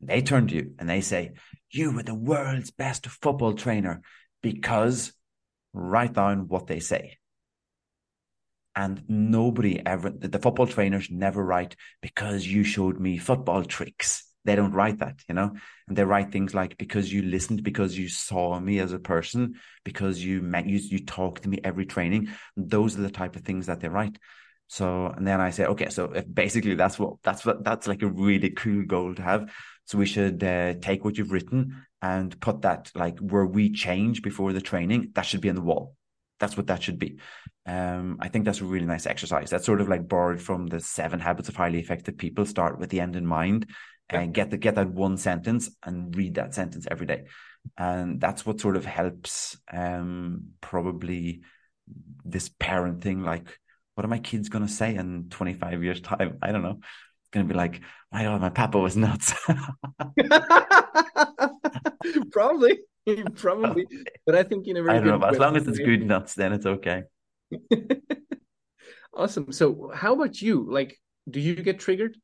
They 0.00 0.22
turn 0.22 0.48
to 0.48 0.54
you 0.54 0.74
and 0.78 0.88
they 0.88 1.00
say, 1.00 1.32
You 1.70 1.92
were 1.92 2.02
the 2.02 2.14
world's 2.14 2.70
best 2.70 3.06
football 3.06 3.54
trainer 3.54 4.02
because 4.42 5.12
write 5.72 6.14
down 6.14 6.48
what 6.48 6.66
they 6.66 6.80
say. 6.80 7.18
And 8.76 9.02
nobody 9.08 9.84
ever, 9.84 10.10
the 10.10 10.38
football 10.38 10.66
trainers 10.66 11.10
never 11.10 11.44
write 11.44 11.76
because 12.00 12.46
you 12.46 12.62
showed 12.62 13.00
me 13.00 13.18
football 13.18 13.64
tricks 13.64 14.29
they 14.44 14.56
don't 14.56 14.72
write 14.72 14.98
that, 15.00 15.22
you 15.28 15.34
know, 15.34 15.52
and 15.88 15.96
they 15.96 16.04
write 16.04 16.32
things 16.32 16.54
like 16.54 16.78
because 16.78 17.12
you 17.12 17.22
listened, 17.22 17.62
because 17.62 17.96
you 17.96 18.08
saw 18.08 18.58
me 18.58 18.78
as 18.78 18.92
a 18.92 18.98
person, 18.98 19.54
because 19.84 20.24
you 20.24 20.40
met 20.40 20.66
you 20.66 20.78
you 20.78 21.04
talked 21.04 21.42
to 21.42 21.48
me 21.48 21.60
every 21.62 21.86
training. 21.86 22.28
Those 22.56 22.98
are 22.98 23.02
the 23.02 23.10
type 23.10 23.36
of 23.36 23.42
things 23.42 23.66
that 23.66 23.80
they 23.80 23.88
write. 23.88 24.18
So 24.68 25.06
and 25.06 25.26
then 25.26 25.40
I 25.40 25.50
say, 25.50 25.66
okay, 25.66 25.90
so 25.90 26.08
basically 26.32 26.74
that's 26.74 26.98
what 26.98 27.16
that's 27.22 27.44
what 27.44 27.64
that's 27.64 27.86
like 27.86 28.02
a 28.02 28.08
really 28.08 28.50
cool 28.50 28.84
goal 28.84 29.14
to 29.14 29.22
have. 29.22 29.52
So 29.84 29.98
we 29.98 30.06
should 30.06 30.42
uh, 30.42 30.74
take 30.80 31.04
what 31.04 31.18
you've 31.18 31.32
written 31.32 31.84
and 32.00 32.38
put 32.40 32.62
that 32.62 32.90
like 32.94 33.18
where 33.18 33.46
we 33.46 33.72
change 33.72 34.22
before 34.22 34.52
the 34.52 34.60
training. 34.60 35.10
That 35.14 35.26
should 35.26 35.40
be 35.40 35.50
on 35.50 35.56
the 35.56 35.62
wall. 35.62 35.96
That's 36.38 36.56
what 36.56 36.68
that 36.68 36.82
should 36.82 36.98
be. 36.98 37.18
Um, 37.66 38.16
I 38.20 38.28
think 38.28 38.46
that's 38.46 38.62
a 38.62 38.64
really 38.64 38.86
nice 38.86 39.04
exercise. 39.04 39.50
That's 39.50 39.66
sort 39.66 39.82
of 39.82 39.88
like 39.88 40.08
borrowed 40.08 40.40
from 40.40 40.66
the 40.66 40.80
seven 40.80 41.20
habits 41.20 41.50
of 41.50 41.56
highly 41.56 41.78
effective 41.78 42.16
people. 42.16 42.46
Start 42.46 42.78
with 42.78 42.88
the 42.88 43.00
end 43.00 43.16
in 43.16 43.26
mind 43.26 43.66
and 44.12 44.34
get 44.34 44.50
the, 44.50 44.56
get 44.56 44.74
that 44.76 44.90
one 44.90 45.16
sentence 45.16 45.70
and 45.82 46.14
read 46.16 46.34
that 46.34 46.54
sentence 46.54 46.86
every 46.90 47.06
day. 47.06 47.24
And 47.76 48.20
that's 48.20 48.44
what 48.46 48.60
sort 48.60 48.76
of 48.76 48.84
helps 48.84 49.58
um 49.72 50.50
probably 50.60 51.42
this 52.24 52.48
parent 52.48 53.02
thing 53.02 53.22
like 53.22 53.58
what 53.94 54.04
are 54.04 54.08
my 54.08 54.18
kids 54.18 54.48
going 54.48 54.66
to 54.66 54.72
say 54.72 54.94
in 54.94 55.26
25 55.30 55.82
years 55.84 56.00
time? 56.00 56.38
I 56.40 56.52
don't 56.52 56.62
know. 56.62 56.78
It's 56.80 57.30
going 57.32 57.46
to 57.46 57.52
be 57.52 57.56
like 57.56 57.82
my 58.10 58.24
god 58.24 58.40
my 58.40 58.50
papa 58.50 58.78
was 58.78 58.96
nuts. 58.96 59.34
Probably. 62.32 62.80
Probably. 63.34 63.86
But 64.26 64.34
i 64.36 64.42
think 64.42 64.66
you 64.66 64.74
know 64.74 64.88
i 64.88 64.98
don't 65.00 65.20
know 65.20 65.26
as 65.26 65.38
long 65.38 65.56
as 65.56 65.66
it's 65.66 65.78
good 65.78 66.06
nuts 66.06 66.34
then 66.34 66.52
it's 66.52 66.66
okay. 66.66 67.02
Awesome. 69.12 69.52
So 69.52 69.90
how 69.94 70.14
about 70.14 70.40
you? 70.40 70.66
Like 70.70 70.98
do 71.28 71.40
you 71.40 71.54
get 71.54 71.78
triggered 71.78 72.16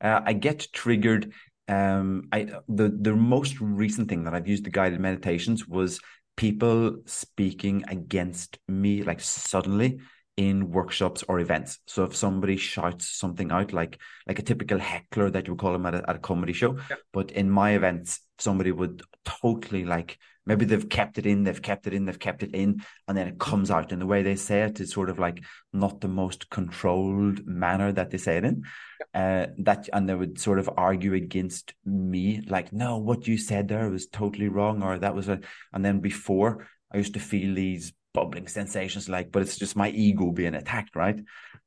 uh, 0.00 0.20
I 0.24 0.32
get 0.32 0.68
triggered. 0.72 1.32
Um, 1.68 2.28
I 2.32 2.48
the 2.68 2.88
the 2.88 3.14
most 3.14 3.60
recent 3.60 4.08
thing 4.08 4.24
that 4.24 4.34
I've 4.34 4.48
used 4.48 4.64
the 4.64 4.70
guided 4.70 5.00
meditations 5.00 5.66
was 5.68 6.00
people 6.36 7.02
speaking 7.04 7.84
against 7.88 8.58
me 8.68 9.02
like 9.02 9.20
suddenly 9.20 9.98
in 10.38 10.70
workshops 10.70 11.24
or 11.28 11.40
events. 11.40 11.80
So 11.86 12.04
if 12.04 12.14
somebody 12.14 12.56
shouts 12.56 13.08
something 13.18 13.50
out, 13.50 13.72
like 13.72 13.98
like 14.26 14.38
a 14.38 14.42
typical 14.42 14.78
heckler 14.78 15.30
that 15.30 15.46
you 15.46 15.52
would 15.52 15.60
call 15.60 15.72
them 15.72 15.84
at 15.84 15.96
a, 15.96 16.08
at 16.08 16.16
a 16.16 16.20
comedy 16.20 16.52
show, 16.52 16.78
yeah. 16.88 16.96
but 17.12 17.32
in 17.32 17.50
my 17.50 17.72
events, 17.72 18.20
somebody 18.38 18.70
would 18.70 19.02
totally 19.24 19.84
like 19.84 20.16
maybe 20.48 20.64
they've 20.64 20.88
kept 20.88 21.18
it 21.18 21.26
in, 21.26 21.44
they've 21.44 21.62
kept 21.62 21.86
it 21.86 21.92
in, 21.92 22.06
they've 22.06 22.18
kept 22.18 22.42
it 22.42 22.54
in, 22.54 22.82
and 23.06 23.16
then 23.16 23.28
it 23.28 23.38
comes 23.38 23.70
out. 23.70 23.92
And 23.92 24.00
the 24.00 24.06
way 24.06 24.22
they 24.22 24.34
say 24.34 24.62
it 24.62 24.80
is 24.80 24.90
sort 24.90 25.10
of 25.10 25.18
like 25.18 25.44
not 25.74 26.00
the 26.00 26.08
most 26.08 26.48
controlled 26.48 27.46
manner 27.46 27.92
that 27.92 28.10
they 28.10 28.18
say 28.18 28.38
it 28.38 28.44
in. 28.44 28.64
Uh, 29.14 29.46
that 29.58 29.88
and 29.92 30.08
they 30.08 30.14
would 30.14 30.40
sort 30.40 30.58
of 30.58 30.70
argue 30.76 31.12
against 31.12 31.74
me, 31.84 32.42
like, 32.48 32.72
no, 32.72 32.96
what 32.96 33.28
you 33.28 33.36
said 33.36 33.68
there 33.68 33.90
was 33.90 34.06
totally 34.06 34.48
wrong, 34.48 34.82
or 34.82 34.98
that 34.98 35.14
was 35.14 35.28
a. 35.28 35.38
And 35.72 35.84
then 35.84 36.00
before, 36.00 36.66
I 36.92 36.96
used 36.96 37.14
to 37.14 37.20
feel 37.20 37.54
these 37.54 37.92
bubbling 38.14 38.48
sensations 38.48 39.08
like 39.08 39.30
but 39.30 39.42
it's 39.42 39.58
just 39.58 39.76
my 39.76 39.90
ego 39.90 40.32
being 40.32 40.54
attacked 40.54 40.96
right 40.96 41.20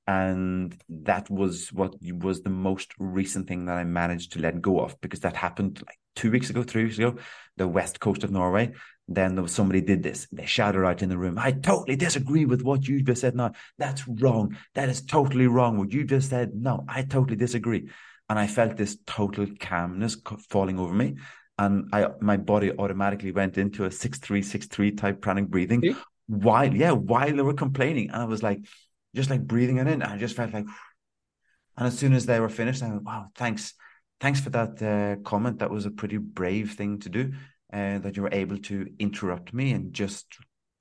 and 0.07 0.75
that 0.89 1.29
was 1.29 1.71
what 1.71 1.93
was 2.01 2.41
the 2.41 2.49
most 2.49 2.91
recent 2.97 3.47
thing 3.47 3.65
that 3.65 3.77
i 3.77 3.83
managed 3.83 4.33
to 4.33 4.39
let 4.39 4.59
go 4.59 4.81
of 4.81 4.99
because 5.01 5.19
that 5.19 5.35
happened 5.35 5.81
like 5.85 6.00
two 6.15 6.31
weeks 6.31 6.49
ago 6.49 6.63
three 6.63 6.83
weeks 6.83 6.97
ago 6.97 7.15
the 7.57 7.67
west 7.67 7.99
coast 7.99 8.23
of 8.23 8.31
norway 8.31 8.71
then 9.15 9.35
there 9.35 9.43
was 9.43 9.53
somebody 9.53 9.81
did 9.81 10.03
this. 10.03 10.27
They 10.31 10.45
shouted 10.45 10.85
out 10.85 11.01
in 11.01 11.09
the 11.09 11.17
room 11.17 11.37
i 11.37 11.51
totally 11.51 11.95
disagree 11.95 12.45
with 12.45 12.61
what 12.61 12.87
you 12.87 13.01
just 13.01 13.21
said. 13.21 13.35
No 13.35 13.51
that's 13.77 14.07
wrong. 14.07 14.57
That 14.75 14.89
is 14.89 15.01
totally 15.01 15.47
wrong. 15.47 15.77
What 15.77 15.91
you 15.91 16.03
just 16.03 16.29
said 16.29 16.51
no 16.53 16.85
i 16.87 17.01
totally 17.03 17.35
disagree. 17.35 17.89
And 18.29 18.39
i 18.39 18.47
felt 18.47 18.77
this 18.77 18.97
total 19.05 19.47
calmness 19.59 20.17
falling 20.49 20.79
over 20.79 20.93
me. 20.93 21.15
And 21.57 21.89
I 21.93 22.09
my 22.21 22.37
body 22.37 22.71
automatically 22.71 23.31
went 23.31 23.57
into 23.57 23.85
a 23.85 23.91
six 23.91 24.19
three 24.19 24.41
six 24.41 24.67
three 24.67 24.91
type 24.91 25.21
pranic 25.21 25.47
breathing 25.47 25.95
while 26.27 26.73
yeah 26.73 26.91
while 26.91 27.35
they 27.35 27.41
were 27.41 27.53
complaining. 27.53 28.09
And 28.11 28.21
i 28.21 28.25
was 28.25 28.43
like 28.43 28.59
just 29.15 29.29
like 29.29 29.41
breathing 29.41 29.77
it 29.77 29.87
in. 29.87 30.01
I 30.01 30.17
just 30.17 30.35
felt 30.35 30.53
like 30.53 30.65
and 31.77 31.87
as 31.87 31.97
soon 31.97 32.13
as 32.13 32.25
they 32.25 32.39
were 32.39 32.49
finished 32.49 32.83
i 32.83 32.89
went 32.89 33.03
wow 33.03 33.27
thanks 33.35 33.73
thanks 34.21 34.39
for 34.39 34.51
that 34.51 34.81
uh, 34.81 35.21
comment 35.23 35.59
that 35.59 35.69
was 35.69 35.85
a 35.85 35.91
pretty 35.91 36.17
brave 36.17 36.71
thing 36.73 36.99
to 36.99 37.09
do 37.09 37.33
uh, 37.73 37.99
that 37.99 38.15
you 38.15 38.23
were 38.23 38.33
able 38.33 38.57
to 38.57 38.87
interrupt 38.99 39.53
me 39.53 39.71
and 39.71 39.93
just 39.93 40.37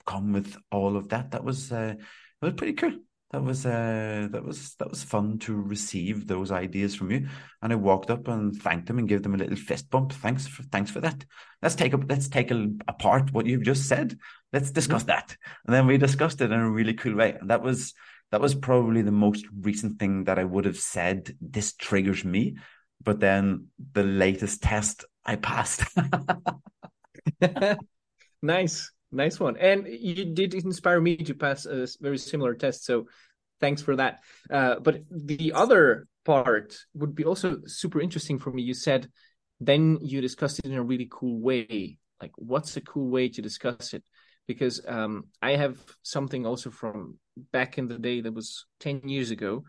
come 0.07 0.32
with 0.32 0.57
all 0.70 0.97
of 0.97 1.09
that 1.09 1.32
that 1.32 1.43
was 1.43 1.72
uh, 1.72 1.95
it 2.41 2.47
was 2.47 2.55
pretty 2.55 2.72
cool. 2.72 2.93
That 3.32 3.45
was 3.45 3.64
uh, 3.64 4.26
that 4.32 4.43
was 4.43 4.74
that 4.76 4.91
was 4.91 5.05
fun 5.05 5.38
to 5.41 5.55
receive 5.55 6.26
those 6.26 6.51
ideas 6.51 6.97
from 6.97 7.12
you. 7.12 7.28
And 7.62 7.72
I 7.72 7.76
walked 7.76 8.11
up 8.11 8.26
and 8.26 8.57
thanked 8.57 8.86
them 8.86 8.99
and 8.99 9.09
gave 9.09 9.22
them 9.22 9.34
a 9.34 9.38
little 9.38 9.57
fist 9.57 9.88
bump. 9.88 10.12
Thanks 10.12 10.49
for 10.49 10.64
thanks 10.64 10.91
for 10.91 11.01
that. 11.01 11.24
Let's 11.62 11.76
take 11.76 11.93
let's 12.09 12.28
take 12.28 12.51
a, 12.51 12.68
apart 12.88 13.32
what 13.32 13.47
you've 13.47 13.62
just 13.62 13.86
said. 13.86 14.18
Let's 14.53 14.72
discuss 14.72 15.03
mm-hmm. 15.03 15.11
that. 15.11 15.36
And 15.66 15.74
then 15.74 15.86
we 15.86 15.97
discussed 15.97 16.41
it 16.41 16.51
in 16.51 16.59
a 16.59 16.70
really 16.70 16.95
cool 16.95 17.14
way. 17.14 17.36
And 17.41 17.51
that 17.51 17.62
was 17.62 17.95
that 18.32 18.41
was 18.41 18.55
probably 18.55 19.03
the 19.03 19.12
most 19.12 19.47
recent 19.61 20.01
thing 20.01 20.24
that 20.24 20.38
I 20.38 20.45
would 20.45 20.64
have 20.64 20.78
said. 20.78 21.36
This 21.41 21.74
triggers 21.74 22.24
me. 22.24 22.57
But 23.03 23.20
then 23.20 23.68
the 23.92 24.03
latest 24.03 24.62
test 24.62 25.05
I 25.24 25.36
passed. 25.36 25.84
nice. 28.42 28.92
Nice 29.12 29.40
one. 29.40 29.57
And 29.57 29.86
you 29.88 30.26
did 30.26 30.55
inspire 30.55 31.01
me 31.01 31.16
to 31.16 31.34
pass 31.34 31.66
a 31.66 31.86
very 32.01 32.18
similar 32.18 32.55
test. 32.55 32.84
So 32.84 33.07
thanks 33.61 33.82
for 33.82 33.96
that. 33.96 34.20
Uh, 34.51 34.76
but 34.80 35.03
the 35.11 35.53
other 35.55 36.07
part 36.24 36.76
would 36.94 37.14
be 37.14 37.24
also 37.24 37.59
super 37.66 38.01
interesting 38.01 38.38
for 38.38 38.51
me. 38.51 38.62
You 38.62 38.74
said 38.74 39.09
then 39.61 39.98
you 40.01 40.20
discussed 40.20 40.59
it 40.61 40.66
in 40.66 40.74
a 40.74 40.82
really 40.82 41.09
cool 41.11 41.38
way. 41.38 41.98
Like, 42.20 42.32
what's 42.36 42.76
a 42.76 42.80
cool 42.80 43.09
way 43.09 43.28
to 43.28 43.42
discuss 43.42 43.92
it? 43.92 44.03
Because 44.46 44.80
um, 44.88 45.24
I 45.42 45.57
have 45.57 45.78
something 46.03 46.46
also 46.46 46.70
from 46.70 47.18
back 47.53 47.78
in 47.78 47.86
the 47.86 47.98
day 47.98 48.20
that 48.22 48.32
was 48.32 48.66
10 48.80 49.09
years 49.09 49.30
ago. 49.30 49.64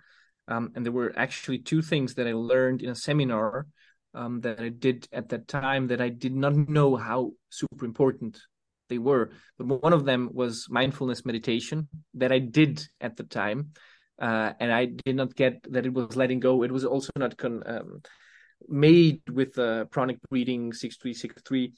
Um, 0.51 0.73
and 0.75 0.85
there 0.85 0.91
were 0.91 1.13
actually 1.15 1.59
two 1.59 1.81
things 1.81 2.15
that 2.15 2.27
I 2.27 2.33
learned 2.33 2.81
in 2.81 2.89
a 2.89 2.95
seminar 2.95 3.67
um, 4.13 4.41
that 4.41 4.59
I 4.59 4.67
did 4.67 5.07
at 5.13 5.29
that 5.29 5.47
time 5.47 5.87
that 5.87 6.01
I 6.01 6.09
did 6.09 6.35
not 6.35 6.55
know 6.55 6.97
how 6.97 7.31
super 7.49 7.85
important 7.85 8.37
they 8.89 8.97
were. 8.97 9.31
But 9.57 9.81
one 9.81 9.93
of 9.93 10.03
them 10.03 10.29
was 10.33 10.67
mindfulness 10.69 11.23
meditation 11.23 11.87
that 12.15 12.33
I 12.33 12.39
did 12.39 12.85
at 12.99 13.15
the 13.15 13.23
time. 13.23 13.71
Uh, 14.19 14.51
and 14.59 14.73
I 14.73 14.85
did 15.05 15.15
not 15.15 15.35
get 15.35 15.53
that 15.71 15.85
it 15.85 15.93
was 15.93 16.17
letting 16.17 16.41
go. 16.41 16.63
It 16.63 16.71
was 16.71 16.83
also 16.83 17.11
not 17.15 17.37
con- 17.37 17.63
um, 17.65 18.01
made 18.67 19.21
with 19.29 19.57
uh, 19.57 19.85
pranic 19.85 20.17
breathing 20.29 20.73
6363. 20.73 21.73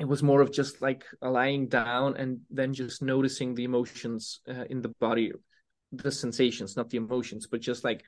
It 0.00 0.08
was 0.08 0.22
more 0.24 0.42
of 0.42 0.52
just 0.52 0.82
like 0.82 1.04
lying 1.22 1.68
down 1.68 2.16
and 2.16 2.40
then 2.50 2.74
just 2.74 3.00
noticing 3.00 3.54
the 3.54 3.64
emotions 3.64 4.40
uh, 4.48 4.64
in 4.68 4.82
the 4.82 4.92
body, 5.00 5.32
the 5.92 6.10
sensations, 6.10 6.76
not 6.76 6.90
the 6.90 6.96
emotions, 6.96 7.46
but 7.46 7.60
just 7.60 7.84
like 7.84 8.04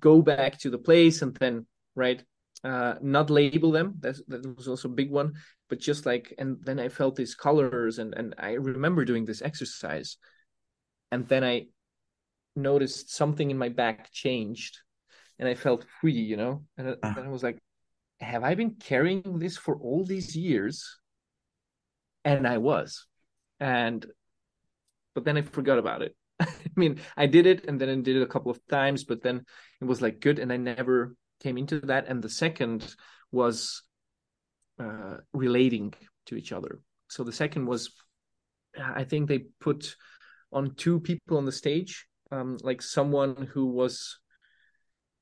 go 0.00 0.22
back 0.22 0.58
to 0.58 0.70
the 0.70 0.78
place 0.78 1.22
and 1.22 1.34
then, 1.36 1.66
right, 1.94 2.22
uh, 2.62 2.94
not 3.02 3.30
label 3.30 3.70
them. 3.70 3.94
That's, 4.00 4.22
that 4.28 4.56
was 4.56 4.68
also 4.68 4.88
a 4.88 4.92
big 4.92 5.10
one. 5.10 5.34
But 5.68 5.80
just 5.80 6.06
like, 6.06 6.34
and 6.38 6.56
then 6.62 6.78
I 6.80 6.88
felt 6.88 7.16
these 7.16 7.34
colors, 7.34 7.98
and 7.98 8.14
and 8.14 8.34
I 8.38 8.52
remember 8.52 9.04
doing 9.04 9.24
this 9.24 9.42
exercise, 9.42 10.16
and 11.10 11.26
then 11.28 11.44
I 11.44 11.66
noticed 12.56 13.14
something 13.14 13.50
in 13.50 13.58
my 13.58 13.68
back 13.68 14.10
changed, 14.12 14.78
and 15.38 15.48
I 15.48 15.54
felt 15.54 15.86
free, 16.00 16.12
you 16.12 16.36
know. 16.36 16.64
And 16.76 16.88
uh. 16.88 17.14
then 17.14 17.24
I 17.24 17.28
was 17.28 17.42
like, 17.42 17.58
have 18.20 18.44
I 18.44 18.54
been 18.54 18.76
carrying 18.76 19.38
this 19.38 19.56
for 19.56 19.76
all 19.76 20.04
these 20.04 20.36
years? 20.36 20.98
And 22.24 22.46
I 22.46 22.56
was, 22.58 23.06
and 23.60 24.06
but 25.14 25.24
then 25.24 25.36
I 25.36 25.42
forgot 25.42 25.78
about 25.78 26.00
it. 26.02 26.16
I 26.40 26.48
mean, 26.76 27.00
I 27.16 27.26
did 27.26 27.46
it, 27.46 27.66
and 27.66 27.80
then 27.80 27.88
I 27.88 27.94
did 27.94 28.16
it 28.16 28.22
a 28.22 28.26
couple 28.26 28.50
of 28.50 28.58
times, 28.68 29.04
but 29.04 29.22
then 29.22 29.44
it 29.80 29.84
was 29.84 30.02
like 30.02 30.20
good, 30.20 30.38
and 30.38 30.52
I 30.52 30.56
never 30.56 31.16
came 31.40 31.58
into 31.58 31.80
that, 31.80 32.08
and 32.08 32.22
the 32.22 32.28
second 32.28 32.94
was 33.30 33.82
uh, 34.78 35.18
relating 35.32 35.94
to 36.26 36.36
each 36.36 36.52
other. 36.52 36.80
So 37.08 37.24
the 37.24 37.32
second 37.32 37.66
was, 37.66 37.90
I 38.78 39.04
think 39.04 39.28
they 39.28 39.44
put 39.60 39.96
on 40.52 40.74
two 40.74 41.00
people 41.00 41.36
on 41.36 41.44
the 41.44 41.52
stage, 41.52 42.06
um, 42.30 42.58
like 42.62 42.82
someone 42.82 43.48
who 43.52 43.66
was, 43.66 44.18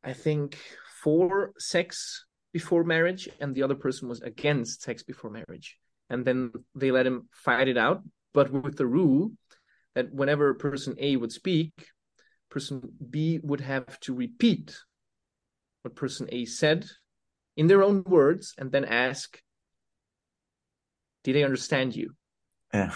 I 0.04 0.12
think, 0.12 0.58
for 1.02 1.52
sex 1.58 2.24
before 2.52 2.84
marriage, 2.84 3.28
and 3.40 3.54
the 3.54 3.62
other 3.62 3.74
person 3.74 4.08
was 4.08 4.20
against 4.20 4.82
sex 4.82 5.02
before 5.02 5.30
marriage. 5.30 5.76
And 6.08 6.24
then 6.24 6.52
they 6.74 6.90
let 6.90 7.06
him 7.06 7.28
fight 7.32 7.68
it 7.68 7.78
out, 7.78 8.02
but 8.34 8.52
with 8.52 8.76
the 8.76 8.86
rule 8.86 9.32
that 9.94 10.12
whenever 10.12 10.54
person 10.54 10.94
A 10.98 11.16
would 11.16 11.32
speak, 11.32 11.72
person 12.50 12.82
B 13.10 13.40
would 13.42 13.60
have 13.60 13.98
to 14.00 14.14
repeat 14.14 14.76
what 15.82 15.96
person 15.96 16.28
A 16.30 16.44
said 16.44 16.86
in 17.56 17.66
their 17.66 17.82
own 17.82 18.02
words 18.04 18.54
and 18.58 18.70
then 18.70 18.84
ask, 18.84 19.40
Did 21.24 21.36
I 21.36 21.42
understand 21.42 21.94
you? 21.94 22.14
Yeah. 22.72 22.92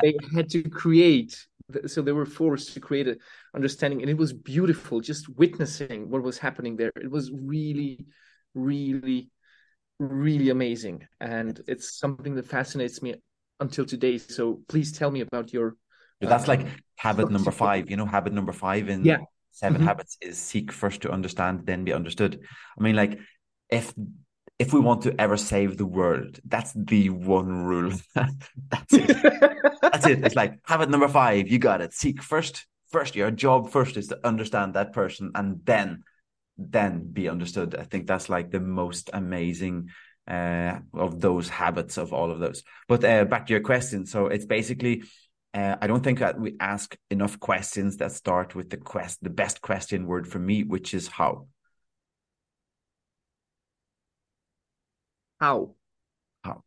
they 0.00 0.14
had 0.34 0.48
to 0.50 0.62
create, 0.68 1.46
so 1.86 2.02
they 2.02 2.12
were 2.12 2.26
forced 2.26 2.74
to 2.74 2.80
create 2.80 3.08
an 3.08 3.18
understanding, 3.54 4.00
and 4.00 4.10
it 4.10 4.16
was 4.16 4.32
beautiful 4.32 5.00
just 5.00 5.28
witnessing 5.36 6.10
what 6.10 6.22
was 6.22 6.38
happening 6.38 6.76
there. 6.76 6.92
It 6.96 7.10
was 7.10 7.30
really, 7.32 8.06
really, 8.54 9.30
really 9.98 10.50
amazing. 10.50 11.06
And 11.20 11.60
it's 11.66 11.98
something 11.98 12.34
that 12.36 12.46
fascinates 12.46 13.02
me 13.02 13.16
until 13.60 13.84
today. 13.84 14.18
So 14.18 14.62
please 14.68 14.92
tell 14.92 15.10
me 15.10 15.20
about 15.20 15.52
your. 15.52 15.76
That's 16.28 16.48
like 16.48 16.66
habit 16.96 17.30
number 17.30 17.50
five. 17.50 17.90
You 17.90 17.96
know, 17.96 18.06
habit 18.06 18.32
number 18.32 18.52
five 18.52 18.88
in 18.88 19.04
yeah. 19.04 19.18
7 19.52 19.76
mm-hmm. 19.76 19.86
habits 19.86 20.16
is 20.20 20.38
seek 20.38 20.72
first 20.72 21.02
to 21.02 21.10
understand 21.10 21.66
then 21.66 21.84
be 21.84 21.92
understood. 21.92 22.40
I 22.78 22.82
mean 22.82 22.96
like 22.96 23.18
if 23.68 23.92
if 24.58 24.72
we 24.72 24.80
want 24.80 25.02
to 25.02 25.20
ever 25.20 25.36
save 25.36 25.76
the 25.76 25.86
world 25.86 26.40
that's 26.44 26.72
the 26.74 27.10
one 27.10 27.64
rule. 27.64 27.92
That's 28.14 28.92
it. 28.92 29.22
That's 29.82 30.06
it. 30.06 30.24
It's 30.24 30.36
like 30.36 30.60
habit 30.64 30.88
number 30.88 31.08
five. 31.08 31.48
You 31.48 31.58
got 31.58 31.80
it. 31.80 31.92
Seek 31.92 32.22
first 32.22 32.66
first 32.90 33.16
your 33.16 33.30
job 33.30 33.70
first 33.70 33.96
is 33.96 34.08
to 34.08 34.26
understand 34.26 34.74
that 34.74 34.92
person 34.92 35.32
and 35.34 35.60
then 35.64 36.04
then 36.58 37.10
be 37.12 37.28
understood. 37.28 37.74
I 37.74 37.84
think 37.84 38.06
that's 38.06 38.28
like 38.28 38.50
the 38.50 38.60
most 38.60 39.10
amazing 39.12 39.88
uh, 40.28 40.78
of 40.94 41.20
those 41.20 41.48
habits 41.48 41.96
of 41.96 42.12
all 42.12 42.30
of 42.30 42.38
those. 42.38 42.62
But 42.88 43.04
uh, 43.04 43.24
back 43.24 43.46
to 43.46 43.52
your 43.52 43.62
question. 43.62 44.06
So 44.06 44.26
it's 44.26 44.44
basically 44.44 45.04
uh, 45.54 45.76
I 45.80 45.86
don't 45.86 46.02
think 46.02 46.20
that 46.20 46.40
we 46.40 46.56
ask 46.60 46.96
enough 47.10 47.38
questions 47.38 47.98
that 47.98 48.12
start 48.12 48.54
with 48.54 48.70
the 48.70 48.78
quest, 48.78 49.22
the 49.22 49.30
best 49.30 49.60
question 49.60 50.06
word 50.06 50.26
for 50.26 50.38
me, 50.38 50.64
which 50.64 50.94
is 50.94 51.08
how. 51.08 51.46
How. 55.40 55.74
How. 56.42 56.62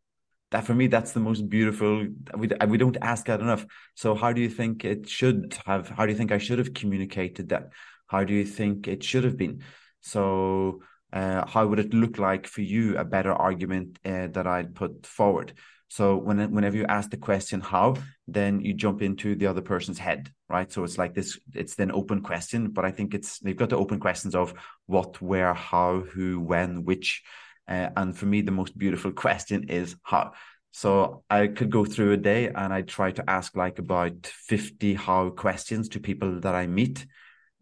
That 0.52 0.64
for 0.64 0.74
me, 0.74 0.86
that's 0.86 1.12
the 1.12 1.20
most 1.20 1.48
beautiful. 1.48 2.06
We 2.36 2.48
we 2.68 2.78
don't 2.78 2.98
ask 3.02 3.26
that 3.26 3.40
enough. 3.40 3.66
So 3.94 4.14
how 4.14 4.32
do 4.32 4.40
you 4.40 4.50
think 4.50 4.84
it 4.84 5.08
should 5.08 5.56
have? 5.66 5.88
How 5.88 6.06
do 6.06 6.12
you 6.12 6.18
think 6.18 6.30
I 6.30 6.38
should 6.38 6.58
have 6.58 6.72
communicated 6.72 7.48
that? 7.48 7.70
How 8.06 8.22
do 8.22 8.34
you 8.34 8.44
think 8.44 8.86
it 8.86 9.02
should 9.02 9.24
have 9.24 9.36
been? 9.36 9.62
So 10.00 10.82
uh, 11.12 11.44
how 11.46 11.66
would 11.66 11.80
it 11.80 11.92
look 11.92 12.18
like 12.18 12.46
for 12.46 12.60
you? 12.60 12.96
A 12.98 13.04
better 13.04 13.32
argument 13.32 13.98
uh, 14.04 14.28
that 14.28 14.46
I'd 14.46 14.76
put 14.76 15.06
forward. 15.06 15.54
So 15.88 16.16
when 16.16 16.38
whenever 16.52 16.76
you 16.76 16.84
ask 16.86 17.10
the 17.10 17.16
question 17.16 17.60
how, 17.60 17.96
then 18.26 18.60
you 18.60 18.74
jump 18.74 19.02
into 19.02 19.34
the 19.34 19.46
other 19.46 19.60
person's 19.60 19.98
head, 19.98 20.30
right? 20.48 20.70
So 20.70 20.84
it's 20.84 20.98
like 20.98 21.14
this, 21.14 21.38
it's 21.54 21.78
an 21.78 21.92
open 21.92 22.22
question, 22.22 22.70
but 22.70 22.84
I 22.84 22.90
think 22.90 23.14
it's 23.14 23.38
they've 23.38 23.56
got 23.56 23.70
the 23.70 23.78
open 23.78 24.00
questions 24.00 24.34
of 24.34 24.54
what, 24.86 25.22
where, 25.22 25.54
how, 25.54 26.00
who, 26.00 26.40
when, 26.40 26.84
which. 26.84 27.22
Uh, 27.68 27.90
and 27.96 28.16
for 28.16 28.26
me, 28.26 28.42
the 28.42 28.52
most 28.52 28.76
beautiful 28.76 29.12
question 29.24 29.68
is 29.68 29.96
how. 30.02 30.32
So 30.72 31.24
I 31.30 31.46
could 31.46 31.70
go 31.70 31.86
through 31.86 32.12
a 32.12 32.18
day 32.18 32.48
and 32.48 32.70
I 32.70 32.82
try 32.82 33.10
to 33.12 33.30
ask 33.30 33.56
like 33.56 33.78
about 33.78 34.26
50 34.26 34.94
how 34.94 35.30
questions 35.30 35.88
to 35.90 36.00
people 36.00 36.40
that 36.40 36.54
I 36.54 36.66
meet. 36.66 37.06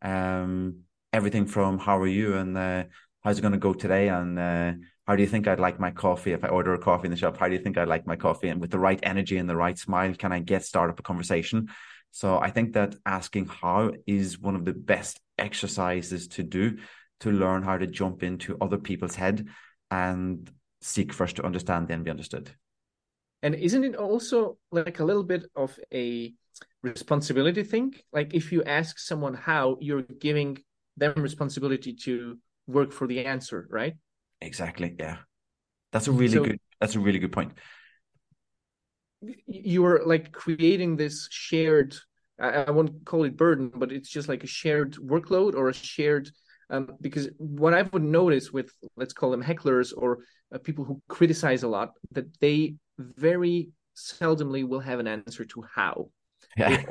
Um, 0.03 0.81
everything 1.13 1.47
from 1.47 1.79
how 1.79 2.01
are 2.01 2.09
you 2.09 2.35
and 2.35 2.59
uh, 2.59 2.83
how's 3.23 3.39
it 3.39 3.43
going 3.43 3.53
to 3.53 3.59
go 3.59 3.73
today 3.73 4.09
and 4.09 4.37
uh, 4.37 4.73
how 5.07 5.17
do 5.17 5.23
you 5.23 5.29
think 5.29 5.47
I'd 5.47 5.61
like 5.61 5.79
my 5.79 5.91
coffee 5.91 6.33
if 6.33 6.45
I 6.45 6.49
order 6.49 6.73
a 6.75 6.79
coffee 6.79 7.07
in 7.07 7.11
the 7.11 7.17
shop? 7.17 7.37
How 7.37 7.49
do 7.49 7.55
you 7.55 7.61
think 7.61 7.77
I'd 7.77 7.89
like 7.89 8.07
my 8.07 8.17
coffee? 8.17 8.49
And 8.49 8.61
with 8.61 8.71
the 8.71 8.79
right 8.79 8.99
energy 9.03 9.37
and 9.37 9.49
the 9.49 9.57
right 9.57 9.79
smile, 9.79 10.15
can 10.15 10.33
I 10.33 10.41
get 10.41 10.65
start 10.65 10.91
up 10.91 10.99
a 10.99 11.03
conversation? 11.03 11.69
So 12.11 12.39
I 12.39 12.51
think 12.51 12.73
that 12.75 12.95
asking 13.05 13.47
how 13.47 13.93
is 14.07 14.39
one 14.39 14.55
of 14.55 14.65
the 14.65 14.73
best 14.73 15.21
exercises 15.39 16.29
to 16.29 16.43
do 16.43 16.79
to 17.21 17.31
learn 17.31 17.63
how 17.63 17.77
to 17.77 17.87
jump 17.87 18.23
into 18.23 18.57
other 18.61 18.79
people's 18.79 19.15
head 19.15 19.47
and 19.91 20.51
seek 20.81 21.13
first 21.13 21.37
to 21.37 21.45
understand, 21.45 21.89
then 21.89 22.03
be 22.03 22.11
understood. 22.11 22.51
And 23.43 23.55
isn't 23.55 23.85
it 23.85 23.97
also 23.97 24.59
like 24.73 25.01
a 25.01 25.05
little 25.05 25.23
bit 25.23 25.45
of 25.55 25.79
a 25.93 26.33
responsibility 26.83 27.63
thing? 27.63 27.95
Like 28.13 28.33
if 28.33 28.53
you 28.53 28.63
ask 28.65 28.99
someone 28.99 29.35
how, 29.35 29.77
you're 29.81 30.03
giving 30.03 30.59
them 30.97 31.15
responsibility 31.17 31.93
to 32.05 32.39
work 32.67 32.93
for 32.93 33.07
the 33.07 33.27
answer, 33.27 33.67
right? 33.71 33.95
Exactly. 34.41 34.95
Yeah. 34.99 35.19
That's 35.93 36.09
a 36.09 36.13
really 36.13 36.35
so, 36.35 36.45
good 36.45 36.61
that's 36.81 36.97
a 36.97 37.01
really 37.01 37.19
good 37.19 37.33
point. 37.33 37.53
You 39.47 39.85
are 39.87 40.03
like 40.05 40.33
creating 40.33 40.97
this 40.97 41.29
shared 41.31 41.95
I, 42.39 42.65
I 42.65 42.71
won't 42.71 43.05
call 43.05 43.25
it 43.25 43.37
burden, 43.37 43.71
but 43.75 43.93
it's 43.93 44.09
just 44.09 44.29
like 44.29 44.45
a 44.45 44.49
shared 44.49 44.95
workload 44.95 45.55
or 45.55 45.69
a 45.69 45.75
shared 45.75 46.31
um, 46.71 46.97
because 47.01 47.29
what 47.39 47.75
I 47.75 47.83
would 47.83 48.03
notice 48.03 48.53
with 48.53 48.73
let's 48.97 49.13
call 49.13 49.31
them 49.31 49.43
hecklers 49.43 49.93
or 49.97 50.21
uh, 50.55 50.59
people 50.59 50.85
who 50.85 51.01
criticize 51.09 51.63
a 51.63 51.69
lot 51.69 51.93
that 52.13 52.27
they 52.41 52.77
very 52.99 53.71
seldomly 53.97 54.67
will 54.67 54.81
have 54.81 54.99
an 54.99 55.07
answer 55.07 55.45
to 55.45 55.65
how. 55.75 56.11
Yeah. 56.57 56.83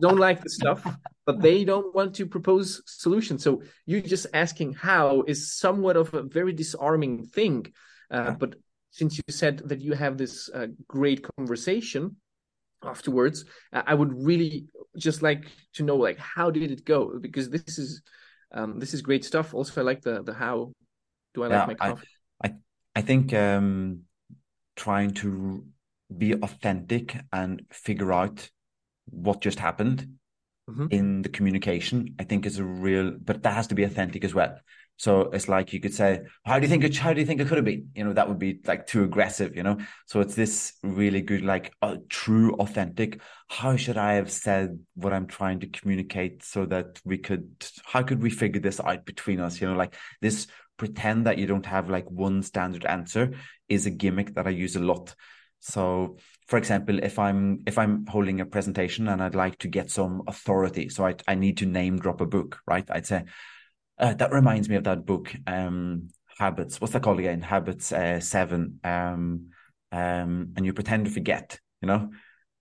don't 0.00 0.18
like 0.18 0.42
the 0.42 0.50
stuff, 0.50 0.86
but 1.26 1.40
they 1.42 1.64
don't 1.64 1.94
want 1.94 2.14
to 2.14 2.26
propose 2.26 2.82
solutions. 2.86 3.42
So 3.42 3.62
you 3.86 4.00
just 4.00 4.26
asking 4.32 4.74
how 4.74 5.22
is 5.26 5.52
somewhat 5.52 5.96
of 5.96 6.12
a 6.14 6.22
very 6.22 6.52
disarming 6.52 7.26
thing. 7.26 7.66
Uh, 8.10 8.24
yeah. 8.24 8.36
But 8.38 8.54
since 8.90 9.16
you 9.16 9.24
said 9.30 9.58
that 9.66 9.80
you 9.80 9.94
have 9.94 10.18
this 10.18 10.50
uh, 10.52 10.68
great 10.86 11.26
conversation 11.36 12.16
afterwards, 12.84 13.44
I 13.72 13.94
would 13.94 14.12
really 14.12 14.66
just 14.96 15.22
like 15.22 15.46
to 15.74 15.82
know 15.82 15.96
like 15.96 16.18
how 16.18 16.50
did 16.50 16.70
it 16.70 16.84
go 16.84 17.18
because 17.18 17.48
this 17.48 17.78
is 17.78 18.02
um, 18.52 18.78
this 18.78 18.92
is 18.92 19.00
great 19.00 19.24
stuff. 19.24 19.54
Also, 19.54 19.80
I 19.80 19.84
like 19.84 20.02
the 20.02 20.22
the 20.22 20.34
how. 20.34 20.72
Do 21.34 21.44
I 21.44 21.48
yeah, 21.48 21.64
like 21.64 21.80
my 21.80 21.88
coffee? 21.88 22.06
I 22.42 22.48
I, 22.48 22.54
I 22.96 23.00
think 23.00 23.32
um, 23.32 24.02
trying 24.76 25.12
to 25.14 25.64
be 26.16 26.34
authentic 26.34 27.16
and 27.32 27.62
figure 27.70 28.12
out 28.12 28.50
what 29.06 29.40
just 29.40 29.58
happened 29.58 30.18
mm-hmm. 30.68 30.86
in 30.90 31.22
the 31.22 31.28
communication, 31.28 32.14
I 32.18 32.24
think 32.24 32.46
is 32.46 32.58
a 32.58 32.64
real, 32.64 33.12
but 33.12 33.42
that 33.42 33.54
has 33.54 33.68
to 33.68 33.74
be 33.74 33.84
authentic 33.84 34.24
as 34.24 34.34
well. 34.34 34.58
So 34.98 35.22
it's 35.32 35.48
like 35.48 35.72
you 35.72 35.80
could 35.80 35.94
say, 35.94 36.22
"How 36.44 36.58
do 36.58 36.64
you 36.64 36.68
think 36.68 36.84
it? 36.84 36.96
How 36.96 37.12
do 37.12 37.20
you 37.20 37.26
think 37.26 37.40
it 37.40 37.48
could 37.48 37.56
have 37.56 37.64
been?" 37.64 37.90
You 37.94 38.04
know, 38.04 38.12
that 38.12 38.28
would 38.28 38.38
be 38.38 38.60
like 38.66 38.86
too 38.86 39.02
aggressive. 39.02 39.56
You 39.56 39.62
know, 39.62 39.78
so 40.06 40.20
it's 40.20 40.34
this 40.34 40.74
really 40.82 41.22
good, 41.22 41.42
like 41.42 41.72
a 41.82 41.98
true, 42.08 42.54
authentic. 42.54 43.20
How 43.48 43.76
should 43.76 43.96
I 43.96 44.14
have 44.14 44.30
said 44.30 44.78
what 44.94 45.12
I'm 45.12 45.26
trying 45.26 45.60
to 45.60 45.66
communicate 45.66 46.44
so 46.44 46.66
that 46.66 47.00
we 47.04 47.18
could? 47.18 47.50
How 47.84 48.02
could 48.02 48.22
we 48.22 48.30
figure 48.30 48.60
this 48.60 48.80
out 48.80 49.04
between 49.04 49.40
us? 49.40 49.60
You 49.60 49.68
know, 49.68 49.76
like 49.76 49.94
this 50.20 50.46
pretend 50.76 51.26
that 51.26 51.38
you 51.38 51.46
don't 51.46 51.66
have 51.66 51.90
like 51.90 52.10
one 52.10 52.42
standard 52.42 52.84
answer 52.84 53.32
is 53.68 53.86
a 53.86 53.90
gimmick 53.90 54.34
that 54.34 54.46
I 54.46 54.50
use 54.50 54.76
a 54.76 54.80
lot. 54.80 55.14
So, 55.60 56.16
for 56.52 56.58
example, 56.58 56.98
if 57.02 57.18
I'm 57.18 57.62
if 57.66 57.78
I'm 57.78 58.04
holding 58.04 58.42
a 58.42 58.44
presentation 58.44 59.08
and 59.08 59.22
I'd 59.22 59.34
like 59.34 59.56
to 59.60 59.68
get 59.68 59.90
some 59.90 60.20
authority, 60.26 60.90
so 60.90 61.06
I 61.06 61.14
I 61.26 61.34
need 61.34 61.56
to 61.56 61.66
name 61.66 61.98
drop 61.98 62.20
a 62.20 62.26
book, 62.26 62.60
right? 62.66 62.84
I'd 62.90 63.06
say 63.06 63.24
uh, 63.98 64.12
that 64.12 64.32
reminds 64.32 64.68
me 64.68 64.76
of 64.76 64.84
that 64.84 65.06
book, 65.06 65.34
um, 65.46 66.08
Habits. 66.36 66.78
What's 66.78 66.92
that 66.92 67.02
called 67.02 67.20
again? 67.20 67.40
Habits 67.40 67.90
uh, 67.90 68.20
Seven. 68.20 68.80
Um, 68.84 69.52
um, 69.92 70.52
and 70.54 70.66
you 70.66 70.74
pretend 70.74 71.06
to 71.06 71.10
forget, 71.10 71.58
you 71.80 71.86
know, 71.86 72.10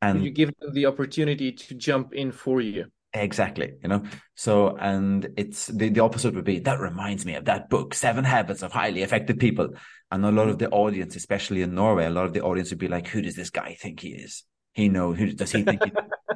and 0.02 0.24
you 0.24 0.32
give 0.32 0.54
them 0.62 0.74
the 0.74 0.86
opportunity 0.86 1.52
to 1.52 1.76
jump 1.76 2.14
in 2.14 2.32
for 2.32 2.62
you. 2.62 2.86
Exactly, 3.14 3.74
you 3.84 3.90
know. 3.90 4.04
So, 4.36 4.78
and 4.78 5.28
it's 5.36 5.68
the, 5.68 5.90
the 5.90 6.00
opposite 6.00 6.34
would 6.34 6.46
be 6.46 6.60
that 6.60 6.80
reminds 6.80 7.26
me 7.26 7.36
of 7.36 7.44
that 7.44 7.70
book, 7.70 7.94
Seven 7.94 8.24
Habits 8.24 8.64
of 8.64 8.72
Highly 8.72 9.02
Effective 9.02 9.38
People. 9.38 9.72
And 10.12 10.26
a 10.26 10.32
lot 10.32 10.50
of 10.50 10.58
the 10.58 10.70
audience, 10.70 11.16
especially 11.16 11.62
in 11.62 11.74
Norway, 11.74 12.06
a 12.06 12.10
lot 12.10 12.26
of 12.26 12.34
the 12.34 12.42
audience 12.42 12.70
would 12.70 12.80
be 12.80 12.88
like, 12.88 13.08
"Who 13.08 13.22
does 13.22 13.36
this 13.36 13.50
guy 13.50 13.78
think 13.80 14.02
he 14.02 14.10
is? 14.10 14.44
He 14.74 14.90
knows. 14.90 15.18
Who 15.18 15.32
does 15.32 15.52
he 15.52 15.64
think? 15.64 15.84
He, 15.84 15.92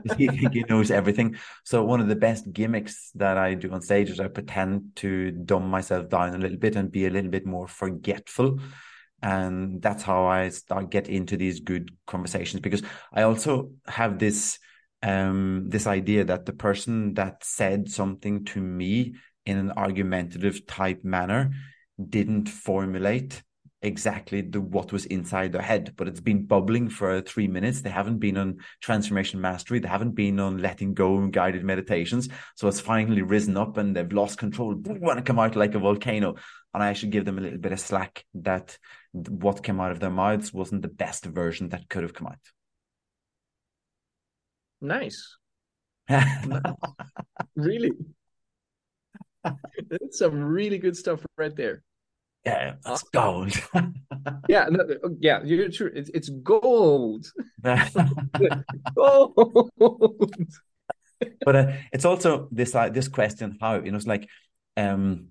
does 0.05 0.17
he 0.17 0.27
think 0.27 0.53
he 0.53 0.63
knows 0.69 0.91
everything?" 0.91 1.35
So, 1.63 1.83
one 1.83 1.99
of 1.99 2.07
the 2.07 2.15
best 2.15 2.51
gimmicks 2.53 3.11
that 3.15 3.37
I 3.37 3.53
do 3.53 3.71
on 3.71 3.81
stage 3.81 4.09
is 4.09 4.19
I 4.19 4.27
pretend 4.27 4.95
to 4.97 5.31
dumb 5.31 5.69
myself 5.69 6.09
down 6.09 6.35
a 6.35 6.37
little 6.37 6.57
bit 6.57 6.75
and 6.75 6.91
be 6.91 7.05
a 7.05 7.09
little 7.09 7.31
bit 7.31 7.45
more 7.45 7.67
forgetful 7.67 8.59
and 9.21 9.81
that's 9.81 10.03
how 10.03 10.25
I 10.25 10.49
start 10.49 10.91
get 10.91 11.07
into 11.07 11.35
these 11.35 11.59
good 11.59 11.89
conversations 12.05 12.61
because 12.61 12.83
I 13.11 13.23
also 13.23 13.71
have 13.87 14.19
this 14.19 14.59
um, 15.01 15.65
this 15.67 15.87
idea 15.87 16.23
that 16.25 16.45
the 16.45 16.53
person 16.53 17.13
that 17.15 17.43
said 17.43 17.89
something 17.89 18.45
to 18.45 18.61
me 18.61 19.15
in 19.45 19.57
an 19.57 19.71
argumentative 19.71 20.65
type 20.65 21.03
manner 21.03 21.51
didn't 22.09 22.49
formulate 22.49 23.43
exactly 23.85 24.41
the 24.41 24.59
what 24.59 24.91
was 24.91 25.05
inside 25.05 25.51
their 25.51 25.61
head 25.61 25.93
but 25.95 26.07
it's 26.07 26.19
been 26.19 26.45
bubbling 26.45 26.89
for 26.89 27.21
three 27.21 27.47
minutes 27.47 27.81
they 27.81 27.89
haven't 27.89 28.17
been 28.17 28.35
on 28.35 28.57
transformation 28.81 29.39
mastery 29.39 29.79
they 29.79 29.87
haven't 29.87 30.15
been 30.15 30.39
on 30.39 30.57
letting 30.57 30.93
go 30.93 31.17
and 31.17 31.31
guided 31.31 31.63
meditations 31.63 32.27
so 32.55 32.67
it's 32.67 32.79
finally 32.79 33.21
risen 33.21 33.55
up 33.55 33.77
and 33.77 33.95
they've 33.95 34.11
lost 34.11 34.39
control 34.39 34.73
want 34.75 35.17
to 35.17 35.23
come 35.23 35.39
out 35.39 35.55
like 35.55 35.75
a 35.75 35.79
volcano 35.79 36.35
and 36.73 36.83
i 36.83 36.93
should 36.93 37.11
give 37.11 37.25
them 37.25 37.37
a 37.37 37.41
little 37.41 37.59
bit 37.59 37.71
of 37.71 37.79
slack 37.79 38.25
that 38.33 38.77
what 39.13 39.63
came 39.63 39.79
out 39.79 39.91
of 39.91 39.99
their 39.99 40.09
mouths 40.09 40.51
wasn't 40.51 40.81
the 40.81 40.87
best 40.87 41.25
version 41.25 41.69
that 41.69 41.87
could 41.87 42.03
have 42.03 42.13
come 42.13 42.27
out 42.27 42.39
Nice. 44.81 45.37
really? 47.55 47.91
That's 49.43 50.19
some 50.19 50.43
really 50.43 50.77
good 50.77 50.95
stuff 50.95 51.25
right 51.37 51.55
there. 51.55 51.83
Yeah, 52.45 52.75
it's 52.85 53.03
gold. 53.03 53.53
yeah, 54.49 54.67
no, 54.69 54.85
yeah, 55.19 55.41
you're 55.43 55.69
true. 55.69 55.91
It's 55.93 56.09
it's 56.13 56.29
gold. 56.29 57.31
gold. 58.95 59.71
but 61.45 61.55
uh, 61.55 61.71
it's 61.91 62.05
also 62.05 62.47
this 62.51 62.75
uh, 62.75 62.89
this 62.89 63.07
question 63.07 63.57
how 63.59 63.75
you 63.75 63.91
know 63.91 63.97
it's 63.97 64.05
like 64.05 64.29
um 64.77 65.29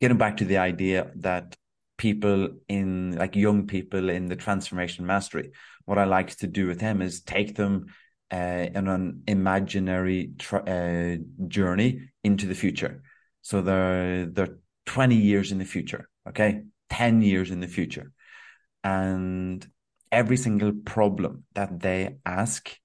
getting 0.00 0.18
back 0.18 0.36
to 0.36 0.44
the 0.44 0.58
idea 0.58 1.10
that 1.16 1.56
people 1.98 2.48
in 2.68 3.16
like 3.16 3.34
young 3.34 3.66
people 3.66 4.08
in 4.08 4.26
the 4.26 4.36
transformation 4.36 5.06
mastery 5.06 5.52
what 5.84 5.98
i 5.98 6.04
like 6.04 6.34
to 6.36 6.46
do 6.46 6.66
with 6.66 6.78
them 6.80 7.02
is 7.02 7.20
take 7.22 7.56
them 7.56 7.86
uh, 8.30 8.68
on 8.74 8.88
an 8.88 9.22
imaginary 9.26 10.32
uh, 10.52 11.16
journey 11.48 12.10
into 12.22 12.46
the 12.46 12.54
future. 12.54 13.02
So 13.42 13.62
they're 13.62 14.26
they're 14.26 14.58
20 14.86 15.16
years 15.16 15.52
in 15.52 15.58
the 15.58 15.64
future, 15.64 16.08
okay, 16.28 16.62
10 16.90 17.22
years 17.22 17.50
in 17.50 17.60
the 17.60 17.66
future, 17.66 18.12
and 18.82 19.66
every 20.10 20.36
single 20.36 20.72
problem 20.72 21.44
that 21.54 21.80
they 21.80 22.16
ask, 22.24 22.76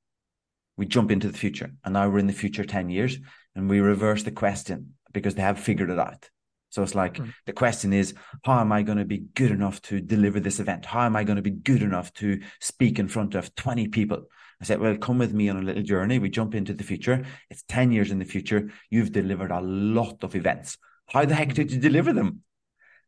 we 0.77 0.85
jump 0.85 1.11
into 1.11 1.29
the 1.29 1.37
future, 1.37 1.71
and 1.83 1.93
now 1.93 2.09
we're 2.09 2.19
in 2.19 2.27
the 2.27 2.33
future 2.33 2.63
10 2.63 2.89
years, 2.89 3.17
and 3.55 3.69
we 3.69 3.79
reverse 3.79 4.23
the 4.23 4.31
question 4.31 4.93
because 5.13 5.35
they 5.35 5.41
have 5.41 5.59
figured 5.59 5.89
it 5.89 5.99
out. 5.99 6.29
So 6.69 6.83
it's 6.83 6.93
like 6.93 7.15
mm. 7.15 7.33
the 7.45 7.53
question 7.53 7.93
is, 7.93 8.13
how 8.43 8.59
am 8.59 8.73
I 8.73 8.83
going 8.83 8.97
to 8.97 9.05
be 9.05 9.23
good 9.33 9.51
enough 9.51 9.81
to 9.83 10.01
deliver 10.01 10.41
this 10.41 10.59
event? 10.59 10.85
How 10.85 11.05
am 11.05 11.15
I 11.15 11.23
going 11.23 11.37
to 11.37 11.41
be 11.41 11.51
good 11.51 11.81
enough 11.81 12.11
to 12.15 12.41
speak 12.59 12.99
in 12.99 13.07
front 13.07 13.33
of 13.33 13.55
20 13.55 13.87
people? 13.87 14.25
I 14.61 14.65
said, 14.65 14.81
well, 14.81 14.97
come 14.97 15.17
with 15.17 15.33
me 15.33 15.47
on 15.47 15.57
a 15.57 15.61
little 15.61 15.83
journey. 15.83 16.19
We 16.19 16.29
jump 16.29 16.53
into 16.53 16.73
the 16.73 16.83
future. 16.83 17.25
It's 17.49 17.63
10 17.69 17.93
years 17.93 18.11
in 18.11 18.19
the 18.19 18.25
future. 18.25 18.71
You've 18.89 19.13
delivered 19.13 19.51
a 19.51 19.61
lot 19.61 20.23
of 20.23 20.35
events. 20.35 20.77
How 21.07 21.23
the 21.23 21.35
heck 21.35 21.53
did 21.53 21.71
you 21.71 21.79
deliver 21.79 22.11
them? 22.11 22.41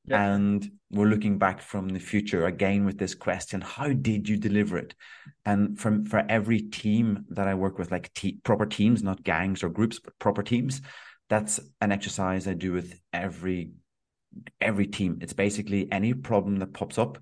And 0.09 0.69
we're 0.89 1.07
looking 1.07 1.37
back 1.37 1.61
from 1.61 1.89
the 1.89 1.99
future 1.99 2.45
again 2.45 2.85
with 2.85 2.97
this 2.97 3.15
question: 3.15 3.61
How 3.61 3.89
did 3.89 4.29
you 4.29 4.37
deliver 4.37 4.77
it? 4.77 4.95
And 5.45 5.79
from 5.79 6.05
for 6.05 6.23
every 6.29 6.61
team 6.61 7.25
that 7.29 7.47
I 7.47 7.55
work 7.55 7.77
with, 7.77 7.91
like 7.91 8.13
te- 8.13 8.39
proper 8.43 8.65
teams, 8.65 9.03
not 9.03 9.23
gangs 9.23 9.63
or 9.63 9.69
groups, 9.69 9.99
but 9.99 10.17
proper 10.19 10.43
teams, 10.43 10.81
that's 11.29 11.59
an 11.81 11.91
exercise 11.91 12.47
I 12.47 12.53
do 12.53 12.71
with 12.73 12.99
every 13.11 13.71
every 14.61 14.87
team. 14.87 15.19
It's 15.21 15.33
basically 15.33 15.91
any 15.91 16.13
problem 16.13 16.57
that 16.57 16.73
pops 16.73 16.97
up 16.97 17.17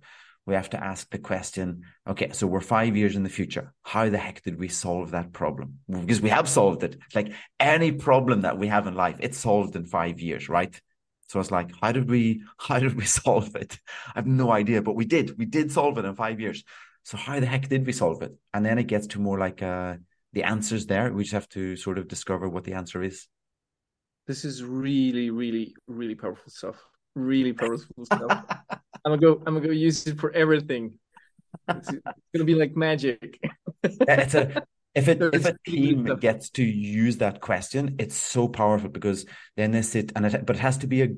we 0.46 0.54
have 0.54 0.70
to 0.70 0.84
ask 0.84 1.10
the 1.10 1.18
question 1.18 1.84
okay 2.08 2.30
so 2.32 2.46
we're 2.48 2.62
five 2.62 2.96
years 2.96 3.16
in 3.16 3.24
the 3.24 3.30
future. 3.30 3.74
How 3.84 4.10
the 4.10 4.18
heck 4.18 4.44
did 4.44 4.60
we 4.60 4.68
solve 4.68 5.12
that 5.12 5.34
problem? 5.34 5.80
Because 5.90 6.22
we 6.22 6.30
have 6.30 6.48
solved 6.48 6.84
it. 6.84 6.98
Like 7.14 7.34
any 7.60 7.92
problem 7.92 8.42
that 8.42 8.58
we 8.58 8.68
have 8.68 8.88
in 8.88 8.96
life 8.96 9.18
it's 9.20 9.38
solved 9.38 9.76
in 9.76 9.86
five 9.86 10.20
years 10.20 10.50
right 10.50 10.80
so 11.28 11.40
it's 11.40 11.52
like 11.52 11.70
how 11.82 11.92
did 11.92 12.10
we 12.10 12.42
how 12.58 12.80
did 12.80 12.96
we 12.96 13.06
solve 13.20 13.56
it 13.56 13.80
i 14.10 14.20
have 14.20 14.28
no 14.28 14.52
idea 14.52 14.82
but 14.82 14.96
we 14.96 15.06
did 15.06 15.38
we 15.38 15.46
did 15.46 15.72
solve 15.72 15.98
it 15.98 16.06
in 16.06 16.16
five 16.16 16.40
years 16.40 16.64
so 17.04 17.18
how 17.18 17.40
the 17.40 17.46
heck 17.46 17.68
did 17.70 17.86
we 17.86 17.92
solve 17.92 18.22
it 18.22 18.34
and 18.54 18.66
then 18.66 18.78
it 18.78 18.88
gets 18.88 19.08
to 19.08 19.20
more 19.20 19.38
like 19.38 19.62
uh 19.62 19.96
the 20.34 20.44
answers 20.44 20.86
there 20.86 21.12
we 21.14 21.24
just 21.24 21.34
have 21.34 21.50
to 21.50 21.76
sort 21.76 21.98
of 21.98 22.08
discover 22.08 22.50
what 22.50 22.64
the 22.64 22.74
answer 22.74 23.02
is 23.04 23.28
this 24.28 24.44
is 24.44 24.64
really 24.64 25.30
really 25.30 25.74
really 25.88 26.16
powerful 26.16 26.52
stuff 26.52 26.78
really 27.16 27.54
powerful 27.64 28.06
stuff. 28.06 28.46
I'm 28.70 28.80
gonna 29.06 29.18
go. 29.18 29.42
I'm 29.46 29.56
gonna 29.56 29.68
go 29.68 29.72
use 29.72 30.06
it 30.08 30.20
for 30.20 30.32
everything. 30.34 30.98
It's, 31.70 31.90
it's 31.90 32.04
gonna 32.34 32.46
be 32.46 32.56
like 32.56 32.76
magic. 32.76 33.40
it's 33.84 34.36
a 34.36 34.64
if 34.96 35.08
it 35.10 35.22
if 35.22 35.46
a 35.46 35.58
team 35.68 36.06
gets 36.20 36.50
to 36.52 36.64
use 36.64 37.18
that 37.18 37.42
question, 37.42 37.96
it's 38.00 38.16
so 38.16 38.48
powerful 38.48 38.90
because 38.90 39.26
then 39.58 39.72
they 39.72 39.82
sit 39.82 40.14
and 40.16 40.26
it, 40.26 40.46
but 40.46 40.56
it 40.56 40.60
has 40.60 40.78
to 40.80 40.88
be 40.88 41.04
a. 41.04 41.10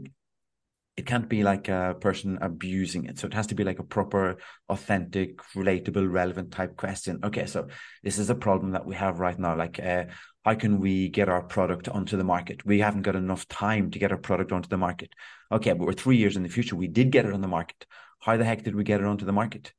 It 0.97 1.05
can't 1.05 1.29
be 1.29 1.43
like 1.43 1.69
a 1.69 1.95
person 2.01 2.39
abusing 2.41 3.05
it. 3.05 3.19
So 3.19 3.27
it 3.27 3.33
has 3.35 3.45
to 3.47 3.55
be 3.55 3.63
like 3.63 3.77
a 3.77 3.83
proper, 3.83 4.37
authentic, 4.67 5.37
relatable, 5.55 6.11
relevant 6.11 6.49
type 6.49 6.75
question. 6.75 7.19
Okay, 7.23 7.45
so 7.45 7.67
this 8.01 8.17
is 8.17 8.31
a 8.31 8.35
problem 8.35 8.71
that 8.71 8.83
we 8.83 8.95
have 8.95 9.19
right 9.19 9.37
now. 9.37 9.55
Like, 9.55 9.79
uh, 9.79 10.05
how 10.43 10.55
can 10.55 10.79
we 10.79 11.09
get 11.09 11.29
our 11.29 11.43
product 11.43 11.87
onto 11.87 12.17
the 12.17 12.23
market? 12.23 12.65
We 12.65 12.79
haven't 12.79 13.03
got 13.03 13.15
enough 13.15 13.47
time 13.47 13.91
to 13.91 13.99
get 13.99 14.11
our 14.11 14.17
product 14.17 14.51
onto 14.51 14.69
the 14.69 14.77
market. 14.77 15.11
Okay, 15.51 15.73
but 15.73 15.85
we're 15.85 15.93
three 15.93 16.17
years 16.17 16.35
in 16.35 16.41
the 16.41 16.49
future. 16.49 16.75
We 16.75 16.87
did 16.87 17.11
get 17.11 17.27
it 17.27 17.33
on 17.33 17.41
the 17.41 17.47
market. 17.47 17.85
How 18.19 18.35
the 18.37 18.45
heck 18.45 18.63
did 18.63 18.73
we 18.73 18.83
get 18.83 18.99
it 18.99 19.05
onto 19.05 19.25
the 19.25 19.31
market? 19.31 19.73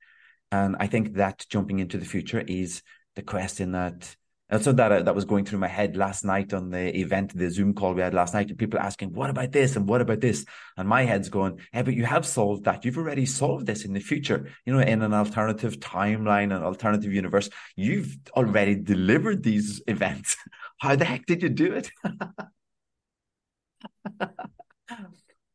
And 0.53 0.76
I 0.78 0.86
think 0.86 1.14
that 1.14 1.46
jumping 1.51 1.80
into 1.80 1.99
the 1.99 2.05
future 2.05 2.40
is 2.40 2.82
the 3.19 3.25
question 3.25 3.73
that 3.73 4.14
also 4.51 4.73
that 4.73 4.93
uh, 4.93 5.03
that 5.03 5.14
was 5.14 5.25
going 5.25 5.45
through 5.45 5.59
my 5.59 5.66
head 5.66 5.97
last 5.97 6.25
night 6.25 6.55
on 6.55 6.71
the 6.71 6.97
event, 6.97 7.37
the 7.37 7.51
Zoom 7.51 7.75
call 7.75 7.93
we 7.93 8.01
had 8.01 8.14
last 8.14 8.33
night, 8.33 8.57
people 8.57 8.79
asking, 8.79 9.12
"What 9.12 9.29
about 9.29 9.51
this?" 9.51 9.75
and 9.75 9.89
"What 9.89 10.01
about 10.01 10.21
this?" 10.21 10.47
And 10.77 10.89
my 10.89 11.03
head's 11.03 11.29
going, 11.29 11.59
"Yeah, 11.75 11.83
but 11.83 11.95
you 11.95 12.05
have 12.05 12.25
solved 12.25 12.64
that. 12.64 12.85
You've 12.85 12.97
already 12.97 13.27
solved 13.27 13.66
this 13.66 13.85
in 13.85 13.93
the 13.93 14.01
future. 14.01 14.49
You 14.64 14.73
know, 14.73 14.79
in 14.79 15.03
an 15.03 15.12
alternative 15.12 15.81
timeline, 15.81 16.57
an 16.57 16.62
alternative 16.62 17.12
universe, 17.12 17.51
you've 17.75 18.16
already 18.37 18.77
delivered 18.77 19.43
these 19.43 19.83
events. 19.89 20.37
How 20.79 20.95
the 20.95 21.05
heck 21.05 21.27
did 21.27 21.43
you 21.43 21.49
do 21.49 21.73
it?" 21.73 21.91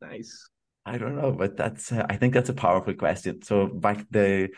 nice. 0.02 0.50
I 0.86 0.98
don't 0.98 1.16
know, 1.16 1.32
but 1.32 1.56
that's 1.56 1.90
uh, 1.90 2.04
I 2.10 2.16
think 2.16 2.34
that's 2.34 2.50
a 2.50 2.60
powerful 2.66 2.92
question. 2.92 3.40
So 3.40 3.68
back 3.68 4.04
the 4.10 4.50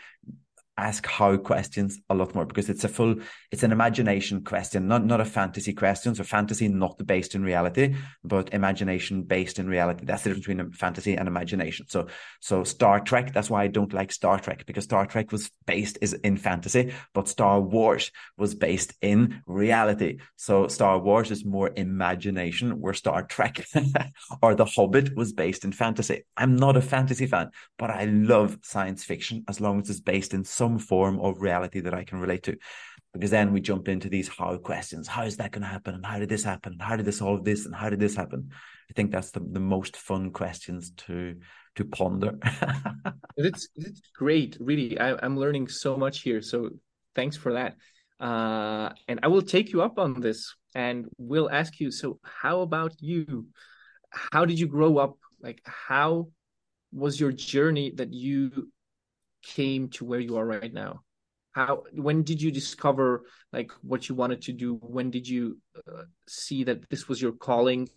ask 0.77 1.05
how 1.05 1.35
questions 1.37 1.99
a 2.09 2.15
lot 2.15 2.35
more 2.35 2.45
because 2.45 2.69
it's 2.69 2.83
a 2.83 2.87
full 2.87 3.15
it's 3.51 3.63
an 3.63 3.71
imagination 3.71 4.43
question 4.43 4.87
not 4.87 5.05
not 5.05 5.21
a 5.21 5.25
fantasy 5.25 5.73
question. 5.73 6.15
So 6.15 6.23
fantasy 6.23 6.67
not 6.67 7.05
based 7.05 7.35
in 7.35 7.43
reality 7.43 7.95
but 8.23 8.53
imagination 8.53 9.23
based 9.23 9.59
in 9.59 9.67
reality. 9.67 10.05
That's 10.05 10.23
the 10.23 10.29
difference 10.29 10.47
between 10.47 10.71
fantasy 10.71 11.15
and 11.15 11.27
imagination. 11.27 11.87
So 11.89 12.07
so 12.41 12.63
star 12.63 12.99
trek 12.99 13.33
that's 13.33 13.49
why 13.49 13.63
i 13.63 13.67
don't 13.67 13.93
like 13.93 14.11
star 14.11 14.39
trek 14.39 14.65
because 14.65 14.83
star 14.83 15.05
trek 15.05 15.31
was 15.31 15.51
based 15.65 15.97
is 16.01 16.13
in 16.13 16.37
fantasy 16.37 16.93
but 17.13 17.27
star 17.27 17.59
wars 17.59 18.11
was 18.37 18.55
based 18.55 18.93
in 19.01 19.41
reality. 19.47 20.19
So 20.35 20.67
star 20.67 20.99
wars 20.99 21.31
is 21.31 21.45
more 21.45 21.71
imagination 21.75 22.79
where 22.79 22.93
star 22.93 23.23
trek 23.23 23.65
or 24.41 24.55
the 24.55 24.65
hobbit 24.65 25.15
was 25.15 25.33
based 25.33 25.65
in 25.65 25.71
fantasy. 25.71 26.23
I'm 26.35 26.55
not 26.55 26.77
a 26.77 26.81
fantasy 26.81 27.27
fan 27.27 27.49
but 27.77 27.89
i 27.89 28.05
love 28.05 28.57
science 28.61 29.03
fiction 29.03 29.43
as 29.47 29.61
long 29.61 29.81
as 29.81 29.89
it's 29.89 29.99
based 29.99 30.33
in 30.33 30.43
some 30.43 30.66
some 30.67 30.79
form 30.79 31.19
of 31.19 31.41
reality 31.41 31.79
that 31.81 31.93
I 31.93 32.03
can 32.03 32.19
relate 32.19 32.43
to. 32.43 32.57
Because 33.13 33.31
then 33.31 33.53
we 33.53 33.61
jump 33.61 33.87
into 33.87 34.09
these 34.09 34.27
how 34.27 34.57
questions. 34.57 35.07
How 35.07 35.23
is 35.23 35.37
that 35.37 35.51
going 35.51 35.61
to 35.61 35.67
happen? 35.67 35.95
And 35.95 36.05
how 36.05 36.19
did 36.19 36.29
this 36.29 36.43
happen? 36.43 36.73
And 36.73 36.81
how 36.81 36.95
did 36.97 37.05
this 37.05 37.19
solve 37.19 37.43
this? 37.43 37.65
And 37.65 37.73
how 37.73 37.89
did 37.89 37.99
this 37.99 38.15
happen? 38.15 38.49
I 38.89 38.93
think 38.93 39.11
that's 39.11 39.31
the, 39.31 39.39
the 39.39 39.59
most 39.59 39.97
fun 39.97 40.31
questions 40.31 40.91
to 41.05 41.35
to 41.77 41.85
ponder. 41.85 42.33
it's 43.37 43.69
it's 43.75 44.01
great, 44.15 44.57
really. 44.59 44.99
I, 44.99 45.15
I'm 45.23 45.37
learning 45.37 45.67
so 45.69 45.95
much 45.95 46.21
here. 46.21 46.41
So 46.41 46.69
thanks 47.15 47.37
for 47.37 47.53
that. 47.53 47.75
Uh, 48.19 48.89
and 49.07 49.19
I 49.23 49.27
will 49.27 49.45
take 49.55 49.71
you 49.73 49.81
up 49.81 49.99
on 49.99 50.21
this 50.21 50.55
and 50.75 51.05
we'll 51.17 51.49
ask 51.49 51.79
you. 51.79 51.91
So, 51.91 52.19
how 52.23 52.61
about 52.61 52.93
you? 52.99 53.47
How 54.33 54.45
did 54.45 54.59
you 54.59 54.67
grow 54.67 54.97
up? 54.97 55.15
Like, 55.41 55.61
how 55.65 56.27
was 56.91 57.19
your 57.19 57.31
journey 57.31 57.93
that 57.95 58.11
you 58.13 58.69
came 59.43 59.89
to 59.89 60.05
where 60.05 60.19
you 60.19 60.37
are 60.37 60.45
right 60.45 60.73
now? 60.73 61.01
How 61.51 61.83
when 61.93 62.23
did 62.23 62.41
you 62.41 62.51
discover 62.51 63.23
like 63.51 63.71
what 63.81 64.07
you 64.07 64.15
wanted 64.15 64.41
to 64.43 64.53
do? 64.53 64.75
When 64.75 65.09
did 65.09 65.27
you 65.27 65.57
uh, 65.75 66.03
see 66.27 66.63
that 66.65 66.87
this 66.89 67.07
was 67.07 67.21
your 67.21 67.31
calling? 67.31 67.89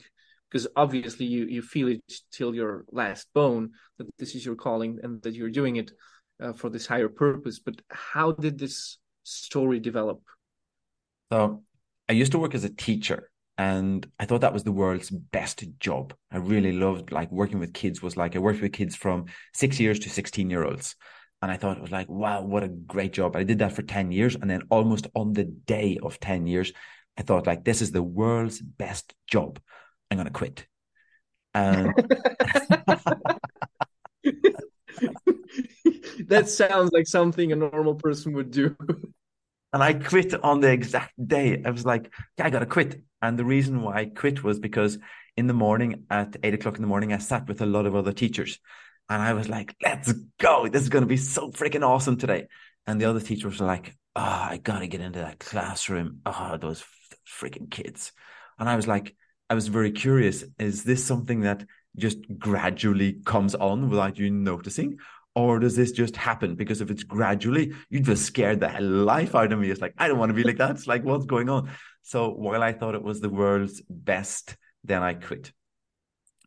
Because 0.51 0.66
obviously 0.76 1.26
you 1.26 1.45
you 1.45 1.62
feel 1.62 1.88
it 1.88 2.01
till 2.32 2.55
your 2.55 2.84
last 2.91 3.28
bone 3.34 3.70
that 3.99 4.09
this 4.18 4.34
is 4.34 4.45
your 4.45 4.57
calling 4.57 4.99
and 5.03 5.22
that 5.22 5.34
you're 5.34 5.51
doing 5.51 5.76
it 5.76 5.93
uh, 6.43 6.53
for 6.55 6.70
this 6.70 6.86
higher 6.86 7.09
purpose. 7.09 7.59
But 7.59 7.82
how 7.91 8.32
did 8.32 8.59
this 8.59 8.99
story 9.24 9.78
develop? 9.78 10.20
So 11.30 11.62
I 12.09 12.14
used 12.14 12.32
to 12.32 12.38
work 12.38 12.55
as 12.55 12.64
a 12.64 12.74
teacher 12.74 13.30
and 13.59 14.07
I 14.18 14.24
thought 14.24 14.41
that 14.41 14.55
was 14.55 14.64
the 14.64 14.72
world's 14.72 15.11
best 15.11 15.62
job. 15.78 16.14
I 16.32 16.38
really 16.38 16.72
loved 16.72 17.12
like 17.12 17.30
working 17.30 17.59
with 17.59 17.74
kids 17.74 18.01
was 18.01 18.16
like 18.16 18.34
I 18.34 18.38
worked 18.38 18.62
with 18.62 18.72
kids 18.72 18.97
from 18.97 19.26
6 19.53 19.78
years 19.78 19.99
to 20.01 20.09
16 20.09 20.49
year 20.49 20.64
olds 20.64 20.97
and 21.43 21.51
I 21.51 21.57
thought 21.57 21.78
it 21.78 21.82
was 21.82 21.91
like, 21.91 22.09
wow, 22.09 22.43
what 22.43 22.62
a 22.62 22.68
great 22.68 23.12
job. 23.12 23.34
I 23.34 23.45
did 23.45 23.61
that 23.61 23.72
for 23.72 23.82
10 23.82 24.12
years. 24.12 24.34
And 24.34 24.51
then 24.51 24.62
almost 24.70 25.07
on 25.14 25.32
the 25.32 25.45
day 25.45 25.99
of 26.03 26.20
10 26.20 26.47
years, 26.47 26.72
I 27.16 27.22
thought 27.22 27.47
like, 27.47 27.64
this 27.64 27.80
is 27.80 27.93
the 27.93 28.03
world's 28.03 28.61
best 28.61 29.14
job. 29.26 29.59
I'm 30.11 30.18
going 30.18 30.26
to 30.26 30.32
quit. 30.32 30.66
Um, 31.55 31.95
and 34.24 34.36
that 36.28 36.49
sounds 36.49 36.91
like 36.93 37.07
something 37.07 37.53
a 37.53 37.57
normal 37.57 37.95
person 37.95 38.32
would 38.34 38.51
do. 38.51 38.76
And 39.72 39.84
I 39.84 39.93
quit 39.93 40.34
on 40.43 40.59
the 40.59 40.72
exact 40.72 41.12
day. 41.28 41.62
I 41.64 41.70
was 41.70 41.86
like, 41.86 42.12
yeah, 42.36 42.47
I 42.47 42.51
got 42.51 42.59
to 42.59 42.66
quit. 42.66 43.03
And 43.22 43.38
the 43.38 43.45
reason 43.45 43.82
why 43.82 43.99
I 43.99 44.05
quit 44.07 44.43
was 44.43 44.59
because 44.59 44.99
in 45.36 45.47
the 45.47 45.55
morning 45.55 46.07
at 46.11 46.36
eight 46.43 46.55
o'clock 46.55 46.74
in 46.74 46.82
the 46.82 46.88
morning, 46.88 47.12
I 47.12 47.18
sat 47.18 47.47
with 47.47 47.61
a 47.61 47.66
lot 47.66 47.86
of 47.86 47.95
other 47.95 48.12
teachers 48.12 48.59
and 49.11 49.21
I 49.21 49.35
was 49.35 49.49
like, 49.49 49.75
let's 49.83 50.13
go. 50.39 50.69
This 50.69 50.83
is 50.83 50.89
going 50.89 51.03
to 51.03 51.09
be 51.09 51.17
so 51.17 51.51
freaking 51.51 51.87
awesome 51.87 52.17
today. 52.17 52.47
And 52.87 53.01
the 53.01 53.07
other 53.07 53.21
teachers 53.21 53.59
were 53.59 53.67
like, 53.67 53.97
oh, 54.15 54.23
I 54.23 54.61
got 54.63 54.79
to 54.79 54.87
get 54.87 55.01
into 55.01 55.19
that 55.19 55.41
classroom. 55.41 56.21
Oh, 56.25 56.57
those 56.59 56.85
freaking 57.29 57.69
kids. 57.69 58.13
And 58.59 58.69
I 58.69 58.77
was 58.77 58.87
like, 58.87 59.17
I 59.51 59.55
was 59.55 59.67
very 59.67 59.91
curious. 59.91 60.45
Is 60.61 60.85
this 60.85 61.05
something 61.05 61.41
that 61.41 61.65
just 61.97 62.19
gradually 62.39 63.19
comes 63.25 63.57
on 63.57 63.91
without 63.91 64.17
you 64.17 64.31
noticing? 64.31 64.99
Or 65.35 65.59
does 65.59 65.75
this 65.75 65.91
just 65.91 66.15
happen? 66.15 66.55
Because 66.55 66.81
if 66.81 66.91
it's 66.91 67.03
gradually, 67.03 67.73
you 67.89 68.01
just 68.01 68.25
scared 68.25 68.61
the 68.61 68.81
life 68.81 69.35
out 69.35 69.53
of 69.53 69.59
me. 69.59 69.71
It's 69.71 69.81
like, 69.81 69.95
I 69.99 70.07
don't 70.07 70.19
want 70.19 70.31
to 70.31 70.35
be 70.35 70.45
like 70.45 70.59
that. 70.59 70.71
It's 70.71 70.87
like, 70.87 71.05
what's 71.05 71.27
going 71.27 71.49
on? 71.49 71.71
So 72.03 72.31
while 72.31 72.63
I 72.63 72.73
thought 72.73 72.95
it 72.95 73.03
was 73.03 73.21
the 73.21 73.29
world's 73.29 73.83
best, 73.91 74.57
then 74.85 75.03
I 75.03 75.15
quit. 75.15 75.53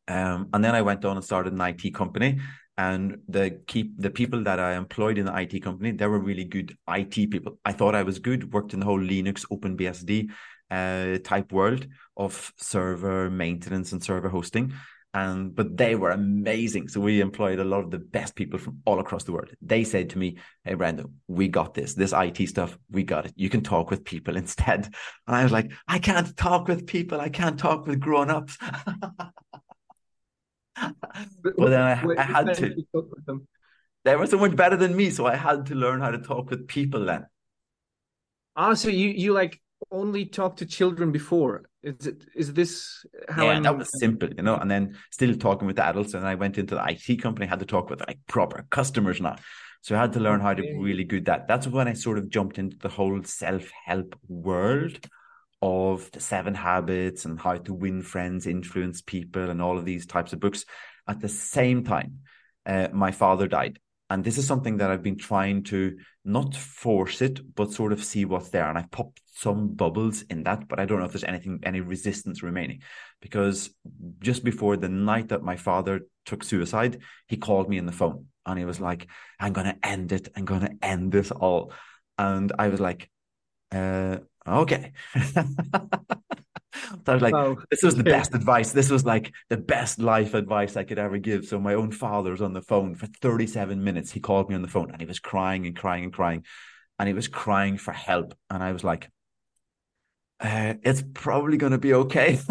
Um, 0.08 0.50
and 0.54 0.64
then 0.64 0.76
I 0.76 0.82
went 0.82 1.06
on 1.06 1.16
and 1.16 1.26
started 1.26 1.54
an 1.54 1.62
IT 1.62 1.94
company. 1.94 2.40
And 2.76 3.20
the 3.28 3.62
keep 3.68 3.94
the 4.00 4.10
people 4.10 4.44
that 4.46 4.60
I 4.60 4.76
employed 4.76 5.20
in 5.20 5.26
the 5.28 5.40
IT 5.40 5.62
company, 5.62 5.92
they 5.92 6.08
were 6.08 6.18
really 6.18 6.44
good 6.44 6.76
IT 6.90 7.30
people. 7.30 7.60
I 7.64 7.72
thought 7.72 7.94
I 7.94 8.02
was 8.02 8.18
good, 8.18 8.52
worked 8.52 8.74
in 8.74 8.80
the 8.80 8.86
whole 8.88 9.00
Linux 9.00 9.46
OpenBSD 9.52 10.32
uh, 10.72 11.20
type 11.24 11.52
world 11.52 11.86
of 12.18 12.52
server 12.58 13.30
maintenance 13.30 13.92
and 13.92 14.04
server 14.04 14.30
hosting. 14.30 14.74
And 15.16 15.54
but 15.54 15.78
they 15.78 15.96
were 15.96 16.10
amazing. 16.10 16.88
So 16.88 17.00
we 17.00 17.22
employed 17.22 17.60
a 17.60 17.64
lot 17.64 17.84
of 17.84 17.92
the 17.92 18.00
best 18.00 18.34
people 18.34 18.58
from 18.58 18.80
all 18.86 19.00
across 19.00 19.24
the 19.24 19.34
world. 19.34 19.52
They 19.62 19.84
said 19.84 20.10
to 20.10 20.18
me, 20.18 20.38
Hey 20.64 20.74
Brendan, 20.74 21.20
we 21.28 21.50
got 21.50 21.76
this. 21.76 21.94
This 21.94 22.14
IT 22.18 22.50
stuff, 22.50 22.80
we 22.90 23.04
got 23.04 23.28
it. 23.28 23.34
You 23.36 23.50
can 23.50 23.62
talk 23.62 23.92
with 23.92 24.04
people 24.04 24.36
instead. 24.44 24.90
And 25.28 25.36
I 25.36 25.44
was 25.44 25.52
like, 25.52 25.72
I 25.88 26.00
can't 26.00 26.36
talk 26.36 26.68
with 26.68 26.88
people. 26.88 27.22
I 27.22 27.30
can't 27.30 27.60
talk 27.60 27.86
with 27.86 28.00
grown-ups. 28.00 28.58
but 31.44 31.70
then 31.70 31.82
I, 31.82 31.94
I 32.18 32.24
had 32.24 32.54
to. 32.56 32.76
They 34.06 34.16
were 34.16 34.28
so 34.28 34.38
much 34.38 34.56
better 34.56 34.76
than 34.76 34.96
me, 34.96 35.10
so 35.10 35.26
I 35.26 35.36
had 35.36 35.68
to 35.68 35.76
learn 35.76 36.02
how 36.02 36.12
to 36.12 36.20
talk 36.20 36.50
with 36.50 36.68
people 36.68 37.06
then. 37.06 37.26
Ah, 38.56 38.74
so 38.74 38.90
you 38.90 39.10
you 39.10 39.34
like 39.34 39.62
only 39.92 40.26
talk 40.26 40.58
to 40.58 40.66
children 40.66 41.12
before? 41.12 41.70
Is 41.82 42.08
it 42.08 42.26
is 42.36 42.54
this 42.54 43.06
how? 43.30 43.46
Yeah, 43.46 43.52
I'm... 43.54 43.64
that 43.64 43.78
was 43.78 44.00
simple, 44.00 44.30
you 44.36 44.44
know. 44.44 44.56
And 44.56 44.70
then 44.70 44.98
still 45.12 45.36
talking 45.36 45.68
with 45.68 45.78
the 45.78 45.86
adults, 45.86 46.14
and 46.14 46.28
I 46.28 46.36
went 46.36 46.58
into 46.58 46.76
the 46.76 46.84
IT 46.86 47.22
company, 47.22 47.46
had 47.46 47.60
to 47.60 47.66
talk 47.66 47.90
with 47.90 48.02
like 48.06 48.20
proper 48.28 48.66
customers 48.70 49.22
now. 49.22 49.38
So 49.82 49.96
I 49.96 50.00
had 50.00 50.14
to 50.14 50.20
learn 50.20 50.40
how 50.40 50.54
to 50.54 50.62
really 50.80 51.04
good 51.04 51.26
that. 51.26 51.48
That's 51.48 51.68
when 51.68 51.88
I 51.88 51.94
sort 51.94 52.18
of 52.18 52.30
jumped 52.30 52.58
into 52.58 52.78
the 52.78 52.90
whole 52.90 53.22
self 53.24 53.70
help 53.86 54.18
world 54.28 55.00
of 55.64 56.12
the 56.12 56.20
seven 56.20 56.54
habits 56.54 57.24
and 57.24 57.40
how 57.40 57.56
to 57.56 57.74
win 57.74 58.02
friends, 58.02 58.48
influence 58.48 59.02
people, 59.02 59.50
and 59.50 59.62
all 59.62 59.78
of 59.78 59.86
these 59.86 60.06
types 60.06 60.34
of 60.34 60.42
books. 60.42 60.66
At 61.08 61.22
the 61.22 61.30
same 61.30 61.86
time, 61.86 62.20
uh, 62.66 62.90
my 62.92 63.12
father 63.12 63.48
died. 63.48 63.80
And 64.10 64.26
this 64.26 64.38
is 64.38 64.46
something 64.46 64.78
that 64.78 64.92
I've 64.92 65.02
been 65.02 65.18
trying 65.18 65.64
to 65.64 65.98
not 66.26 66.54
force 66.54 67.22
it, 67.22 67.56
but 67.56 67.72
sort 67.72 67.94
of 67.94 68.04
see 68.04 68.26
what's 68.26 68.50
there. 68.50 68.68
And 68.68 68.78
I've 68.78 68.92
popped 68.92 69.22
some 69.34 69.70
bubbles 69.70 70.24
in 70.24 70.44
that, 70.44 70.68
but 70.68 70.82
I 70.82 70.86
don't 70.86 71.00
know 71.00 71.06
if 71.06 71.14
there's 71.14 71.24
anything, 71.24 71.62
any 71.64 71.80
resistance 71.80 72.44
remaining. 72.44 72.82
Because 73.22 73.70
just 74.20 74.44
before 74.44 74.76
the 74.76 74.90
night 74.90 75.30
that 75.30 75.44
my 75.44 75.56
father 75.56 76.02
took 76.26 76.44
suicide, 76.44 77.00
he 77.28 77.38
called 77.38 77.70
me 77.70 77.78
in 77.78 77.86
the 77.86 77.94
phone 77.94 78.26
and 78.46 78.60
he 78.60 78.66
was 78.66 78.82
like, 78.82 79.08
I'm 79.40 79.54
going 79.54 79.68
to 79.68 79.78
end 79.82 80.12
it. 80.12 80.28
I'm 80.36 80.44
going 80.44 80.62
to 80.62 80.76
end 80.82 81.14
this 81.14 81.32
all. 81.32 81.72
And 82.18 82.52
I 82.60 82.68
was 82.68 82.82
like, 82.82 83.10
uh, 83.72 84.18
okay. 84.48 84.92
so 85.34 85.44
I 87.08 87.14
was 87.14 87.22
like, 87.22 87.34
wow. 87.34 87.58
this 87.70 87.84
was 87.84 87.96
the 87.96 88.04
best 88.04 88.34
advice. 88.34 88.72
This 88.72 88.90
was 88.90 89.06
like 89.06 89.32
the 89.50 89.58
best 89.58 90.00
life 90.00 90.34
advice 90.34 90.76
I 90.76 90.84
could 90.84 91.00
ever 91.00 91.18
give. 91.18 91.46
So 91.46 91.60
my 91.60 91.76
own 91.76 91.92
father 91.92 92.32
was 92.32 92.42
on 92.42 92.54
the 92.54 92.62
phone 92.62 92.96
for 92.96 93.08
37 93.08 93.84
minutes. 93.84 94.12
He 94.12 94.20
called 94.20 94.50
me 94.50 94.56
on 94.56 94.62
the 94.62 94.68
phone 94.68 94.92
and 94.92 95.02
he 95.02 95.08
was 95.08 95.20
crying 95.20 95.66
and 95.66 95.76
crying 95.76 96.06
and 96.06 96.14
crying. 96.14 96.46
And 97.00 97.08
he 97.08 97.14
was 97.14 97.28
crying 97.28 97.78
for 97.78 97.92
help. 97.92 98.36
And 98.50 98.64
I 98.64 98.72
was 98.72 98.84
like, 98.84 99.10
uh, 100.40 100.76
it's 100.84 101.04
probably 101.14 101.58
going 101.58 101.72
to 101.72 101.78
be 101.78 101.94
okay. 101.94 102.40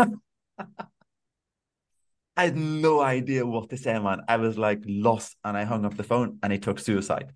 I 2.36 2.44
had 2.44 2.56
no 2.56 3.00
idea 3.00 3.44
what 3.44 3.68
to 3.70 3.76
say, 3.76 3.98
man. 3.98 4.22
I 4.26 4.36
was 4.36 4.56
like 4.56 4.82
lost 4.86 5.36
and 5.44 5.56
I 5.56 5.64
hung 5.64 5.84
up 5.84 5.96
the 5.96 6.02
phone 6.02 6.38
and 6.42 6.52
he 6.52 6.58
took 6.58 6.78
suicide. 6.78 7.32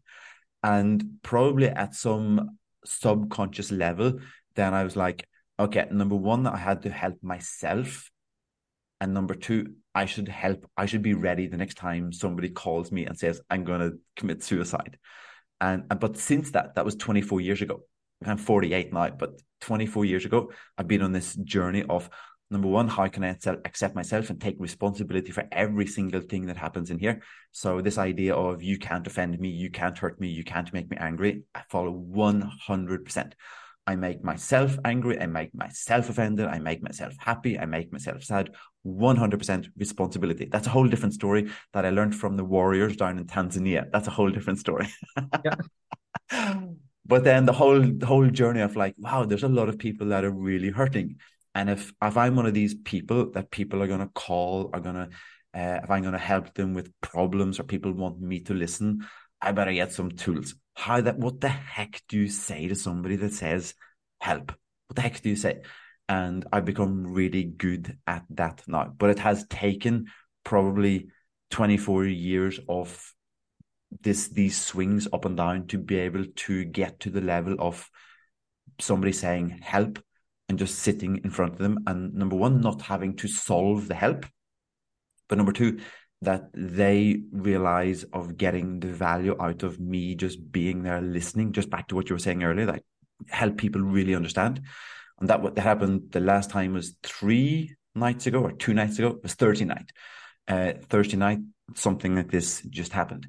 And 0.63 1.19
probably 1.23 1.69
at 1.69 1.95
some 1.95 2.59
subconscious 2.85 3.71
level, 3.71 4.21
then 4.57 4.75
I 4.75 4.85
was 4.85 4.97
like, 4.97 5.27
okay, 5.59 5.87
number 5.91 6.17
one, 6.17 6.47
I 6.47 6.57
had 6.57 6.83
to 6.83 6.91
help 6.91 7.23
myself. 7.23 8.11
And 9.01 9.15
number 9.15 9.35
two, 9.35 9.75
I 9.95 10.07
should 10.07 10.29
help, 10.29 10.69
I 10.77 10.87
should 10.87 11.03
be 11.03 11.15
ready 11.15 11.47
the 11.47 11.57
next 11.57 11.75
time 11.75 12.13
somebody 12.13 12.49
calls 12.49 12.91
me 12.91 13.07
and 13.07 13.19
says, 13.19 13.41
I'm 13.51 13.65
going 13.65 13.81
to 13.81 13.99
commit 14.17 14.43
suicide. 14.43 14.99
And, 15.61 15.85
but 16.01 16.17
since 16.17 16.51
that, 16.53 16.75
that 16.75 16.85
was 16.85 16.97
24 16.97 17.41
years 17.41 17.63
ago. 17.63 17.83
I'm 18.25 18.39
48 18.39 18.93
now, 18.93 19.11
but 19.11 19.41
24 19.61 20.05
years 20.07 20.25
ago, 20.25 20.51
I've 20.79 20.89
been 20.89 21.03
on 21.03 21.13
this 21.13 21.35
journey 21.35 21.85
of 21.89 22.09
number 22.51 22.69
one, 22.69 22.89
how 22.89 23.09
can 23.09 23.25
I 23.25 23.37
accept 23.65 23.95
myself 23.95 24.31
and 24.31 24.41
take 24.41 24.57
responsibility 24.59 25.33
for 25.33 25.45
every 25.53 25.87
single 25.87 26.21
thing 26.21 26.47
that 26.47 26.57
happens 26.57 26.91
in 26.91 26.99
here? 26.99 27.23
So 27.53 27.81
this 27.81 27.99
idea 27.99 28.35
of 28.35 28.63
you 28.63 28.79
can't 28.79 29.07
offend 29.07 29.39
me, 29.39 29.49
you 29.49 29.71
can't 29.71 29.99
hurt 29.99 30.21
me, 30.21 30.29
you 30.29 30.45
can't 30.45 30.73
make 30.73 30.91
me 30.91 30.97
angry, 30.99 31.43
I 31.55 31.63
follow 31.69 31.93
100%. 31.93 33.33
I 33.87 33.97
make 33.97 34.25
myself 34.25 34.79
angry, 34.85 35.21
I 35.21 35.27
make 35.27 35.55
myself 35.55 36.09
offended, 36.09 36.47
I 36.47 36.59
make 36.59 36.83
myself 36.83 37.15
happy, 37.19 37.59
I 37.59 37.67
make 37.67 37.93
myself 37.93 38.23
sad. 38.25 38.51
100% 38.85 39.69
responsibility. 39.77 40.49
That's 40.51 40.67
a 40.67 40.71
whole 40.71 40.89
different 40.89 41.15
story 41.15 41.51
that 41.73 41.85
I 41.85 41.91
learned 41.91 42.15
from 42.15 42.37
the 42.37 42.45
warriors 42.45 42.97
down 42.97 43.19
in 43.19 43.27
Tanzania. 43.27 43.91
That's 43.93 44.07
a 44.07 44.13
whole 44.13 44.31
different 44.31 44.59
story. 44.59 44.89
yeah. 45.45 45.57
but 47.07 47.25
then 47.25 47.47
the 47.47 47.53
whole 47.53 47.81
the 47.81 48.07
whole 48.07 48.29
journey 48.29 48.61
of 48.61 48.77
like, 48.77 48.95
wow, 48.99 49.25
there's 49.25 49.45
a 49.45 49.49
lot 49.49 49.69
of 49.69 49.79
people 49.79 50.09
that 50.09 50.25
are 50.25 50.31
really 50.31 50.71
hurting 50.71 51.17
and 51.57 51.71
if 51.71 51.91
if 52.03 52.17
I'm 52.19 52.37
one 52.37 52.45
of 52.45 52.53
these 52.53 52.75
people 52.75 53.31
that 53.31 53.51
people 53.51 53.83
are 53.83 53.87
gonna 53.87 54.11
call, 54.15 54.69
are 54.75 54.81
gonna 54.81 55.09
uh, 55.55 55.81
if 55.83 55.91
I'm 55.91 56.03
gonna 56.03 56.19
help 56.19 56.53
them 56.53 56.75
with 56.75 56.93
problems 57.01 57.59
or 57.59 57.63
people 57.63 57.93
want 57.93 58.21
me 58.21 58.41
to 58.41 58.53
listen, 58.53 59.07
I 59.41 59.53
better 59.53 59.73
get 59.73 59.93
some 59.93 60.11
tools. 60.11 60.55
How 60.77 61.01
that 61.01 61.19
what 61.19 61.41
the 61.41 61.49
heck 61.49 62.03
do 62.09 62.19
you 62.19 62.29
say 62.29 62.69
to 62.69 62.75
somebody 62.75 63.17
that 63.17 63.33
says 63.33 63.75
help? 64.21 64.53
What 64.87 64.97
the 64.97 65.03
heck 65.03 65.21
do 65.21 65.31
you 65.31 65.37
say? 65.37 65.63
And 66.09 66.47
I've 66.53 66.65
become 66.65 67.07
really 67.07 67.45
good 67.45 67.99
at 68.07 68.25
that 68.31 68.63
now. 68.69 68.95
But 68.97 69.11
it 69.11 69.19
has 69.19 69.47
taken 69.49 70.07
probably 70.45 71.09
24 71.51 72.05
years 72.05 72.61
of 72.69 73.13
this 74.03 74.29
these 74.29 74.61
swings 74.61 75.09
up 75.13 75.25
and 75.25 75.37
down 75.37 75.67
to 75.69 75.79
be 75.79 75.97
able 75.99 76.27
to 76.35 76.65
get 76.65 77.01
to 77.01 77.11
the 77.11 77.21
level 77.21 77.57
of 77.59 77.89
somebody 78.79 79.13
saying 79.13 79.61
help 79.63 79.99
and 80.49 80.59
just 80.59 80.79
sitting 80.81 81.21
in 81.25 81.31
front 81.31 81.55
of 81.55 81.59
them. 81.59 81.79
And 81.87 82.15
number 82.15 82.37
one, 82.37 82.61
not 82.61 82.83
having 82.83 83.17
to 83.17 83.29
solve 83.29 83.89
the 83.89 83.95
help. 83.95 84.27
But 85.29 85.39
number 85.39 85.53
two, 85.53 85.81
that 86.23 86.49
they 86.55 87.21
realize 87.31 88.05
of 88.13 88.37
getting 88.37 88.81
the 88.81 88.89
value 88.89 89.37
out 89.41 89.63
of 89.63 89.79
me 89.79 90.15
just 90.15 90.51
being 90.51 90.83
there 90.83 91.01
listening, 91.01 91.53
just 91.53 91.71
back 91.71 91.89
to 91.89 91.95
what 91.95 92.09
you 92.09 92.15
were 92.15 92.21
saying 92.21 92.43
earlier, 92.43 92.67
that 92.67 92.83
help 93.29 93.59
people 93.59 93.81
really 93.81 94.15
understand. 94.15 94.63
And 95.21 95.29
that 95.29 95.43
what 95.43 95.59
happened 95.59 96.13
the 96.13 96.21
last 96.21 96.51
time 96.51 96.75
was 96.75 96.97
three 97.03 97.77
nights 97.95 98.27
ago 98.27 98.41
or 98.41 98.53
two 98.53 98.75
nights 98.75 98.99
ago. 98.99 99.09
It 99.09 99.23
was 99.23 99.35
Thursday 99.35 99.65
night. 99.65 99.91
Uh, 100.49 100.75
Thursday 100.89 101.17
night, 101.17 101.39
something 101.75 102.17
like 102.17 102.31
this 102.31 102.63
just 102.71 102.93
happened. 102.93 103.27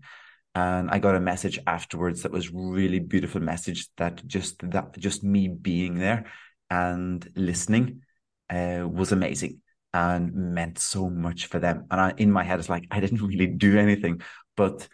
And 0.55 0.89
I 0.89 0.99
got 0.99 1.15
a 1.15 1.19
message 1.19 1.59
afterwards 1.67 2.23
that 2.23 2.31
was 2.31 2.51
really 2.51 2.99
beautiful 2.99 3.41
message 3.41 3.89
that 3.97 4.25
just 4.25 4.59
that 4.71 4.97
just 4.97 5.23
me 5.23 5.47
being 5.47 5.95
there 5.95 6.25
and 6.69 7.27
listening 7.35 8.01
uh, 8.49 8.87
was 8.89 9.11
amazing 9.11 9.61
and 9.93 10.33
meant 10.33 10.79
so 10.79 11.09
much 11.09 11.45
for 11.47 11.59
them. 11.59 11.85
And 11.89 11.99
I, 11.99 12.13
in 12.17 12.31
my 12.31 12.43
head, 12.43 12.59
it's 12.59 12.69
like, 12.69 12.87
I 12.91 12.99
didn't 12.99 13.21
really 13.27 13.47
do 13.47 13.77
anything. 13.77 14.21
But 14.55 14.87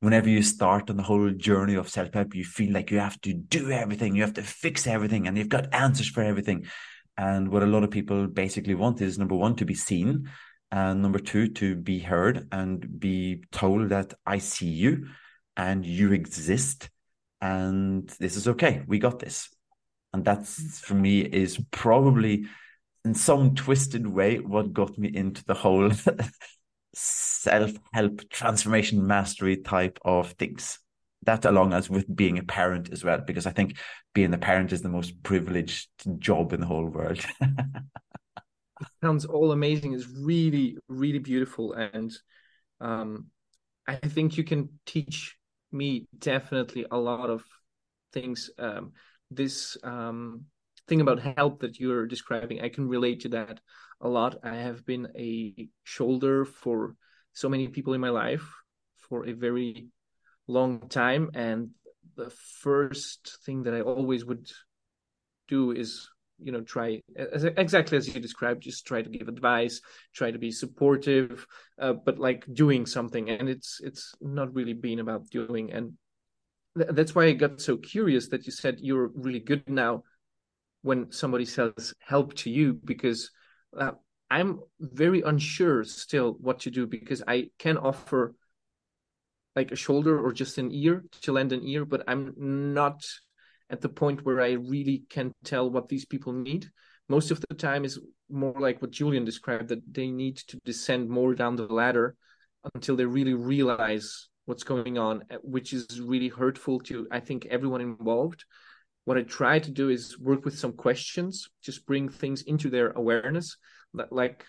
whenever 0.00 0.28
you 0.28 0.42
start 0.42 0.90
on 0.90 0.96
the 0.96 1.02
whole 1.02 1.30
journey 1.30 1.74
of 1.74 1.88
self 1.88 2.12
help, 2.14 2.34
you 2.34 2.44
feel 2.44 2.72
like 2.72 2.90
you 2.90 2.98
have 2.98 3.20
to 3.22 3.32
do 3.32 3.70
everything, 3.70 4.14
you 4.14 4.22
have 4.22 4.34
to 4.34 4.42
fix 4.42 4.86
everything, 4.86 5.26
and 5.26 5.36
you've 5.36 5.48
got 5.48 5.72
answers 5.74 6.08
for 6.08 6.22
everything. 6.22 6.66
And 7.16 7.48
what 7.48 7.64
a 7.64 7.66
lot 7.66 7.82
of 7.82 7.90
people 7.90 8.28
basically 8.28 8.74
want 8.74 9.00
is 9.00 9.18
number 9.18 9.34
one, 9.34 9.56
to 9.56 9.64
be 9.64 9.74
seen, 9.74 10.30
and 10.70 11.02
number 11.02 11.18
two, 11.18 11.48
to 11.48 11.74
be 11.74 11.98
heard 11.98 12.46
and 12.52 13.00
be 13.00 13.44
told 13.50 13.88
that 13.88 14.14
I 14.24 14.38
see 14.38 14.68
you 14.68 15.08
and 15.56 15.84
you 15.84 16.12
exist 16.12 16.90
and 17.40 18.08
this 18.20 18.36
is 18.36 18.48
okay. 18.48 18.82
We 18.86 18.98
got 18.98 19.18
this. 19.18 19.48
And 20.12 20.24
that's 20.24 20.60
mm. 20.60 20.80
for 20.80 20.94
me 20.94 21.20
is 21.20 21.60
probably 21.70 22.46
in 23.04 23.14
some 23.14 23.54
twisted 23.54 24.06
way 24.06 24.38
what 24.38 24.72
got 24.72 24.98
me 24.98 25.08
into 25.08 25.44
the 25.44 25.54
whole 25.54 25.90
self-help 26.94 28.28
transformation 28.30 29.06
mastery 29.06 29.56
type 29.56 29.98
of 30.04 30.32
things. 30.32 30.78
That 31.22 31.44
along 31.44 31.72
as 31.72 31.90
with 31.90 32.14
being 32.14 32.38
a 32.38 32.42
parent 32.42 32.90
as 32.92 33.04
well, 33.04 33.18
because 33.18 33.46
I 33.46 33.50
think 33.50 33.76
being 34.14 34.32
a 34.34 34.38
parent 34.38 34.72
is 34.72 34.82
the 34.82 34.88
most 34.88 35.22
privileged 35.22 35.88
job 36.18 36.52
in 36.52 36.60
the 36.60 36.66
whole 36.66 36.86
world. 36.86 37.24
it 37.40 38.86
sounds 39.02 39.24
all 39.24 39.52
amazing. 39.52 39.94
It's 39.94 40.06
really, 40.06 40.78
really 40.88 41.18
beautiful. 41.18 41.72
And 41.72 42.12
um, 42.80 43.26
I 43.86 43.96
think 43.96 44.36
you 44.36 44.44
can 44.44 44.68
teach 44.86 45.36
me 45.72 46.06
definitely 46.18 46.86
a 46.90 46.96
lot 46.96 47.30
of 47.30 47.44
things. 48.12 48.50
Um, 48.58 48.92
this 49.30 49.76
um, 49.82 50.44
thing 50.88 51.00
about 51.00 51.20
help 51.20 51.60
that 51.60 51.78
you're 51.78 52.06
describing, 52.06 52.60
I 52.60 52.68
can 52.68 52.88
relate 52.88 53.20
to 53.20 53.28
that 53.30 53.60
a 54.00 54.08
lot. 54.08 54.36
I 54.42 54.56
have 54.56 54.84
been 54.84 55.08
a 55.16 55.68
shoulder 55.84 56.44
for 56.44 56.94
so 57.32 57.48
many 57.48 57.68
people 57.68 57.94
in 57.94 58.00
my 58.00 58.10
life 58.10 58.46
for 58.96 59.26
a 59.26 59.32
very 59.32 59.88
long 60.46 60.88
time. 60.88 61.30
And 61.34 61.70
the 62.16 62.30
first 62.30 63.38
thing 63.44 63.64
that 63.64 63.74
I 63.74 63.82
always 63.82 64.24
would 64.24 64.50
do 65.46 65.72
is 65.72 66.08
you 66.40 66.52
know 66.52 66.60
try 66.60 67.02
exactly 67.16 67.98
as 67.98 68.06
you 68.06 68.20
described 68.20 68.62
just 68.62 68.86
try 68.86 69.02
to 69.02 69.10
give 69.10 69.26
advice 69.26 69.80
try 70.14 70.30
to 70.30 70.38
be 70.38 70.52
supportive 70.52 71.44
uh, 71.80 71.92
but 71.92 72.18
like 72.18 72.44
doing 72.52 72.86
something 72.86 73.28
and 73.28 73.48
it's 73.48 73.80
it's 73.82 74.14
not 74.20 74.54
really 74.54 74.72
being 74.72 75.00
about 75.00 75.28
doing 75.30 75.72
and 75.72 75.94
that's 76.76 77.12
why 77.12 77.24
I 77.24 77.32
got 77.32 77.60
so 77.60 77.76
curious 77.76 78.28
that 78.28 78.46
you 78.46 78.52
said 78.52 78.78
you're 78.78 79.10
really 79.14 79.40
good 79.40 79.68
now 79.68 80.04
when 80.82 81.10
somebody 81.12 81.44
says 81.44 81.94
help 82.00 82.34
to 82.34 82.50
you 82.50 82.74
because 82.84 83.30
uh, 83.76 83.92
I'm 84.30 84.60
very 84.80 85.22
unsure 85.22 85.84
still 85.84 86.36
what 86.40 86.60
to 86.60 86.70
do 86.70 86.86
because 86.86 87.22
I 87.26 87.50
can 87.58 87.76
offer 87.78 88.34
like 89.56 89.72
a 89.72 89.76
shoulder 89.76 90.18
or 90.24 90.32
just 90.32 90.58
an 90.58 90.70
ear 90.72 91.04
to 91.22 91.32
lend 91.32 91.52
an 91.52 91.64
ear, 91.64 91.84
but 91.84 92.04
I'm 92.06 92.34
not 92.36 93.04
at 93.70 93.80
the 93.80 93.88
point 93.88 94.24
where 94.24 94.40
I 94.40 94.52
really 94.52 95.04
can 95.10 95.32
tell 95.44 95.70
what 95.70 95.88
these 95.88 96.04
people 96.04 96.32
need. 96.32 96.70
Most 97.08 97.30
of 97.30 97.42
the 97.48 97.54
time 97.54 97.84
is 97.84 97.98
more 98.30 98.54
like 98.58 98.80
what 98.80 98.90
Julien 98.90 99.24
described 99.24 99.68
that 99.68 99.82
they 99.92 100.10
need 100.10 100.36
to 100.48 100.58
descend 100.64 101.08
more 101.08 101.34
down 101.34 101.56
the 101.56 101.66
ladder 101.66 102.14
until 102.74 102.96
they 102.96 103.04
really 103.06 103.34
realize 103.34 104.28
what's 104.44 104.62
going 104.62 104.98
on, 104.98 105.24
which 105.42 105.72
is 105.72 106.00
really 106.00 106.28
hurtful 106.28 106.80
to 106.80 107.06
I 107.10 107.20
think 107.20 107.46
everyone 107.46 107.80
involved. 107.80 108.44
What 109.08 109.16
I 109.16 109.22
try 109.22 109.58
to 109.58 109.70
do 109.70 109.88
is 109.88 110.18
work 110.18 110.44
with 110.44 110.58
some 110.58 110.74
questions, 110.74 111.48
just 111.62 111.86
bring 111.86 112.10
things 112.10 112.42
into 112.42 112.68
their 112.68 112.90
awareness, 112.90 113.56
like 114.10 114.44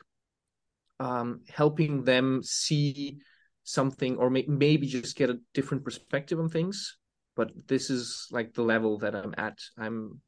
um, 0.99 1.43
helping 1.47 2.03
them 2.03 2.41
see 2.43 3.19
something 3.63 4.17
or 4.17 4.29
may- 4.29 4.49
maybe 4.49 4.85
just 4.85 5.15
get 5.15 5.29
a 5.29 5.39
different 5.53 5.85
perspective 5.85 6.37
on 6.41 6.49
things. 6.49 6.97
But 7.37 7.51
this 7.69 7.89
is 7.89 8.27
like 8.31 8.53
the 8.53 8.63
level 8.63 8.97
that 8.97 9.15
I'm 9.15 9.33
at. 9.37 9.57
I'm 9.77 10.19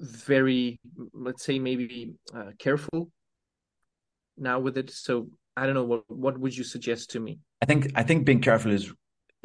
very, 0.00 0.80
let's 1.12 1.44
say, 1.44 1.60
maybe 1.60 2.16
uh, 2.34 2.50
careful 2.58 3.12
now 4.36 4.58
with 4.58 4.76
it. 4.76 4.90
So 4.90 5.28
I 5.56 5.64
don't 5.64 5.74
know 5.74 5.84
what 5.84 6.02
what 6.08 6.40
would 6.40 6.56
you 6.56 6.64
suggest 6.64 7.10
to 7.12 7.20
me? 7.20 7.38
I 7.62 7.66
think 7.66 7.92
I 7.94 8.02
think 8.02 8.26
being 8.26 8.40
careful 8.40 8.72
is 8.72 8.92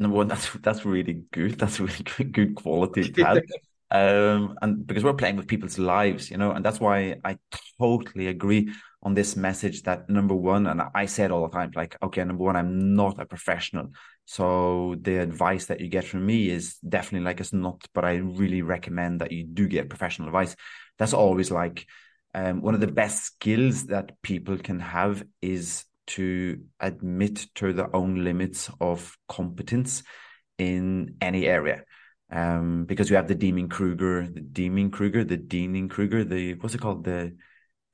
number 0.02 0.16
one. 0.16 0.28
That's 0.32 0.50
that's 0.60 0.84
really 0.84 1.24
good. 1.32 1.58
That's 1.58 1.80
really 1.80 2.04
good, 2.30 2.54
quality 2.54 3.12
um, 3.90 4.56
and 4.62 4.86
because 4.86 5.04
we're 5.04 5.12
playing 5.12 5.36
with 5.36 5.46
people's 5.46 5.78
lives, 5.78 6.30
you 6.30 6.38
know, 6.38 6.52
and 6.52 6.64
that's 6.64 6.80
why 6.80 7.16
I 7.24 7.36
totally 7.78 8.28
agree 8.28 8.72
on 9.02 9.12
this 9.12 9.36
message 9.36 9.82
that 9.82 10.08
number 10.08 10.34
one, 10.34 10.66
and 10.66 10.80
I 10.94 11.06
say 11.06 11.24
it 11.24 11.30
all 11.30 11.42
the 11.42 11.54
time, 11.54 11.72
like, 11.74 11.96
okay, 12.02 12.24
number 12.24 12.44
one, 12.44 12.56
I'm 12.56 12.94
not 12.94 13.20
a 13.20 13.26
professional. 13.26 13.90
So 14.24 14.94
the 15.02 15.16
advice 15.16 15.66
that 15.66 15.80
you 15.80 15.88
get 15.88 16.04
from 16.04 16.24
me 16.24 16.48
is 16.48 16.76
definitely 16.76 17.26
like 17.26 17.40
it's 17.40 17.52
not, 17.52 17.84
but 17.92 18.04
I 18.04 18.14
really 18.16 18.62
recommend 18.62 19.20
that 19.20 19.32
you 19.32 19.44
do 19.44 19.68
get 19.68 19.90
professional 19.90 20.28
advice. 20.28 20.56
That's 20.98 21.12
always 21.12 21.50
like 21.50 21.86
um, 22.32 22.62
one 22.62 22.74
of 22.74 22.80
the 22.80 22.86
best 22.86 23.24
skills 23.24 23.86
that 23.86 24.22
people 24.22 24.56
can 24.56 24.80
have 24.80 25.22
is 25.42 25.84
to 26.08 26.60
admit 26.80 27.46
to 27.56 27.72
their 27.72 27.94
own 27.94 28.24
limits 28.24 28.70
of 28.80 29.16
competence 29.28 30.02
in 30.58 31.16
any 31.20 31.46
area. 31.46 31.84
Um, 32.30 32.86
because 32.86 33.10
you 33.10 33.16
have 33.16 33.28
the 33.28 33.34
Deming 33.34 33.68
Kruger, 33.68 34.26
the 34.26 34.40
Deming 34.40 34.90
Kruger, 34.90 35.22
the 35.22 35.36
Deaning 35.36 35.88
Kruger, 35.90 36.24
the 36.24 36.54
what's 36.54 36.74
it 36.74 36.80
called? 36.80 37.04
The 37.04 37.36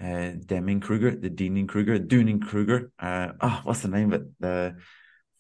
uh, 0.00 0.30
Deming 0.46 0.80
Kruger, 0.80 1.10
the 1.10 1.30
Deaning 1.30 1.66
Kruger, 1.66 1.98
Dunning 1.98 2.40
Kruger. 2.40 2.92
Uh, 2.98 3.32
oh, 3.40 3.60
what's 3.64 3.80
the 3.80 3.88
name 3.88 4.12
of 4.12 4.22
it? 4.22 4.28
The, 4.38 4.76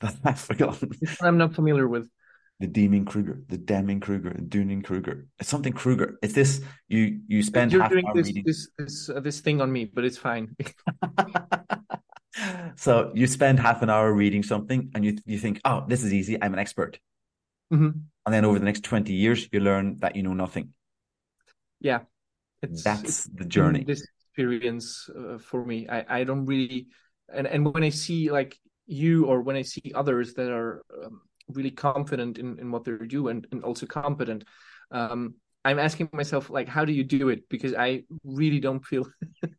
the 0.00 0.18
I 0.24 0.32
forgot. 0.32 0.82
I'm 1.22 1.38
not 1.38 1.54
familiar 1.54 1.86
with. 1.86 2.08
The 2.60 2.66
Deming 2.66 3.04
Kruger, 3.04 3.40
the 3.46 3.56
Deming 3.56 4.00
Kruger, 4.00 4.30
and 4.30 4.50
Dunning 4.50 4.82
Kruger. 4.82 5.28
It's 5.38 5.48
something 5.48 5.72
Kruger. 5.72 6.18
It's 6.22 6.34
this. 6.34 6.60
You 6.88 7.20
you 7.28 7.44
spend 7.44 7.70
You're 7.70 7.88
doing 7.88 8.10
this, 8.16 8.32
this 8.44 8.68
this 8.76 9.10
uh, 9.10 9.20
this 9.20 9.38
thing 9.38 9.60
on 9.60 9.70
me, 9.70 9.84
but 9.84 10.04
it's 10.04 10.18
fine. 10.18 10.56
so 12.76 13.12
you 13.14 13.26
spend 13.26 13.60
half 13.60 13.82
an 13.82 13.90
hour 13.90 14.12
reading 14.12 14.42
something 14.42 14.90
and 14.94 15.04
you 15.04 15.18
you 15.26 15.38
think, 15.38 15.60
oh, 15.64 15.84
this 15.88 16.02
is 16.02 16.12
easy. 16.12 16.40
I'm 16.40 16.52
an 16.52 16.58
expert. 16.58 16.98
Mm-hmm. 17.70 18.00
and 18.24 18.34
then 18.34 18.46
over 18.46 18.58
the 18.58 18.64
next 18.64 18.82
20 18.82 19.12
years 19.12 19.46
you 19.52 19.60
learn 19.60 19.98
that 19.98 20.16
you 20.16 20.22
know 20.22 20.32
nothing 20.32 20.72
yeah 21.80 22.00
it's 22.62 22.82
that's 22.82 23.02
it's 23.02 23.24
the 23.24 23.44
journey 23.44 23.84
this 23.84 24.02
experience 24.22 25.10
uh, 25.14 25.36
for 25.36 25.62
me 25.66 25.86
I, 25.86 26.20
I 26.20 26.24
don't 26.24 26.46
really 26.46 26.86
and 27.28 27.46
and 27.46 27.70
when 27.70 27.84
i 27.84 27.90
see 27.90 28.30
like 28.30 28.56
you 28.86 29.26
or 29.26 29.42
when 29.42 29.54
i 29.54 29.60
see 29.60 29.92
others 29.94 30.32
that 30.32 30.50
are 30.50 30.82
um, 31.04 31.20
really 31.50 31.70
confident 31.70 32.38
in, 32.38 32.58
in 32.58 32.70
what 32.70 32.84
they 32.84 32.92
do 33.06 33.28
and, 33.28 33.46
and 33.52 33.62
also 33.62 33.84
competent 33.84 34.44
um, 34.90 35.34
i'm 35.62 35.78
asking 35.78 36.08
myself 36.14 36.48
like 36.48 36.68
how 36.68 36.86
do 36.86 36.92
you 36.94 37.04
do 37.04 37.28
it 37.28 37.50
because 37.50 37.74
i 37.74 38.02
really 38.24 38.60
don't 38.60 38.86
feel 38.86 39.06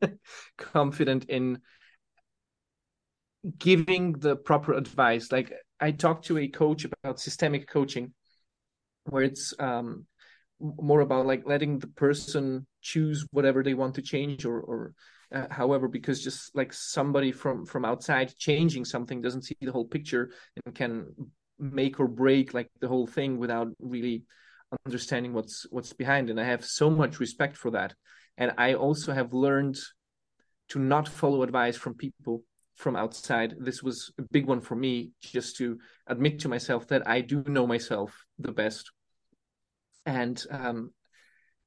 confident 0.58 1.26
in 1.26 1.60
giving 3.58 4.14
the 4.14 4.36
proper 4.36 4.74
advice. 4.74 5.32
Like 5.32 5.54
i 5.80 5.92
talked 5.92 6.26
to 6.26 6.38
a 6.38 6.48
coach 6.48 6.86
about 6.86 7.20
systemic 7.20 7.68
coaching 7.68 8.14
where 9.06 9.24
it's 9.24 9.54
um, 9.60 10.06
more 10.60 11.02
about 11.02 11.26
like 11.26 11.44
letting 11.46 11.80
the 11.80 11.88
person 11.88 12.68
choose 12.82 13.26
whatever 13.32 13.64
they 13.64 13.74
want 13.74 13.96
to 13.96 14.02
change 14.02 14.46
or 14.46 14.60
or 14.60 14.94
uh, 15.34 15.46
however 15.50 15.88
because 15.88 16.24
just 16.24 16.56
like 16.56 16.74
somebody 16.74 17.32
from 17.32 17.66
from 17.66 17.86
outside 17.86 18.34
changing 18.38 18.84
something 18.84 19.22
doesn't 19.22 19.44
see 19.44 19.56
the 19.62 19.72
whole 19.72 19.86
picture 19.86 20.32
and 20.66 20.76
can 20.76 21.06
make 21.60 22.00
or 22.00 22.08
break 22.08 22.54
like 22.54 22.70
the 22.82 22.88
whole 22.88 23.08
thing 23.08 23.38
without 23.38 23.68
really 23.80 24.24
understanding 24.86 25.34
what's 25.34 25.66
what's 25.72 25.94
behind 25.94 26.30
and 26.30 26.40
i 26.40 26.44
have 26.44 26.66
so 26.66 26.90
much 26.90 27.20
respect 27.20 27.56
for 27.58 27.72
that. 27.72 27.94
And 28.38 28.54
i 28.58 28.74
also 28.74 29.14
have 29.14 29.34
learned 29.34 29.78
to 30.70 30.80
not 30.80 31.08
follow 31.08 31.44
advice 31.44 31.76
from 31.76 31.96
people 31.96 32.44
from 32.80 32.96
outside. 32.96 33.56
This 33.60 33.84
was 33.84 34.12
a 34.18 34.22
big 34.22 34.48
one 34.48 34.62
for 34.62 34.74
me 34.74 35.12
just 35.22 35.58
to 35.58 35.78
admit 36.08 36.40
to 36.40 36.48
myself 36.48 36.88
that 36.88 37.06
i 37.08 37.20
do 37.20 37.44
know 37.46 37.68
myself 37.68 38.26
the 38.40 38.54
best. 38.54 38.90
And 40.06 40.42
um, 40.50 40.92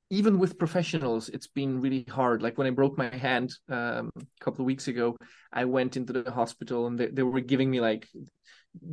even 0.09 0.39
with 0.39 0.59
professionals 0.59 1.29
it's 1.29 1.47
been 1.47 1.83
really 1.83 2.07
hard. 2.09 2.43
Like 2.43 2.57
when 2.57 2.67
i 2.67 2.71
broke 2.71 2.97
my 2.97 3.15
hand 3.15 3.53
um, 3.69 4.11
a 4.17 4.45
couple 4.45 4.63
of 4.63 4.67
weeks 4.67 4.89
ago 4.89 5.17
i 5.53 5.67
went 5.67 5.99
into 5.99 6.15
the 6.15 6.31
hospital 6.31 6.87
and 6.87 6.99
they, 6.99 7.09
they 7.09 7.23
were 7.23 7.41
giving 7.41 7.71
me 7.71 7.81
like 7.81 8.09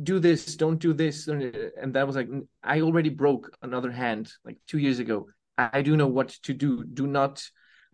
do 0.02 0.18
this 0.18 0.56
don't 0.56 0.78
do 0.78 0.92
this. 0.92 1.26
And 1.26 1.94
that 1.94 2.06
was 2.06 2.16
like 2.16 2.28
i 2.62 2.82
already 2.82 3.08
broke 3.08 3.50
another 3.62 3.90
hand 3.90 4.30
like 4.44 4.58
two 4.66 4.78
years 4.78 4.98
ago. 4.98 5.28
I 5.56 5.80
do 5.80 5.96
know 5.96 6.06
what 6.06 6.28
to 6.44 6.52
do. 6.52 6.84
Do 6.84 7.06
not 7.06 7.42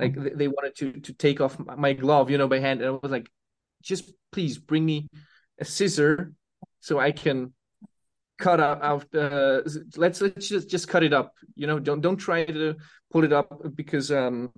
like 0.01 0.15
they 0.37 0.49
wanted 0.49 0.75
to 0.79 1.01
to 1.07 1.13
take 1.15 1.41
off 1.41 1.57
my 1.61 1.93
glove 1.93 2.29
you 2.29 2.39
know 2.39 2.49
by 2.49 2.59
hand. 2.59 2.81
And 2.81 2.89
i 2.89 2.99
was 3.01 3.13
like 3.13 3.31
just 3.83 4.13
please 4.33 4.59
bring 4.59 4.85
me 4.85 5.09
a 5.61 5.65
scissor 5.65 6.33
so 6.81 6.99
i 6.99 7.13
can 7.13 7.53
cut 8.39 8.61
out, 8.61 8.83
out 8.83 9.15
uh, 9.15 9.63
let's 9.97 10.21
let's 10.21 10.49
just 10.49 10.69
just 10.69 10.89
cut 10.89 11.03
it 11.03 11.13
up. 11.13 11.33
You 11.55 11.67
know 11.67 11.79
don't 11.79 12.01
don't 12.01 12.17
try 12.17 12.45
to 12.45 12.75
pull 13.11 13.25
it 13.25 13.33
up 13.33 13.51
because 13.75 14.11
um 14.11 14.53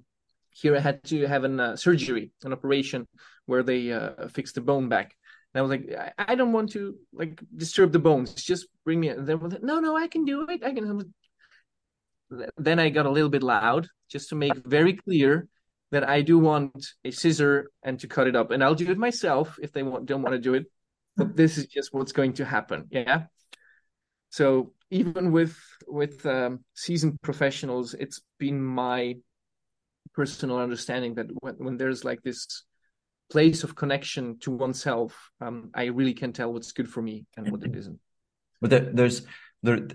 here 0.51 0.77
i 0.77 0.81
had 0.81 1.03
to 1.05 1.27
have 1.27 1.45
a 1.45 1.63
uh, 1.63 1.77
surgery 1.77 2.33
an 2.43 2.53
operation 2.53 3.07
where 3.47 3.63
they 3.63 3.93
uh, 3.93 4.29
fixed 4.29 4.57
the 4.57 4.61
bone 4.61 4.89
back. 4.89 5.15
And 5.55 5.61
i 5.61 5.63
was 5.63 5.71
like 5.71 5.87
I, 5.97 6.33
I, 6.33 6.35
don't 6.35 6.53
want 6.53 6.73
to 6.73 6.97
like 7.13 7.41
disturb 7.57 7.93
the 7.93 7.99
bones. 7.99 8.35
Just 8.35 8.67
bring 8.85 9.01
me 9.01 9.09
and 9.09 9.27
like 9.27 9.63
no 9.63 9.81
no 9.81 9.97
i 9.97 10.09
can 10.09 10.25
do 10.25 10.47
it. 10.49 10.65
I 10.65 10.73
can 10.73 11.13
then 12.59 12.79
i 12.79 12.91
got 12.91 13.07
a 13.07 13.11
little 13.11 13.31
bit 13.31 13.43
loud 13.43 13.89
just 14.11 14.29
to 14.29 14.35
make 14.35 14.55
very 14.67 14.93
clear 14.93 15.49
that 15.91 16.09
i 16.09 16.21
do 16.21 16.39
want 16.39 16.87
a 17.05 17.11
scissor 17.11 17.71
and 17.83 17.99
to 18.01 18.07
cut 18.07 18.27
it 18.27 18.37
up. 18.37 18.51
And 18.51 18.63
i'll 18.63 18.75
do 18.75 18.91
it 18.91 18.99
myself 18.99 19.59
if 19.63 19.73
they 19.73 19.83
want 19.83 20.07
don't 20.07 20.23
want 20.23 20.35
to 20.35 20.41
do 20.41 20.55
it. 20.55 20.67
But 21.17 21.37
this 21.37 21.59
is 21.59 21.67
just 21.67 21.93
what's 21.93 22.13
going 22.13 22.35
to 22.35 22.45
happen. 22.45 22.87
Yeah? 22.91 23.25
So 24.31 24.73
even 24.91 25.33
with 25.33 25.59
with 25.87 26.25
um, 26.27 26.65
seasoned 26.75 27.21
professionals, 27.23 27.95
it's 27.95 28.21
been 28.39 28.63
my 28.63 29.17
personal 30.15 30.59
understanding 30.59 31.15
that 31.15 31.27
when, 31.41 31.55
when 31.55 31.77
there's 31.77 32.05
like 32.05 32.23
this 32.23 32.65
place 33.31 33.65
of 33.65 33.75
connection 33.75 34.39
to 34.41 34.51
oneself, 34.51 35.31
um, 35.41 35.71
I 35.75 35.87
really 35.87 36.15
can 36.15 36.33
tell 36.33 36.53
what's 36.53 36.73
good 36.73 36.89
for 36.89 37.03
me 37.03 37.27
and 37.37 37.51
what 37.51 37.63
it 37.63 37.75
isn't. 37.75 37.99
But 38.61 38.71
there, 38.71 38.91
there's 38.93 39.23
there 39.63 39.89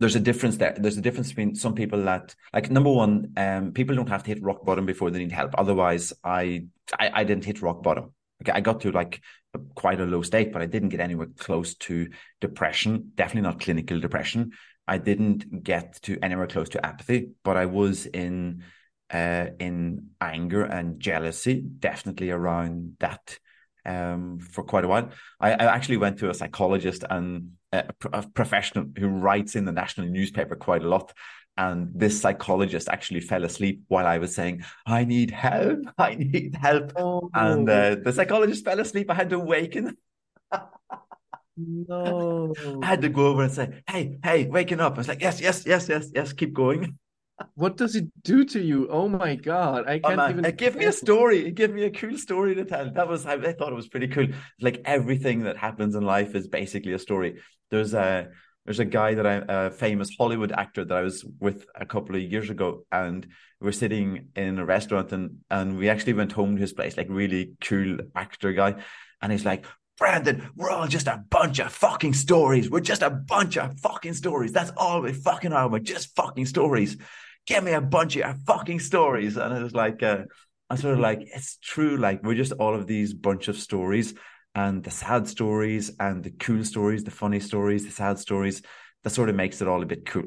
there's 0.00 0.16
a 0.16 0.20
difference 0.20 0.56
there. 0.56 0.74
There's 0.78 0.96
a 0.96 1.02
difference 1.02 1.28
between 1.28 1.54
some 1.54 1.74
people 1.74 2.02
that 2.04 2.34
like 2.52 2.70
number 2.70 2.90
one, 2.90 3.32
um, 3.36 3.72
people 3.72 3.96
don't 3.96 4.08
have 4.08 4.22
to 4.24 4.28
hit 4.28 4.42
rock 4.42 4.64
bottom 4.64 4.86
before 4.86 5.10
they 5.10 5.18
need 5.18 5.32
help. 5.32 5.54
Otherwise, 5.58 6.12
I 6.22 6.66
I, 6.98 7.10
I 7.14 7.24
didn't 7.24 7.44
hit 7.44 7.62
rock 7.62 7.82
bottom. 7.82 8.12
Okay, 8.42 8.52
I 8.52 8.60
got 8.60 8.80
to 8.82 8.92
like 8.92 9.20
quite 9.74 10.00
a 10.00 10.06
low 10.06 10.22
state, 10.22 10.52
but 10.52 10.62
I 10.62 10.66
didn't 10.66 10.90
get 10.90 11.00
anywhere 11.00 11.28
close 11.36 11.74
to 11.74 12.08
depression. 12.40 13.12
Definitely 13.16 13.48
not 13.48 13.60
clinical 13.60 13.98
depression. 13.98 14.52
I 14.86 14.98
didn't 14.98 15.64
get 15.64 16.00
to 16.02 16.18
anywhere 16.22 16.46
close 16.46 16.68
to 16.70 16.86
apathy, 16.86 17.30
but 17.44 17.56
I 17.56 17.66
was 17.66 18.06
in 18.06 18.62
uh, 19.10 19.46
in 19.58 20.10
anger 20.20 20.64
and 20.64 21.00
jealousy, 21.00 21.62
definitely 21.78 22.30
around 22.30 22.96
that 23.00 23.38
um, 23.84 24.38
for 24.38 24.62
quite 24.62 24.84
a 24.84 24.88
while. 24.88 25.10
I, 25.40 25.52
I, 25.52 25.74
actually 25.74 25.96
went 25.96 26.18
to 26.18 26.28
a 26.28 26.34
psychologist 26.34 27.04
and 27.08 27.52
a, 27.72 27.84
a, 28.12 28.22
professional 28.28 28.86
who 28.98 29.08
writes 29.08 29.56
in 29.56 29.64
the 29.64 29.72
national 29.72 30.08
newspaper 30.08 30.56
quite 30.56 30.82
a 30.82 30.88
lot, 30.88 31.12
and 31.56 31.90
this 31.94 32.20
psychologist 32.20 32.88
actually 32.88 33.20
fell 33.20 33.44
asleep 33.44 33.82
while 33.88 34.06
I 34.06 34.18
was 34.18 34.34
saying, 34.34 34.64
I 34.86 35.04
need 35.04 35.30
help, 35.32 35.80
I 35.98 36.14
need 36.14 36.54
help. 36.54 36.92
Oh, 36.96 37.30
and 37.34 37.68
uh, 37.68 37.96
the 38.02 38.12
psychologist 38.12 38.64
fell 38.64 38.78
asleep. 38.80 39.10
I 39.10 39.14
had 39.14 39.30
to 39.30 39.36
awaken. 39.36 39.96
no. 41.56 42.54
I 42.82 42.86
had 42.86 43.02
to 43.02 43.08
go 43.08 43.26
over 43.26 43.42
and 43.42 43.52
say, 43.52 43.82
Hey, 43.88 44.18
hey, 44.22 44.46
waking 44.46 44.80
up. 44.80 44.94
I 44.94 44.98
was 44.98 45.08
like, 45.08 45.20
Yes, 45.20 45.40
yes, 45.40 45.66
yes, 45.66 45.88
yes, 45.88 46.10
yes, 46.14 46.32
keep 46.32 46.52
going. 46.52 46.98
What 47.54 47.76
does 47.76 47.94
it 47.94 48.06
do 48.22 48.44
to 48.46 48.60
you? 48.60 48.88
Oh 48.90 49.08
my 49.08 49.36
god. 49.36 49.84
I 49.88 50.00
oh, 50.02 50.08
can't 50.08 50.20
oh, 50.20 50.28
even 50.30 50.44
it 50.44 50.56
gave 50.56 50.76
me 50.76 50.86
a 50.86 50.92
story. 50.92 51.46
It 51.46 51.54
gave 51.54 51.72
me 51.72 51.84
a 51.84 51.90
cool 51.90 52.16
story 52.18 52.54
to 52.54 52.64
tell. 52.64 52.90
That 52.90 53.08
was 53.08 53.26
I 53.26 53.52
thought 53.52 53.72
it 53.72 53.76
was 53.76 53.88
pretty 53.88 54.08
cool. 54.08 54.28
Like 54.60 54.82
everything 54.84 55.44
that 55.44 55.56
happens 55.56 55.94
in 55.94 56.02
life 56.02 56.34
is 56.34 56.48
basically 56.48 56.92
a 56.92 56.98
story. 56.98 57.40
There's 57.70 57.94
a 57.94 58.28
there's 58.64 58.80
a 58.80 58.84
guy 58.84 59.14
that 59.14 59.26
I, 59.26 59.42
a 59.48 59.70
famous 59.70 60.10
Hollywood 60.18 60.52
actor 60.52 60.84
that 60.84 60.94
I 60.94 61.00
was 61.00 61.24
with 61.40 61.64
a 61.74 61.86
couple 61.86 62.16
of 62.16 62.22
years 62.22 62.50
ago, 62.50 62.84
and 62.92 63.26
we 63.60 63.64
were 63.64 63.72
sitting 63.72 64.28
in 64.36 64.58
a 64.58 64.64
restaurant, 64.64 65.12
and 65.12 65.38
and 65.50 65.78
we 65.78 65.88
actually 65.88 66.12
went 66.14 66.32
home 66.32 66.56
to 66.56 66.60
his 66.60 66.72
place, 66.72 66.96
like 66.96 67.06
really 67.08 67.54
cool 67.62 67.98
actor 68.14 68.52
guy, 68.52 68.74
and 69.22 69.32
he's 69.32 69.44
like, 69.44 69.64
Brendan, 69.96 70.50
we're 70.54 70.70
all 70.70 70.86
just 70.86 71.06
a 71.06 71.24
bunch 71.30 71.58
of 71.58 71.72
fucking 71.72 72.14
stories. 72.14 72.70
We're 72.70 72.80
just 72.80 73.02
a 73.02 73.10
bunch 73.10 73.56
of 73.56 73.80
fucking 73.80 74.14
stories. 74.14 74.52
That's 74.52 74.72
all 74.76 75.02
we 75.02 75.12
fucking 75.12 75.52
are. 75.52 75.68
We're 75.68 75.80
just 75.80 76.14
fucking 76.14 76.46
stories. 76.46 76.96
Give 77.48 77.64
me 77.64 77.72
a 77.72 77.80
bunch 77.80 78.16
of 78.16 78.42
fucking 78.42 78.80
stories. 78.80 79.38
And 79.38 79.56
it 79.56 79.62
was 79.62 79.74
like, 79.74 80.02
uh, 80.02 80.24
I 80.68 80.76
sort 80.76 80.92
of 80.94 81.00
like, 81.00 81.20
it's 81.22 81.56
true. 81.56 81.96
Like 81.96 82.22
we're 82.22 82.34
just 82.34 82.52
all 82.52 82.74
of 82.74 82.86
these 82.86 83.14
bunch 83.14 83.48
of 83.48 83.56
stories 83.56 84.12
and 84.54 84.84
the 84.84 84.90
sad 84.90 85.26
stories 85.26 85.90
and 85.98 86.22
the 86.22 86.30
cool 86.30 86.62
stories, 86.62 87.04
the 87.04 87.10
funny 87.10 87.40
stories, 87.40 87.86
the 87.86 87.90
sad 87.90 88.18
stories, 88.18 88.60
that 89.02 89.10
sort 89.10 89.30
of 89.30 89.34
makes 89.34 89.62
it 89.62 89.68
all 89.68 89.82
a 89.82 89.86
bit 89.86 90.04
cool. 90.04 90.24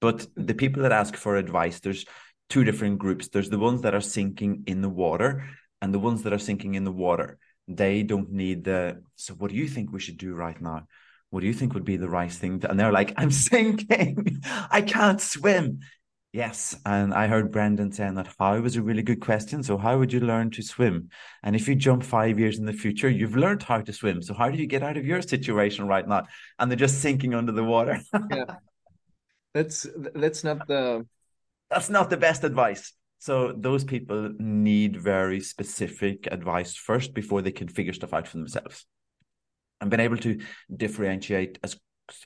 But 0.00 0.26
the 0.36 0.54
people 0.54 0.82
that 0.82 0.92
ask 0.92 1.16
for 1.16 1.36
advice, 1.36 1.80
there's 1.80 2.04
two 2.48 2.62
different 2.62 2.98
groups. 2.98 3.28
There's 3.28 3.50
the 3.50 3.58
ones 3.58 3.82
that 3.82 3.94
are 3.94 4.00
sinking 4.00 4.64
in 4.68 4.82
the 4.82 4.88
water, 4.88 5.44
and 5.82 5.92
the 5.92 5.98
ones 5.98 6.22
that 6.22 6.32
are 6.32 6.38
sinking 6.38 6.74
in 6.74 6.84
the 6.84 6.92
water, 6.92 7.38
they 7.66 8.02
don't 8.04 8.30
need 8.30 8.64
the. 8.64 9.02
So, 9.16 9.34
what 9.34 9.50
do 9.50 9.56
you 9.56 9.66
think 9.66 9.90
we 9.90 10.00
should 10.00 10.18
do 10.18 10.34
right 10.34 10.60
now? 10.60 10.86
What 11.30 11.40
do 11.40 11.46
you 11.46 11.54
think 11.54 11.74
would 11.74 11.84
be 11.84 11.96
the 11.96 12.08
right 12.08 12.30
thing? 12.30 12.60
To, 12.60 12.70
and 12.70 12.78
they're 12.78 12.92
like, 12.92 13.14
I'm 13.16 13.30
sinking. 13.50 14.42
I 14.70 14.82
can't 14.82 15.20
swim. 15.20 15.80
Yes, 16.34 16.74
and 16.84 17.14
I 17.14 17.28
heard 17.28 17.52
Brendan 17.52 17.92
saying 17.92 18.14
that 18.14 18.28
how 18.40 18.58
was 18.58 18.74
a 18.74 18.82
really 18.82 19.04
good 19.04 19.20
question. 19.20 19.62
So, 19.62 19.78
how 19.78 19.96
would 20.00 20.12
you 20.12 20.18
learn 20.18 20.50
to 20.50 20.62
swim? 20.62 21.10
And 21.44 21.54
if 21.54 21.68
you 21.68 21.76
jump 21.76 22.02
five 22.02 22.40
years 22.40 22.58
in 22.58 22.64
the 22.66 22.72
future, 22.72 23.08
you've 23.08 23.36
learned 23.36 23.62
how 23.62 23.82
to 23.82 23.92
swim. 23.92 24.20
So, 24.20 24.34
how 24.34 24.50
do 24.50 24.58
you 24.58 24.66
get 24.66 24.82
out 24.82 24.96
of 24.96 25.06
your 25.06 25.22
situation 25.22 25.86
right 25.86 26.08
now? 26.08 26.24
And 26.58 26.68
they're 26.68 26.76
just 26.76 27.00
sinking 27.00 27.36
under 27.36 27.52
the 27.52 27.62
water. 27.62 28.00
yeah, 28.32 28.56
that's 29.54 29.86
that's 30.12 30.42
not 30.42 30.66
the 30.66 31.06
that's 31.70 31.88
not 31.88 32.10
the 32.10 32.16
best 32.16 32.42
advice. 32.42 32.92
So, 33.20 33.52
those 33.56 33.84
people 33.84 34.32
need 34.36 35.00
very 35.00 35.38
specific 35.38 36.26
advice 36.32 36.74
first 36.74 37.14
before 37.14 37.42
they 37.42 37.52
can 37.52 37.68
figure 37.68 37.92
stuff 37.92 38.12
out 38.12 38.26
for 38.26 38.38
themselves. 38.38 38.86
And 39.80 39.88
being 39.88 40.00
able 40.00 40.16
to 40.16 40.40
differentiate 40.76 41.60
as 41.62 41.76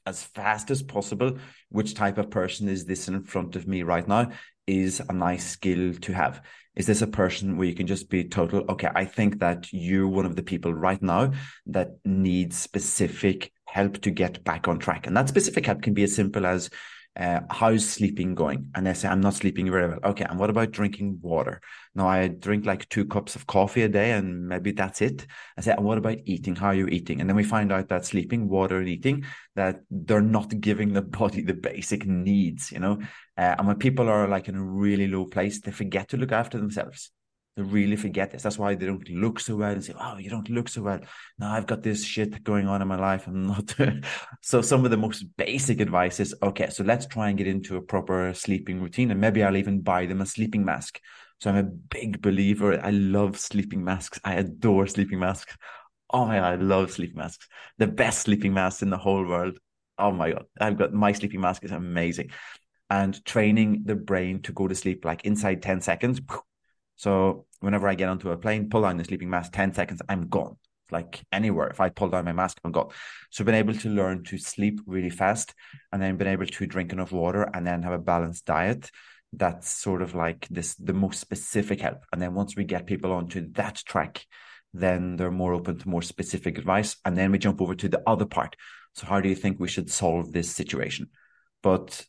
as 0.06 0.22
fast 0.22 0.70
as 0.70 0.82
possible 0.82 1.38
which 1.68 1.94
type 1.94 2.18
of 2.18 2.30
person 2.30 2.68
is 2.68 2.84
this 2.84 3.08
in 3.08 3.22
front 3.22 3.56
of 3.56 3.66
me 3.66 3.82
right 3.82 4.08
now 4.08 4.30
is 4.66 5.00
a 5.08 5.12
nice 5.12 5.46
skill 5.46 5.94
to 5.94 6.12
have. 6.12 6.44
Is 6.76 6.86
this 6.86 7.00
a 7.00 7.06
person 7.06 7.56
where 7.56 7.66
you 7.66 7.74
can 7.74 7.86
just 7.86 8.08
be 8.08 8.22
total 8.24 8.64
okay 8.68 8.88
i 8.94 9.04
think 9.04 9.40
that 9.40 9.66
you're 9.72 10.06
one 10.06 10.26
of 10.26 10.36
the 10.36 10.44
people 10.44 10.72
right 10.72 11.02
now 11.02 11.32
that 11.66 11.88
needs 12.04 12.56
specific 12.56 13.50
help 13.68 14.00
to 14.00 14.10
get 14.10 14.42
back 14.44 14.66
on 14.66 14.78
track. 14.78 15.06
And 15.06 15.16
that 15.16 15.28
specific 15.28 15.66
help 15.66 15.82
can 15.82 15.94
be 15.94 16.02
as 16.02 16.14
simple 16.14 16.46
as 16.46 16.70
uh, 17.18 17.40
how's 17.50 17.88
sleeping 17.88 18.34
going? 18.34 18.70
And 18.74 18.86
they 18.86 18.94
say, 18.94 19.08
I'm 19.08 19.20
not 19.20 19.34
sleeping 19.34 19.70
very 19.70 19.88
well. 19.88 19.98
Okay. 20.04 20.24
And 20.24 20.38
what 20.38 20.50
about 20.50 20.70
drinking 20.70 21.18
water? 21.20 21.60
Now 21.94 22.08
I 22.08 22.28
drink 22.28 22.64
like 22.64 22.88
two 22.88 23.04
cups 23.06 23.34
of 23.34 23.46
coffee 23.46 23.82
a 23.82 23.88
day 23.88 24.12
and 24.12 24.46
maybe 24.46 24.70
that's 24.70 25.02
it. 25.02 25.26
I 25.56 25.62
say, 25.62 25.72
and 25.72 25.84
what 25.84 25.98
about 25.98 26.18
eating? 26.26 26.54
How 26.54 26.68
are 26.68 26.74
you 26.74 26.86
eating? 26.86 27.20
And 27.20 27.28
then 27.28 27.36
we 27.36 27.42
find 27.42 27.72
out 27.72 27.88
that 27.88 28.04
sleeping, 28.04 28.48
water 28.48 28.78
and 28.78 28.88
eating, 28.88 29.24
that 29.56 29.80
they're 29.90 30.20
not 30.20 30.60
giving 30.60 30.92
the 30.92 31.02
body 31.02 31.42
the 31.42 31.54
basic 31.54 32.06
needs, 32.06 32.70
you 32.70 32.78
know? 32.78 33.00
Uh, 33.36 33.56
and 33.58 33.66
when 33.66 33.78
people 33.78 34.08
are 34.08 34.28
like 34.28 34.48
in 34.48 34.54
a 34.54 34.62
really 34.62 35.08
low 35.08 35.24
place, 35.24 35.60
they 35.60 35.72
forget 35.72 36.10
to 36.10 36.16
look 36.16 36.30
after 36.32 36.58
themselves. 36.58 37.10
They 37.58 37.64
really 37.64 37.96
forget 37.96 38.30
this. 38.30 38.44
That's 38.44 38.56
why 38.56 38.76
they 38.76 38.86
don't 38.86 39.08
look 39.08 39.40
so 39.40 39.56
well 39.56 39.72
and 39.72 39.84
say, 39.84 39.92
Oh, 40.00 40.16
you 40.16 40.30
don't 40.30 40.48
look 40.48 40.68
so 40.68 40.80
well. 40.82 41.00
No, 41.40 41.48
I've 41.48 41.66
got 41.66 41.82
this 41.82 42.04
shit 42.04 42.44
going 42.44 42.68
on 42.68 42.80
in 42.80 42.86
my 42.86 42.94
life. 42.94 43.26
I'm 43.26 43.48
not. 43.48 43.74
so, 44.42 44.62
some 44.62 44.84
of 44.84 44.92
the 44.92 44.96
most 44.96 45.24
basic 45.36 45.80
advice 45.80 46.20
is 46.20 46.32
okay, 46.40 46.70
so 46.70 46.84
let's 46.84 47.06
try 47.06 47.28
and 47.28 47.36
get 47.36 47.48
into 47.48 47.74
a 47.74 47.82
proper 47.82 48.32
sleeping 48.32 48.80
routine. 48.80 49.10
And 49.10 49.20
maybe 49.20 49.42
I'll 49.42 49.56
even 49.56 49.80
buy 49.80 50.06
them 50.06 50.20
a 50.20 50.26
sleeping 50.26 50.64
mask. 50.64 51.00
So, 51.40 51.50
I'm 51.50 51.56
a 51.56 51.64
big 51.64 52.22
believer. 52.22 52.80
I 52.80 52.90
love 52.90 53.36
sleeping 53.36 53.82
masks. 53.82 54.20
I 54.22 54.34
adore 54.34 54.86
sleeping 54.86 55.18
masks. 55.18 55.56
Oh 56.10 56.26
my 56.26 56.36
God, 56.36 56.44
I 56.44 56.54
love 56.62 56.92
sleeping 56.92 57.16
masks. 57.16 57.48
The 57.78 57.88
best 57.88 58.20
sleeping 58.20 58.54
masks 58.54 58.82
in 58.82 58.90
the 58.90 58.98
whole 58.98 59.26
world. 59.26 59.58
Oh 59.98 60.12
my 60.12 60.30
God. 60.30 60.44
I've 60.60 60.78
got 60.78 60.92
my 60.92 61.10
sleeping 61.10 61.40
mask 61.40 61.64
is 61.64 61.72
amazing. 61.72 62.30
And 62.88 63.22
training 63.24 63.82
the 63.84 63.96
brain 63.96 64.42
to 64.42 64.52
go 64.52 64.68
to 64.68 64.76
sleep 64.76 65.04
like 65.04 65.24
inside 65.24 65.60
10 65.60 65.80
seconds. 65.80 66.20
So 66.94 67.46
whenever 67.60 67.88
I 67.88 67.94
get 67.94 68.08
onto 68.08 68.30
a 68.30 68.36
plane, 68.36 68.68
pull 68.68 68.82
down 68.82 68.96
the 68.96 69.04
sleeping 69.04 69.30
mask, 69.30 69.52
10 69.52 69.74
seconds, 69.74 70.02
I'm 70.08 70.28
gone. 70.28 70.56
Like 70.90 71.22
anywhere, 71.32 71.68
if 71.68 71.80
I 71.80 71.90
pull 71.90 72.08
down 72.08 72.24
my 72.24 72.32
mask, 72.32 72.58
I'm 72.64 72.72
gone. 72.72 72.88
So 73.30 73.44
been 73.44 73.54
able 73.54 73.74
to 73.74 73.88
learn 73.88 74.24
to 74.24 74.38
sleep 74.38 74.80
really 74.86 75.10
fast 75.10 75.54
and 75.92 76.00
then 76.00 76.16
been 76.16 76.28
able 76.28 76.46
to 76.46 76.66
drink 76.66 76.92
enough 76.92 77.12
water 77.12 77.42
and 77.52 77.66
then 77.66 77.82
have 77.82 77.92
a 77.92 77.98
balanced 77.98 78.46
diet. 78.46 78.90
That's 79.32 79.68
sort 79.68 80.00
of 80.00 80.14
like 80.14 80.48
this 80.48 80.74
the 80.76 80.94
most 80.94 81.20
specific 81.20 81.80
help. 81.80 82.04
And 82.12 82.22
then 82.22 82.32
once 82.32 82.56
we 82.56 82.64
get 82.64 82.86
people 82.86 83.12
onto 83.12 83.52
that 83.52 83.76
track, 83.84 84.24
then 84.72 85.16
they're 85.16 85.30
more 85.30 85.52
open 85.52 85.78
to 85.78 85.88
more 85.88 86.02
specific 86.02 86.56
advice. 86.56 86.96
And 87.04 87.16
then 87.16 87.32
we 87.32 87.38
jump 87.38 87.60
over 87.60 87.74
to 87.74 87.88
the 87.88 88.02
other 88.06 88.26
part. 88.26 88.56
So 88.94 89.06
how 89.06 89.20
do 89.20 89.28
you 89.28 89.34
think 89.34 89.60
we 89.60 89.68
should 89.68 89.90
solve 89.90 90.32
this 90.32 90.50
situation? 90.50 91.08
But 91.62 92.04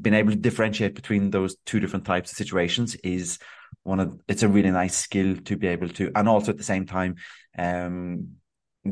being 0.00 0.14
able 0.14 0.30
to 0.30 0.36
differentiate 0.36 0.94
between 0.94 1.30
those 1.30 1.56
two 1.66 1.80
different 1.80 2.04
types 2.04 2.30
of 2.30 2.36
situations 2.36 2.94
is 2.96 3.38
one 3.82 4.00
of 4.00 4.20
it's 4.28 4.42
a 4.42 4.48
really 4.48 4.70
nice 4.70 4.96
skill 4.96 5.36
to 5.36 5.56
be 5.56 5.66
able 5.66 5.88
to 5.88 6.10
and 6.14 6.28
also 6.28 6.52
at 6.52 6.58
the 6.58 6.64
same 6.64 6.86
time 6.86 7.16
um 7.58 8.28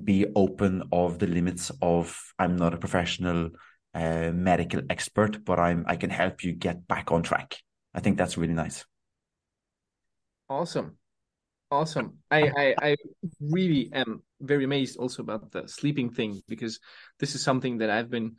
be 0.05 0.27
open 0.37 0.83
of 0.93 1.19
the 1.19 1.27
limits 1.27 1.71
of 1.81 2.21
i'm 2.39 2.57
not 2.57 2.75
a 2.75 2.79
professional 2.79 3.51
uh, 3.95 4.31
medical 4.33 4.83
expert 4.91 5.45
but 5.45 5.59
i'm 5.59 5.85
i 5.89 5.97
can 5.97 6.11
help 6.11 6.45
you 6.45 6.53
get 6.53 6.87
back 6.87 7.11
on 7.11 7.23
track. 7.23 7.59
I 7.95 8.01
think 8.01 8.19
that's 8.19 8.37
really 8.37 8.53
nice. 8.55 8.85
Awesome. 10.49 10.99
Awesome. 11.71 12.19
I 12.31 12.49
i, 12.57 12.75
I 12.81 12.97
really 13.41 13.91
am 13.93 14.23
very 14.41 14.65
amazed 14.65 14.99
also 14.99 15.23
about 15.23 15.51
the 15.51 15.67
sleeping 15.67 16.11
thing 16.11 16.43
because 16.49 16.79
this 17.19 17.35
is 17.35 17.43
something 17.43 17.79
that 17.79 17.91
i've 17.91 18.11
been 18.11 18.37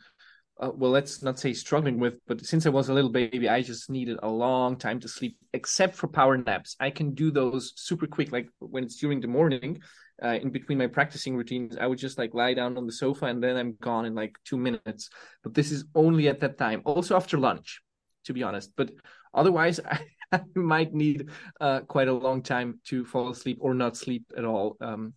uh, 0.60 0.72
well, 0.76 0.91
let's 0.91 1.23
not 1.23 1.40
say 1.40 1.53
struggling 1.53 1.99
with, 1.99 2.15
but 2.27 2.45
since 2.45 2.65
I 2.65 2.69
was 2.69 2.90
a 2.90 2.94
little 2.94 3.10
baby, 3.10 3.48
I 3.48 3.61
just 3.61 3.90
needed 3.90 4.19
a 4.22 4.30
long 4.30 4.76
time 4.77 4.99
to 4.99 5.07
sleep, 5.07 5.38
except 5.53 5.95
for 5.95 6.07
power 6.07 6.38
naps. 6.38 6.76
I 6.80 6.90
can 6.90 7.14
do 7.14 7.31
those 7.31 7.72
super 7.77 8.07
quick, 8.07 8.31
like 8.31 8.49
when 8.60 8.84
it's 8.84 8.98
during 8.98 9.22
the 9.22 9.27
morning, 9.27 9.81
uh, 10.22 10.38
in 10.41 10.49
between 10.49 10.77
my 10.77 10.88
practicing 10.88 11.38
routines, 11.38 11.77
I 11.77 11.88
would 11.88 11.98
just 11.98 12.18
like 12.18 12.34
lie 12.34 12.53
down 12.53 12.77
on 12.77 12.86
the 12.86 12.91
sofa 12.91 13.26
and 13.26 13.41
then 13.41 13.56
I'm 13.56 13.77
gone 13.80 14.06
in 14.06 14.15
like 14.15 14.36
two 14.44 14.57
minutes. 14.57 15.10
But 15.44 15.53
this 15.53 15.72
is 15.72 15.86
only 15.95 16.27
at 16.27 16.41
that 16.41 16.57
time, 16.57 16.81
also 16.84 17.15
after 17.15 17.38
lunch, 17.38 17.81
to 18.26 18.34
be 18.34 18.44
honest. 18.44 18.73
But 18.76 18.91
otherwise, 19.34 19.80
I, 19.80 20.02
I 20.34 20.41
might 20.56 20.94
need 20.94 21.30
uh, 21.61 21.80
quite 21.81 22.10
a 22.10 22.14
long 22.14 22.44
time 22.44 22.81
to 22.88 23.06
fall 23.06 23.30
asleep 23.30 23.60
or 23.61 23.73
not 23.73 23.95
sleep 23.95 24.26
at 24.38 24.44
all, 24.44 24.76
um, 24.81 25.14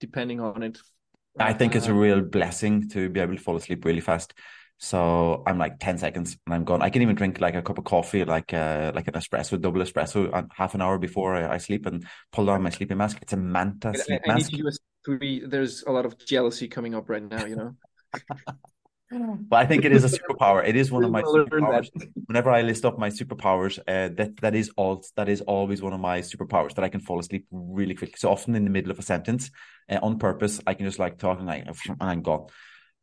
depending 0.00 0.40
on 0.40 0.64
it. 0.64 0.78
I 1.38 1.52
think 1.52 1.74
it's 1.76 1.86
a 1.86 1.92
uh, 1.92 1.94
real 1.94 2.20
blessing 2.20 2.88
to 2.90 3.08
be 3.08 3.20
able 3.20 3.36
to 3.36 3.40
fall 3.40 3.56
asleep 3.56 3.84
really 3.84 4.00
fast. 4.00 4.34
So 4.78 5.42
I'm 5.46 5.58
like 5.58 5.78
10 5.78 5.98
seconds 5.98 6.36
and 6.46 6.54
I'm 6.54 6.64
gone. 6.64 6.82
I 6.82 6.90
can 6.90 7.02
even 7.02 7.14
drink 7.14 7.40
like 7.40 7.54
a 7.54 7.62
cup 7.62 7.78
of 7.78 7.84
coffee, 7.84 8.24
like 8.24 8.52
uh, 8.52 8.92
like 8.94 9.08
an 9.08 9.14
espresso, 9.14 9.60
double 9.60 9.80
espresso, 9.80 10.46
half 10.52 10.74
an 10.74 10.82
hour 10.82 10.98
before 10.98 11.34
I, 11.36 11.54
I 11.54 11.58
sleep 11.58 11.86
and 11.86 12.04
pull 12.32 12.46
down 12.46 12.62
my 12.62 12.70
sleeping 12.70 12.98
mask. 12.98 13.18
It's 13.22 13.32
a 13.32 13.36
Manta 13.36 13.94
sleep 13.94 14.20
I, 14.26 14.30
I 14.30 14.34
mask. 14.34 14.50
Need 14.52 14.58
to 14.58 14.62
do 14.62 14.68
a 14.68 14.72
three. 15.04 15.46
There's 15.46 15.84
a 15.84 15.92
lot 15.92 16.06
of 16.06 16.18
jealousy 16.18 16.68
coming 16.68 16.94
up 16.94 17.08
right 17.08 17.22
now, 17.22 17.44
you 17.44 17.56
know. 17.56 17.76
but 19.48 19.56
I 19.56 19.66
think 19.66 19.84
it 19.84 19.92
is 19.92 20.04
a 20.04 20.18
superpower. 20.18 20.66
It 20.66 20.76
is 20.76 20.90
one 20.90 21.04
of 21.04 21.10
my 21.10 21.22
superpowers. 21.22 21.88
Whenever 22.26 22.50
I 22.50 22.62
list 22.62 22.84
up 22.84 22.98
my 22.98 23.10
superpowers, 23.10 23.78
uh, 23.78 24.12
that 24.16 24.36
that 24.38 24.54
is 24.54 24.70
all. 24.76 25.04
That 25.16 25.28
is 25.28 25.40
always 25.42 25.82
one 25.82 25.92
of 25.92 26.00
my 26.00 26.20
superpowers 26.20 26.74
that 26.74 26.84
I 26.84 26.88
can 26.88 27.00
fall 27.00 27.20
asleep 27.20 27.46
really 27.52 27.94
quickly. 27.94 28.16
So 28.18 28.30
often 28.30 28.54
in 28.54 28.64
the 28.64 28.70
middle 28.70 28.90
of 28.90 28.98
a 28.98 29.02
sentence, 29.02 29.50
uh, 29.88 29.98
on 30.02 30.18
purpose, 30.18 30.60
I 30.66 30.74
can 30.74 30.84
just 30.84 30.98
like 30.98 31.18
talk 31.18 31.38
and 31.38 31.46
like 31.46 31.64
and 31.66 31.96
I'm 32.00 32.22
gone. 32.22 32.46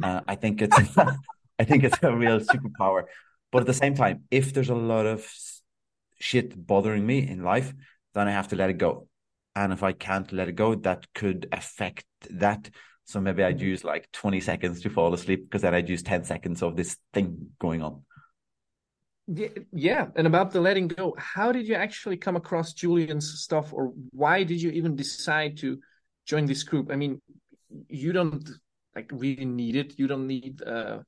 Uh, 0.03 0.21
I 0.27 0.35
think 0.35 0.61
it's 0.61 0.77
I 1.61 1.63
think 1.63 1.83
it's 1.83 2.01
a 2.01 2.15
real 2.15 2.39
superpower. 2.39 3.03
But 3.51 3.59
at 3.59 3.67
the 3.67 3.81
same 3.83 3.93
time, 3.93 4.23
if 4.31 4.51
there's 4.51 4.69
a 4.69 4.75
lot 4.93 5.05
of 5.05 5.31
shit 6.19 6.47
bothering 6.71 7.05
me 7.05 7.27
in 7.27 7.43
life, 7.43 7.71
then 8.15 8.27
I 8.27 8.31
have 8.31 8.47
to 8.47 8.55
let 8.55 8.71
it 8.71 8.79
go. 8.79 9.07
And 9.55 9.71
if 9.71 9.83
I 9.83 9.91
can't 9.91 10.31
let 10.31 10.47
it 10.47 10.55
go, 10.55 10.73
that 10.75 11.05
could 11.13 11.47
affect 11.51 12.05
that. 12.31 12.69
So 13.05 13.21
maybe 13.21 13.43
I'd 13.43 13.57
mm-hmm. 13.57 13.73
use 13.73 13.83
like 13.83 14.11
20 14.11 14.39
seconds 14.41 14.81
to 14.81 14.89
fall 14.89 15.13
asleep 15.13 15.43
because 15.43 15.61
then 15.61 15.75
I'd 15.75 15.89
use 15.89 16.01
10 16.01 16.23
seconds 16.23 16.63
of 16.63 16.75
this 16.75 16.97
thing 17.13 17.49
going 17.59 17.83
on. 17.83 18.01
Yeah, 19.27 19.49
yeah. 19.71 20.07
And 20.15 20.25
about 20.25 20.51
the 20.51 20.61
letting 20.61 20.87
go, 20.87 21.13
how 21.19 21.51
did 21.51 21.67
you 21.67 21.75
actually 21.75 22.17
come 22.17 22.35
across 22.35 22.73
Julien's 22.73 23.41
stuff 23.41 23.71
or 23.71 23.93
why 24.11 24.43
did 24.43 24.59
you 24.59 24.71
even 24.71 24.95
decide 24.95 25.57
to 25.57 25.79
join 26.25 26.45
this 26.45 26.63
group? 26.63 26.89
I 26.91 26.95
mean, 26.95 27.21
you 27.87 28.13
don't 28.13 28.49
like 28.95 29.11
really 29.13 29.45
need 29.45 29.75
it. 29.75 29.99
You 29.99 30.07
don't 30.07 30.27
need 30.27 30.61
uh 30.63 30.99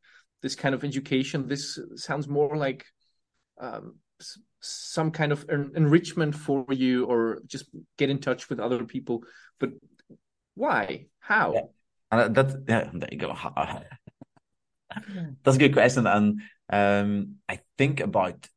this 0.43 0.55
kind 0.55 0.75
of 0.75 0.83
education. 0.83 1.47
This 1.47 1.79
sounds 1.95 2.27
more 2.27 2.55
like 2.55 2.85
um, 3.59 3.95
some 4.59 5.09
kind 5.09 5.31
of 5.31 5.49
en 5.49 5.71
enrichment 5.75 6.35
for 6.35 6.65
you, 6.69 7.05
or 7.05 7.41
just 7.47 7.65
get 7.97 8.11
in 8.11 8.19
touch 8.19 8.49
with 8.49 8.59
other 8.59 8.83
people. 8.83 9.23
But 9.59 9.71
why? 10.53 11.07
How? 11.19 11.53
Yeah. 11.53 11.61
And 12.11 12.35
that's 12.35 12.55
yeah, 12.67 12.89
there 12.93 13.09
you 13.11 13.17
go. 13.17 13.33
that's 15.43 15.55
a 15.55 15.59
good 15.59 15.73
question, 15.73 16.05
and 16.05 16.41
um, 16.69 17.35
I 17.49 17.61
think 17.77 18.01
about. 18.01 18.47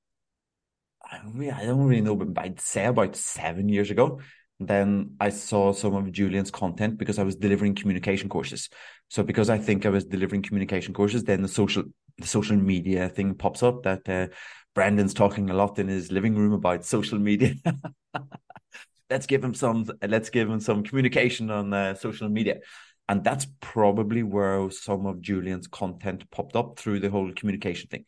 I 1.08 1.18
don't 1.18 1.86
really 1.86 2.00
know, 2.00 2.16
but 2.16 2.36
I'd 2.36 2.60
say 2.60 2.84
about 2.84 3.14
seven 3.14 3.68
years 3.68 3.92
ago, 3.92 4.18
then 4.58 5.16
I 5.20 5.28
saw 5.28 5.72
some 5.72 5.94
of 5.94 6.10
Julien's 6.12 6.50
content 6.50 6.96
because 6.96 7.18
I 7.18 7.22
was 7.24 7.36
delivering 7.36 7.74
communication 7.74 8.28
courses. 8.28 8.68
So 9.08 9.22
because 9.22 9.50
I 9.50 9.58
think 9.58 9.84
I 9.84 9.90
was 9.90 10.04
delivering 10.04 10.42
communication 10.42 10.94
courses, 10.94 11.24
then 11.24 11.42
the 11.42 11.48
social 11.48 11.84
the 12.18 12.26
social 12.26 12.56
media 12.56 13.10
thing 13.10 13.34
pops 13.34 13.62
up 13.62 13.82
that 13.82 14.08
uh, 14.08 14.28
Brendan's 14.74 15.12
talking 15.12 15.50
a 15.50 15.54
lot 15.54 15.78
in 15.78 15.88
his 15.88 16.10
living 16.10 16.34
room 16.34 16.54
about 16.54 16.84
social 16.84 17.18
media. 17.18 17.54
let's 19.10 19.26
give 19.26 19.44
him 19.44 19.54
some 19.54 19.86
let's 20.06 20.30
give 20.30 20.48
him 20.50 20.60
some 20.60 20.82
communication 20.82 21.50
on 21.50 21.72
uh, 21.72 21.94
social 21.94 22.28
media. 22.28 22.60
And 23.08 23.22
that's 23.22 23.46
probably 23.60 24.24
where 24.24 24.68
some 24.70 25.06
of 25.06 25.20
Julien's 25.20 25.68
content 25.68 26.28
popped 26.30 26.56
up 26.56 26.76
through 26.76 27.00
the 27.00 27.10
whole 27.10 27.32
communication 27.34 27.88
thing. 27.88 28.04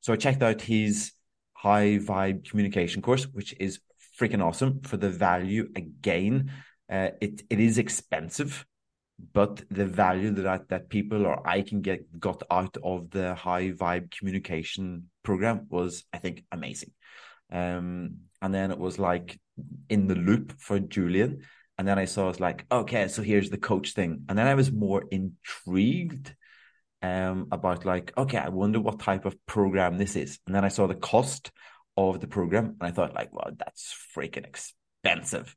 So 0.00 0.12
I 0.12 0.16
checked 0.16 0.42
out 0.42 0.62
his 0.62 1.12
high 1.52 1.98
vibe 1.98 2.48
communication 2.48 3.02
course, 3.02 3.24
which 3.24 3.54
is 3.60 3.80
freaking 4.18 4.44
awesome 4.44 4.80
for 4.82 4.96
the 4.96 5.10
value 5.10 5.68
again. 5.76 6.52
Uh, 6.90 7.10
it 7.20 7.42
it 7.50 7.60
is 7.60 7.78
expensive 7.78 8.66
but 9.32 9.62
the 9.70 9.84
value 9.84 10.30
that 10.30 10.68
that 10.68 10.88
people 10.88 11.26
or 11.26 11.46
I 11.46 11.62
can 11.62 11.80
get 11.80 12.20
got 12.20 12.42
out 12.50 12.76
of 12.82 13.10
the 13.10 13.34
high 13.34 13.72
vibe 13.72 14.10
communication 14.16 15.10
program 15.22 15.66
was 15.70 16.04
I 16.12 16.18
think 16.18 16.44
amazing. 16.52 16.92
Um, 17.50 18.18
and 18.40 18.54
then 18.54 18.70
it 18.70 18.78
was 18.78 18.98
like 18.98 19.40
in 19.88 20.06
the 20.06 20.14
loop 20.14 20.52
for 20.60 20.78
Julien. 20.78 21.42
And 21.78 21.86
then 21.86 21.98
I 21.98 22.04
saw 22.04 22.28
it's 22.28 22.40
like, 22.40 22.66
okay, 22.70 23.08
so 23.08 23.22
here's 23.22 23.50
the 23.50 23.58
coach 23.58 23.92
thing. 23.94 24.24
And 24.28 24.38
then 24.38 24.46
I 24.46 24.54
was 24.54 24.70
more 24.72 25.04
intrigued 25.10 26.34
um 27.02 27.48
about 27.50 27.84
like, 27.84 28.12
okay, 28.16 28.38
I 28.38 28.48
wonder 28.48 28.80
what 28.80 29.00
type 29.00 29.24
of 29.24 29.34
program 29.46 29.98
this 29.98 30.14
is. 30.16 30.38
And 30.46 30.54
then 30.54 30.64
I 30.64 30.68
saw 30.68 30.86
the 30.86 30.94
cost 30.94 31.50
of 32.06 32.20
the 32.20 32.26
program 32.26 32.76
and 32.80 32.82
I 32.82 32.90
thought 32.90 33.14
like, 33.14 33.32
well, 33.32 33.50
that's 33.56 33.94
freaking 34.14 34.46
expensive. 34.46 35.54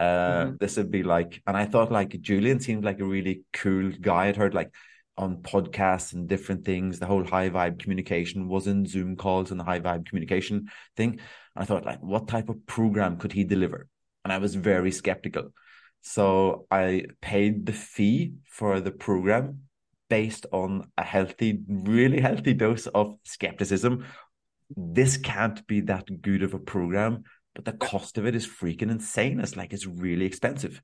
Uh, 0.00 0.04
mm-hmm. 0.04 0.56
This 0.58 0.76
would 0.76 0.90
be 0.90 1.02
like, 1.02 1.42
and 1.46 1.56
I 1.56 1.66
thought 1.66 1.92
like 1.92 2.20
Julien 2.20 2.60
seemed 2.60 2.84
like 2.84 3.00
a 3.00 3.04
really 3.04 3.42
cool 3.52 3.92
guy. 4.00 4.26
I'd 4.26 4.36
heard 4.36 4.54
like 4.54 4.72
on 5.18 5.42
podcasts 5.42 6.12
and 6.12 6.28
different 6.28 6.64
things, 6.64 6.98
the 6.98 7.06
whole 7.06 7.24
high 7.24 7.50
vibe 7.50 7.78
communication 7.78 8.48
was 8.48 8.66
in 8.66 8.86
Zoom 8.86 9.16
calls 9.16 9.50
and 9.50 9.60
the 9.60 9.64
high 9.64 9.80
vibe 9.80 10.06
communication 10.06 10.68
thing. 10.96 11.10
And 11.10 11.62
I 11.62 11.64
thought 11.64 11.84
like, 11.84 12.02
what 12.02 12.28
type 12.28 12.48
of 12.48 12.66
program 12.66 13.18
could 13.18 13.32
he 13.32 13.44
deliver? 13.44 13.88
And 14.24 14.32
I 14.32 14.38
was 14.38 14.54
very 14.54 14.90
skeptical. 14.90 15.52
So 16.00 16.66
I 16.70 17.04
paid 17.20 17.66
the 17.66 17.72
fee 17.72 18.34
for 18.46 18.80
the 18.80 18.90
program 18.90 19.60
based 20.08 20.46
on 20.52 20.90
a 20.98 21.02
healthy, 21.04 21.60
really 21.68 22.20
healthy 22.20 22.54
dose 22.54 22.86
of 22.88 23.16
skepticism. 23.24 24.04
This 24.76 25.16
can't 25.16 25.66
be 25.66 25.80
that 25.82 26.22
good 26.22 26.42
of 26.42 26.54
a 26.54 26.58
program, 26.58 27.24
but 27.54 27.64
the 27.64 27.72
cost 27.72 28.18
of 28.18 28.26
it 28.26 28.34
is 28.34 28.46
freaking 28.46 28.90
insane. 28.90 29.40
It's 29.40 29.56
like 29.56 29.72
it's 29.72 29.86
really 29.86 30.26
expensive. 30.26 30.82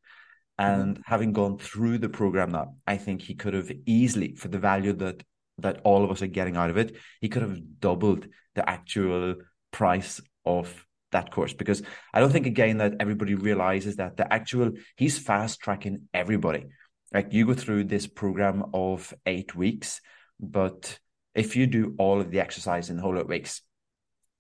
And 0.59 0.95
mm-hmm. 0.95 1.03
having 1.07 1.33
gone 1.33 1.59
through 1.59 1.99
the 1.99 2.09
program 2.09 2.51
now, 2.51 2.75
I 2.87 2.97
think 2.97 3.23
he 3.23 3.35
could 3.35 3.55
have 3.55 3.71
easily, 3.87 4.35
for 4.35 4.49
the 4.49 4.59
value 4.59 4.93
that 4.95 5.23
that 5.61 5.81
all 5.83 6.05
of 6.05 6.11
us 6.11 6.23
are 6.23 6.29
getting 6.29 6.57
out 6.57 6.71
of 6.71 6.77
it, 6.77 6.97
he 7.21 7.29
could 7.29 7.43
have 7.43 7.81
doubled 7.81 8.27
the 8.55 8.69
actual 8.69 9.35
price 9.73 10.21
of 10.45 10.87
that 11.11 11.31
course 11.31 11.53
because 11.53 11.83
I 12.13 12.21
don't 12.21 12.31
think 12.31 12.47
again 12.47 12.79
that 12.79 12.95
everybody 13.01 13.35
realizes 13.35 13.97
that 13.97 14.17
the 14.17 14.33
actual 14.33 14.73
he's 14.97 15.19
fast 15.19 15.61
tracking 15.61 16.09
everybody. 16.13 16.67
Like 17.13 17.33
you 17.33 17.47
go 17.47 17.55
through 17.55 17.85
this 17.85 18.07
program 18.07 18.67
of 18.75 19.15
eight 19.25 19.55
weeks, 19.55 20.01
but 20.39 20.99
if 21.35 21.57
you 21.57 21.67
do 21.67 21.95
all 21.99 22.21
of 22.21 22.31
the 22.31 22.41
exercise 22.41 22.91
in 22.91 22.97
the 22.97 23.03
whole 23.03 23.19
eight 23.19 23.29
weeks, 23.29 23.63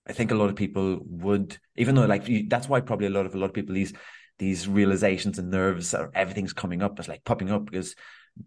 I 0.08 0.12
think 0.12 0.30
a 0.30 0.34
lot 0.34 0.50
of 0.50 0.56
people 0.56 1.00
would, 1.04 1.58
even 1.76 1.94
though 1.94 2.06
like 2.06 2.28
that's 2.48 2.68
why 2.68 2.80
probably 2.80 3.06
a 3.06 3.10
lot 3.10 3.26
of 3.26 3.34
a 3.34 3.38
lot 3.38 3.46
of 3.46 3.54
people 3.54 3.74
these 3.74 3.92
these 4.38 4.68
realizations 4.68 5.38
and 5.38 5.50
nerves 5.50 5.94
or 5.94 6.10
everything's 6.14 6.52
coming 6.52 6.82
up 6.82 6.98
is 6.98 7.08
like 7.08 7.24
popping 7.24 7.50
up 7.50 7.66
because 7.66 7.94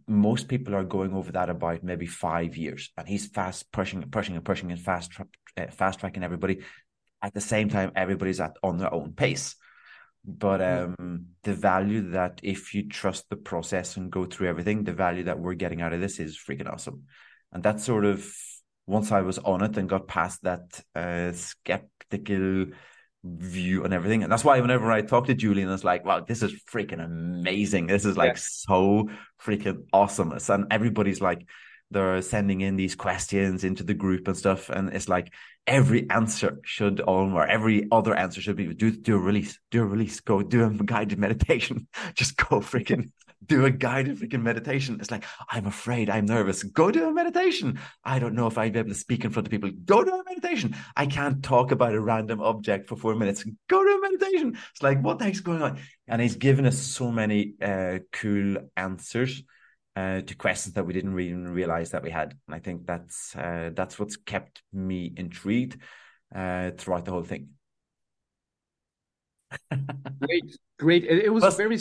most 0.07 0.47
people 0.47 0.73
are 0.75 0.83
going 0.83 1.13
over 1.13 1.31
that 1.33 1.49
about 1.49 1.83
maybe 1.83 2.07
five 2.07 2.55
years, 2.57 2.91
and 2.97 3.07
he's 3.07 3.27
fast 3.27 3.71
pushing, 3.71 4.01
and 4.01 4.11
pushing, 4.11 4.35
and 4.35 4.45
pushing, 4.45 4.71
and 4.71 4.79
fast, 4.79 5.11
uh, 5.57 5.67
fast 5.67 5.99
tracking 5.99 6.23
everybody. 6.23 6.61
At 7.21 7.33
the 7.33 7.41
same 7.41 7.69
time, 7.69 7.91
everybody's 7.95 8.39
at 8.39 8.57
on 8.63 8.77
their 8.77 8.93
own 8.93 9.13
pace. 9.13 9.55
But 10.23 10.61
um, 10.61 11.25
the 11.43 11.53
value 11.53 12.11
that 12.11 12.39
if 12.43 12.73
you 12.73 12.88
trust 12.88 13.29
the 13.29 13.35
process 13.35 13.97
and 13.97 14.11
go 14.11 14.25
through 14.25 14.49
everything, 14.49 14.83
the 14.83 14.93
value 14.93 15.23
that 15.23 15.39
we're 15.39 15.55
getting 15.55 15.81
out 15.81 15.93
of 15.93 16.01
this 16.01 16.19
is 16.19 16.38
freaking 16.38 16.71
awesome. 16.71 17.03
And 17.51 17.63
that's 17.63 17.83
sort 17.83 18.05
of 18.05 18.31
once 18.91 19.11
I 19.11 19.22
was 19.22 19.39
on 19.39 19.63
it 19.63 19.77
and 19.77 19.88
got 19.88 20.07
past 20.07 20.43
that 20.43 20.81
uh, 20.95 21.31
skeptical 21.31 22.68
view 23.23 23.84
on 23.84 23.93
everything. 23.93 24.23
And 24.23 24.31
that's 24.31 24.43
why 24.43 24.59
whenever 24.59 24.91
I 24.91 25.01
talk 25.01 25.27
to 25.27 25.34
Julien, 25.34 25.69
it's 25.69 25.84
like, 25.84 26.03
wow, 26.05 26.19
this 26.19 26.43
is 26.43 26.53
freaking 26.69 27.03
amazing. 27.03 27.88
This 27.88 28.05
is 28.05 28.18
like 28.18 28.34
yeah. 28.34 28.39
so 28.39 29.09
freaking 29.41 29.85
awesome. 29.93 30.34
And 30.49 30.65
everybody's 30.69 31.22
like, 31.22 31.47
they're 31.91 32.22
sending 32.22 32.61
in 32.61 32.76
these 32.76 32.95
questions 32.95 33.63
into 33.63 33.84
the 33.84 33.93
group 33.93 34.27
and 34.27 34.38
stuff. 34.38 34.69
And 34.69 34.93
it's 34.93 35.09
like 35.09 35.34
every 35.68 36.09
answer 36.09 36.59
should 36.63 37.01
on 37.01 37.34
or 37.34 37.45
every 37.45 37.88
other 37.91 38.15
answer 38.15 38.41
should 38.41 38.55
be 38.55 38.73
do 38.73 38.91
do 38.91 39.15
a 39.15 39.19
release, 39.19 39.59
do 39.72 39.84
a 39.84 39.85
release, 39.85 40.19
go 40.22 40.41
do 40.41 40.65
a 40.65 40.69
guided 40.69 41.19
meditation. 41.26 41.88
Just 42.13 42.38
go 42.38 42.59
freaking 42.59 43.11
do 43.45 43.65
a 43.65 43.72
guided 43.72 44.19
freaking 44.19 44.43
meditation. 44.43 44.97
It's 44.99 45.11
like, 45.11 45.23
I'm 45.49 45.65
afraid, 45.65 46.09
I'm 46.09 46.26
nervous. 46.26 46.63
Go 46.63 46.91
do 46.91 47.07
a 47.07 47.13
meditation. 47.13 47.80
I 48.03 48.19
don't 48.19 48.35
know 48.35 48.47
if 48.47 48.57
I'd 48.57 48.73
be 48.73 48.80
able 48.80 48.89
to 48.89 48.95
speak 48.95 49.26
in 49.26 49.31
front 49.31 49.47
of 49.47 49.51
people. 49.51 49.72
Go 49.85 50.03
do 50.03 50.11
a 50.11 50.23
meditation. 50.23 50.76
I 50.95 51.07
can't 51.07 51.43
talk 51.43 51.72
about 51.72 51.95
a 51.95 51.99
random 51.99 52.41
object 52.41 52.88
for 52.88 52.95
four 52.95 53.15
minutes. 53.15 53.43
Go 53.68 53.84
do 53.84 53.97
a 53.97 54.01
meditation. 54.01 54.57
It's 54.72 54.84
like, 54.84 55.01
what 55.01 55.19
the 55.19 55.26
heck's 55.26 55.39
going 55.39 55.61
on? 55.61 55.80
And 56.07 56.22
he's 56.22 56.35
given 56.35 56.65
us 56.65 56.77
so 56.77 57.11
many 57.11 57.55
uh, 57.61 57.99
cool 58.11 58.57
answers 58.77 59.43
uh, 59.95 60.22
to 60.22 60.35
questions 60.35 60.76
that 60.76 60.85
we 60.85 60.93
didn't 60.93 61.19
even 61.19 61.47
realize 61.47 61.91
that 61.91 62.03
we 62.03 62.11
had. 62.11 62.35
And 62.47 62.55
I 62.55 62.59
think 62.59 62.85
that's 62.85 63.35
uh, 63.35 63.72
that's 63.73 63.99
what's 63.99 64.18
kept 64.18 64.61
me 64.72 65.11
intrigued 65.15 65.77
uh, 66.34 66.72
throughout 66.77 67.05
the 67.05 67.11
whole 67.11 67.23
thing. 67.23 67.49
great, 69.72 70.57
great. 70.80 71.03
It, 71.05 71.26
it 71.26 71.30
was 71.34 71.55
very 71.55 71.80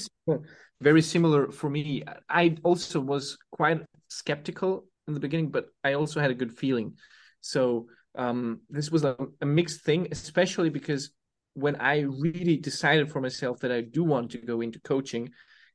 very 0.81 1.03
similar 1.03 1.51
for 1.51 1.69
me. 1.69 2.03
I 2.29 2.57
also 2.63 3.01
was 3.01 3.37
quite 3.51 3.83
skeptical 4.09 4.87
in 5.07 5.15
the 5.15 5.21
beginning, 5.21 5.51
but 5.51 5.67
I 5.85 5.95
also 5.95 6.21
had 6.21 6.31
a 6.31 6.35
good 6.35 6.57
feeling. 6.57 6.95
So 7.41 7.87
um, 8.17 8.61
this 8.69 8.91
was 8.91 9.05
a, 9.05 9.17
a 9.41 9.47
mixed 9.47 9.83
thing, 9.83 10.09
especially 10.11 10.71
because 10.71 11.11
when 11.55 11.77
I 11.77 12.01
really 12.01 12.57
decided 12.57 13.11
for 13.11 13.21
myself 13.21 13.61
that 13.61 13.73
I 13.73 13.83
do 13.83 14.05
want 14.05 14.31
to 14.33 14.39
go 14.39 14.61
into 14.61 14.81
coaching, 14.81 15.31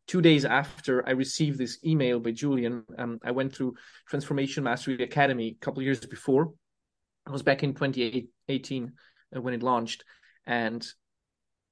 two 0.08 0.22
days 0.22 0.46
after 0.46 1.08
I 1.08 1.12
received 1.12 1.58
this 1.58 1.80
email 1.84 2.20
by 2.20 2.32
Julien, 2.32 2.84
um, 2.98 3.20
I 3.24 3.32
went 3.32 3.56
through 3.56 3.76
Transformation 4.08 4.64
Mastery 4.64 5.02
Academy 5.04 5.48
a 5.50 5.66
couple 5.66 5.84
years 5.84 6.00
before. 6.00 6.54
I 7.28 7.32
was 7.32 7.44
back 7.44 7.64
in 7.64 7.74
2018 7.74 8.94
uh, 9.36 9.42
when 9.42 9.54
it 9.54 9.64
launched, 9.64 10.04
and 10.46 10.86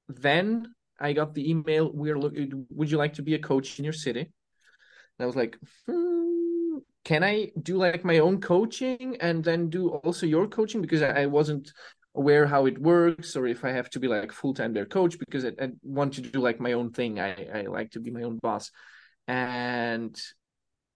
then 0.08 0.74
I 1.00 1.12
got 1.12 1.34
the 1.34 1.50
email. 1.50 1.90
We're 1.92 2.18
looking. 2.18 2.66
Would 2.70 2.90
you 2.90 2.98
like 2.98 3.14
to 3.14 3.22
be 3.22 3.34
a 3.34 3.38
coach 3.38 3.78
in 3.78 3.84
your 3.84 3.92
city? 3.92 4.20
And 4.20 5.24
I 5.24 5.26
was 5.26 5.36
like, 5.36 5.58
hmm, 5.86 6.78
can 7.04 7.22
I 7.22 7.50
do 7.62 7.76
like 7.76 8.04
my 8.04 8.18
own 8.18 8.40
coaching 8.40 9.16
and 9.20 9.44
then 9.44 9.70
do 9.70 9.90
also 9.90 10.26
your 10.26 10.48
coaching 10.48 10.80
because 10.80 11.02
I, 11.02 11.26
wasn't 11.26 11.72
aware 12.14 12.46
how 12.46 12.66
it 12.66 12.78
works 12.78 13.36
or 13.36 13.46
if 13.46 13.64
I 13.64 13.70
have 13.70 13.90
to 13.90 14.00
be 14.00 14.08
like 14.08 14.32
full 14.32 14.54
time 14.54 14.72
their 14.72 14.86
coach 14.86 15.18
because 15.18 15.44
I, 15.44 15.52
I, 15.60 15.68
want 15.82 16.14
to 16.14 16.20
do 16.22 16.40
like 16.40 16.60
my 16.60 16.72
own 16.72 16.90
thing. 16.90 17.20
I, 17.20 17.46
I 17.54 17.62
like 17.62 17.90
to 17.92 18.00
be 18.00 18.10
my 18.10 18.22
own 18.22 18.38
boss. 18.38 18.70
And 19.28 20.20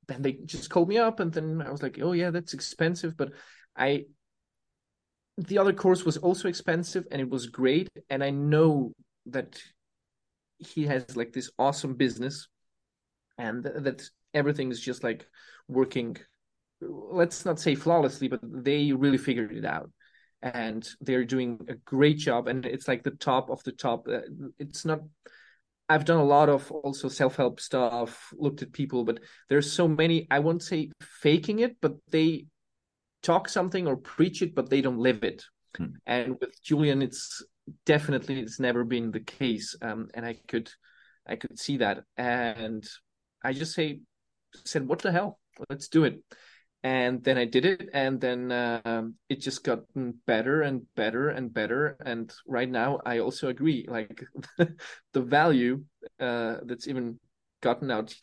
then 0.06 0.22
they 0.22 0.32
just 0.32 0.70
called 0.70 0.88
me 0.88 0.98
up 0.98 1.20
and 1.20 1.32
then 1.32 1.62
I 1.62 1.70
was 1.70 1.82
like, 1.82 1.98
oh 2.00 2.12
yeah, 2.12 2.30
that's 2.30 2.54
expensive. 2.54 3.16
But 3.16 3.32
I 3.76 4.06
the 5.36 5.58
other 5.58 5.72
course 5.72 6.04
was 6.04 6.16
also 6.16 6.48
expensive 6.48 7.06
and 7.12 7.20
it 7.20 7.30
was 7.30 7.46
great. 7.46 7.88
And 8.10 8.24
I 8.24 8.30
know 8.30 8.92
that 9.26 9.60
he 10.58 10.86
has 10.86 11.16
like 11.16 11.32
this 11.32 11.50
awesome 11.58 11.94
business 11.94 12.48
and 13.38 13.64
that 13.64 14.02
everything 14.34 14.70
is 14.70 14.80
just 14.80 15.02
like 15.04 15.26
working 15.68 16.16
let's 16.80 17.44
not 17.44 17.58
say 17.58 17.74
flawlessly 17.74 18.28
but 18.28 18.40
they 18.42 18.92
really 18.92 19.18
figured 19.18 19.52
it 19.52 19.64
out 19.64 19.90
and 20.42 20.88
they're 21.00 21.24
doing 21.24 21.58
a 21.68 21.74
great 21.74 22.18
job 22.18 22.46
and 22.46 22.64
it's 22.66 22.86
like 22.86 23.02
the 23.02 23.10
top 23.10 23.50
of 23.50 23.62
the 23.64 23.72
top 23.72 24.06
uh, 24.08 24.20
it's 24.58 24.84
not 24.84 25.00
i've 25.88 26.04
done 26.04 26.20
a 26.20 26.24
lot 26.24 26.48
of 26.48 26.70
also 26.70 27.08
self-help 27.08 27.58
stuff 27.58 28.32
looked 28.36 28.62
at 28.62 28.72
people 28.72 29.04
but 29.04 29.18
there's 29.48 29.70
so 29.70 29.88
many 29.88 30.26
i 30.30 30.38
won't 30.38 30.62
say 30.62 30.90
faking 31.00 31.58
it 31.58 31.76
but 31.80 31.96
they 32.10 32.46
talk 33.22 33.48
something 33.48 33.88
or 33.88 33.96
preach 33.96 34.42
it 34.42 34.54
but 34.54 34.70
they 34.70 34.80
don't 34.80 34.98
live 34.98 35.24
it 35.24 35.44
hmm. 35.76 35.86
and 36.06 36.36
with 36.40 36.62
julien 36.62 37.02
it's 37.02 37.42
definitely 37.86 38.40
it's 38.40 38.60
never 38.60 38.84
been 38.84 39.10
the 39.10 39.20
case 39.20 39.76
um, 39.82 40.08
and 40.14 40.24
i 40.24 40.36
could 40.46 40.70
i 41.28 41.36
could 41.36 41.58
see 41.58 41.76
that. 41.78 42.04
And 42.16 42.88
i 43.44 43.52
just 43.52 43.74
say 43.74 44.00
said 44.64 44.88
what 44.88 45.00
the 45.00 45.12
hell? 45.12 45.38
Let's 45.68 45.88
do 45.88 46.04
it. 46.04 46.22
And 46.82 47.22
then 47.22 47.36
i 47.36 47.44
did 47.44 47.64
it 47.64 47.88
and 47.92 48.20
then 48.20 48.50
uh, 48.50 49.02
it 49.28 49.40
just 49.40 49.64
got 49.64 49.80
better 50.26 50.62
and 50.62 50.82
better 50.96 51.28
and 51.28 51.52
better. 51.52 51.96
And 52.04 52.32
right 52.46 52.70
now 52.70 53.00
i 53.04 53.18
also 53.18 53.48
agree 53.48 53.86
like 53.88 54.24
the 55.12 55.20
value 55.20 55.84
uh, 56.18 56.56
that's 56.64 56.88
even 56.88 57.20
gotten 57.60 57.90
out 57.90 58.14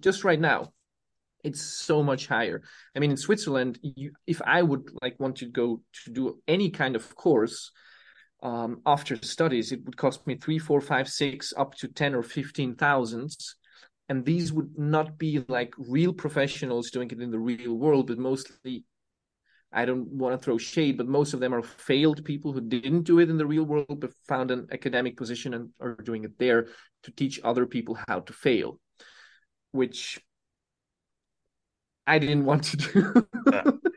just 0.00 0.24
right 0.24 0.40
now 0.40 0.72
it's 1.44 1.60
so 1.60 2.04
much 2.04 2.28
higher. 2.28 2.62
I 2.94 3.00
mean 3.00 3.10
in 3.10 3.16
switzerland 3.16 3.78
you, 3.82 4.12
if 4.26 4.40
i 4.46 4.62
would 4.62 4.88
like 5.02 5.18
want 5.18 5.36
to 5.36 5.46
go 5.46 5.82
to 6.04 6.10
do 6.10 6.38
any 6.46 6.70
kind 6.70 6.94
of 6.94 7.16
course 7.16 7.72
um, 8.42 8.80
after 8.84 9.16
studies, 9.22 9.72
it 9.72 9.84
would 9.84 9.96
cost 9.96 10.26
me 10.26 10.36
three, 10.36 10.58
four, 10.58 10.80
five, 10.80 11.08
six, 11.08 11.52
up 11.56 11.74
to 11.76 11.88
ten 11.88 12.14
or 12.14 12.22
fifteen 12.22 12.74
thousands. 12.74 13.56
And 14.08 14.24
these 14.24 14.52
would 14.52 14.76
not 14.76 15.16
be 15.16 15.44
like 15.48 15.72
real 15.78 16.12
professionals 16.12 16.90
doing 16.90 17.10
it 17.10 17.20
in 17.20 17.30
the 17.30 17.38
real 17.38 17.74
world, 17.74 18.08
but 18.08 18.18
mostly, 18.18 18.84
I 19.72 19.84
don't 19.84 20.06
want 20.08 20.38
to 20.38 20.44
throw 20.44 20.58
shade, 20.58 20.98
but 20.98 21.06
most 21.06 21.32
of 21.32 21.40
them 21.40 21.54
are 21.54 21.62
failed 21.62 22.24
people 22.24 22.52
who 22.52 22.60
didn't 22.60 23.04
do 23.04 23.20
it 23.20 23.30
in 23.30 23.38
the 23.38 23.46
real 23.46 23.64
world, 23.64 24.00
but 24.00 24.12
found 24.28 24.50
an 24.50 24.66
academic 24.72 25.16
position 25.16 25.54
and 25.54 25.70
are 25.80 25.94
doing 25.94 26.24
it 26.24 26.38
there 26.38 26.66
to 27.04 27.12
teach 27.12 27.40
other 27.42 27.64
people 27.64 27.96
how 28.06 28.20
to 28.20 28.32
fail, 28.32 28.78
which 29.70 30.20
I 32.06 32.18
didn't 32.18 32.44
want 32.44 32.64
to 32.64 32.76
do. 32.76 33.28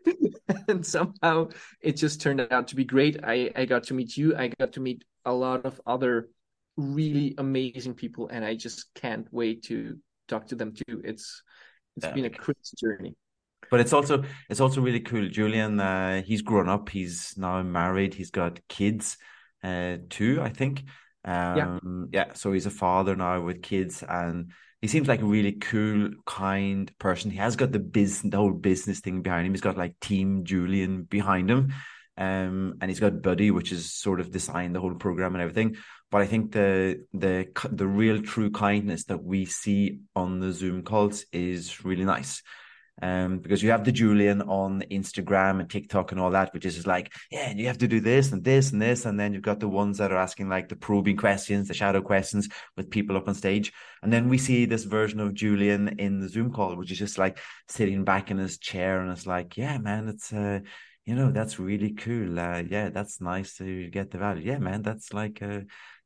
And 0.68 0.86
somehow 0.86 1.50
it 1.82 1.94
just 1.94 2.22
turned 2.22 2.46
out 2.52 2.68
to 2.68 2.76
be 2.76 2.84
great. 2.84 3.24
I, 3.24 3.52
I 3.56 3.66
got 3.66 3.84
to 3.86 3.94
meet 3.94 4.16
you. 4.16 4.36
I 4.36 4.52
got 4.60 4.74
to 4.74 4.80
meet 4.80 5.04
a 5.26 5.34
lot 5.34 5.66
of 5.66 5.82
other 5.86 6.30
really 6.78 7.36
amazing 7.38 7.96
people, 7.96 8.28
and 8.30 8.46
I 8.46 8.56
just 8.56 8.94
can't 8.94 9.28
wait 9.32 9.64
to 9.64 9.98
talk 10.28 10.48
to 10.48 10.56
them 10.56 10.74
too. 10.74 11.02
It's 11.04 11.42
it's 11.96 12.06
yeah. 12.06 12.12
been 12.12 12.26
a 12.26 12.30
crazy 12.30 12.76
journey. 12.78 13.16
But 13.72 13.80
it's 13.80 13.94
also 13.94 14.24
it's 14.50 14.60
also 14.60 14.82
really 14.82 15.00
cool. 15.00 15.28
Julien, 15.30 15.80
uh, 15.80 16.22
he's 16.22 16.42
grown 16.42 16.70
up. 16.70 16.90
He's 16.90 17.34
now 17.38 17.64
married. 17.64 18.14
He's 18.14 18.32
got 18.32 18.60
kids, 18.68 19.18
uh, 19.64 19.98
too. 20.10 20.40
I 20.42 20.50
think. 20.50 20.84
Um, 21.24 22.10
yeah. 22.12 22.26
yeah. 22.28 22.34
So 22.34 22.54
he's 22.54 22.68
a 22.68 22.72
father 22.72 23.16
now 23.16 23.42
with 23.42 23.64
kids, 23.64 24.04
and 24.08 24.52
he 24.86 24.90
seems 24.90 25.08
like 25.08 25.22
a 25.22 25.26
really 25.26 25.54
cool, 25.54 26.12
kind 26.28 26.96
person. 27.00 27.32
He 27.32 27.38
has 27.38 27.56
got 27.56 27.72
the 27.72 27.80
business, 27.80 28.32
the 28.32 28.38
whole 28.38 28.54
business 28.54 29.00
thing 29.00 29.24
behind 29.24 29.48
him. 29.48 29.54
He's 29.54 29.60
got 29.62 29.80
like 29.80 30.00
Team 30.00 30.44
Julien 30.44 31.06
behind 31.06 31.50
him. 31.50 31.74
Um, 32.18 32.76
and 32.80 32.92
he's 32.92 33.00
got 33.00 33.24
Buddy, 33.24 33.50
which 33.50 33.72
is 33.72 33.92
sort 33.92 34.20
of 34.20 34.30
designed 34.30 34.76
the 34.76 34.80
whole 34.80 34.94
program 34.94 35.34
and 35.34 35.42
everything. 35.42 35.78
But 36.12 36.22
I 36.22 36.28
think 36.28 36.52
the 36.52 37.04
the 37.14 37.48
the 37.72 37.88
real 37.88 38.22
true 38.22 38.52
kindness 38.52 39.06
that 39.06 39.24
we 39.24 39.46
see 39.46 40.02
on 40.16 40.40
the 40.40 40.52
Zoom 40.52 40.84
calls 40.84 41.26
is 41.34 41.84
really 41.84 42.06
nice. 42.06 42.44
Um, 43.02 43.40
because 43.40 43.62
you 43.62 43.72
have 43.72 43.84
the 43.84 43.92
Julien 43.92 44.42
on 44.44 44.82
Instagram 44.90 45.60
and 45.60 45.70
TikTok 45.70 46.14
and 46.14 46.22
all 46.22 46.32
that, 46.32 46.54
which 46.54 46.66
is 46.66 46.88
like, 46.88 47.12
yeah, 47.30 47.52
you 47.52 47.68
have 47.68 47.78
to 47.80 47.90
do 47.90 48.00
this 48.00 48.32
and 48.32 48.42
this 48.42 48.72
and 48.72 48.82
this, 48.82 49.06
and 49.06 49.20
then 49.20 49.34
you've 49.34 49.42
got 49.42 49.60
the 49.60 49.68
ones 49.68 49.98
that 49.98 50.14
are 50.14 50.18
asking 50.18 50.48
like 50.48 50.70
the 50.70 50.78
probing 50.78 51.18
questions, 51.18 51.68
the 51.68 51.74
shadow 51.74 52.02
questions 52.02 52.48
with 52.78 52.90
people 52.90 53.18
up 53.18 53.28
on 53.28 53.36
stage, 53.36 53.74
and 54.02 54.14
then 54.14 54.30
we 54.30 54.38
see 54.38 54.66
this 54.66 54.86
version 54.86 55.20
of 55.20 55.34
Julien 55.34 56.00
in 56.00 56.22
the 56.22 56.30
Zoom 56.30 56.54
call, 56.54 56.78
which 56.78 56.92
is 56.92 56.98
just 56.98 57.18
like 57.18 57.38
sitting 57.68 58.06
back 58.06 58.32
in 58.32 58.38
his 58.38 58.58
chair, 58.60 59.02
and 59.02 59.12
it's 59.12 59.28
like, 59.28 59.58
yeah, 59.58 59.78
man, 59.78 60.08
it's 60.08 60.32
uh, 60.32 60.62
you 61.06 61.16
know, 61.16 61.32
that's 61.32 61.60
really 61.60 61.92
cool. 61.92 62.40
Uh, 62.40 62.64
yeah, 62.68 62.90
that's 62.90 63.22
nice 63.22 63.58
to 63.58 63.90
get 63.90 64.10
the 64.10 64.18
value. 64.18 64.44
Yeah, 64.44 64.58
man, 64.60 64.82
that's 64.82 65.14
like 65.14 65.42
uh 65.42 65.62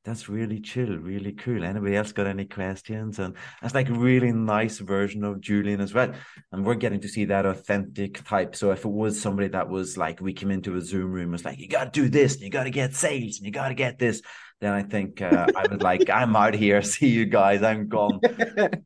that's 0.10 0.28
really 0.28 0.60
chill, 0.60 0.98
really 0.98 1.34
cool. 1.34 1.64
Anybody 1.64 1.96
else 1.96 2.12
got 2.12 2.26
any 2.26 2.46
questions? 2.46 3.20
And 3.20 3.36
that's 3.62 3.76
like 3.76 3.90
a 3.90 3.94
really 3.94 4.32
nice 4.32 4.80
version 4.80 5.24
of 5.24 5.40
Julien 5.40 5.82
as 5.82 5.94
well. 5.94 6.14
And 6.52 6.66
we're 6.66 6.74
getting 6.74 7.00
to 7.02 7.08
see 7.08 7.26
that 7.26 7.46
authentic 7.46 8.24
type. 8.24 8.56
So 8.56 8.72
if 8.72 8.86
it 8.86 8.90
was 8.90 9.22
somebody 9.22 9.50
that 9.50 9.70
was 9.70 9.98
like, 9.98 10.20
we 10.20 10.34
came 10.34 10.50
into 10.50 10.76
a 10.76 10.82
Zoom 10.82 11.12
room, 11.12 11.36
it's 11.36 11.46
like, 11.46 11.60
you 11.60 11.68
got 11.68 11.94
to 11.94 12.02
do 12.02 12.10
this, 12.10 12.34
and 12.34 12.42
you 12.42 12.50
got 12.50 12.64
to 12.64 12.72
get 12.72 12.96
sales, 12.96 13.38
and 13.38 13.46
you 13.46 13.52
got 13.52 13.68
to 13.68 13.76
get 13.76 14.00
this. 14.00 14.24
Then 14.62 14.74
I 14.74 14.82
think 14.82 15.22
uh, 15.22 15.46
I 15.56 15.68
would 15.70 15.84
like, 15.84 16.10
I'm 16.10 16.36
out 16.36 16.56
here. 16.56 16.82
See 16.94 17.10
you 17.10 17.28
guys. 17.28 17.62
I'm 17.62 17.88
gone. 17.88 18.20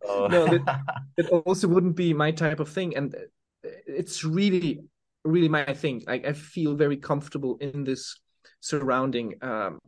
Oh. 0.05 0.27
no, 0.27 0.45
that, 0.45 0.81
it 1.17 1.29
also 1.29 1.67
wouldn't 1.67 1.95
be 1.95 2.13
my 2.13 2.31
type 2.31 2.59
of 2.59 2.69
thing. 2.69 2.97
And 2.97 3.15
it's 3.63 4.25
really, 4.25 4.81
really 5.23 5.49
my 5.49 5.73
thing. 5.73 6.03
Like 6.05 6.27
I 6.27 6.33
feel 6.33 6.75
very 6.75 6.97
comfortable 6.97 7.57
in 7.61 7.85
this 7.85 8.19
surrounding. 8.59 9.35
Um, 9.41 9.79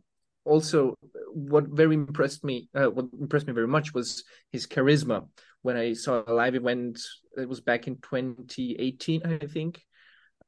also 0.46 0.96
what 1.32 1.68
very 1.68 1.94
impressed 1.94 2.44
me 2.44 2.68
uh, 2.74 2.86
what 2.86 3.06
impressed 3.20 3.46
me 3.46 3.52
very 3.52 3.68
much 3.68 3.92
was 3.92 4.24
his 4.50 4.66
charisma. 4.66 5.28
When 5.62 5.76
i 5.76 5.92
saw 5.92 6.22
a 6.26 6.32
live 6.32 6.54
event 6.54 7.00
it 7.36 7.48
was 7.48 7.60
back 7.60 7.86
in 7.86 7.96
2018 7.96 9.22
i 9.24 9.46
think. 9.46 9.82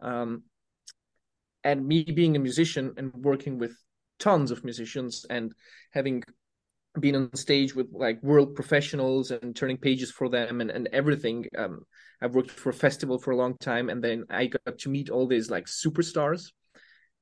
Um, 0.01 0.45
and 1.65 1.87
me 1.87 2.05
being 2.05 2.37
a 2.37 2.39
musician 2.39 2.95
and 2.97 3.13
working 3.15 3.59
with 3.59 3.77
tons 4.19 4.51
of 4.51 4.65
musicians 4.65 5.27
and 5.29 5.53
having 5.93 6.23
been 7.01 7.15
on 7.15 7.35
stage 7.35 7.75
with 7.75 7.89
like 7.93 8.23
world 8.23 8.55
professionals 8.55 9.31
and 9.31 9.55
turning 9.55 9.77
pages 9.77 10.11
for 10.11 10.29
them 10.29 10.61
and, 10.61 10.71
and 10.71 10.89
everything 10.93 11.47
um, 11.57 11.81
i've 12.23 12.35
worked 12.35 12.51
for 12.51 12.71
a 12.71 12.75
festival 12.75 13.19
for 13.19 13.31
a 13.33 13.37
long 13.37 13.57
time 13.59 13.89
and 13.89 14.03
then 14.03 14.25
i 14.31 14.47
got 14.47 14.79
to 14.79 14.89
meet 14.89 15.11
all 15.11 15.27
these 15.27 15.51
like 15.51 15.67
superstars 15.67 16.51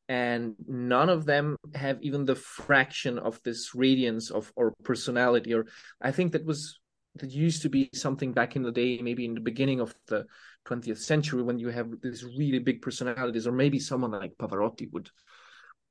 and 0.08 0.54
none 0.66 1.08
of 1.08 1.24
them 1.24 1.56
have 1.74 1.98
even 2.00 2.24
the 2.24 2.34
fraction 2.34 3.18
of 3.18 3.42
this 3.42 3.74
radiance 3.74 4.30
of 4.30 4.52
or 4.56 4.72
personality 4.84 5.52
or 5.52 5.66
i 6.00 6.10
think 6.10 6.32
that 6.32 6.44
was 6.44 6.78
that 7.16 7.30
used 7.30 7.62
to 7.62 7.68
be 7.68 7.88
something 7.92 8.32
back 8.32 8.56
in 8.56 8.62
the 8.62 8.70
day 8.70 9.00
maybe 9.02 9.24
in 9.24 9.34
the 9.34 9.40
beginning 9.40 9.80
of 9.80 9.94
the 10.06 10.24
20th 10.68 10.98
century 10.98 11.42
when 11.42 11.58
you 11.58 11.68
have 11.68 11.88
these 12.02 12.24
really 12.24 12.58
big 12.58 12.82
personalities 12.82 13.46
or 13.46 13.52
maybe 13.52 13.78
someone 13.78 14.12
like 14.12 14.36
pavarotti 14.38 14.92
would 14.92 15.10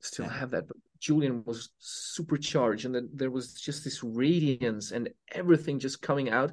still 0.01 0.27
have 0.27 0.51
that 0.51 0.67
but 0.67 0.77
julien 0.99 1.43
was 1.45 1.69
supercharged 1.79 2.85
and 2.85 2.95
then 2.95 3.09
there 3.13 3.31
was 3.31 3.53
just 3.53 3.83
this 3.83 4.03
radiance 4.03 4.91
and 4.91 5.09
everything 5.31 5.79
just 5.79 6.01
coming 6.01 6.29
out 6.29 6.51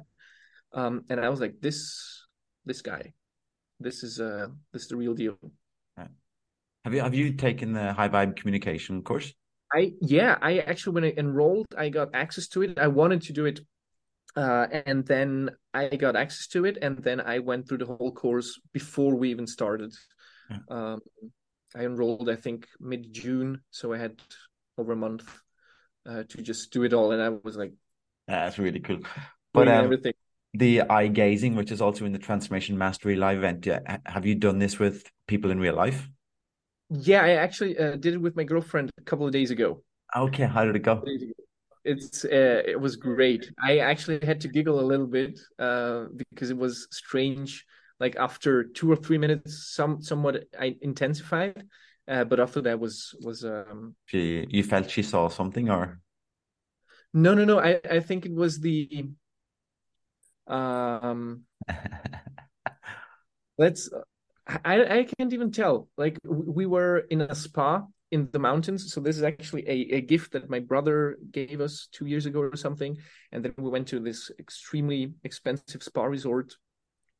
um, 0.73 1.03
and 1.09 1.19
i 1.19 1.29
was 1.29 1.39
like 1.39 1.55
this 1.61 2.25
this 2.65 2.81
guy 2.81 3.13
this 3.79 4.03
is 4.03 4.19
uh 4.19 4.47
this 4.71 4.83
is 4.83 4.87
the 4.87 4.95
real 4.95 5.13
deal 5.13 5.37
have 6.83 6.93
you 6.93 7.01
have 7.01 7.13
you 7.13 7.33
taken 7.33 7.73
the 7.73 7.93
high 7.93 8.09
vibe 8.09 8.35
communication 8.35 9.01
course? 9.01 9.33
I 9.73 9.93
yeah, 10.01 10.37
I 10.41 10.59
actually 10.59 10.93
when 10.93 11.03
I 11.05 11.13
enrolled, 11.17 11.67
I 11.77 11.89
got 11.89 12.09
access 12.13 12.47
to 12.49 12.61
it. 12.61 12.77
I 12.77 12.87
wanted 12.87 13.21
to 13.23 13.33
do 13.33 13.45
it, 13.45 13.61
uh, 14.35 14.67
and 14.85 15.05
then 15.05 15.51
I 15.73 15.87
got 15.95 16.15
access 16.15 16.47
to 16.47 16.65
it, 16.65 16.77
and 16.81 16.97
then 16.99 17.21
I 17.21 17.39
went 17.39 17.67
through 17.67 17.79
the 17.79 17.85
whole 17.85 18.11
course 18.11 18.59
before 18.73 19.15
we 19.15 19.31
even 19.31 19.47
started. 19.47 19.93
Yeah. 20.49 20.57
Um, 20.69 20.99
I 21.75 21.85
enrolled, 21.85 22.29
I 22.29 22.35
think, 22.35 22.67
mid 22.79 23.11
June, 23.13 23.61
so 23.71 23.93
I 23.93 23.97
had 23.97 24.21
over 24.77 24.91
a 24.91 24.95
month 24.95 25.27
uh, 26.07 26.23
to 26.29 26.41
just 26.41 26.71
do 26.71 26.83
it 26.83 26.93
all, 26.93 27.11
and 27.11 27.21
I 27.21 27.29
was 27.29 27.55
like, 27.55 27.73
"That's 28.27 28.59
really 28.59 28.81
cool." 28.81 28.99
But 29.53 29.67
um, 29.67 29.85
everything. 29.85 30.13
the 30.53 30.81
eye 30.81 31.07
gazing, 31.07 31.55
which 31.55 31.71
is 31.71 31.81
also 31.81 32.05
in 32.05 32.11
the 32.11 32.19
Transformation 32.19 32.77
Mastery 32.77 33.15
live 33.15 33.37
event, 33.37 33.67
have 34.05 34.25
you 34.25 34.35
done 34.35 34.59
this 34.59 34.79
with 34.79 35.09
people 35.27 35.49
in 35.49 35.59
real 35.59 35.75
life? 35.75 36.09
Yeah, 36.93 37.23
I 37.23 37.31
actually 37.31 37.77
uh, 37.77 37.95
did 37.95 38.13
it 38.13 38.21
with 38.21 38.35
my 38.35 38.43
girlfriend 38.43 38.91
a 38.97 39.01
couple 39.01 39.25
of 39.25 39.31
days 39.33 39.49
ago. 39.49 39.83
Okay, 40.15 40.45
how 40.45 40.63
did 40.63 40.75
it 40.75 40.83
go? 40.83 41.03
It's 41.83 42.23
uh, 42.23 42.61
it 42.65 42.79
was 42.79 42.95
great. 42.95 43.51
I 43.61 43.79
actually 43.79 44.19
had 44.23 44.39
to 44.41 44.47
giggle 44.47 44.79
a 44.79 44.85
little 44.85 45.07
bit 45.07 45.39
uh, 45.57 46.05
because 46.29 46.51
it 46.51 46.57
was 46.57 46.87
strange. 46.91 47.65
Like 47.99 48.15
after 48.17 48.63
two 48.63 48.91
or 48.91 48.95
three 48.95 49.17
minutes, 49.17 49.73
some 49.73 50.01
somewhat 50.01 50.43
I 50.59 50.75
intensified, 50.81 51.63
uh, 52.07 52.25
but 52.25 52.39
after 52.39 52.61
that 52.61 52.79
was 52.79 53.15
was 53.21 53.43
um. 53.43 53.95
She, 54.05 54.45
you 54.49 54.63
felt 54.63 54.89
she 54.89 55.01
saw 55.03 55.29
something, 55.29 55.69
or? 55.69 55.99
No, 57.13 57.33
no, 57.33 57.43
no. 57.43 57.59
I 57.59 57.79
I 57.89 57.99
think 58.01 58.25
it 58.25 58.33
was 58.33 58.59
the 58.59 59.09
um. 60.47 61.41
let's 63.57 63.89
I 64.47 64.99
I 64.99 65.07
can't 65.17 65.33
even 65.33 65.51
tell. 65.51 65.87
Like 65.97 66.17
we 66.23 66.65
were 66.65 66.99
in 67.09 67.21
a 67.21 67.35
spa 67.35 67.83
in 68.11 68.29
the 68.31 68.39
mountains. 68.39 68.93
So 68.93 69.01
this 69.01 69.17
is 69.17 69.23
actually 69.23 69.63
a, 69.67 69.95
a 69.97 70.01
gift 70.01 70.33
that 70.33 70.49
my 70.49 70.59
brother 70.59 71.17
gave 71.31 71.59
us 71.61 71.87
two 71.91 72.05
years 72.05 72.27
ago 72.27 72.41
or 72.41 72.55
something. 72.55 72.97
And 73.31 73.43
then 73.43 73.53
we 73.57 73.71
went 73.71 73.87
to 73.87 73.99
this 73.99 74.29
extremely 74.39 75.13
expensive 75.23 75.81
spa 75.81 76.03
resort 76.03 76.53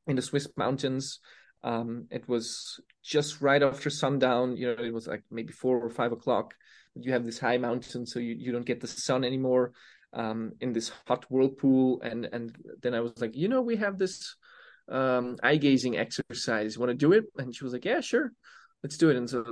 in 0.05 0.15
the 0.15 0.21
Swiss 0.21 0.47
mountains. 0.55 1.19
Um, 1.63 2.05
it 2.11 2.27
was 2.27 2.79
just 3.03 3.41
right 3.41 3.63
after 3.63 3.89
sundown. 3.89 4.55
You 4.55 4.75
know, 4.75 4.83
it 4.83 4.93
was 4.93 5.07
like 5.07 5.23
maybe 5.31 5.51
four 5.51 5.79
or 5.79 5.89
five 5.89 6.11
o'clock. 6.11 6.53
You 6.93 7.13
have 7.13 7.25
this 7.25 7.39
high 7.39 7.57
mountain, 7.57 8.05
so 8.05 8.19
you, 8.19 8.35
you 8.37 8.51
don't 8.51 8.65
get 8.65 8.79
the 8.79 8.87
sun 8.87 9.23
anymore. 9.23 9.71
Um, 10.13 10.51
in 10.61 10.73
this 10.73 10.91
hot 11.07 11.25
whirlpool, 11.31 12.01
and 12.03 12.29
and 12.31 12.55
then 12.83 12.93
I 12.93 12.99
was 12.99 13.19
like, 13.19 13.35
you 13.35 13.47
know, 13.47 13.61
we 13.61 13.77
have 13.77 13.97
this 13.97 14.35
um, 14.89 15.37
eye 15.43 15.57
gazing 15.57 15.97
exercise. 15.97 16.77
Want 16.77 16.89
to 16.89 16.95
do 16.95 17.13
it? 17.13 17.25
And 17.37 17.55
she 17.55 17.63
was 17.63 17.73
like, 17.73 17.85
yeah, 17.85 18.01
sure, 18.01 18.31
let's 18.83 18.97
do 18.97 19.09
it. 19.09 19.15
And 19.15 19.29
so 19.29 19.45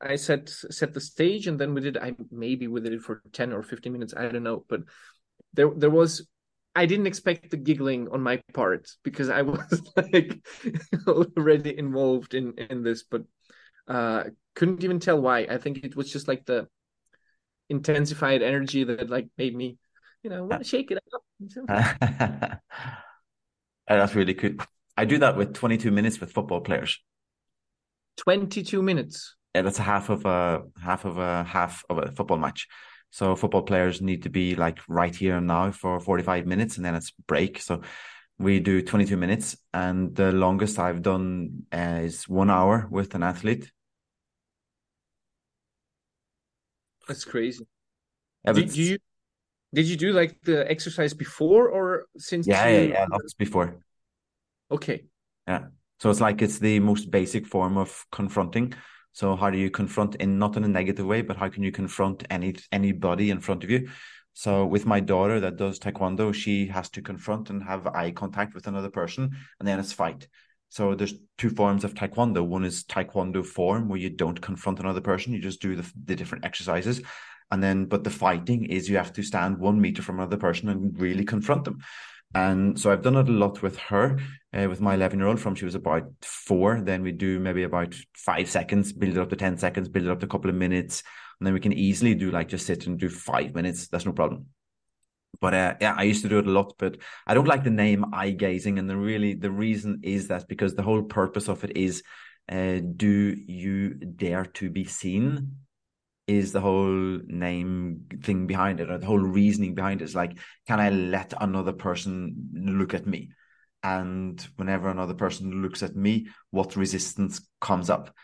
I 0.00 0.16
set 0.16 0.48
set 0.48 0.92
the 0.92 1.00
stage, 1.00 1.46
and 1.46 1.58
then 1.58 1.74
we 1.74 1.80
did. 1.80 1.96
I 1.96 2.14
maybe 2.30 2.68
we 2.68 2.80
did 2.80 2.92
it 2.92 3.02
for 3.02 3.22
ten 3.32 3.52
or 3.52 3.62
fifteen 3.62 3.92
minutes. 3.92 4.14
I 4.16 4.28
don't 4.28 4.42
know, 4.42 4.64
but 4.68 4.82
there 5.54 5.70
there 5.74 5.90
was. 5.90 6.26
I 6.76 6.86
didn't 6.86 7.06
expect 7.06 7.50
the 7.50 7.56
giggling 7.56 8.08
on 8.08 8.20
my 8.20 8.42
part 8.52 8.90
because 9.04 9.30
I 9.30 9.42
was 9.42 9.80
like 9.96 10.44
already 11.06 11.78
involved 11.78 12.34
in 12.34 12.54
in 12.58 12.82
this, 12.82 13.04
but 13.04 13.22
uh 13.88 14.24
couldn't 14.54 14.84
even 14.84 15.00
tell 15.00 15.20
why. 15.20 15.40
I 15.40 15.58
think 15.58 15.84
it 15.84 15.96
was 15.96 16.12
just 16.12 16.28
like 16.28 16.44
the 16.44 16.68
intensified 17.68 18.42
energy 18.42 18.84
that 18.84 19.08
like 19.08 19.28
made 19.38 19.56
me, 19.56 19.78
you 20.22 20.30
know, 20.30 20.44
want 20.44 20.62
to 20.62 20.68
shake 20.68 20.90
it 20.90 20.98
up. 21.14 22.60
Uh, 23.88 23.96
that's 23.96 24.14
really 24.14 24.34
cool. 24.34 24.52
I 24.96 25.04
do 25.04 25.18
that 25.18 25.36
with 25.36 25.54
22 25.54 25.90
minutes 25.90 26.20
with 26.20 26.32
football 26.32 26.60
players. 26.60 27.00
22 28.18 28.82
minutes. 28.82 29.34
Yeah, 29.54 29.62
that's 29.62 29.78
a 29.78 29.82
half 29.82 30.08
of 30.08 30.24
a 30.24 30.62
half 30.82 31.04
of 31.04 31.18
a 31.18 31.44
half 31.44 31.84
of 31.88 31.98
a 31.98 32.10
football 32.12 32.38
match. 32.38 32.68
So 33.10 33.36
football 33.36 33.62
players 33.62 34.00
need 34.00 34.24
to 34.24 34.28
be 34.28 34.56
like 34.56 34.80
right 34.88 35.14
here 35.14 35.36
and 35.36 35.46
now 35.46 35.70
for 35.70 36.00
45 36.00 36.46
minutes 36.46 36.76
and 36.76 36.84
then 36.84 36.96
it's 36.96 37.12
break. 37.28 37.60
So 37.60 37.82
we 38.38 38.58
do 38.58 38.82
22 38.82 39.16
minutes 39.16 39.56
and 39.72 40.14
the 40.14 40.32
longest 40.32 40.78
I've 40.78 41.02
done 41.02 41.66
uh, 41.72 42.00
is 42.02 42.28
one 42.28 42.50
hour 42.50 42.88
with 42.90 43.14
an 43.14 43.22
athlete. 43.22 43.70
That's 47.06 47.24
crazy. 47.24 47.66
Yeah, 48.44 48.52
did 48.52 48.76
you 48.76 48.98
did 49.74 49.86
you 49.86 49.96
do 49.96 50.12
like 50.12 50.40
the 50.42 50.70
exercise 50.70 51.12
before 51.12 51.68
or 51.68 52.06
since? 52.16 52.46
Yeah, 52.46 52.68
you... 52.68 52.88
yeah, 52.88 53.06
yeah. 53.10 53.18
Before. 53.38 53.76
Okay. 54.70 55.04
Yeah. 55.46 55.66
So 56.00 56.10
it's 56.10 56.20
like 56.20 56.42
it's 56.42 56.58
the 56.58 56.80
most 56.80 57.10
basic 57.10 57.46
form 57.46 57.76
of 57.76 58.04
confronting. 58.10 58.74
So 59.12 59.36
how 59.36 59.50
do 59.50 59.58
you 59.58 59.70
confront 59.70 60.16
in 60.16 60.38
not 60.38 60.56
in 60.56 60.64
a 60.64 60.68
negative 60.68 61.06
way, 61.06 61.22
but 61.22 61.36
how 61.36 61.48
can 61.48 61.62
you 61.62 61.72
confront 61.72 62.24
any 62.30 62.56
anybody 62.72 63.30
in 63.30 63.40
front 63.40 63.64
of 63.64 63.70
you? 63.70 63.88
So 64.32 64.66
with 64.66 64.86
my 64.86 64.98
daughter 64.98 65.38
that 65.40 65.56
does 65.56 65.78
taekwondo, 65.78 66.34
she 66.34 66.66
has 66.66 66.90
to 66.90 67.02
confront 67.02 67.50
and 67.50 67.62
have 67.62 67.86
eye 67.86 68.10
contact 68.10 68.54
with 68.54 68.66
another 68.66 68.90
person, 68.90 69.30
and 69.58 69.68
then 69.68 69.78
it's 69.78 69.92
fight. 69.92 70.26
So 70.70 70.96
there's 70.96 71.14
two 71.38 71.50
forms 71.50 71.84
of 71.84 71.94
taekwondo. 71.94 72.44
One 72.44 72.64
is 72.64 72.82
taekwondo 72.82 73.46
form 73.46 73.88
where 73.88 74.00
you 74.00 74.10
don't 74.10 74.40
confront 74.40 74.80
another 74.80 75.00
person, 75.00 75.32
you 75.32 75.40
just 75.40 75.62
do 75.62 75.76
the, 75.76 75.88
the 76.04 76.16
different 76.16 76.44
exercises. 76.44 77.00
And 77.50 77.62
then, 77.62 77.84
but 77.86 78.04
the 78.04 78.10
fighting 78.10 78.64
is 78.64 78.88
you 78.88 78.96
have 78.96 79.12
to 79.14 79.22
stand 79.22 79.58
one 79.58 79.80
meter 79.80 80.02
from 80.02 80.18
another 80.18 80.36
person 80.36 80.68
and 80.68 80.98
really 80.98 81.24
confront 81.24 81.64
them. 81.64 81.78
And 82.34 82.78
so 82.78 82.90
I've 82.90 83.02
done 83.02 83.16
it 83.16 83.28
a 83.28 83.32
lot 83.32 83.62
with 83.62 83.78
her, 83.78 84.18
uh, 84.52 84.66
with 84.68 84.80
my 84.80 84.94
11 84.94 85.18
year 85.20 85.28
old 85.28 85.38
from 85.38 85.54
she 85.54 85.64
was 85.64 85.76
about 85.76 86.10
four. 86.22 86.80
Then 86.80 87.02
we 87.02 87.12
do 87.12 87.38
maybe 87.38 87.62
about 87.62 87.94
five 88.16 88.50
seconds, 88.50 88.92
build 88.92 89.16
it 89.16 89.20
up 89.20 89.30
to 89.30 89.36
10 89.36 89.58
seconds, 89.58 89.88
build 89.88 90.06
it 90.06 90.10
up 90.10 90.20
to 90.20 90.26
a 90.26 90.28
couple 90.28 90.50
of 90.50 90.56
minutes. 90.56 91.04
And 91.38 91.46
then 91.46 91.54
we 91.54 91.60
can 91.60 91.72
easily 91.72 92.14
do 92.14 92.32
like 92.32 92.48
just 92.48 92.66
sit 92.66 92.86
and 92.86 92.98
do 92.98 93.08
five 93.08 93.54
minutes. 93.54 93.86
That's 93.86 94.06
no 94.06 94.12
problem. 94.12 94.46
But 95.40 95.54
uh, 95.54 95.74
yeah, 95.80 95.94
I 95.96 96.04
used 96.04 96.22
to 96.22 96.28
do 96.28 96.38
it 96.38 96.46
a 96.46 96.50
lot, 96.50 96.74
but 96.78 96.96
I 97.26 97.34
don't 97.34 97.48
like 97.48 97.64
the 97.64 97.70
name 97.70 98.06
eye 98.12 98.30
gazing. 98.30 98.78
And 98.78 98.90
the 98.90 98.96
really, 98.96 99.34
the 99.34 99.50
reason 99.50 100.00
is 100.02 100.28
that 100.28 100.48
because 100.48 100.74
the 100.74 100.82
whole 100.82 101.02
purpose 101.02 101.48
of 101.48 101.62
it 101.64 101.76
is 101.76 102.02
uh, 102.48 102.80
do 102.96 103.36
you 103.46 103.94
dare 103.94 104.44
to 104.44 104.70
be 104.70 104.84
seen? 104.84 105.56
Is 106.26 106.52
the 106.52 106.60
whole 106.60 107.20
name 107.26 108.06
thing 108.22 108.46
behind 108.46 108.80
it, 108.80 108.90
or 108.90 108.98
the 108.98 109.06
whole 109.06 109.18
reasoning 109.18 109.74
behind 109.74 110.00
it 110.00 110.04
is 110.04 110.14
like, 110.14 110.38
can 110.66 110.80
I 110.80 110.90
let 110.90 111.34
another 111.38 111.72
person 111.72 112.50
look 112.54 112.94
at 112.94 113.06
me? 113.06 113.30
And 113.82 114.40
whenever 114.56 114.88
another 114.88 115.14
person 115.14 115.62
looks 115.62 115.82
at 115.82 115.94
me, 115.94 116.28
what 116.50 116.76
resistance 116.76 117.46
comes 117.60 117.90
up? 117.90 118.14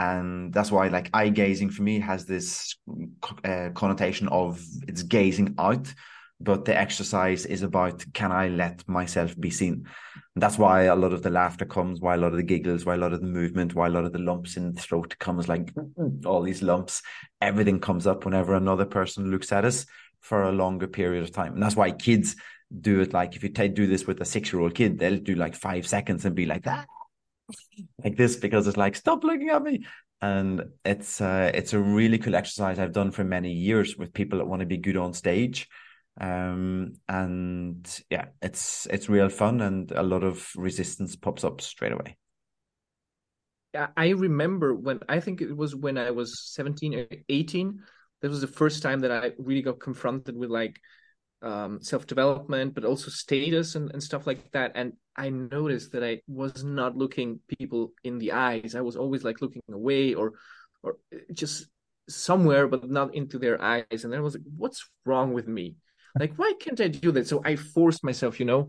and 0.00 0.54
that's 0.54 0.70
why 0.70 0.86
like 0.86 1.10
eye 1.12 1.28
gazing 1.28 1.70
for 1.70 1.82
me 1.82 1.98
has 1.98 2.24
this 2.24 2.76
uh, 3.44 3.70
connotation 3.74 4.28
of 4.28 4.64
it's 4.86 5.02
gazing 5.02 5.56
out 5.58 5.92
but 6.40 6.64
the 6.64 6.76
exercise 6.76 7.44
is 7.46 7.62
about 7.62 8.04
can 8.12 8.30
I 8.30 8.48
let 8.48 8.88
myself 8.88 9.38
be 9.38 9.50
seen? 9.50 9.86
And 10.38 10.42
that's 10.44 10.56
why 10.56 10.82
a 10.82 10.94
lot 10.94 11.12
of 11.12 11.24
the 11.24 11.30
laughter 11.30 11.64
comes, 11.64 12.00
why 12.00 12.14
a 12.14 12.16
lot 12.16 12.30
of 12.30 12.36
the 12.36 12.44
giggles, 12.44 12.86
why 12.86 12.94
a 12.94 12.96
lot 12.96 13.12
of 13.12 13.20
the 13.20 13.26
movement, 13.26 13.74
why 13.74 13.88
a 13.88 13.90
lot 13.90 14.04
of 14.04 14.12
the 14.12 14.20
lumps 14.20 14.56
in 14.56 14.72
the 14.72 14.80
throat 14.80 15.18
comes 15.18 15.48
like 15.48 15.74
all 16.24 16.42
these 16.42 16.62
lumps. 16.62 17.02
Everything 17.40 17.80
comes 17.80 18.06
up 18.06 18.24
whenever 18.24 18.54
another 18.54 18.84
person 18.84 19.32
looks 19.32 19.50
at 19.50 19.64
us 19.64 19.84
for 20.20 20.44
a 20.44 20.52
longer 20.52 20.86
period 20.86 21.24
of 21.24 21.32
time. 21.32 21.54
And 21.54 21.62
that's 21.64 21.74
why 21.74 21.90
kids 21.90 22.36
do 22.80 23.00
it 23.00 23.12
like 23.12 23.34
if 23.34 23.42
you 23.42 23.48
t- 23.48 23.66
do 23.66 23.88
this 23.88 24.06
with 24.06 24.20
a 24.20 24.24
six 24.24 24.52
year 24.52 24.62
old 24.62 24.76
kid, 24.76 25.00
they'll 25.00 25.18
do 25.18 25.34
like 25.34 25.56
five 25.56 25.88
seconds 25.88 26.24
and 26.24 26.36
be 26.36 26.46
like 26.46 26.62
that. 26.62 26.86
Like 28.04 28.16
this 28.16 28.36
because 28.36 28.68
it's 28.68 28.76
like 28.76 28.94
stop 28.94 29.24
looking 29.24 29.48
at 29.48 29.64
me, 29.64 29.86
and 30.22 30.66
it's 30.84 31.20
uh, 31.20 31.50
it's 31.52 31.72
a 31.72 31.80
really 31.80 32.18
cool 32.18 32.36
exercise 32.36 32.78
I've 32.78 32.92
done 32.92 33.10
for 33.10 33.24
many 33.24 33.50
years 33.50 33.96
with 33.96 34.14
people 34.14 34.38
that 34.38 34.46
want 34.46 34.60
to 34.60 34.66
be 34.66 34.76
good 34.76 34.98
on 34.98 35.14
stage 35.14 35.66
um, 36.20 36.94
and 37.08 38.02
yeah, 38.10 38.26
it's 38.42 38.86
it's 38.90 39.08
real 39.08 39.28
fun, 39.28 39.60
and 39.60 39.90
a 39.92 40.02
lot 40.02 40.24
of 40.24 40.50
resistance 40.56 41.16
pops 41.16 41.44
up 41.44 41.60
straight 41.60 41.92
away. 41.92 42.16
I 43.96 44.08
remember 44.08 44.74
when 44.74 45.00
I 45.08 45.20
think 45.20 45.40
it 45.40 45.56
was 45.56 45.76
when 45.76 45.98
I 45.98 46.10
was 46.10 46.52
17 46.54 46.94
or 46.94 47.06
18. 47.28 47.80
That 48.20 48.30
was 48.30 48.40
the 48.40 48.48
first 48.48 48.82
time 48.82 49.00
that 49.00 49.12
I 49.12 49.32
really 49.38 49.62
got 49.62 49.78
confronted 49.78 50.36
with 50.36 50.50
like 50.50 50.80
um, 51.42 51.80
self 51.82 52.06
development, 52.06 52.74
but 52.74 52.84
also 52.84 53.10
status 53.10 53.76
and, 53.76 53.92
and 53.92 54.02
stuff 54.02 54.26
like 54.26 54.50
that. 54.52 54.72
And 54.74 54.94
I 55.16 55.28
noticed 55.30 55.92
that 55.92 56.02
I 56.02 56.20
was 56.26 56.64
not 56.64 56.96
looking 56.96 57.40
people 57.58 57.92
in 58.02 58.18
the 58.18 58.32
eyes. 58.32 58.74
I 58.74 58.80
was 58.80 58.96
always 58.96 59.22
like 59.22 59.40
looking 59.40 59.62
away 59.70 60.14
or 60.14 60.32
or 60.82 60.96
just 61.32 61.66
somewhere, 62.08 62.66
but 62.66 62.90
not 62.90 63.14
into 63.14 63.38
their 63.38 63.62
eyes. 63.62 64.04
And 64.04 64.14
I 64.14 64.20
was 64.20 64.34
like, 64.34 64.44
what's 64.56 64.88
wrong 65.04 65.32
with 65.32 65.46
me? 65.46 65.76
Like 66.18 66.34
why 66.36 66.52
can't 66.60 66.80
i 66.80 66.88
do 66.88 67.12
that? 67.12 67.26
So 67.26 67.42
i 67.44 67.56
forced 67.56 68.04
myself 68.04 68.38
you 68.40 68.46
know? 68.46 68.68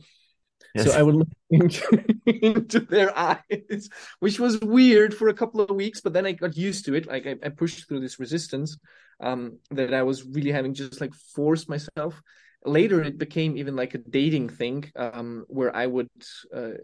Yes. 0.76 0.86
so 0.86 0.98
i 0.98 1.02
would 1.02 1.16
look 1.16 1.28
into, 1.50 2.06
into, 2.26 2.80
their 2.82 3.18
eyes 3.18 3.90
which 4.20 4.40
was 4.40 4.60
weird 4.60 5.14
for 5.14 5.30
a 5.30 5.34
couple 5.34 5.62
of 5.62 5.76
weeks 5.76 6.02
but 6.02 6.14
then 6.14 6.26
i 6.26 6.32
got 6.32 6.56
used 6.56 6.86
to 6.86 6.94
it. 6.96 7.08
Like 7.08 7.26
i, 7.26 7.36
I 7.44 7.50
pushed 7.50 7.88
through 7.88 8.02
this 8.02 8.20
resistance 8.20 8.78
um, 9.20 9.60
that 9.72 9.94
i 9.94 10.04
was 10.04 10.26
really 10.26 10.52
having 10.52 10.74
just 10.74 11.02
like 11.02 11.14
force 11.14 11.68
myself. 11.68 12.22
Later 12.66 13.02
it 13.02 13.18
became 13.18 13.58
even 13.58 13.76
like 13.78 13.94
a 13.96 14.00
dating 14.00 14.50
thing 14.50 14.92
um, 14.96 15.46
where 15.48 15.74
i 15.76 15.88
would 15.88 16.10
uh, 16.56 16.78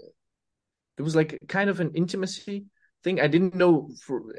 there 0.97 1.03
was 1.03 1.15
like 1.15 1.39
kind 1.47 1.69
of 1.69 1.79
an 1.79 1.91
intimacy 1.93 2.65
thing. 3.03 3.19
I 3.19 3.27
didn't 3.27 3.55
know 3.55 3.89
for 4.05 4.35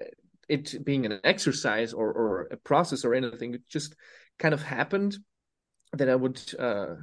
it 0.48 0.84
being 0.84 1.06
an 1.06 1.20
exercise 1.24 1.92
or, 1.92 2.12
or 2.12 2.48
a 2.50 2.56
process 2.56 3.04
or 3.04 3.14
anything. 3.14 3.54
It 3.54 3.68
just 3.68 3.94
kind 4.38 4.54
of 4.54 4.62
happened 4.62 5.16
that 5.96 6.08
I 6.08 6.14
would 6.14 6.40
uh, 6.58 6.94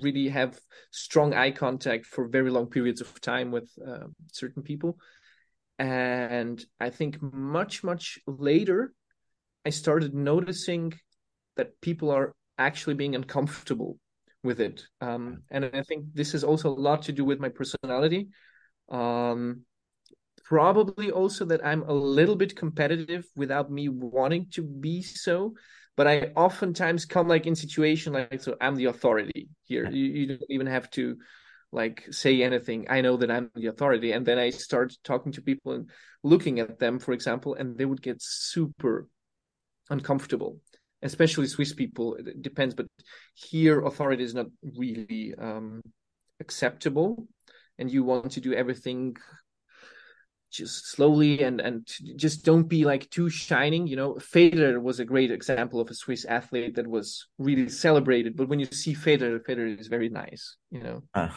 really 0.00 0.28
have 0.28 0.58
strong 0.90 1.34
eye 1.34 1.50
contact 1.50 2.06
for 2.06 2.28
very 2.28 2.50
long 2.50 2.68
periods 2.68 3.00
of 3.00 3.20
time 3.20 3.50
with 3.50 3.70
uh, 3.86 4.06
certain 4.32 4.62
people. 4.62 4.98
And 5.78 6.64
I 6.80 6.90
think 6.90 7.20
much, 7.20 7.82
much 7.82 8.18
later, 8.26 8.92
I 9.66 9.70
started 9.70 10.14
noticing 10.14 10.92
that 11.56 11.80
people 11.80 12.10
are 12.10 12.34
actually 12.58 12.94
being 12.94 13.14
uncomfortable 13.14 13.98
with 14.42 14.60
it. 14.60 14.84
Um, 15.00 15.42
and 15.50 15.64
I 15.64 15.82
think 15.82 16.06
this 16.12 16.32
has 16.32 16.44
also 16.44 16.68
a 16.68 16.80
lot 16.80 17.02
to 17.02 17.12
do 17.12 17.24
with 17.24 17.40
my 17.40 17.48
personality. 17.48 18.28
Um, 18.90 19.62
probably 20.44 21.10
also 21.10 21.44
that 21.46 21.64
I'm 21.64 21.82
a 21.82 21.92
little 21.92 22.36
bit 22.36 22.54
competitive 22.54 23.24
without 23.34 23.70
me 23.70 23.88
wanting 23.88 24.48
to 24.52 24.62
be 24.62 25.02
so 25.02 25.54
but 25.96 26.06
I 26.06 26.32
oftentimes 26.36 27.04
come 27.04 27.28
like 27.28 27.46
in 27.46 27.54
situation 27.54 28.12
like 28.12 28.40
so 28.40 28.56
I'm 28.60 28.74
the 28.74 28.86
authority 28.86 29.48
here. 29.64 29.88
You, 29.90 30.04
you 30.04 30.26
don't 30.26 30.50
even 30.50 30.66
have 30.66 30.90
to 30.92 31.16
like 31.72 32.06
say 32.10 32.42
anything. 32.42 32.86
I 32.88 33.00
know 33.00 33.16
that 33.16 33.30
I'm 33.30 33.50
the 33.54 33.66
authority, 33.66 34.12
and 34.12 34.24
then 34.24 34.38
I 34.38 34.50
start 34.50 34.94
talking 35.02 35.32
to 35.32 35.42
people 35.42 35.72
and 35.72 35.90
looking 36.22 36.60
at 36.60 36.78
them, 36.78 36.98
for 36.98 37.12
example, 37.12 37.54
and 37.54 37.76
they 37.76 37.84
would 37.84 38.02
get 38.02 38.22
super 38.22 39.08
uncomfortable. 39.90 40.60
Especially 41.02 41.46
Swiss 41.46 41.74
people, 41.74 42.14
it 42.14 42.40
depends, 42.40 42.74
but 42.74 42.86
here 43.34 43.82
authority 43.82 44.24
is 44.24 44.34
not 44.34 44.46
really 44.62 45.34
um, 45.36 45.82
acceptable, 46.40 47.26
and 47.78 47.90
you 47.90 48.04
want 48.04 48.32
to 48.32 48.40
do 48.40 48.54
everything 48.54 49.16
just 50.54 50.86
slowly 50.86 51.42
and 51.42 51.60
and 51.60 51.86
just 52.16 52.44
don't 52.44 52.68
be 52.68 52.84
like 52.84 53.10
too 53.10 53.28
shining 53.28 53.86
you 53.86 53.96
know? 53.96 54.14
Federer 54.14 54.80
was 54.80 55.00
a 55.00 55.04
great 55.04 55.30
example 55.30 55.80
of 55.80 55.90
a 55.90 55.94
Swiss 55.94 56.24
athlete 56.24 56.74
that 56.76 56.86
was 56.86 57.26
really 57.38 57.68
celebrated 57.68 58.36
but 58.36 58.48
when 58.48 58.60
you 58.60 58.66
see 58.66 58.94
Federer 58.94 59.40
Federer 59.46 59.78
is 59.78 59.88
very 59.88 60.08
nice 60.08 60.56
you 60.70 60.80
know? 60.80 61.02
Uh. 61.14 61.28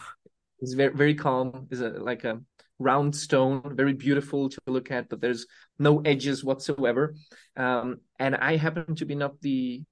he's 0.60 0.73
very 0.73 0.94
very 0.94 1.15
calm 1.15 1.68
is 1.72 1.81
a 1.81 1.89
like 1.89 2.23
a 2.23 2.39
round 2.80 3.15
stone 3.15 3.76
very 3.76 3.94
beautiful 3.94 4.49
to 4.49 4.60
look 4.68 4.91
at 4.91 5.10
but 5.10 5.19
there's 5.19 5.48
no 5.80 6.02
edges 6.02 6.44
whatsoever. 6.44 7.15
Um, 7.56 8.02
and 8.19 8.35
I 8.35 8.56
happen 8.57 8.95
to 8.95 9.06
be 9.06 9.15
not 9.15 9.41
the 9.41 9.84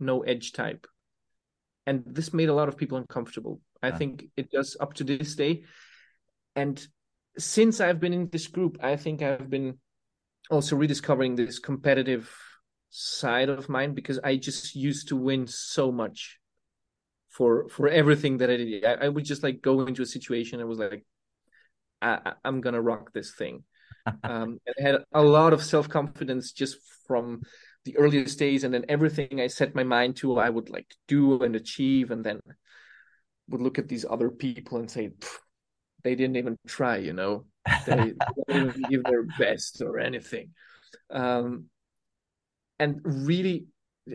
no 0.00 0.22
edge 0.22 0.52
type. 0.52 0.86
And 1.86 2.02
this 2.06 2.32
made 2.32 2.48
a 2.48 2.54
lot 2.54 2.68
of 2.68 2.76
people 2.76 2.98
uncomfortable. 2.98 3.60
I 3.82 3.90
uh. 3.90 3.96
think 3.96 4.26
it 4.36 4.50
does 4.50 4.76
up 4.80 4.94
to 4.94 5.04
this 5.04 5.34
day. 5.34 5.64
And 6.56 6.84
since 7.38 7.80
I've 7.80 8.00
been 8.00 8.12
in 8.12 8.28
this 8.30 8.46
group, 8.46 8.78
I 8.82 8.96
think 8.96 9.22
I've 9.22 9.50
been 9.50 9.78
also 10.50 10.76
rediscovering 10.76 11.36
this 11.36 11.58
competitive 11.58 12.34
side 12.90 13.48
of 13.48 13.68
mine 13.68 13.94
because 13.94 14.20
I 14.22 14.36
just 14.36 14.74
used 14.76 15.08
to 15.08 15.16
win 15.16 15.46
so 15.46 15.90
much 15.90 16.38
for 17.28 17.68
for 17.68 17.88
everything 17.88 18.38
that 18.38 18.50
I 18.50 18.56
did. 18.56 18.84
I, 18.84 18.92
I 18.92 19.08
would 19.08 19.24
just 19.24 19.42
like 19.42 19.60
go 19.60 19.80
into 19.86 20.02
a 20.02 20.06
situation 20.06 20.60
and 20.60 20.68
was 20.68 20.78
like, 20.78 21.04
I, 22.00 22.34
am 22.44 22.60
gonna 22.60 22.80
rock 22.80 23.12
this 23.12 23.34
thing. 23.34 23.64
um, 24.22 24.60
I 24.68 24.82
had 24.82 24.98
a 25.12 25.22
lot 25.22 25.52
of 25.52 25.62
self 25.62 25.88
confidence 25.88 26.52
just 26.52 26.76
from 27.06 27.42
the 27.84 27.96
earliest 27.98 28.38
days, 28.38 28.64
and 28.64 28.72
then 28.72 28.84
everything 28.88 29.40
I 29.40 29.48
set 29.48 29.74
my 29.74 29.84
mind 29.84 30.16
to, 30.16 30.38
I 30.38 30.48
would 30.48 30.70
like 30.70 30.94
do 31.08 31.42
and 31.42 31.56
achieve, 31.56 32.10
and 32.10 32.24
then 32.24 32.40
would 33.48 33.60
look 33.60 33.78
at 33.78 33.88
these 33.88 34.06
other 34.08 34.30
people 34.30 34.78
and 34.78 34.90
say, 34.90 35.10
they 36.04 36.14
didn't 36.14 36.36
even 36.36 36.56
try 36.66 36.98
you 36.98 37.12
know? 37.12 37.44
They, 37.86 38.12
didn't 38.48 38.68
even 38.68 38.82
give 38.90 39.04
their 39.04 39.24
best 39.38 39.82
or 39.82 39.98
anything. 39.98 40.50
Um, 41.10 41.64
and 42.78 43.00
really 43.04 43.66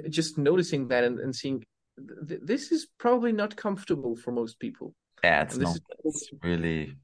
just 0.09 0.37
noticing 0.37 0.87
that 0.89 1.03
and, 1.03 1.19
and 1.19 1.35
seeing 1.35 1.63
th- 2.27 2.41
this 2.43 2.71
is 2.71 2.87
probably 2.99 3.31
not 3.31 3.55
comfortable 3.55 4.15
for 4.15 4.31
most 4.31 4.59
people. 4.59 4.93
Yeah 5.23 5.43
it's 5.43 5.57
not. 5.57 5.75
is, 5.75 5.81
it's 6.05 6.29
really 6.43 6.95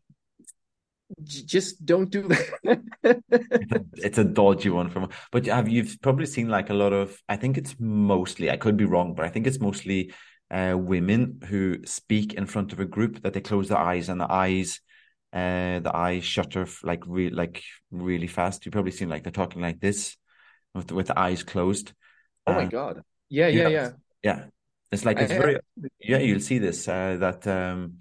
just 1.24 1.86
don't 1.86 2.10
do 2.10 2.28
that. 2.28 2.82
It's, 3.04 3.72
a, 3.72 3.86
it's, 3.98 4.18
a, 4.18 4.24
dodgy 4.24 4.70
one 4.70 4.90
from 4.90 5.10
but 5.32 5.46
have 5.46 5.70
you've 5.70 5.98
probably 6.02 6.26
seen 6.26 6.50
like 6.50 6.70
a 6.72 6.74
lot 6.74 6.94
of 6.94 7.22
i 7.30 7.36
think 7.36 7.58
it's 7.58 7.76
mostly 7.80 8.50
i 8.50 8.58
could 8.58 8.76
be 8.76 8.86
wrong 8.86 9.14
but 9.14 9.26
i 9.26 9.30
think 9.30 9.46
it's 9.46 9.60
mostly 9.60 10.12
uh, 10.52 10.76
women 10.78 11.42
who 11.48 11.86
speak 11.86 12.34
in 12.34 12.46
front 12.46 12.74
of 12.74 12.80
a 12.80 12.86
group 12.86 13.24
that 13.24 13.34
they 13.34 13.42
close 13.42 13.70
their 13.70 13.78
eyes 13.78 14.10
and 14.10 14.20
the 14.20 14.32
eyes 14.32 14.80
uh, 15.36 15.80
the 15.80 15.92
eyes 15.94 16.24
shutter 16.24 16.66
like 16.84 17.04
re- 17.06 17.30
like 17.30 17.62
really 17.92 18.28
fast. 18.28 18.66
You've 18.66 18.72
probably 18.72 18.92
seen 18.92 19.10
like 19.10 19.24
they're 19.24 19.32
talking 19.34 19.62
like 19.62 19.82
this 19.82 20.16
with 20.74 20.88
the, 20.88 20.96
with 20.96 21.08
the 21.08 21.20
eyes 21.20 21.44
closed. 21.44 21.92
Oh 22.48 22.54
my 22.54 22.66
god! 22.66 23.02
Yeah, 23.28 23.48
yeah, 23.48 23.68
yeah, 23.68 23.90
yeah. 24.24 24.46
It's 24.94 25.04
like 25.04 25.20
it's 25.20 25.34
I, 25.34 25.38
very 25.38 25.60
yeah. 26.00 26.20
You'll 26.20 26.40
see 26.40 26.58
this 26.60 26.88
uh, 26.88 27.18
that 27.20 27.46
um, 27.48 27.98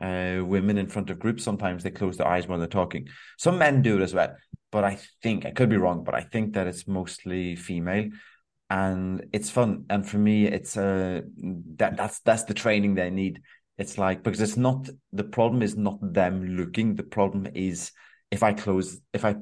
uh, 0.00 0.42
women 0.42 0.78
in 0.78 0.86
front 0.86 1.10
of 1.10 1.18
groups 1.18 1.44
sometimes 1.44 1.82
they 1.82 1.90
close 1.90 2.16
their 2.16 2.28
eyes 2.28 2.48
when 2.48 2.58
they're 2.58 2.68
talking. 2.68 3.08
Some 3.36 3.58
men 3.58 3.82
do 3.82 3.98
it 3.98 4.02
as 4.02 4.14
well, 4.14 4.34
but 4.72 4.84
I 4.84 4.98
think 5.22 5.44
I 5.44 5.50
could 5.50 5.68
be 5.68 5.76
wrong. 5.76 6.04
But 6.04 6.14
I 6.14 6.22
think 6.22 6.54
that 6.54 6.66
it's 6.66 6.88
mostly 6.88 7.54
female 7.54 8.08
and 8.70 9.26
it's 9.32 9.50
fun. 9.50 9.84
And 9.88 10.06
for 10.08 10.18
me, 10.18 10.46
it's 10.46 10.76
uh 10.76 11.22
that 11.76 11.96
that's 11.96 12.20
that's 12.20 12.44
the 12.44 12.54
training 12.54 12.94
they 12.94 13.10
need 13.10 13.42
it's 13.78 13.96
like 13.96 14.24
because 14.24 14.40
it's 14.40 14.56
not 14.56 14.88
the 15.12 15.24
problem 15.24 15.62
is 15.62 15.76
not 15.76 15.98
them 16.02 16.56
looking. 16.56 16.96
The 16.96 17.04
problem 17.04 17.46
is 17.54 17.92
if 18.30 18.42
I 18.42 18.52
close, 18.52 19.00
if 19.14 19.24
I 19.24 19.36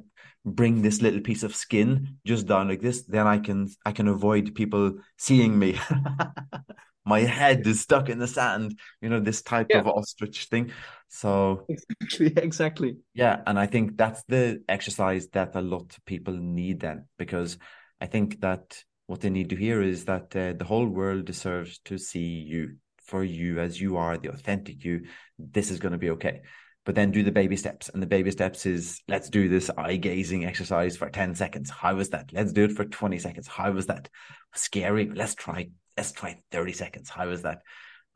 bring 0.44 0.82
this 0.82 1.00
little 1.00 1.20
piece 1.20 1.42
of 1.42 1.56
skin 1.56 2.18
just 2.24 2.46
down 2.46 2.68
like 2.68 2.82
this, 2.82 3.04
then 3.06 3.26
I 3.26 3.38
can 3.38 3.68
I 3.84 3.92
can 3.92 4.08
avoid 4.08 4.54
people 4.54 4.98
seeing 5.16 5.58
me. 5.58 5.80
My 7.06 7.20
head 7.20 7.66
is 7.66 7.80
stuck 7.80 8.08
in 8.08 8.18
the 8.18 8.26
sand, 8.26 8.78
you 9.00 9.08
know, 9.08 9.20
this 9.20 9.40
type 9.40 9.68
yeah. 9.70 9.78
of 9.78 9.86
ostrich 9.86 10.46
thing. 10.46 10.72
So 11.08 11.64
exactly, 11.68 12.26
exactly. 12.36 12.96
Yeah, 13.14 13.42
and 13.46 13.58
I 13.58 13.66
think 13.66 13.96
that's 13.96 14.24
the 14.24 14.62
exercise 14.68 15.28
that 15.28 15.54
a 15.54 15.60
lot 15.60 15.96
of 15.96 16.04
people 16.04 16.34
need 16.34 16.80
then, 16.80 17.06
because 17.16 17.58
I 18.00 18.06
think 18.06 18.40
that 18.40 18.82
what 19.06 19.20
they 19.20 19.30
need 19.30 19.50
to 19.50 19.56
hear 19.56 19.82
is 19.82 20.04
that 20.06 20.34
uh, 20.34 20.52
the 20.52 20.64
whole 20.64 20.86
world 20.86 21.24
deserves 21.24 21.78
to 21.84 21.98
see 21.98 22.20
you 22.20 22.76
for 23.04 23.22
you 23.22 23.60
as 23.60 23.80
you 23.80 23.96
are, 23.96 24.18
the 24.18 24.30
authentic 24.30 24.84
you. 24.84 25.06
This 25.38 25.70
is 25.70 25.78
going 25.78 25.92
to 25.92 25.98
be 25.98 26.10
okay 26.10 26.42
but 26.86 26.94
then 26.94 27.10
do 27.10 27.24
the 27.24 27.32
baby 27.32 27.56
steps. 27.56 27.90
And 27.90 28.00
the 28.00 28.06
baby 28.06 28.30
steps 28.30 28.64
is 28.64 29.02
let's 29.08 29.28
do 29.28 29.48
this 29.48 29.70
eye 29.76 29.96
gazing 29.96 30.46
exercise 30.46 30.96
for 30.96 31.10
10 31.10 31.34
seconds. 31.34 31.68
How 31.68 31.96
was 31.96 32.10
that? 32.10 32.30
Let's 32.32 32.52
do 32.52 32.64
it 32.64 32.72
for 32.72 32.84
20 32.84 33.18
seconds. 33.18 33.48
How 33.48 33.72
was 33.72 33.86
that? 33.86 34.08
Scary. 34.54 35.10
Let's 35.12 35.34
try, 35.34 35.68
let's 35.96 36.12
try 36.12 36.38
30 36.52 36.72
seconds. 36.72 37.10
How 37.10 37.28
was 37.28 37.42
that? 37.42 37.58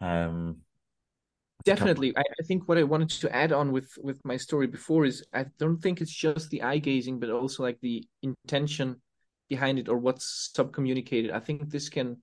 Um, 0.01 0.59
Definitely. 1.65 2.17
I, 2.17 2.21
I, 2.21 2.45
think 2.47 2.69
what 2.69 2.79
I 2.79 2.85
wanted 2.85 3.11
to 3.11 3.37
add 3.37 3.53
on 3.53 3.71
with 3.71 3.91
with 3.99 4.19
my 4.25 4.39
story 4.39 4.67
before 4.67 5.05
is 5.05 5.23
I 5.35 5.45
don't 5.59 5.77
think 5.77 6.01
it's 6.01 6.15
just 6.15 6.49
the 6.49 6.63
eye 6.63 6.79
gazing, 6.79 7.19
but 7.19 7.29
also 7.29 7.65
like 7.65 7.79
the 7.83 8.09
intention 8.23 9.03
behind 9.51 9.79
it 9.79 9.89
or 9.91 9.99
what's 9.99 10.51
sub 10.55 10.73
communicated. 10.73 11.31
I 11.33 11.41
think 11.41 11.69
this 11.69 11.91
can 11.91 12.23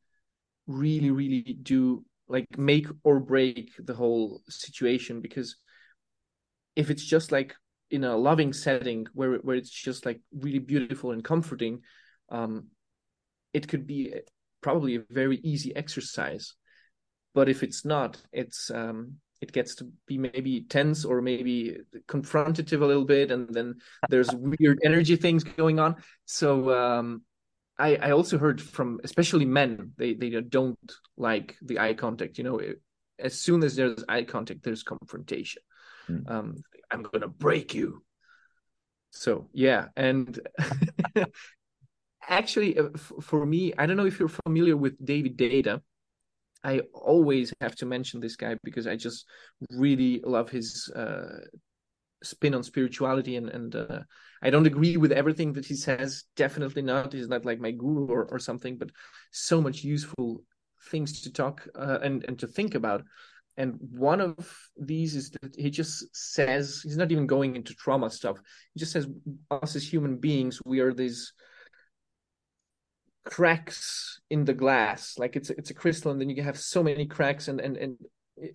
really, 0.66 1.12
really 1.12 1.42
do 1.62 2.04
like 2.28 2.58
make 2.58 2.88
or 3.04 3.20
break 3.20 3.72
the 3.78 3.94
whole 3.94 4.42
situation 4.50 5.22
because 5.22 5.58
if 6.76 6.90
it's 6.90 7.06
just 7.06 7.32
like 7.32 7.54
in 7.90 8.04
a 8.04 8.18
loving 8.18 8.52
setting 8.52 9.06
where 9.14 9.36
where 9.38 9.56
it's 9.56 9.70
just 9.70 10.06
like 10.06 10.20
really 10.34 10.60
beautiful 10.60 11.12
and 11.12 11.24
comforting 11.24 11.80
um 12.30 12.68
it 13.54 13.66
could 13.68 13.88
be 13.88 14.14
probably 14.60 14.98
a 14.98 15.04
very 15.10 15.38
easy 15.38 15.74
exercise 15.74 16.54
but 17.34 17.48
if 17.48 17.64
it's 17.64 17.86
not 17.86 18.22
it's 18.34 18.70
um 18.72 19.14
it 19.42 19.52
gets 19.52 19.76
to 19.76 19.88
be 20.06 20.18
maybe 20.18 20.62
tense 20.62 21.06
or 21.06 21.22
maybe 21.22 21.78
confrontative 22.08 22.82
a 22.82 22.86
little 22.86 23.06
bit 23.06 23.32
and 23.32 23.54
then 23.54 23.76
there's 24.10 24.30
weird 24.34 24.80
energy 24.84 25.16
things 25.16 25.44
going 25.44 25.80
on. 25.80 25.96
So 26.26 26.72
um 26.72 27.22
i 27.80 27.96
i 27.98 28.12
also 28.12 28.38
heard 28.38 28.62
from 28.62 29.00
especially 29.04 29.46
men 29.46 29.92
they 29.98 30.14
they 30.14 30.30
don't 30.30 30.92
like 31.16 31.56
the 31.62 31.80
eye 31.80 31.94
contact 31.94 32.38
you 32.38 32.44
know 32.44 32.60
as 33.20 33.40
soon 33.40 33.64
as 33.64 33.76
there's 33.76 34.04
eye 34.10 34.24
contact 34.24 34.64
there's 34.64 34.84
confrontation. 34.84 35.62
Mm. 36.10 36.30
um, 36.32 36.56
i'm 36.92 37.04
gonna 37.04 37.28
break 37.28 37.74
you. 37.74 38.02
So 39.12 39.50
yeah 39.54 39.88
and 39.96 40.40
actually 42.30 42.78
uh, 42.78 42.90
for 43.22 43.46
me 43.46 43.74
i 43.78 43.86
don't 43.86 43.98
know 43.98 44.06
if 44.06 44.20
you're 44.20 44.38
familiar 44.46 44.76
with 44.76 44.94
david 45.04 45.38
deida 45.38 45.82
i 46.64 46.80
always 46.94 47.54
have 47.62 47.76
to 47.76 47.86
mention 47.86 48.20
this 48.20 48.36
guy 48.36 48.56
because 48.64 48.88
i 48.88 48.96
just 48.96 49.26
really 49.72 50.22
love 50.24 50.50
his 50.50 50.92
uh, 50.96 51.40
spin 52.24 52.56
on 52.56 52.64
spirituality 52.64 53.36
and 53.36 53.50
and 53.50 53.76
uh, 53.76 54.00
I 54.42 54.50
don't 54.50 54.68
agree 54.68 54.98
with 54.98 55.12
everything 55.12 55.54
that 55.54 55.66
he 55.66 55.76
says. 55.76 56.24
Definitely 56.36 56.84
not. 56.84 57.14
He's 57.14 57.28
not 57.28 57.46
like 57.46 57.60
my 57.60 57.72
guru 57.72 58.08
or, 58.08 58.26
or 58.26 58.40
something, 58.40 58.78
but 58.78 58.92
so 59.32 59.62
much 59.62 59.84
useful 59.84 60.44
things 60.90 61.22
to 61.22 61.32
talk 61.32 61.68
uh, 61.76 62.00
and 62.02 62.24
and 62.26 62.38
to 62.40 62.48
think 62.48 62.76
about. 62.76 63.04
And 63.58 63.76
one 63.80 64.22
of 64.22 64.36
these 64.78 65.16
is 65.16 65.32
that 65.42 65.56
he 65.56 65.72
just 65.72 66.16
says 66.16 66.82
he's 66.84 66.98
not 66.98 67.12
even 67.12 67.26
going 67.26 67.56
into 67.56 67.74
trauma 67.74 68.10
stuff. 68.12 68.38
He 68.74 68.80
just 68.80 68.92
says 68.92 69.08
us 69.50 69.76
as 69.76 69.92
human 69.92 70.18
beings, 70.18 70.62
we 70.64 70.80
are 70.80 70.94
these 70.94 71.34
cracks 73.30 74.20
in 74.30 74.46
the 74.46 74.54
glass. 74.54 75.18
Like 75.18 75.36
it's 75.36 75.50
a, 75.50 75.58
it's 75.58 75.70
a 75.70 75.74
crystal, 75.74 76.12
and 76.12 76.20
then 76.20 76.30
you 76.30 76.44
have 76.44 76.60
so 76.60 76.84
many 76.84 77.06
cracks, 77.06 77.48
and 77.48 77.60
and 77.60 77.78
and 77.78 77.98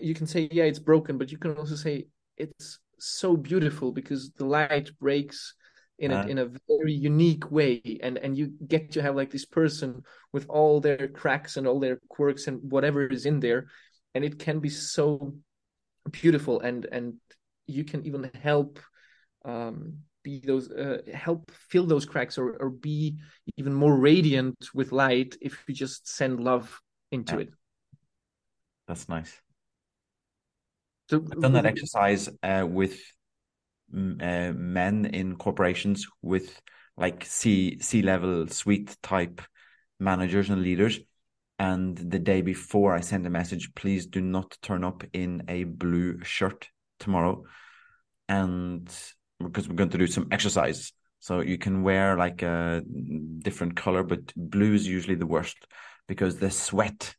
you 0.01 0.15
can 0.15 0.27
say 0.27 0.49
yeah, 0.51 0.65
it's 0.65 0.79
broken, 0.79 1.19
but 1.19 1.33
you 1.33 1.39
can 1.39 1.57
also 1.57 1.75
say 1.75 2.07
it's 2.37 2.79
so 2.99 3.37
beautiful 3.37 3.93
because 3.93 4.31
the 4.33 4.45
light 4.45 4.91
breaks 5.01 5.55
in 5.99 6.13
uh, 6.13 6.25
a 6.25 6.29
in 6.29 6.39
a 6.39 6.51
very 6.69 6.93
unique 6.93 7.51
way. 7.51 7.81
And 8.03 8.19
and 8.19 8.37
you 8.37 8.53
get 8.67 8.93
to 8.93 9.03
have 9.03 9.17
like 9.17 9.31
this 9.31 9.45
person 9.47 10.03
with 10.33 10.47
all 10.49 10.81
their 10.81 11.09
cracks 11.09 11.57
and 11.57 11.67
all 11.67 11.81
their 11.81 11.99
quirks 12.09 12.47
and 12.47 12.61
whatever 12.71 13.07
is 13.07 13.27
in 13.27 13.41
there 13.41 13.67
and 14.15 14.25
it 14.25 14.39
can 14.39 14.61
be 14.61 14.69
so 14.69 15.35
beautiful. 16.11 16.61
And 16.61 16.87
and 16.91 17.15
you 17.67 17.85
can 17.85 18.05
even 18.07 18.31
help 18.43 18.79
um, 19.45 19.99
be 20.23 20.41
those 20.45 20.71
uh, 20.71 20.99
help 21.13 21.51
fill 21.51 21.87
those 21.87 22.05
cracks 22.05 22.39
or 22.39 22.57
or 22.61 22.71
be 22.71 23.17
even 23.57 23.73
more 23.73 23.97
radiant 23.97 24.57
with 24.75 24.93
light 24.93 25.37
if 25.41 25.65
you 25.67 25.75
just 25.75 26.09
send 26.09 26.41
love 26.41 26.81
into 27.11 27.35
yeah. 27.35 27.41
it 27.43 27.49
that's 28.87 29.09
nice 29.09 29.41
so, 31.11 31.25
i've 31.33 31.41
done 31.41 31.53
that 31.53 31.67
exercise 31.67 32.29
uh, 32.43 32.67
with 32.69 33.01
uh, 33.95 34.53
men 34.55 35.07
in 35.07 35.37
corporations 35.37 36.07
with 36.23 36.61
like 36.97 37.25
c 37.25 37.79
c 37.81 38.03
level 38.03 38.47
suite 38.49 38.97
type 39.03 39.43
managers 39.99 40.51
and 40.51 40.63
leaders 40.63 41.01
and 41.63 41.97
the 41.97 42.19
day 42.19 42.41
before 42.43 42.93
I 42.93 42.99
send 42.99 43.25
a 43.25 43.31
message, 43.31 43.73
please 43.77 44.07
do 44.07 44.21
not 44.21 44.59
turn 44.63 44.83
up 44.83 45.05
in 45.13 45.45
a 45.47 45.63
blue 45.63 46.21
shirt 46.25 46.69
tomorrow. 46.99 47.45
And 48.29 48.93
because 49.43 49.69
we're 49.69 49.75
going 49.75 49.91
to 49.91 49.99
do 49.99 50.07
some 50.07 50.29
exercise. 50.31 50.93
So 51.21 51.41
you 51.41 51.59
can 51.59 51.83
wear 51.83 52.17
like 52.17 52.43
a 52.43 52.83
different 53.39 53.77
color, 53.77 54.03
but 54.03 54.33
blue 54.35 54.75
is 54.75 54.87
usually 54.87 55.15
the 55.15 55.27
worst 55.27 55.57
because 56.09 56.39
the 56.39 56.51
sweat 56.51 57.15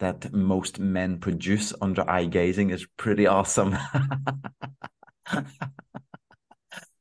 that 0.00 0.32
most 0.32 0.78
men 0.78 1.18
produce 1.18 1.72
under 1.80 2.08
eye 2.08 2.26
gazing 2.26 2.70
is 2.70 2.86
pretty 2.96 3.26
awesome. 3.26 3.76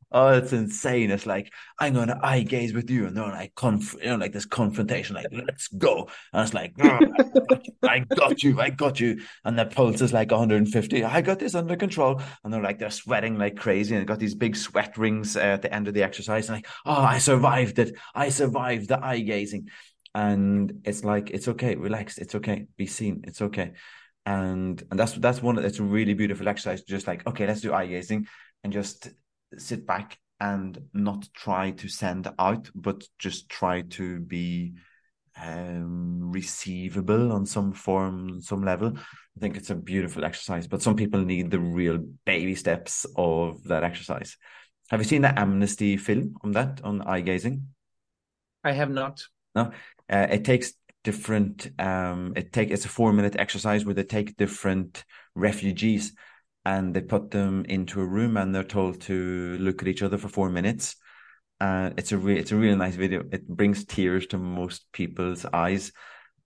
Oh, 0.09 0.29
it's 0.29 0.53
insane. 0.53 1.11
It's 1.11 1.25
like, 1.25 1.51
I'm 1.79 1.93
going 1.93 2.07
to 2.07 2.19
eye 2.23 2.43
gaze 2.43 2.73
with 2.73 2.89
you. 2.89 3.07
And 3.07 3.17
they're 3.17 3.25
like, 3.27 3.53
conf- 3.55 3.95
you 4.01 4.09
know, 4.09 4.15
like 4.15 4.31
this 4.31 4.45
confrontation, 4.45 5.15
like, 5.15 5.27
let's 5.31 5.67
go. 5.67 6.07
And 6.31 6.43
it's 6.43 6.53
like, 6.53 6.73
oh, 6.81 6.99
I 7.83 7.99
got 7.99 8.41
you. 8.41 8.59
I 8.61 8.69
got 8.69 9.01
you. 9.01 9.19
And 9.43 9.59
the 9.59 9.65
pulse 9.65 9.99
is 9.99 10.13
like 10.13 10.31
150. 10.31 11.03
I 11.03 11.21
got 11.21 11.39
this 11.39 11.55
under 11.55 11.75
control. 11.75 12.21
And 12.43 12.53
they're 12.53 12.61
like, 12.61 12.79
they're 12.79 12.89
sweating 12.89 13.37
like 13.37 13.57
crazy. 13.57 13.95
And 13.95 14.07
got 14.07 14.19
these 14.19 14.35
big 14.35 14.55
sweat 14.55 14.97
rings 14.97 15.35
uh, 15.35 15.41
at 15.41 15.61
the 15.61 15.73
end 15.73 15.89
of 15.89 15.93
the 15.93 16.03
exercise. 16.03 16.47
And 16.47 16.57
like, 16.57 16.67
oh, 16.85 17.01
I 17.01 17.17
survived 17.17 17.77
it. 17.79 17.97
I 18.15 18.29
survived 18.29 18.87
the 18.87 19.03
eye 19.03 19.19
gazing. 19.19 19.67
And 20.15 20.81
it's 20.85 21.03
like, 21.03 21.31
it's 21.31 21.49
okay. 21.49 21.75
Relax. 21.75 22.17
It's 22.17 22.35
okay. 22.35 22.67
Be 22.77 22.85
seen. 22.85 23.25
It's 23.27 23.41
okay. 23.41 23.73
And 24.25 24.81
and 24.89 24.99
that's 24.99 25.13
that's 25.13 25.41
one 25.41 25.55
that's 25.55 25.79
a 25.79 25.83
really 25.83 26.13
beautiful 26.13 26.47
exercise. 26.49 26.81
Just 26.81 27.07
like, 27.07 27.25
okay, 27.27 27.47
let's 27.47 27.61
do 27.61 27.73
eye 27.73 27.87
gazing 27.87 28.27
and 28.63 28.73
just 28.73 29.09
sit 29.57 29.85
back 29.85 30.17
and 30.39 30.79
not 30.93 31.27
try 31.33 31.71
to 31.71 31.87
send 31.87 32.27
out, 32.37 32.69
but 32.75 33.03
just 33.17 33.49
try 33.49 33.81
to 33.81 34.19
be 34.19 34.73
um, 35.41 36.31
receivable 36.31 37.31
on 37.31 37.45
some 37.45 37.71
form, 37.71 38.41
some 38.41 38.63
level. 38.63 38.93
I 38.95 39.39
think 39.39 39.57
it's 39.57 39.69
a 39.69 39.75
beautiful 39.75 40.25
exercise, 40.25 40.67
but 40.67 40.81
some 40.81 40.95
people 40.95 41.23
need 41.23 41.51
the 41.51 41.59
real 41.59 41.99
baby 42.25 42.55
steps 42.55 43.05
of 43.15 43.63
that 43.65 43.83
exercise. 43.83 44.37
Have 44.89 44.99
you 44.99 45.05
seen 45.05 45.21
the 45.21 45.37
Amnesty 45.37 45.97
film 45.97 46.35
on 46.43 46.51
that 46.53 46.81
on 46.83 47.01
eye 47.01 47.21
gazing? 47.21 47.67
I 48.63 48.71
have 48.71 48.89
not. 48.89 49.23
No, 49.55 49.71
uh, 50.09 50.27
it 50.29 50.45
takes 50.45 50.73
different. 51.03 51.69
Um, 51.79 52.33
it 52.35 52.51
take 52.51 52.71
it's 52.71 52.85
a 52.85 52.89
four 52.89 53.13
minute 53.13 53.35
exercise 53.37 53.85
where 53.85 53.95
they 53.95 54.03
take 54.03 54.37
different 54.37 55.03
refugees 55.35 56.13
and 56.67 56.93
they 56.93 56.99
put 56.99 57.31
them 57.31 57.63
into 57.69 58.01
a 58.01 58.05
room 58.05 58.35
and 58.35 58.53
they're 58.53 58.61
told 58.61 58.99
to 58.99 59.57
look 59.57 59.81
at 59.81 59.87
each 59.87 60.01
other 60.01 60.17
for 60.17 60.27
four 60.27 60.49
minutes. 60.49 60.97
And 61.61 61.97
it's 61.97 62.11
a 62.11 62.17
re- 62.17 62.37
it's 62.37 62.51
a 62.51 62.57
really 62.57 62.75
nice 62.75 62.95
video. 62.95 63.23
It 63.31 63.47
brings 63.47 63.85
tears 63.85 64.27
to 64.27 64.37
most 64.37 64.91
people's 64.91 65.45
eyes, 65.45 65.93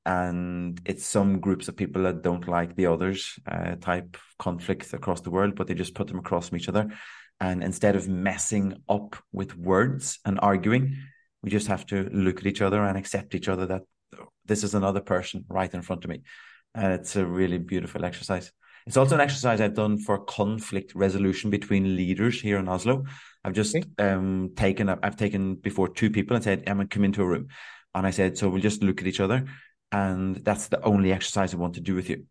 and 0.06 0.80
it's 0.85 1.06
some 1.06 1.39
groups 1.39 1.68
of 1.68 1.76
people 1.76 2.03
that 2.03 2.22
don't 2.22 2.48
like 2.48 2.76
the 2.76 2.85
others 2.85 3.34
uh, 3.52 3.76
type 3.81 4.15
conflicts 4.38 4.93
across 4.93 5.22
the 5.22 5.31
world, 5.31 5.56
but 5.56 5.65
they 5.65 5.73
just 5.73 5.95
put 5.95 6.07
them 6.07 6.19
across 6.19 6.49
from 6.49 6.60
each 6.60 6.69
other. 6.69 6.93
And 7.39 7.64
instead 7.64 7.95
of 7.95 8.07
messing 8.07 8.84
up 8.88 9.15
with 9.34 9.57
words 9.57 10.19
and 10.23 10.39
arguing, 10.39 10.98
we 11.41 11.49
just 11.49 11.68
have 11.68 11.88
to 11.88 12.07
look 12.14 12.38
at 12.38 12.45
each 12.45 12.61
other 12.61 12.84
and 12.85 12.95
accept 12.95 13.34
each 13.34 13.49
other 13.49 13.65
that 13.65 13.81
this 14.45 14.64
is 14.64 14.76
another 14.76 15.02
person 15.02 15.45
right 15.49 15.73
in 15.73 15.81
front 15.81 16.03
of 16.03 16.11
me. 16.11 16.22
And 16.76 16.93
it's 16.93 17.15
a 17.15 17.26
really 17.26 17.57
beautiful 17.57 18.06
exercise. 18.06 18.52
It's 18.88 18.98
also 18.98 19.16
an 19.16 19.22
exercise 19.22 19.62
I've 19.62 19.76
done 19.76 19.98
for 19.98 20.18
conflict 20.20 20.94
resolution 20.95 21.49
between 21.49 21.95
leaders 21.95 22.41
here 22.41 22.58
in 22.58 22.68
Oslo. 22.68 23.03
I've 23.44 23.53
just 23.53 23.76
okay. 23.76 23.88
um, 23.99 24.52
taken 24.56 24.90
I've 24.90 25.18
taken 25.18 25.56
before 25.56 25.88
two 25.90 26.10
people 26.10 26.36
and 26.36 26.44
said, 26.44 26.64
Emma, 26.68 26.88
come 26.88 27.03
into 27.03 27.22
a 27.22 27.28
room. 27.28 27.48
And 27.94 28.08
I 28.08 28.12
said, 28.12 28.38
so 28.38 28.49
we'll 28.49 28.62
just 28.62 28.84
look 28.84 29.02
at 29.02 29.08
each 29.08 29.20
other. 29.20 29.45
And 29.91 30.38
that's 30.38 30.68
the 30.68 30.82
only 30.84 31.12
exercise 31.12 31.53
I 31.53 31.58
want 31.58 31.76
to 31.76 31.82
do 31.82 31.95
with 31.95 32.10
you. 32.10 32.26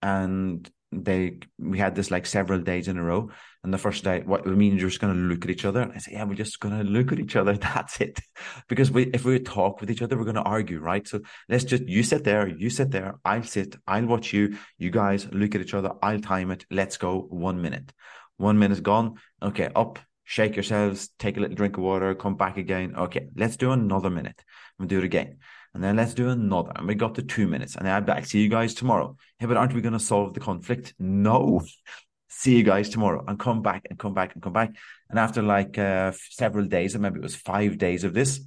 And 0.00 0.68
they 0.92 1.38
we 1.58 1.78
had 1.78 1.94
this 1.94 2.10
like 2.10 2.26
several 2.26 2.60
days 2.60 2.86
in 2.86 2.98
a 2.98 3.02
row. 3.02 3.30
And 3.64 3.72
the 3.72 3.78
first 3.78 4.04
day, 4.04 4.22
what 4.24 4.46
I 4.46 4.50
mean, 4.50 4.76
you're 4.76 4.88
just 4.88 5.00
to 5.00 5.20
look 5.20 5.44
at 5.44 5.50
each 5.50 5.64
other. 5.64 5.80
And 5.80 5.92
I 5.92 5.98
say, 5.98 6.12
yeah, 6.12 6.24
we're 6.24 6.34
just 6.34 6.60
to 6.60 6.82
look 6.82 7.12
at 7.12 7.20
each 7.20 7.36
other. 7.36 7.56
That's 7.56 8.00
it. 8.00 8.20
Because 8.68 8.90
we, 8.90 9.04
if 9.14 9.24
we 9.24 9.38
talk 9.38 9.80
with 9.80 9.90
each 9.90 10.02
other, 10.02 10.18
we're 10.18 10.24
to 10.34 10.42
argue, 10.42 10.80
right? 10.80 11.06
So 11.06 11.20
let's 11.48 11.64
just, 11.64 11.84
you 11.84 12.02
sit 12.02 12.24
there, 12.24 12.48
you 12.48 12.70
sit 12.70 12.90
there, 12.90 13.14
I'll 13.24 13.44
sit, 13.44 13.76
I'll 13.86 14.06
watch 14.06 14.32
you. 14.32 14.58
You 14.78 14.90
guys 14.90 15.28
look 15.32 15.54
at 15.54 15.60
each 15.60 15.74
other. 15.74 15.92
I'll 16.02 16.20
time 16.20 16.50
it. 16.50 16.66
Let's 16.70 16.96
go 16.96 17.20
one 17.20 17.62
minute. 17.62 17.92
One 18.36 18.58
minute 18.58 18.82
gone. 18.82 19.14
Okay, 19.40 19.70
up, 19.76 20.00
shake 20.24 20.56
yourselves, 20.56 21.10
take 21.18 21.36
a 21.36 21.40
little 21.40 21.56
drink 21.56 21.76
of 21.76 21.84
water, 21.84 22.14
come 22.14 22.36
back 22.36 22.56
again. 22.56 22.96
Okay, 22.96 23.28
let's 23.36 23.56
do 23.56 23.70
another 23.70 24.10
minute. 24.10 24.42
We'll 24.78 24.88
do 24.88 24.98
it 24.98 25.04
again. 25.04 25.38
And 25.74 25.82
then 25.82 25.96
let's 25.96 26.14
do 26.14 26.28
another. 26.28 26.72
And 26.76 26.86
we 26.86 26.94
got 26.94 27.14
to 27.14 27.22
two 27.22 27.48
minutes. 27.48 27.76
And 27.76 27.86
then 27.86 27.94
I'm 27.94 28.04
back. 28.04 28.26
See 28.26 28.42
you 28.42 28.48
guys 28.48 28.74
tomorrow. 28.74 29.16
Hey, 29.38 29.46
but 29.46 29.56
aren't 29.56 29.72
we 29.72 29.80
going 29.80 29.94
to 29.94 30.00
solve 30.00 30.34
the 30.34 30.40
conflict? 30.40 30.94
No. 30.98 31.62
See 32.28 32.56
you 32.56 32.62
guys 32.62 32.88
tomorrow 32.88 33.22
and 33.28 33.38
come 33.38 33.60
back 33.60 33.86
and 33.90 33.98
come 33.98 34.14
back 34.14 34.32
and 34.34 34.42
come 34.42 34.54
back. 34.54 34.74
And 35.10 35.18
after 35.18 35.42
like 35.42 35.78
uh, 35.78 36.12
several 36.30 36.64
days, 36.64 36.96
or 36.96 36.98
maybe 36.98 37.18
it 37.18 37.22
was 37.22 37.36
five 37.36 37.76
days 37.76 38.04
of 38.04 38.14
this, 38.14 38.40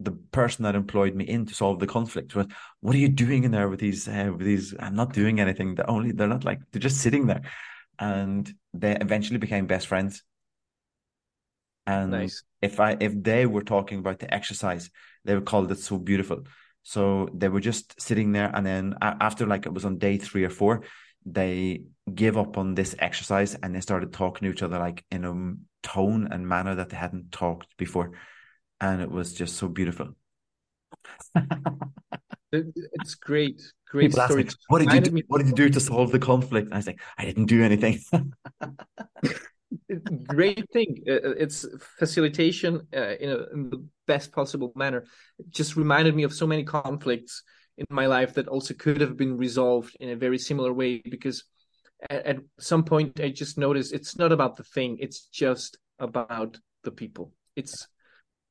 the 0.00 0.12
person 0.12 0.64
that 0.64 0.74
employed 0.74 1.14
me 1.14 1.24
in 1.24 1.46
to 1.46 1.54
solve 1.54 1.78
the 1.78 1.86
conflict 1.86 2.34
was, 2.34 2.46
"What 2.80 2.94
are 2.94 2.98
you 2.98 3.10
doing 3.10 3.44
in 3.44 3.50
there 3.50 3.68
with 3.68 3.80
these? 3.80 4.08
Uh, 4.08 4.32
with 4.36 4.46
these? 4.46 4.74
I'm 4.78 4.96
not 4.96 5.12
doing 5.12 5.40
anything. 5.40 5.74
They're 5.74 5.88
only 5.88 6.12
they're 6.12 6.26
not 6.26 6.44
like 6.44 6.60
they're 6.72 6.80
just 6.80 7.02
sitting 7.02 7.26
there." 7.26 7.42
And 7.98 8.50
they 8.72 8.96
eventually 8.96 9.38
became 9.38 9.66
best 9.66 9.86
friends. 9.86 10.22
And 11.86 12.12
nice. 12.12 12.42
if 12.60 12.80
I 12.80 12.96
if 12.98 13.12
they 13.22 13.46
were 13.46 13.62
talking 13.62 13.98
about 13.98 14.18
the 14.18 14.32
exercise, 14.32 14.90
they 15.24 15.34
were 15.34 15.40
called 15.40 15.70
it 15.70 15.78
so 15.78 15.98
beautiful. 15.98 16.44
So 16.82 17.28
they 17.32 17.48
were 17.48 17.60
just 17.60 18.00
sitting 18.00 18.32
there, 18.32 18.50
and 18.54 18.66
then 18.66 18.96
after 19.00 19.46
like 19.46 19.66
it 19.66 19.72
was 19.72 19.84
on 19.84 19.98
day 19.98 20.16
three 20.16 20.44
or 20.44 20.50
four, 20.50 20.82
they 21.24 21.84
gave 22.12 22.36
up 22.36 22.58
on 22.58 22.74
this 22.74 22.96
exercise 22.98 23.54
and 23.54 23.74
they 23.74 23.80
started 23.80 24.12
talking 24.12 24.46
to 24.46 24.52
each 24.52 24.62
other 24.62 24.78
like 24.78 25.04
in 25.10 25.24
a 25.24 25.86
tone 25.86 26.26
and 26.32 26.48
manner 26.48 26.74
that 26.74 26.88
they 26.88 26.96
hadn't 26.96 27.30
talked 27.30 27.76
before, 27.76 28.12
and 28.80 29.00
it 29.00 29.10
was 29.10 29.32
just 29.32 29.56
so 29.56 29.68
beautiful. 29.68 30.14
it's 32.52 33.14
great, 33.14 33.62
great 33.88 34.10
People 34.10 34.24
story. 34.24 34.44
Me, 34.44 34.50
what 34.68 34.78
did 34.80 34.92
you 34.92 35.00
do? 35.00 35.22
What 35.28 35.38
did 35.38 35.48
you 35.48 35.54
do 35.54 35.70
to 35.70 35.80
solve 35.80 36.10
the 36.10 36.18
conflict? 36.18 36.66
And 36.66 36.74
I 36.74 36.78
was 36.78 36.86
like, 36.86 37.00
I 37.16 37.24
didn't 37.24 37.46
do 37.46 37.62
anything. 37.62 38.00
great 40.26 40.68
thing. 40.72 41.02
Uh, 41.08 41.12
uh, 41.12 41.34
it's 41.38 41.66
facilitation 41.98 42.86
uh, 42.94 43.14
in, 43.20 43.30
a, 43.30 43.52
in, 43.52 43.70
the 43.70 43.84
best 44.06 44.32
possible 44.32 44.72
manner. 44.74 45.04
It 45.38 45.50
just 45.50 45.76
reminded 45.76 46.14
me 46.14 46.22
of 46.24 46.32
so 46.32 46.46
many 46.46 46.64
conflicts 46.64 47.42
in 47.78 47.86
my 47.90 48.06
life 48.06 48.34
that 48.34 48.48
also 48.48 48.74
could 48.74 49.00
have 49.00 49.16
been 49.16 49.36
resolved 49.36 49.96
in 50.00 50.10
a 50.10 50.16
very 50.16 50.38
similar 50.38 50.72
way 50.72 51.02
because 51.08 51.44
at, 52.10 52.26
at 52.26 52.36
some 52.58 52.84
point 52.84 53.20
I 53.20 53.30
just 53.30 53.58
noticed 53.58 53.92
it's 53.92 54.16
not 54.16 54.32
about 54.32 54.56
the 54.56 54.64
thing, 54.64 54.98
it's 55.00 55.26
just 55.26 55.78
about 55.98 56.58
the 56.84 56.90
people. 56.90 57.32
It's 57.56 57.86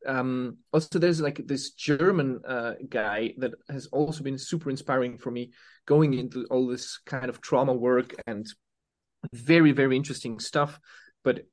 um 0.07 0.57
also 0.73 0.97
there's 0.97 1.21
like 1.21 1.45
this 1.45 1.73
german 1.73 2.39
uh 2.47 2.73
guy 2.89 3.35
that 3.37 3.51
has 3.69 3.85
also 3.91 4.23
been 4.23 4.35
super 4.37 4.71
inspiring 4.71 5.15
for 5.15 5.29
me 5.29 5.51
going 5.85 6.15
into 6.15 6.43
all 6.49 6.65
this 6.65 6.97
kind 7.05 7.29
of 7.29 7.39
trauma 7.39 7.71
work 7.71 8.15
and 8.25 8.47
very 9.31 9.71
very 9.71 9.95
interesting 9.95 10.39
stuff 10.39 10.79
but 11.23 11.45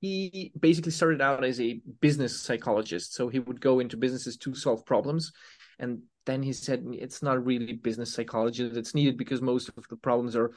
he 0.00 0.52
basically 0.58 0.92
started 0.92 1.20
out 1.20 1.44
as 1.44 1.60
a 1.60 1.80
business 2.00 2.40
psychologist. 2.40 3.14
So 3.14 3.28
he 3.28 3.40
would 3.40 3.60
go 3.60 3.80
into 3.80 3.96
businesses 3.96 4.36
to 4.38 4.54
solve 4.54 4.86
problems. 4.86 5.32
And 5.78 6.02
then 6.26 6.42
he 6.42 6.52
said 6.52 6.84
it's 6.92 7.22
not 7.22 7.44
really 7.44 7.72
business 7.72 8.12
psychology 8.12 8.68
that's 8.68 8.94
needed 8.94 9.16
because 9.16 9.42
most 9.42 9.68
of 9.68 9.88
the 9.88 9.96
problems 9.96 10.36
are 10.36 10.52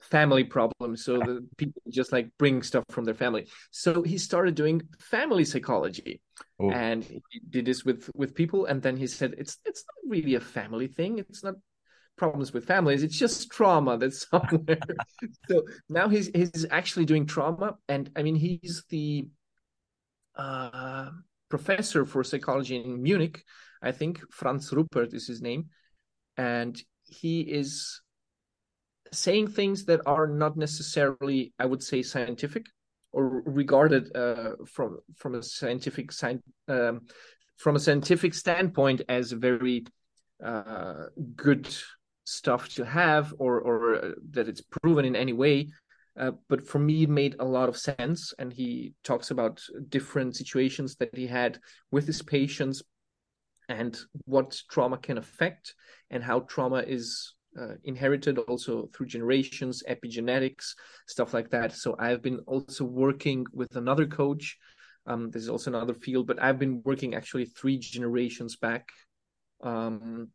family 0.00 0.44
problems. 0.44 1.04
So 1.04 1.18
the 1.18 1.46
people 1.56 1.80
just 1.88 2.12
like 2.12 2.28
bring 2.38 2.62
stuff 2.62 2.84
from 2.90 3.04
their 3.04 3.14
family. 3.14 3.46
So 3.70 4.02
he 4.02 4.18
started 4.18 4.54
doing 4.54 4.82
family 4.98 5.44
psychology. 5.44 6.20
Oh. 6.60 6.70
And 6.70 7.04
he 7.04 7.40
did 7.48 7.64
this 7.64 7.84
with 7.84 8.10
with 8.14 8.34
people. 8.34 8.66
And 8.66 8.82
then 8.82 8.96
he 8.96 9.06
said 9.06 9.34
it's 9.38 9.58
it's 9.64 9.84
not 9.86 10.10
really 10.10 10.34
a 10.34 10.40
family 10.40 10.88
thing. 10.88 11.18
It's 11.18 11.44
not 11.44 11.54
problems 12.16 12.52
with 12.52 12.66
families. 12.66 13.02
It's 13.02 13.18
just 13.18 13.50
trauma 13.50 13.98
that's 13.98 14.28
somewhere. 14.30 14.78
so 15.48 15.62
now 15.88 16.08
he's 16.08 16.28
he's 16.34 16.66
actually 16.70 17.06
doing 17.06 17.26
trauma, 17.26 17.76
and 17.88 18.10
I 18.16 18.22
mean 18.22 18.36
he's 18.36 18.84
the 18.88 19.28
uh, 20.36 21.10
professor 21.48 22.04
for 22.04 22.24
psychology 22.24 22.76
in 22.76 23.02
Munich. 23.02 23.44
I 23.82 23.92
think 23.92 24.20
Franz 24.30 24.70
Ruppert 24.70 25.14
is 25.14 25.26
his 25.26 25.42
name, 25.42 25.66
and 26.36 26.80
he 27.04 27.40
is 27.40 28.00
saying 29.12 29.48
things 29.48 29.84
that 29.84 30.00
are 30.06 30.26
not 30.26 30.56
necessarily, 30.56 31.52
I 31.58 31.66
would 31.66 31.82
say, 31.82 32.02
scientific 32.02 32.66
or 33.12 33.42
regarded 33.44 34.14
uh, 34.16 34.52
from 34.66 34.98
from 35.16 35.34
a 35.34 35.42
scientific 35.42 36.10
um, 36.68 37.02
from 37.58 37.76
a 37.76 37.80
scientific 37.80 38.34
standpoint 38.34 39.02
as 39.08 39.32
very 39.32 39.84
uh, 40.42 41.04
good 41.36 41.68
stuff 42.24 42.68
to 42.68 42.84
have 42.84 43.34
or 43.38 43.60
or 43.60 43.94
uh, 43.94 44.10
that 44.30 44.48
it's 44.48 44.60
proven 44.60 45.04
in 45.04 45.16
any 45.16 45.32
way 45.32 45.68
uh, 46.18 46.32
but 46.48 46.66
for 46.66 46.78
me 46.78 47.04
it 47.04 47.08
made 47.08 47.36
a 47.38 47.44
lot 47.44 47.68
of 47.68 47.76
sense. 47.76 48.34
And 48.38 48.52
he 48.52 48.94
talks 49.02 49.30
about 49.30 49.62
different 49.88 50.36
situations 50.36 50.96
that 50.96 51.14
he 51.14 51.26
had 51.26 51.58
with 51.90 52.06
his 52.06 52.22
patients 52.22 52.82
and 53.68 53.98
what 54.24 54.60
trauma 54.70 54.98
can 54.98 55.18
affect 55.18 55.74
and 56.10 56.22
how 56.22 56.40
trauma 56.40 56.84
is 56.86 57.34
uh, 57.58 57.74
inherited 57.84 58.38
also 58.38 58.88
through 58.94 59.06
generations 59.06 59.82
epigenetics 59.88 60.74
stuff 61.06 61.32
like 61.34 61.50
that. 61.50 61.72
So 61.72 61.94
i've 61.98 62.22
been 62.22 62.40
also 62.46 62.84
working 62.84 63.46
with 63.52 63.76
another 63.76 64.06
coach. 64.06 64.58
Um, 65.06 65.30
this 65.30 65.42
is 65.42 65.48
also 65.48 65.70
another 65.70 65.94
field 65.94 66.26
but 66.26 66.42
i've 66.42 66.58
been 66.58 66.82
working 66.84 67.14
actually 67.14 67.46
three 67.46 67.78
generations 67.78 68.56
back. 68.56 68.88
Um, 69.62 70.28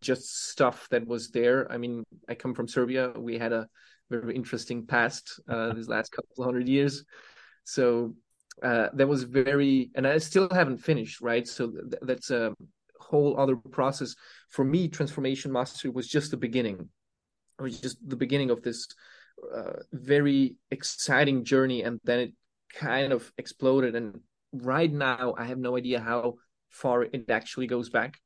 just 0.00 0.48
stuff 0.50 0.88
that 0.90 1.06
was 1.06 1.30
there. 1.30 1.70
I 1.70 1.78
mean, 1.78 2.04
I 2.28 2.34
come 2.34 2.54
from 2.54 2.68
Serbia. 2.68 3.12
We 3.16 3.38
had 3.38 3.52
a 3.52 3.68
very 4.10 4.34
interesting 4.34 4.86
past 4.86 5.40
uh, 5.48 5.72
these 5.74 5.88
last 5.88 6.12
couple 6.12 6.44
hundred 6.44 6.68
years. 6.68 7.04
So 7.64 8.14
uh, 8.62 8.88
that 8.94 9.06
was 9.06 9.24
very, 9.24 9.90
and 9.94 10.06
I 10.06 10.18
still 10.18 10.48
haven't 10.50 10.78
finished, 10.78 11.20
right? 11.20 11.46
So 11.46 11.70
th- 11.70 12.02
that's 12.02 12.30
a 12.30 12.54
whole 12.98 13.38
other 13.38 13.56
process. 13.56 14.14
For 14.50 14.64
me, 14.64 14.88
transformation 14.88 15.52
mastery 15.52 15.90
was 15.90 16.08
just 16.08 16.30
the 16.30 16.36
beginning, 16.36 16.88
it 17.58 17.62
was 17.62 17.80
just 17.80 17.98
the 18.06 18.16
beginning 18.16 18.50
of 18.50 18.62
this 18.62 18.88
uh, 19.54 19.80
very 19.92 20.56
exciting 20.70 21.44
journey, 21.44 21.82
and 21.82 22.00
then 22.04 22.20
it 22.20 22.32
kind 22.74 23.12
of 23.12 23.30
exploded. 23.38 23.94
And 23.94 24.20
right 24.52 24.92
now, 24.92 25.34
I 25.36 25.44
have 25.44 25.58
no 25.58 25.76
idea 25.76 26.00
how 26.00 26.34
far 26.70 27.04
it 27.04 27.30
actually 27.30 27.66
goes 27.66 27.90
back 27.90 28.18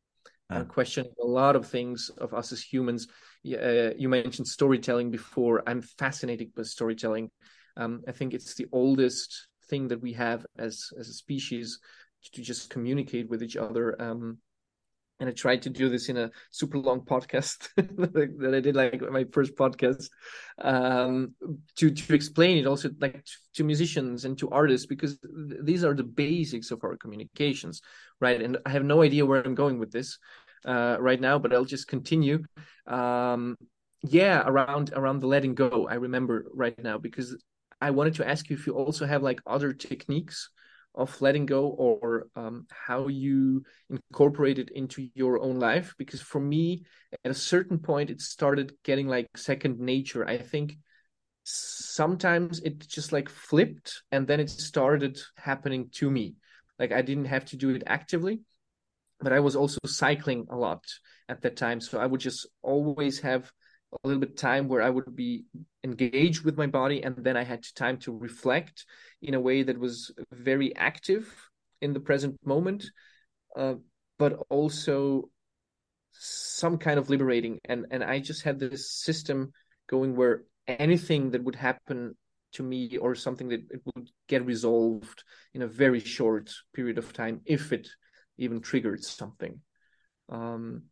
uh, 0.53 0.65
questioning 0.65 1.12
a 1.23 1.27
lot 1.27 1.57
of 1.57 1.66
things 1.66 2.11
of 2.19 2.35
us 2.35 2.53
as 2.53 2.62
humans. 2.62 3.09
Uh, 3.47 3.91
you 3.97 4.09
mentioned 4.09 4.47
storytelling 4.47 5.11
before. 5.11 5.62
I'm 5.66 5.83
fascinated 5.83 6.55
by 6.55 6.62
storytelling. 6.62 7.31
Um, 7.77 8.03
I 8.07 8.12
think 8.12 8.35
it's 8.35 8.55
the 8.55 8.66
oldest 8.73 9.49
thing 9.69 9.89
that 9.89 10.03
we 10.03 10.12
have 10.12 10.45
as 10.59 10.91
as 10.99 11.09
a 11.09 11.15
species 11.15 11.79
to 12.35 12.43
just 12.43 12.70
communicate 12.70 13.29
with 13.29 13.43
each 13.43 13.57
other. 13.57 14.01
Um, 14.01 14.39
and 15.23 15.29
I 15.29 15.33
tried 15.33 15.62
to 15.62 15.70
do 15.70 15.89
this 15.89 16.09
in 16.09 16.16
a 16.16 16.33
super 16.51 16.79
long 16.79 17.03
podcast 17.03 17.69
that 17.77 18.55
I 18.55 18.61
did, 18.61 18.74
like 18.74 19.01
my 19.09 19.24
first 19.33 19.55
podcast, 19.55 20.09
um, 20.59 21.35
to 21.77 21.91
to 21.91 22.15
explain 22.15 22.59
it 22.59 22.66
also 22.66 22.91
like 23.01 23.24
to 23.55 23.62
musicians 23.62 24.24
and 24.24 24.37
to 24.39 24.51
artists 24.51 24.87
because 24.87 25.19
th- 25.19 25.61
these 25.62 25.85
are 25.85 25.95
the 25.95 26.03
basics 26.03 26.73
of 26.73 26.83
our 26.83 26.97
communications, 26.97 27.83
right? 28.20 28.43
And 28.43 28.59
I 28.66 28.70
have 28.70 28.85
no 28.85 29.03
idea 29.03 29.24
where 29.24 29.41
I'm 29.41 29.55
going 29.55 29.79
with 29.79 29.93
this, 29.93 30.19
uh, 30.64 30.97
right 31.01 31.20
now, 31.20 31.39
but 31.39 31.52
I'll 31.52 31.64
just 31.64 31.89
continue. 31.89 32.43
Um, 32.86 33.56
yeah, 34.02 34.43
around 34.47 34.93
around 34.94 35.20
the 35.20 35.26
letting 35.28 35.55
go, 35.55 35.86
I 35.89 35.94
remember 35.94 36.47
right 36.52 36.76
now 36.82 36.98
because 36.98 37.36
I 37.80 37.90
wanted 37.90 38.14
to 38.16 38.28
ask 38.28 38.48
you 38.51 38.56
if 38.56 38.66
you 38.66 38.74
also 38.74 39.06
have 39.06 39.22
like 39.22 39.40
other 39.47 39.72
techniques 39.72 40.51
of 40.94 41.20
letting 41.20 41.47
go 41.47 41.68
or 41.68 42.28
um, 42.36 42.66
how 42.70 43.09
you 43.09 43.64
incorporate 43.90 44.59
it 44.59 44.70
into 44.70 45.09
your 45.14 45.40
own 45.40 45.59
life 45.59 45.94
because 45.98 46.20
for 46.20 46.40
me 46.40 46.84
at 47.24 47.30
a 47.30 47.34
certain 47.34 47.78
point 47.78 48.10
it 48.10 48.20
started 48.20 48.72
getting 48.84 49.09
like 49.09 49.26
second 49.36 49.80
nature 49.80 50.26
i 50.28 50.36
think 50.36 50.76
sometimes 51.44 52.60
it 52.60 52.86
just 52.86 53.10
like 53.10 53.28
flipped 53.28 54.02
and 54.12 54.26
then 54.26 54.39
it 54.39 54.51
started 54.51 55.18
happening 55.36 55.89
to 55.93 56.10
me 56.10 56.34
like 56.78 56.93
i 56.93 57.02
didn't 57.02 57.24
have 57.24 57.44
to 57.44 57.56
do 57.56 57.70
it 57.70 57.82
actively 57.86 58.40
but 59.23 59.32
I 59.32 59.40
was 59.40 59.57
also 59.57 59.78
cycling 59.86 60.47
a 60.51 60.57
lot 60.57 60.85
at 61.28 61.43
that 61.43 61.57
time. 61.57 61.81
So 61.81 62.01
I 62.01 62.07
would 62.07 62.20
just 62.20 62.47
always 62.62 63.20
have 63.20 63.51
a 63.93 64.09
little 64.09 64.20
bit 64.20 64.36
time 64.36 64.69
where 64.69 64.82
I 64.82 64.90
would 64.90 65.15
be 65.15 65.44
engaged 65.85 66.44
with 66.44 66.57
my 66.57 66.66
body, 66.66 67.03
and 67.03 67.16
then 67.16 67.36
I 67.36 67.44
had 67.44 67.65
time 67.74 67.99
to 67.99 68.16
reflect 68.16 68.86
in 69.20 69.35
a 69.35 69.40
way 69.40 69.62
that 69.62 69.78
was 69.78 70.12
very 70.32 70.74
active 70.74 71.32
in 71.81 71.93
the 71.93 72.01
present 72.01 72.39
moment, 72.44 72.85
uh, 73.57 73.74
but 74.19 74.39
also 74.49 75.28
some 76.12 76.78
kind 76.78 76.99
of 76.99 77.11
liberating. 77.11 77.61
And 77.65 77.86
and 77.90 78.03
I 78.03 78.19
just 78.19 78.43
had 78.43 78.59
this 78.59 78.90
system 78.90 79.53
going 79.89 80.16
where 80.16 80.44
anything 80.66 81.31
that 81.32 81.44
would 81.44 81.57
happen 81.57 82.16
to 82.53 82.62
me 82.62 82.97
or 82.99 83.15
something 83.15 83.49
that 83.49 83.62
it 83.70 83.81
would 83.85 84.11
get 84.28 84.44
resolved 84.44 85.24
in 85.55 85.62
a 85.62 85.66
very 85.66 86.01
short 86.01 86.53
period 86.74 86.99
of 86.99 87.12
time 87.12 87.40
if 87.44 87.73
it 87.73 87.89
even 88.43 88.60
triggered 88.60 89.02
something. 89.05 89.60
Um, 90.28 90.85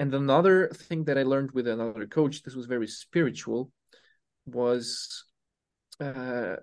and 0.00 0.14
another 0.14 0.68
thing 0.68 1.04
that 1.04 1.18
i 1.18 1.24
learned 1.24 1.50
with 1.50 1.66
another 1.66 2.06
coach 2.06 2.42
this 2.44 2.54
was 2.54 2.66
very 2.66 2.86
spiritual 2.86 3.72
was 4.46 5.24
uh, 6.00 6.54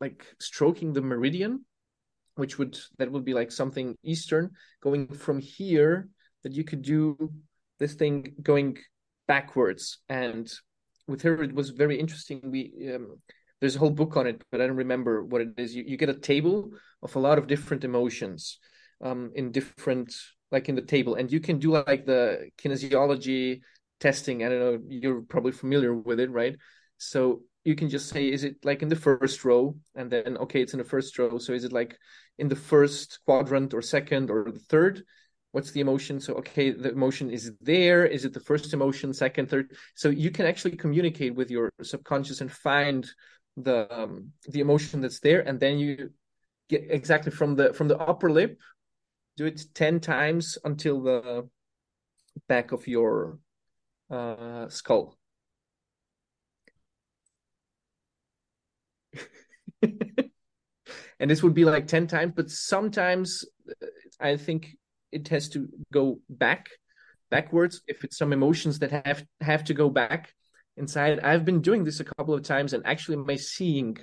like 0.00 0.24
stroking 0.40 0.94
the 0.94 1.02
meridian 1.02 1.62
which 2.36 2.58
would 2.58 2.78
that 2.98 3.10
would 3.10 3.24
be 3.24 3.34
like 3.34 3.52
something 3.52 3.96
eastern 4.02 4.50
going 4.80 5.06
from 5.06 5.38
here 5.38 6.08
that 6.42 6.52
you 6.52 6.64
could 6.64 6.82
do 6.82 7.32
this 7.78 7.94
thing 7.94 8.34
going 8.42 8.78
backwards. 9.26 9.98
And 10.08 10.52
with 11.06 11.22
her 11.22 11.42
it 11.42 11.54
was 11.54 11.70
very 11.70 11.98
interesting. 11.98 12.40
We 12.44 12.92
um, 12.94 13.18
there's 13.60 13.76
a 13.76 13.78
whole 13.78 13.90
book 13.90 14.16
on 14.16 14.26
it 14.26 14.42
but 14.50 14.60
i 14.60 14.66
don't 14.66 14.76
remember 14.76 15.24
what 15.24 15.40
it 15.40 15.48
is. 15.56 15.74
You, 15.74 15.84
you 15.86 15.96
get 15.96 16.08
a 16.08 16.14
table 16.14 16.70
of 17.02 17.14
a 17.16 17.20
lot 17.20 17.38
of 17.38 17.46
different 17.46 17.84
emotions 17.84 18.58
um, 19.02 19.32
in 19.34 19.52
different 19.52 20.14
like 20.50 20.68
in 20.68 20.74
the 20.74 20.82
table. 20.82 21.16
And 21.16 21.30
you 21.30 21.40
can 21.40 21.58
do 21.58 21.72
like 21.72 22.06
the 22.06 22.50
kinesiology 22.58 23.60
testing. 24.00 24.44
I 24.44 24.48
don't 24.48 24.60
know 24.60 24.78
you're 24.88 25.22
probably 25.22 25.52
familiar 25.52 25.94
with 25.94 26.20
it 26.20 26.30
right? 26.30 26.56
So 26.98 27.42
you 27.64 27.74
can 27.74 27.88
just 27.88 28.08
say 28.08 28.30
is 28.30 28.44
it 28.44 28.56
like 28.64 28.82
in 28.82 28.88
the 28.88 28.96
first 28.96 29.44
row? 29.44 29.76
And 29.94 30.10
then 30.10 30.36
okay 30.38 30.62
it's 30.62 30.74
in 30.74 30.78
the 30.78 30.84
first 30.84 31.18
row. 31.18 31.38
So 31.38 31.52
is 31.52 31.64
it 31.64 31.72
like 31.72 31.98
in 32.38 32.48
the 32.48 32.56
first 32.56 33.20
quadrant 33.24 33.74
or 33.74 33.82
second 33.82 34.30
or 34.30 34.50
the 34.50 34.58
third? 34.58 35.02
What's 35.52 35.70
the 35.70 35.80
emotion? 35.80 36.20
So 36.20 36.34
okay 36.34 36.70
the 36.70 36.90
emotion 36.90 37.30
is 37.30 37.52
there. 37.60 38.06
Is 38.06 38.24
it 38.24 38.32
the 38.32 38.40
first 38.40 38.72
emotion 38.72 39.12
second 39.12 39.48
third? 39.48 39.72
So 39.94 40.08
you 40.10 40.30
can 40.30 40.46
actually 40.46 40.76
communicate 40.76 41.34
with 41.34 41.50
your 41.50 41.70
subconscious 41.82 42.40
and 42.40 42.50
find 42.50 43.08
the 43.56 43.92
um, 43.92 44.32
the 44.48 44.60
emotion 44.60 45.00
that's 45.00 45.20
there. 45.20 45.40
And 45.40 45.58
then 45.60 45.78
you 45.78 46.10
get 46.68 46.86
exactly 46.90 47.30
from 47.30 47.54
the 47.56 47.72
from 47.72 47.88
the 47.88 47.98
upper 47.98 48.30
lip 48.30 48.58
do 49.36 49.46
it 49.46 49.62
10 49.74 50.00
times 50.00 50.58
until 50.64 51.02
the 51.02 51.48
back 52.48 52.72
of 52.72 52.86
your 52.86 53.38
uh, 54.10 54.68
skull. 54.68 55.16
And 61.20 61.30
this 61.30 61.42
would 61.42 61.54
be 61.54 61.64
like 61.64 61.86
10 61.86 62.06
times 62.06 62.32
but 62.36 62.50
sometimes 62.50 63.44
uh, 63.70 63.86
i 64.20 64.36
think 64.36 64.76
it 65.12 65.28
has 65.28 65.48
to 65.50 65.68
go 65.92 66.18
back 66.28 66.68
backwards. 67.30 67.82
If 67.88 68.04
it's 68.04 68.18
some 68.18 68.32
emotions 68.32 68.78
that 68.80 68.90
have 69.06 69.24
have 69.40 69.64
to 69.64 69.74
go 69.74 69.88
back 69.90 70.32
inside. 70.76 71.20
I've 71.20 71.44
been 71.44 71.60
doing 71.60 71.84
this 71.84 72.00
a 72.00 72.04
couple 72.04 72.34
of 72.34 72.42
times 72.42 72.72
and 72.72 72.86
actually 72.86 73.16
my 73.16 73.36
seeing 73.36 73.96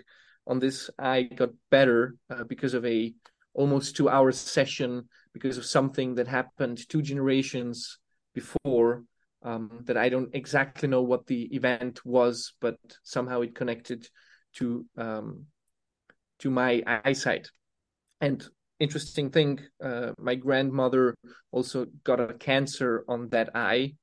on 0.47 0.59
this 0.59 0.89
i 0.97 1.23
got 1.23 1.51
better 1.69 2.15
uh, 2.31 2.43
because 2.45 2.73
of 2.73 2.83
a 2.85 3.13
almost 3.53 3.95
two 3.95 4.09
hour 4.09 4.31
session 4.31 5.07
because 5.33 5.57
of 5.57 5.65
something 5.65 6.15
that 6.15 6.27
happened 6.27 6.87
two 6.89 7.01
generations 7.01 7.97
before 8.33 9.03
um, 9.43 9.81
that 9.85 9.97
i 9.97 10.09
don't 10.09 10.33
exactly 10.33 10.87
know 10.87 11.01
what 11.01 11.25
the 11.27 11.43
event 11.55 12.05
was 12.05 12.53
but 12.61 12.77
somehow 13.03 13.41
it 13.41 13.55
connected 13.55 14.07
to 14.53 14.85
um, 14.97 15.45
to 16.41 16.49
my 16.49 16.83
eyesight. 17.05 17.49
And 18.19 18.43
interesting 18.79 19.29
thing 19.29 19.59
uh, 19.83 20.11
my 20.17 20.35
grandmother 20.35 21.15
also 21.51 21.85
got 22.03 22.19
a 22.19 22.33
cancer 22.33 23.05
on 23.07 23.29
that 23.29 23.55
eye 23.55 23.93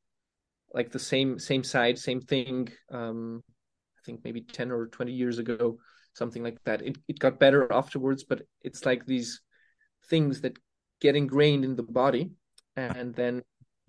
like 0.73 0.93
the 0.93 0.99
same 1.01 1.37
same 1.37 1.65
side 1.65 1.99
same 1.99 2.21
thing 2.21 2.69
um 2.93 3.43
i 3.99 4.01
think 4.07 4.21
maybe 4.23 4.41
10 4.41 4.71
or 4.71 4.87
20 4.87 5.11
years 5.11 5.39
ago 5.39 5.79
something 6.15 6.45
like 6.45 6.59
that. 6.65 6.83
It, 6.83 6.97
it 7.09 7.19
got 7.19 7.41
better 7.41 7.73
afterwards 7.73 8.23
but 8.23 8.43
it's 8.63 8.87
like 8.87 9.05
these 9.05 9.41
things 10.09 10.43
that 10.43 10.57
get 11.01 11.17
ingrained 11.17 11.65
in 11.65 11.77
the 11.77 11.83
body 11.83 12.31
and 12.77 13.15
then 13.15 13.43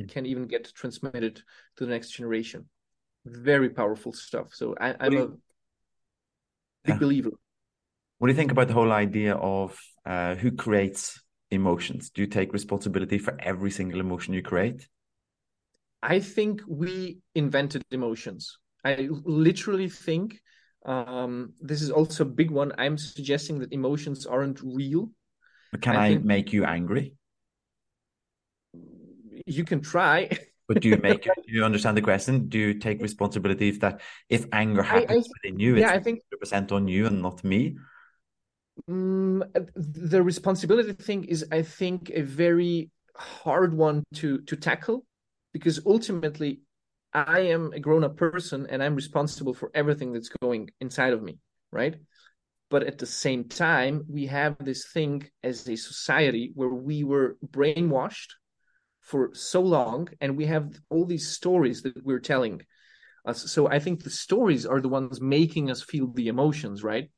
can 0.07 0.26
even 0.26 0.48
get 0.48 0.72
transmitted 0.73 1.41
to 1.76 1.86
the 1.86 1.91
next 1.91 2.11
generation 2.11 2.65
very 3.26 3.69
powerful 3.69 4.14
stuff 4.14 4.48
so 4.53 4.73
I, 4.80 4.95
i'm 4.99 5.18
a 5.18 5.27
big 5.27 5.31
yeah. 6.88 6.98
believer 6.98 7.31
what 8.19 8.27
do 8.27 8.34
you 8.34 8.38
think 8.38 8.52
about 8.52 8.68
the 8.68 8.73
whole 8.73 8.91
idea 8.91 9.36
of 9.36 9.80
uh, 10.06 10.36
who 10.36 10.52
creates 10.52 11.22
emotions? 11.52 12.10
Do 12.10 12.22
you 12.22 12.27
take 12.27 12.52
responsibility 12.52 13.18
for 13.18 13.36
every 13.40 13.72
single 13.72 14.02
emotion 14.02 14.34
you 14.34 14.41
create? 14.41 14.88
I 16.03 16.19
think 16.19 16.61
we 16.68 17.19
invented 17.36 17.84
emotions. 17.91 18.57
I 18.84 19.07
literally 19.10 19.88
think 19.90 20.41
um, 20.86 21.53
this 21.61 21.81
is 21.81 21.91
also 21.91 22.23
a 22.23 22.27
big 22.27 22.52
one. 22.52 22.73
I'm 22.77 22.98
suggesting 22.98 23.60
that 23.60 23.72
emotions 23.72 24.26
aren't 24.26 24.61
real. 24.64 25.11
Can 25.81 25.95
I, 25.95 26.13
I 26.13 26.17
make 26.17 26.51
you 26.53 26.65
angry? 26.65 27.15
You 29.45 29.63
can 29.63 29.81
try. 29.81 30.29
but 30.67 30.81
do 30.81 30.89
you 30.89 30.97
make 30.97 31.23
do 31.23 31.29
you 31.47 31.63
understand 31.63 31.97
the 31.97 32.01
question? 32.01 32.49
Do 32.49 32.57
you 32.57 32.73
take 32.75 33.01
responsibility 33.01 33.69
if 33.69 33.79
that 33.81 34.01
if 34.29 34.45
anger 34.51 34.83
happens 34.83 35.27
I, 35.27 35.29
I, 35.29 35.33
within 35.43 35.59
you, 35.59 35.77
yeah, 35.77 35.91
I 35.91 35.99
think 35.99 36.21
percent 36.39 36.71
on 36.71 36.87
you 36.87 37.07
and 37.07 37.21
not 37.21 37.43
me? 37.43 37.77
Mm, 38.89 39.43
the 39.75 40.23
responsibility 40.23 40.93
thing 40.93 41.25
is, 41.25 41.45
I 41.51 41.61
think, 41.61 42.11
a 42.13 42.21
very 42.21 42.89
hard 43.15 43.73
one 43.73 44.03
to 44.15 44.39
to 44.39 44.55
tackle 44.55 45.05
because 45.53 45.85
ultimately 45.85 46.61
I 47.13 47.39
am 47.39 47.73
a 47.73 47.79
grown 47.79 48.03
up 48.03 48.17
person 48.17 48.67
and 48.69 48.83
I'm 48.83 48.95
responsible 48.95 49.53
for 49.53 49.71
everything 49.73 50.13
that's 50.13 50.29
going 50.41 50.69
inside 50.79 51.13
of 51.13 51.23
me, 51.23 51.39
right? 51.71 51.95
But 52.69 52.83
at 52.83 52.99
the 52.99 53.05
same 53.05 53.45
time, 53.45 54.05
we 54.07 54.27
have 54.27 54.57
this 54.59 54.85
thing 54.91 55.27
as 55.43 55.67
a 55.67 55.75
society 55.75 56.51
where 56.53 56.69
we 56.69 57.03
were 57.03 57.37
brainwashed 57.45 58.33
for 59.01 59.33
so 59.33 59.61
long 59.61 60.07
and 60.21 60.37
we 60.37 60.45
have 60.45 60.71
all 60.89 61.05
these 61.05 61.29
stories 61.29 61.81
that 61.81 62.03
we're 62.03 62.19
telling 62.19 62.61
us. 63.25 63.51
So 63.51 63.67
I 63.67 63.79
think 63.79 64.03
the 64.03 64.11
stories 64.11 64.65
are 64.67 64.81
the 64.81 64.89
ones 64.89 65.19
making 65.19 65.71
us 65.71 65.81
feel 65.81 66.07
the 66.07 66.27
emotions, 66.27 66.83
right? 66.83 67.09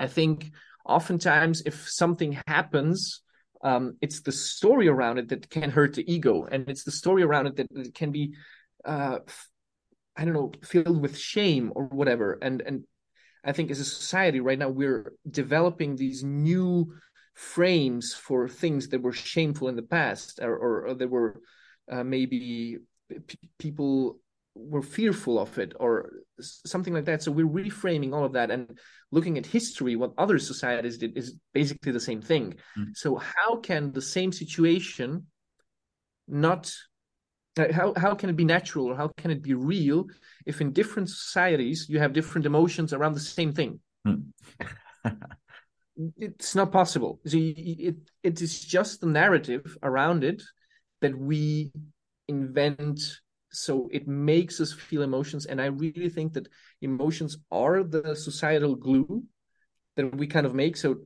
I 0.00 0.08
think 0.08 0.50
oftentimes 0.84 1.62
if 1.64 1.88
something 1.88 2.40
happens 2.46 3.22
um, 3.64 3.96
it's 4.00 4.22
the 4.22 4.32
story 4.32 4.88
around 4.88 5.18
it 5.18 5.28
that 5.28 5.48
can 5.48 5.70
hurt 5.70 5.94
the 5.94 6.12
ego 6.12 6.44
and 6.50 6.68
it's 6.68 6.84
the 6.84 6.90
story 6.90 7.22
around 7.22 7.46
it 7.46 7.56
that, 7.56 7.94
can 7.94 8.10
be 8.10 8.34
uh, 8.84 9.18
i 10.16 10.24
don't 10.24 10.34
know 10.34 10.50
filled 10.64 11.00
with 11.00 11.16
shame 11.16 11.72
or 11.74 11.84
whatever 11.84 12.38
and 12.42 12.60
and 12.62 12.84
i 13.44 13.52
think 13.52 13.70
as 13.70 13.80
a 13.80 13.84
society 13.84 14.40
right 14.40 14.58
now 14.58 14.68
we're 14.68 15.12
developing 15.30 15.96
these 15.96 16.22
new 16.22 16.92
frames 17.34 18.12
for 18.12 18.48
things 18.48 18.88
that 18.88 19.02
were 19.02 19.12
shameful 19.12 19.68
in 19.68 19.76
the 19.76 19.82
past 19.82 20.38
or, 20.42 20.54
or, 20.54 20.86
or 20.88 20.94
that 20.94 21.08
were 21.08 21.40
uh, 21.90 22.04
maybe 22.04 22.78
p- 23.26 23.38
people 23.58 24.18
were 24.54 24.82
fearful 24.82 25.38
of 25.38 25.58
it 25.58 25.72
or 25.80 26.10
something 26.40 26.92
like 26.92 27.06
that 27.06 27.22
so 27.22 27.32
we're 27.32 27.46
reframing 27.46 28.12
all 28.12 28.24
of 28.24 28.34
that 28.34 28.50
and 28.50 28.78
looking 29.10 29.38
at 29.38 29.46
history 29.46 29.96
what 29.96 30.12
other 30.18 30.38
societies 30.38 30.98
did 30.98 31.16
is 31.16 31.38
basically 31.54 31.92
the 31.92 32.00
same 32.00 32.20
thing 32.20 32.54
mm. 32.78 32.86
so 32.94 33.16
how 33.16 33.56
can 33.56 33.92
the 33.92 34.02
same 34.02 34.30
situation 34.30 35.26
not 36.28 36.72
how, 37.56 37.92
how 37.96 38.14
can 38.14 38.30
it 38.30 38.36
be 38.36 38.44
natural 38.44 38.86
or 38.86 38.96
how 38.96 39.08
can 39.08 39.30
it 39.30 39.42
be 39.42 39.54
real 39.54 40.06
if 40.46 40.60
in 40.60 40.72
different 40.72 41.08
societies 41.08 41.86
you 41.88 41.98
have 41.98 42.12
different 42.12 42.46
emotions 42.46 42.92
around 42.92 43.14
the 43.14 43.20
same 43.20 43.52
thing? 43.52 43.80
Mm. 44.06 44.24
it's 46.16 46.54
not 46.54 46.72
possible. 46.72 47.20
So 47.26 47.36
it, 47.38 47.96
it 48.22 48.40
is 48.40 48.64
just 48.64 49.00
the 49.00 49.06
narrative 49.06 49.76
around 49.82 50.24
it 50.24 50.42
that 51.00 51.16
we 51.16 51.72
invent 52.28 53.00
so 53.54 53.90
it 53.92 54.08
makes 54.08 54.60
us 54.62 54.72
feel 54.72 55.02
emotions. 55.02 55.44
And 55.44 55.60
i 55.60 55.66
really 55.66 56.08
think 56.08 56.32
that 56.32 56.48
emotions 56.80 57.36
are 57.50 57.82
the 57.82 58.16
societal 58.16 58.74
glue 58.74 59.24
that 59.96 60.16
we 60.16 60.26
kind 60.26 60.46
of 60.46 60.54
make. 60.54 60.76
So 60.76 60.96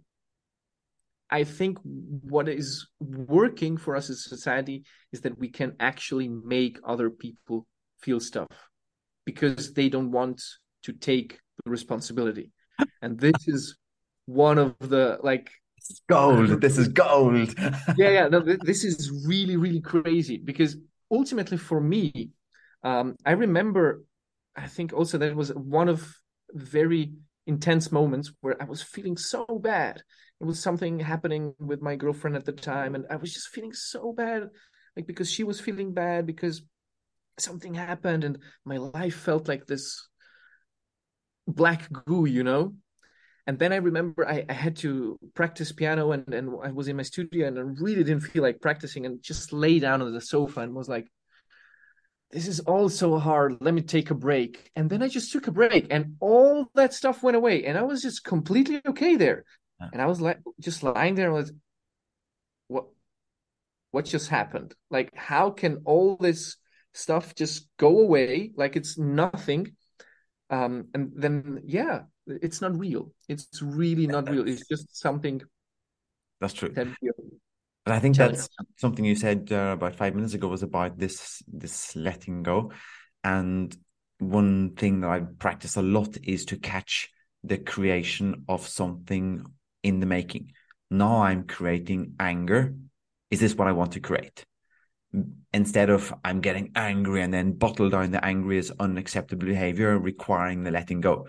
i 1.30 1.44
think 1.44 1.78
what 1.82 2.48
is 2.48 2.86
working 3.00 3.76
for 3.76 3.96
us 3.96 4.10
as 4.10 4.18
a 4.18 4.28
society 4.28 4.84
is 5.12 5.20
that 5.20 5.38
we 5.38 5.48
can 5.48 5.74
actually 5.80 6.28
make 6.28 6.78
other 6.86 7.10
people 7.10 7.66
feel 8.00 8.20
stuff 8.20 8.48
because 9.24 9.72
they 9.74 9.88
don't 9.88 10.12
want 10.12 10.40
to 10.84 10.92
take 10.92 11.40
the 11.64 11.70
responsibility. 11.70 12.52
And 13.02 13.18
this 13.18 13.48
is 13.48 13.76
one 14.26 14.58
of 14.58 14.74
the 14.78 15.18
like 15.22 15.50
gold. 16.08 16.60
This 16.60 16.78
is 16.78 16.88
gold. 16.88 17.54
Yeah 17.96 18.10
yeah. 18.10 18.28
No, 18.28 18.40
this 18.40 18.84
is 18.84 19.10
really 19.26 19.56
really 19.56 19.80
crazy 19.80 20.38
because 20.38 20.76
ultimately 21.10 21.56
for 21.56 21.80
me 21.80 22.30
um, 22.82 23.14
i 23.24 23.32
remember 23.32 24.02
i 24.56 24.66
think 24.66 24.92
also 24.92 25.18
that 25.18 25.36
was 25.36 25.50
one 25.54 25.88
of 25.88 26.00
very 26.52 27.12
intense 27.46 27.92
moments 27.92 28.32
where 28.40 28.60
i 28.60 28.64
was 28.64 28.82
feeling 28.82 29.16
so 29.16 29.46
bad 29.62 30.02
it 30.40 30.44
was 30.44 30.60
something 30.60 30.98
happening 30.98 31.54
with 31.58 31.80
my 31.80 31.96
girlfriend 31.96 32.36
at 32.36 32.44
the 32.44 32.52
time 32.52 32.94
and 32.94 33.04
i 33.10 33.16
was 33.16 33.32
just 33.32 33.48
feeling 33.48 33.72
so 33.72 34.12
bad 34.12 34.48
like 34.96 35.06
because 35.06 35.30
she 35.30 35.44
was 35.44 35.60
feeling 35.60 35.92
bad 35.92 36.26
because 36.26 36.62
something 37.38 37.74
happened 37.74 38.24
and 38.24 38.38
my 38.64 38.78
life 38.78 39.14
felt 39.14 39.48
like 39.48 39.66
this 39.66 40.08
black 41.46 41.90
goo, 41.92 42.26
you 42.26 42.42
know. 42.42 42.74
And 43.46 43.58
then 43.58 43.72
I 43.72 43.76
remember 43.76 44.26
I, 44.28 44.44
I 44.48 44.52
had 44.52 44.76
to 44.78 45.18
practice 45.34 45.70
piano, 45.70 46.10
and 46.12 46.34
and 46.34 46.50
I 46.64 46.72
was 46.72 46.88
in 46.88 46.96
my 46.96 47.04
studio, 47.04 47.46
and 47.46 47.58
I 47.58 47.62
really 47.62 48.02
didn't 48.02 48.22
feel 48.22 48.42
like 48.42 48.60
practicing, 48.60 49.06
and 49.06 49.22
just 49.22 49.52
lay 49.52 49.78
down 49.78 50.02
on 50.02 50.12
the 50.12 50.20
sofa 50.20 50.60
and 50.60 50.74
was 50.74 50.88
like, 50.88 51.06
"This 52.30 52.48
is 52.48 52.60
all 52.60 52.88
so 52.88 53.18
hard. 53.18 53.58
Let 53.60 53.74
me 53.74 53.82
take 53.82 54.10
a 54.10 54.14
break." 54.14 54.70
And 54.76 54.90
then 54.90 55.02
I 55.02 55.08
just 55.08 55.32
took 55.32 55.46
a 55.46 55.52
break, 55.52 55.86
and 55.90 56.16
all 56.20 56.66
that 56.74 56.94
stuff 56.94 57.22
went 57.22 57.36
away, 57.36 57.64
and 57.64 57.78
I 57.78 57.82
was 57.82 58.02
just 58.02 58.24
completely 58.24 58.80
okay 58.86 59.16
there. 59.16 59.44
Yeah. 59.80 59.88
And 59.92 60.02
I 60.02 60.06
was 60.06 60.20
like, 60.20 60.38
just 60.60 60.82
lying 60.82 61.14
there, 61.14 61.26
and 61.26 61.34
was, 61.34 61.52
what, 62.68 62.86
what 63.90 64.04
just 64.06 64.28
happened? 64.28 64.74
Like, 64.90 65.14
how 65.14 65.50
can 65.50 65.82
all 65.84 66.16
this 66.16 66.56
stuff 66.92 67.34
just 67.34 67.68
go 67.76 68.00
away 68.00 68.52
like 68.56 68.76
it's 68.76 68.96
nothing? 68.98 69.76
um 70.50 70.86
and 70.94 71.12
then 71.16 71.60
yeah 71.64 72.02
it's 72.26 72.60
not 72.60 72.78
real 72.78 73.12
it's 73.28 73.60
really 73.62 74.06
not 74.06 74.28
real 74.30 74.46
it's 74.46 74.66
just 74.68 74.96
something 74.96 75.40
that's 76.40 76.54
true 76.54 76.72
and 77.86 77.94
i 77.94 78.00
think 78.00 78.16
that's 78.16 78.48
something 78.76 79.04
you 79.04 79.14
said 79.14 79.48
uh, 79.52 79.74
about 79.74 79.94
five 79.94 80.14
minutes 80.14 80.34
ago 80.34 80.48
was 80.48 80.64
about 80.64 80.98
this 80.98 81.42
this 81.46 81.94
letting 81.94 82.42
go. 82.42 82.72
And 83.22 83.74
one 84.18 84.74
thing 84.74 85.00
that 85.00 85.10
i 85.10 85.20
practice 85.20 85.76
a 85.76 85.82
lot 85.82 86.16
is 86.22 86.44
to 86.46 86.58
catch 86.58 87.08
the 87.44 87.58
creation 87.58 88.44
of 88.48 88.66
something 88.66 89.46
in 89.82 90.00
the 90.00 90.06
making. 90.06 90.52
Now 90.90 91.22
i'm 91.22 91.44
creating 91.44 92.14
anger. 92.18 92.74
Is 93.30 93.40
this 93.40 93.54
what 93.54 93.68
i 93.68 93.72
want 93.72 93.92
to 93.92 94.00
create? 94.00 94.44
Instead 95.54 95.88
of 95.88 96.12
I'm 96.24 96.40
getting 96.40 96.72
angry 96.74 97.22
and 97.22 97.32
then 97.32 97.52
bottle 97.52 97.88
down 97.88 98.10
the 98.10 98.24
angry 98.24 98.58
is 98.58 98.72
unacceptable 98.80 99.46
behavior, 99.46 99.96
requiring 99.96 100.64
the 100.64 100.72
letting 100.72 101.00
go. 101.00 101.28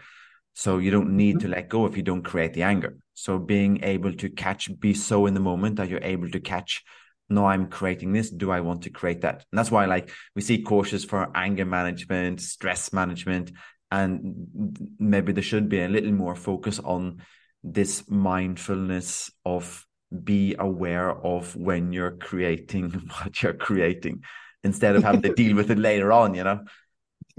So 0.57 0.79
you 0.79 0.89
don't 0.89 1.15
need 1.15 1.35
mm-hmm. 1.35 1.49
to 1.49 1.55
let 1.55 1.69
go 1.69 1.85
if 1.85 1.95
you 1.95 2.01
don't 2.01 2.23
create 2.23 2.55
the 2.55 2.63
anger. 2.63 2.97
So 3.13 3.37
being 3.37 3.83
able 3.83 4.11
to 4.13 4.27
catch, 4.27 4.71
be 4.79 4.95
so 4.95 5.27
in 5.27 5.35
the 5.35 5.39
moment 5.39 5.75
that 5.75 5.87
you're 5.87 6.01
able 6.01 6.31
to 6.31 6.39
catch, 6.39 6.83
no, 7.29 7.45
I'm 7.45 7.67
creating 7.67 8.11
this. 8.11 8.31
Do 8.31 8.49
I 8.49 8.61
want 8.61 8.81
to 8.81 8.89
create 8.89 9.21
that? 9.21 9.45
And 9.51 9.59
that's 9.59 9.69
why 9.69 9.85
like 9.85 10.09
we 10.35 10.41
see 10.41 10.63
courses 10.63 11.05
for 11.05 11.29
anger 11.35 11.63
management, 11.63 12.41
stress 12.41 12.91
management, 12.91 13.51
and 13.91 14.81
maybe 14.97 15.31
there 15.31 15.43
should 15.43 15.69
be 15.69 15.81
a 15.81 15.87
little 15.87 16.11
more 16.11 16.35
focus 16.35 16.79
on 16.79 17.21
this 17.63 18.09
mindfulness 18.09 19.29
of 19.45 19.85
be 20.23 20.55
aware 20.57 21.11
of 21.11 21.55
when 21.55 21.93
you're 21.93 22.17
creating 22.17 22.89
what 23.21 23.43
you're 23.43 23.53
creating 23.53 24.23
instead 24.63 24.95
of 24.95 25.03
having 25.03 25.21
to 25.21 25.35
deal 25.35 25.55
with 25.55 25.69
it 25.69 25.77
later 25.77 26.11
on 26.11 26.33
you 26.33 26.43
know 26.43 26.61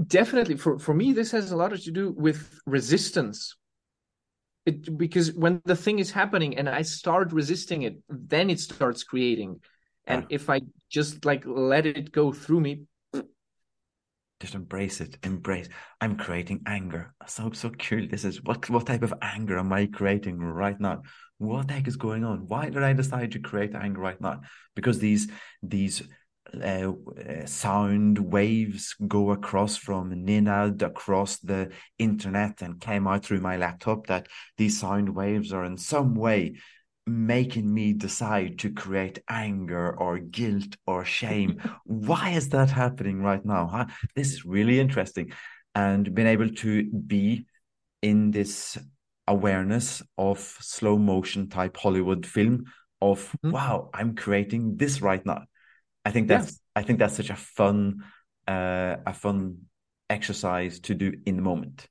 definitely 0.06 0.56
for 0.56 0.78
for 0.78 0.94
me 0.94 1.12
this 1.12 1.30
has 1.32 1.50
a 1.50 1.56
lot 1.56 1.74
to 1.74 1.90
do 1.90 2.14
with 2.16 2.60
resistance. 2.66 3.56
It 4.66 4.96
because 4.96 5.32
when 5.32 5.62
the 5.64 5.76
thing 5.76 5.98
is 5.98 6.10
happening 6.10 6.56
and 6.58 6.68
i 6.68 6.82
start 6.82 7.32
resisting 7.32 7.82
it 7.82 7.96
then 8.08 8.50
it 8.50 8.60
starts 8.60 9.02
creating. 9.02 9.60
And 10.06 10.22
yeah. 10.22 10.36
if 10.36 10.50
i 10.50 10.60
just 10.90 11.24
like 11.24 11.44
let 11.46 11.86
it 11.86 12.12
go 12.12 12.32
through 12.32 12.60
me 12.60 12.82
just 14.40 14.54
embrace 14.54 15.00
it 15.00 15.18
embrace. 15.24 15.68
I'm 16.00 16.16
creating 16.16 16.62
anger. 16.66 17.14
So 17.26 17.50
so 17.52 17.70
curious 17.70 18.10
this 18.10 18.24
is 18.24 18.42
what 18.44 18.68
what 18.70 18.86
type 18.86 19.02
of 19.02 19.14
anger 19.20 19.58
am 19.58 19.72
i 19.72 19.86
creating 19.86 20.38
right 20.38 20.78
now? 20.80 21.02
What 21.38 21.68
the 21.68 21.74
heck 21.74 21.88
is 21.88 21.96
going 21.96 22.24
on? 22.24 22.46
Why 22.46 22.68
did 22.70 22.82
i 22.82 22.92
decide 22.92 23.32
to 23.32 23.40
create 23.40 23.74
anger 23.74 24.00
right 24.00 24.20
now? 24.20 24.42
Because 24.76 24.98
these 25.00 25.28
these 25.62 26.02
uh, 26.54 26.92
sound 27.46 28.18
waves 28.18 28.94
go 29.06 29.30
across 29.30 29.76
from 29.76 30.12
Nenad 30.12 30.82
across 30.82 31.38
the 31.38 31.70
internet 31.98 32.62
and 32.62 32.80
came 32.80 33.06
out 33.06 33.24
through 33.24 33.40
my 33.40 33.56
laptop 33.56 34.06
that 34.06 34.28
these 34.56 34.80
sound 34.80 35.08
waves 35.14 35.52
are 35.52 35.64
in 35.64 35.76
some 35.76 36.14
way 36.14 36.56
making 37.06 37.72
me 37.72 37.92
decide 37.92 38.58
to 38.58 38.70
create 38.70 39.18
anger 39.28 39.98
or 39.98 40.18
guilt 40.18 40.76
or 40.86 41.04
shame. 41.04 41.60
Why 41.84 42.30
is 42.30 42.50
that 42.50 42.70
happening 42.70 43.22
right 43.22 43.44
now? 43.44 43.66
Huh? 43.66 43.86
This 44.14 44.32
is 44.32 44.44
really 44.44 44.78
interesting. 44.78 45.32
And 45.74 46.14
being 46.14 46.28
able 46.28 46.50
to 46.50 46.84
be 46.84 47.46
in 48.02 48.30
this 48.30 48.78
awareness 49.26 50.02
of 50.16 50.38
slow 50.38 50.98
motion 50.98 51.48
type 51.48 51.76
Hollywood 51.76 52.26
film 52.26 52.64
of 53.00 53.20
mm-hmm. 53.20 53.52
wow, 53.52 53.90
I'm 53.94 54.14
creating 54.14 54.76
this 54.76 55.00
right 55.00 55.24
now. 55.24 55.44
I 56.08 56.10
think 56.10 56.26
that's 56.28 56.52
yeah. 56.52 56.80
I 56.80 56.82
think 56.84 56.98
that's 56.98 57.16
such 57.16 57.28
a 57.28 57.36
fun 57.36 58.02
uh, 58.46 58.96
a 59.06 59.12
fun 59.12 59.58
exercise 60.08 60.80
to 60.80 60.94
do 60.94 61.12
in 61.26 61.36
the 61.36 61.42
moment. 61.42 61.86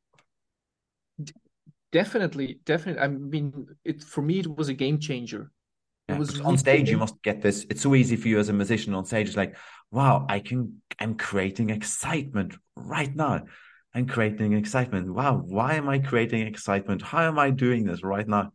Definitely 1.92 2.60
definitely. 2.66 3.02
I 3.02 3.10
mean 3.10 3.68
it 3.86 4.04
for 4.04 4.24
me 4.24 4.40
it 4.40 4.48
was 4.48 4.70
a 4.70 4.74
game 4.74 5.00
changer. 5.00 5.52
Yeah, 6.10 6.16
it 6.16 6.20
was 6.20 6.42
on 6.42 6.58
stage 6.58 6.90
you 6.90 6.98
must 6.98 7.22
get 7.22 7.42
this 7.42 7.66
it's 7.70 7.82
so 7.82 7.94
easy 7.94 8.16
for 8.16 8.28
you 8.30 8.40
as 8.40 8.50
a 8.50 8.54
musician 8.54 8.94
on 8.96 9.04
stage 9.06 9.28
it's 9.28 9.36
like 9.36 9.58
wow 9.92 10.26
i 10.30 10.40
can 10.40 10.82
i'm 11.02 11.16
creating 11.16 11.70
excitement 11.70 12.56
right 12.76 13.14
now. 13.14 13.44
I'm 13.94 14.08
creating 14.08 14.54
excitement. 14.54 15.14
Wow 15.14 15.34
why 15.58 15.74
am 15.76 15.90
i 15.90 16.00
creating 16.00 16.48
excitement? 16.48 17.02
How 17.02 17.24
am 17.32 17.38
i 17.38 17.50
doing 17.52 17.84
this 17.86 18.04
right 18.04 18.28
now? 18.28 18.54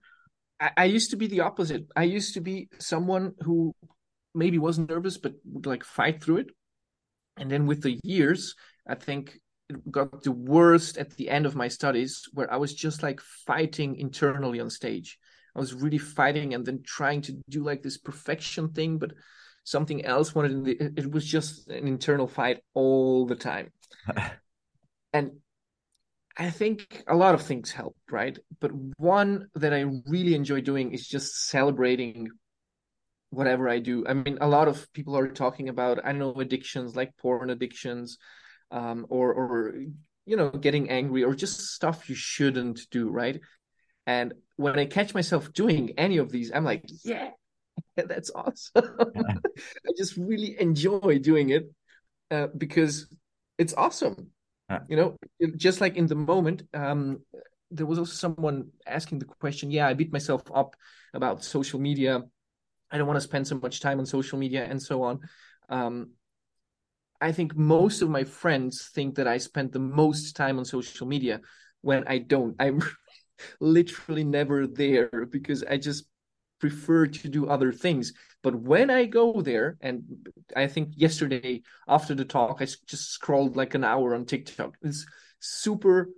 I, 0.59 0.70
I 0.82 0.84
used 0.97 1.10
to 1.10 1.16
be 1.16 1.26
the 1.26 1.40
opposite. 1.40 1.84
I 1.94 2.05
used 2.05 2.34
to 2.34 2.40
be 2.40 2.68
someone 2.78 3.34
who 3.44 3.74
maybe 4.34 4.59
wasn't 4.59 4.88
nervous 4.88 5.18
but 5.18 5.34
would 5.44 5.66
like 5.66 5.84
fight 5.84 6.22
through 6.22 6.38
it 6.38 6.50
and 7.36 7.50
then 7.50 7.66
with 7.66 7.82
the 7.82 7.98
years 8.04 8.54
i 8.86 8.94
think 8.94 9.38
it 9.72 9.90
got 9.90 10.22
the 10.22 10.32
worst 10.32 10.98
at 10.98 11.16
the 11.16 11.28
end 11.28 11.46
of 11.46 11.56
my 11.56 11.68
studies 11.68 12.28
where 12.32 12.52
I 12.52 12.56
was 12.56 12.74
just 12.74 13.02
like 13.02 13.20
fighting 13.20 13.96
internally 13.96 14.60
on 14.60 14.70
stage. 14.70 15.18
I 15.54 15.60
was 15.60 15.74
really 15.74 15.98
fighting 15.98 16.54
and 16.54 16.64
then 16.64 16.82
trying 16.84 17.22
to 17.22 17.32
do 17.48 17.62
like 17.62 17.82
this 17.82 17.98
perfection 17.98 18.70
thing, 18.70 18.98
but 18.98 19.12
something 19.64 20.04
else 20.04 20.34
wanted. 20.34 20.68
It 20.96 21.10
was 21.10 21.26
just 21.26 21.68
an 21.68 21.86
internal 21.86 22.26
fight 22.26 22.60
all 22.74 23.26
the 23.26 23.36
time. 23.36 23.70
and 25.12 25.32
I 26.36 26.50
think 26.50 27.04
a 27.06 27.14
lot 27.14 27.34
of 27.34 27.42
things 27.42 27.70
helped, 27.70 28.10
right? 28.10 28.38
But 28.60 28.72
one 28.96 29.48
that 29.54 29.74
I 29.74 29.84
really 30.06 30.34
enjoy 30.34 30.62
doing 30.62 30.92
is 30.92 31.06
just 31.06 31.48
celebrating 31.48 32.28
whatever 33.32 33.68
I 33.68 33.78
do. 33.78 34.06
I 34.06 34.14
mean, 34.14 34.38
a 34.40 34.48
lot 34.48 34.68
of 34.68 34.92
people 34.92 35.16
are 35.16 35.28
talking 35.28 35.68
about, 35.68 36.04
I 36.04 36.12
know, 36.12 36.32
addictions 36.34 36.94
like 36.94 37.16
porn 37.16 37.50
addictions, 37.50 38.18
um, 38.70 39.06
or 39.09 39.32
or 39.32 39.74
you 40.24 40.36
know 40.36 40.50
getting 40.50 40.90
angry 40.90 41.24
or 41.24 41.34
just 41.34 41.72
stuff 41.74 42.09
you 42.09 42.14
shouldn't 42.14 42.80
do 42.90 43.10
right? 43.10 43.40
And 44.06 44.34
when 44.56 44.78
i 44.78 44.86
catch 44.86 45.14
myself 45.14 45.52
doing 45.52 45.92
any 45.96 46.18
of 46.18 46.30
these 46.30 46.52
i'm 46.54 46.64
like 46.64 46.84
yeah 47.04 47.30
that's 47.96 48.30
awesome. 48.34 48.98
I 49.16 49.90
just 49.96 50.16
really 50.16 50.60
enjoy 50.60 51.18
doing 51.18 51.50
it 51.50 51.70
uh, 52.30 52.48
because 52.56 53.06
it's 53.59 53.74
awesome. 53.74 54.28
Yeah. 54.70 54.80
you 54.88 54.96
know 54.96 55.16
just 55.56 55.80
like 55.80 55.96
in 55.96 56.06
the 56.06 56.14
moment 56.14 56.62
um, 56.72 57.20
there 57.70 57.86
was 57.86 57.98
also 57.98 58.12
someone 58.12 58.68
asking 58.86 59.18
the 59.18 59.26
question 59.26 59.70
yeah 59.70 59.86
i 59.86 59.94
beat 59.94 60.12
myself 60.12 60.42
up 60.54 60.76
about 61.12 61.44
social 61.44 61.80
media 61.80 62.22
i 62.93 62.98
don't 62.98 63.06
want 63.06 63.16
to 63.16 63.20
spend 63.20 63.47
so 63.47 63.59
much 63.59 63.81
time 63.81 63.98
on 63.98 64.06
social 64.06 64.39
media 64.39 64.64
and 64.64 64.81
so 64.81 65.02
on 65.02 65.19
um, 65.69 66.10
I 67.23 67.31
think 67.31 67.56
most 67.56 68.02
of 68.02 68.10
my 68.10 68.24
friends 68.24 68.90
think 68.93 69.14
that 69.14 69.28
I 69.28 69.39
spend 69.39 69.70
the 69.70 69.78
most 69.78 70.35
time 70.35 70.59
on 70.59 70.64
social 70.64 71.06
media 71.06 71.40
when 71.81 72.02
I 72.09 72.19
don't. 72.19 72.56
I'm 72.59 72.82
literally 73.60 74.24
never 74.24 74.66
there 74.66 75.28
because 75.31 75.62
I 75.62 75.77
just 75.77 76.06
prefer 76.59 77.06
to 77.06 77.28
do 77.28 77.48
other 77.48 77.73
things. 77.73 78.12
But 78.43 78.56
when 78.56 78.90
I 78.90 79.05
go 79.05 79.40
there, 79.40 79.77
and 79.81 80.02
I 80.56 80.66
think 80.66 80.94
yesterday 80.97 81.62
after 81.86 82.12
the 82.16 82.24
talk, 82.24 82.56
I 82.60 82.64
just 82.64 83.12
scrolled 83.12 83.56
like 83.56 83.74
an 83.74 83.85
hour 83.85 84.16
on 84.16 84.24
TikTok. 84.27 84.77
It's 84.82 85.06
super 85.39 86.09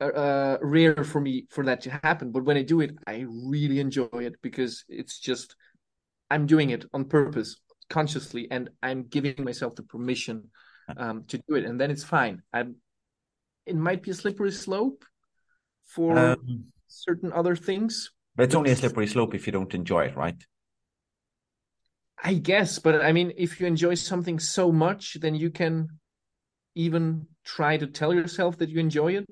uh, 0.00 0.56
rare 0.62 1.04
for 1.04 1.20
me 1.20 1.46
for 1.50 1.62
that 1.64 1.82
to 1.82 1.90
happen. 1.90 2.32
But 2.32 2.44
when 2.44 2.56
I 2.56 2.62
do 2.62 2.80
it, 2.80 2.96
I 3.06 3.26
really 3.28 3.80
enjoy 3.80 4.08
it 4.12 4.40
because 4.40 4.84
it's 4.88 5.18
just 5.18 5.56
I'm 6.30 6.46
doing 6.46 6.70
it 6.70 6.84
on 6.92 7.04
purpose 7.04 7.56
consciously 7.88 8.48
and 8.50 8.70
i'm 8.82 9.04
giving 9.04 9.42
myself 9.42 9.74
the 9.74 9.82
permission 9.82 10.50
um, 10.96 11.24
to 11.28 11.38
do 11.48 11.54
it 11.54 11.64
and 11.64 11.78
then 11.78 11.90
it's 11.90 12.04
fine. 12.04 12.42
I'm 12.50 12.76
it 13.66 13.76
might 13.76 14.02
be 14.02 14.10
a 14.10 14.14
slippery 14.14 14.52
slope 14.52 15.04
for 15.84 16.18
um, 16.18 16.64
certain 16.86 17.30
other 17.32 17.54
things 17.54 18.10
but 18.36 18.44
it's 18.44 18.54
only 18.54 18.70
a 18.70 18.76
slippery 18.76 19.06
slope 19.06 19.34
if 19.34 19.46
you 19.46 19.52
don't 19.52 19.74
enjoy 19.74 20.06
it 20.06 20.16
right? 20.16 20.42
I 22.24 22.34
guess 22.34 22.78
but 22.78 23.02
i 23.02 23.12
mean 23.12 23.32
if 23.36 23.60
you 23.60 23.66
enjoy 23.66 23.94
something 23.94 24.38
so 24.38 24.72
much 24.72 25.18
then 25.20 25.34
you 25.34 25.50
can 25.50 25.88
even 26.74 27.26
try 27.44 27.76
to 27.76 27.86
tell 27.86 28.14
yourself 28.14 28.58
that 28.58 28.68
you 28.68 28.78
enjoy 28.78 29.16
it. 29.16 29.26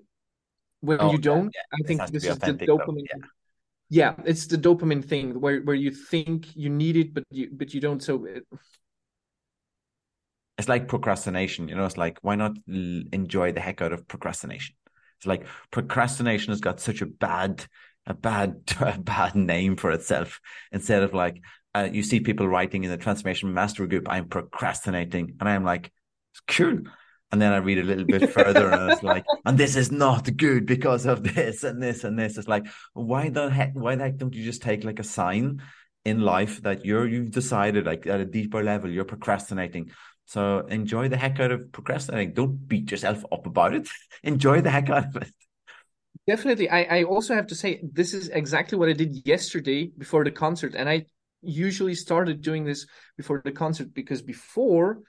When 0.81 1.01
oh, 1.01 1.12
you 1.12 1.18
don't 1.18 1.55
yeah, 1.55 1.62
i 1.73 1.86
think 1.86 2.06
this 2.10 2.24
is 2.24 2.39
the 2.39 2.52
dopamine 2.52 3.06
yeah 3.10 3.27
yeah 3.88 4.14
it's 4.24 4.46
the 4.46 4.56
dopamine 4.56 5.04
thing 5.04 5.40
where 5.40 5.60
where 5.60 5.76
you 5.76 5.90
think 5.90 6.54
you 6.56 6.68
need 6.68 6.96
it 6.96 7.14
but 7.14 7.24
you 7.30 7.48
but 7.52 7.72
you 7.72 7.80
don't 7.80 8.02
so 8.02 8.24
it... 8.24 8.44
it's 10.58 10.68
like 10.68 10.88
procrastination 10.88 11.68
you 11.68 11.74
know 11.74 11.84
it's 11.84 11.96
like 11.96 12.18
why 12.22 12.34
not 12.34 12.56
enjoy 12.66 13.52
the 13.52 13.60
heck 13.60 13.80
out 13.80 13.92
of 13.92 14.06
procrastination 14.08 14.74
It's 15.18 15.26
like 15.26 15.46
procrastination 15.70 16.52
has 16.52 16.60
got 16.60 16.80
such 16.80 17.00
a 17.00 17.06
bad, 17.06 17.64
a 18.06 18.14
bad, 18.14 18.62
a 18.80 18.98
bad 18.98 19.34
name 19.34 19.76
for 19.76 19.90
itself. 19.90 20.40
Instead 20.72 21.02
of 21.02 21.14
like, 21.14 21.40
uh, 21.74 21.88
you 21.90 22.02
see 22.02 22.20
people 22.20 22.48
writing 22.48 22.84
in 22.84 22.90
the 22.90 22.96
transformation 22.96 23.52
mastery 23.52 23.88
group, 23.88 24.06
I'm 24.08 24.28
procrastinating, 24.28 25.36
and 25.40 25.48
I'm 25.48 25.64
like, 25.64 25.92
cool. 26.48 26.80
And 27.32 27.42
then 27.42 27.52
I 27.52 27.56
read 27.56 27.78
a 27.78 27.82
little 27.82 28.04
bit 28.04 28.32
further, 28.32 28.70
and 28.70 28.92
it's 28.92 29.02
like, 29.02 29.24
and 29.44 29.58
this 29.58 29.74
is 29.74 29.90
not 29.90 30.36
good 30.36 30.64
because 30.64 31.06
of 31.06 31.22
this 31.34 31.64
and 31.64 31.82
this 31.82 32.04
and 32.04 32.18
this. 32.18 32.38
It's 32.38 32.46
like, 32.46 32.66
why 32.94 33.30
the 33.30 33.50
heck? 33.50 33.72
Why 33.74 33.96
the 33.96 34.04
heck 34.04 34.16
don't 34.16 34.34
you 34.34 34.44
just 34.44 34.62
take 34.62 34.84
like 34.84 35.00
a 35.00 35.04
sign 35.04 35.62
in 36.04 36.20
life 36.20 36.62
that 36.62 36.84
you're 36.84 37.06
you've 37.06 37.32
decided 37.32 37.84
like 37.84 38.06
at 38.06 38.20
a 38.20 38.24
deeper 38.24 38.62
level 38.62 38.90
you're 38.90 39.04
procrastinating? 39.04 39.90
So 40.26 40.60
enjoy 40.60 41.08
the 41.08 41.16
heck 41.16 41.40
out 41.40 41.52
of 41.52 41.72
procrastinating. 41.72 42.34
Don't 42.34 42.68
beat 42.68 42.90
yourself 42.90 43.24
up 43.32 43.46
about 43.46 43.74
it. 43.74 43.88
enjoy 44.22 44.60
the 44.60 44.70
heck 44.70 44.90
out 44.90 45.16
of 45.16 45.22
it. 45.22 45.32
Definitely. 46.26 46.68
I, 46.68 46.82
I 46.82 47.02
also 47.04 47.34
have 47.34 47.46
to 47.48 47.54
say 47.54 47.80
this 47.82 48.12
is 48.12 48.28
exactly 48.28 48.76
what 48.76 48.88
I 48.88 48.92
did 48.92 49.26
yesterday 49.26 49.90
before 49.96 50.24
the 50.24 50.32
concert. 50.32 50.74
And 50.74 50.88
I 50.88 51.06
usually 51.42 51.94
started 51.94 52.42
doing 52.42 52.64
this 52.64 52.86
before 53.16 53.40
the 53.44 53.52
concert 53.52 53.94
because 53.94 54.22
before 54.22 55.00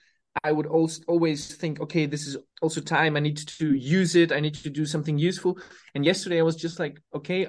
I 0.44 0.52
would 0.52 0.68
also 0.68 1.02
always 1.08 1.56
think, 1.56 1.80
okay, 1.82 2.06
this 2.06 2.28
is 2.28 2.38
also 2.62 2.82
time. 2.82 3.16
I 3.16 3.20
need 3.20 3.38
to 3.38 3.74
use 3.74 4.16
it. 4.16 4.32
I 4.32 4.40
need 4.40 4.56
to 4.56 4.70
do 4.70 4.86
something 4.86 5.18
useful. 5.18 5.60
And 5.96 6.06
yesterday 6.06 6.40
I 6.40 6.44
was 6.44 6.56
just 6.56 6.80
like, 6.80 7.00
okay, 7.14 7.48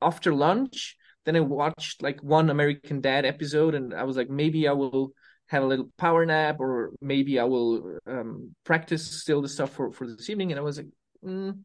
after 0.00 0.34
lunch, 0.34 0.96
then 1.24 1.36
I 1.36 1.40
watched 1.40 2.02
like 2.02 2.22
one 2.22 2.50
American 2.50 3.00
Dad 3.00 3.24
episode, 3.24 3.74
and 3.74 3.92
I 3.92 4.04
was 4.04 4.16
like, 4.16 4.30
maybe 4.30 4.68
I 4.68 4.72
will 4.72 5.12
have 5.48 5.62
a 5.62 5.66
little 5.66 5.90
power 5.98 6.24
nap, 6.24 6.60
or 6.60 6.92
maybe 7.00 7.38
I 7.38 7.44
will 7.44 7.98
um, 8.06 8.54
practice 8.64 9.04
still 9.22 9.42
the 9.42 9.48
stuff 9.48 9.72
for 9.72 9.92
for 9.92 10.06
this 10.06 10.30
evening. 10.30 10.52
And 10.52 10.58
I 10.58 10.62
was 10.62 10.78
like, 10.78 10.88
mm, 11.24 11.58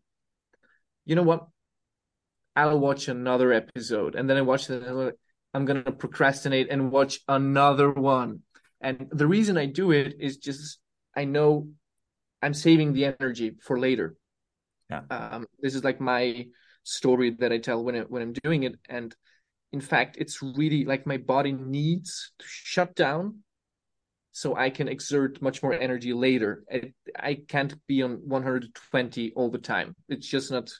you 1.06 1.16
know 1.16 1.24
what? 1.24 1.48
I'll 2.56 2.80
watch 2.80 3.08
another 3.08 3.54
episode, 3.54 4.16
and 4.16 4.30
then 4.30 4.38
I 4.38 4.42
watched 4.42 4.70
it. 4.70 4.84
I'm 5.54 5.66
gonna 5.66 5.92
procrastinate 5.92 6.70
and 6.70 6.92
watch 6.92 7.20
another 7.28 7.92
one. 7.92 8.42
And 8.82 9.08
the 9.12 9.28
reason 9.28 9.58
I 9.58 9.66
do 9.66 9.91
it 9.91 10.16
is 10.20 10.38
just 10.38 10.80
I 11.16 11.26
know 11.26 11.70
I'm 12.41 12.53
saving 12.53 12.94
the 12.94 13.06
energy 13.06 13.56
for 13.62 13.80
later. 13.80 14.16
Yeah. 14.90 15.02
Um, 15.10 15.45
this 15.62 15.76
is 15.76 15.84
like 15.84 16.02
my 16.02 16.48
story 16.84 17.32
that 17.40 17.52
I 17.52 17.60
tell 17.60 17.84
when 17.84 17.95
I, 17.95 17.99
when 18.02 18.22
I'm 18.22 18.34
doing 18.34 18.64
it, 18.64 18.76
and 18.90 19.16
in 19.72 19.82
fact, 19.82 20.18
it's 20.20 20.41
really 20.41 20.84
like 20.84 21.06
my 21.06 21.18
body 21.18 21.52
needs 21.52 22.34
to 22.40 22.45
shut 22.48 22.95
down 22.95 23.44
so 24.32 24.56
I 24.56 24.70
can 24.70 24.88
exert 24.88 25.41
much 25.41 25.62
more 25.62 25.74
energy 25.74 26.14
later. 26.14 26.64
I, 26.72 26.94
I 27.18 27.36
can't 27.48 27.76
be 27.88 28.02
on 28.02 28.22
120 28.26 29.34
all 29.36 29.49
the 29.49 29.58
time. 29.58 29.95
It's 30.10 30.28
just 30.28 30.52
not. 30.52 30.72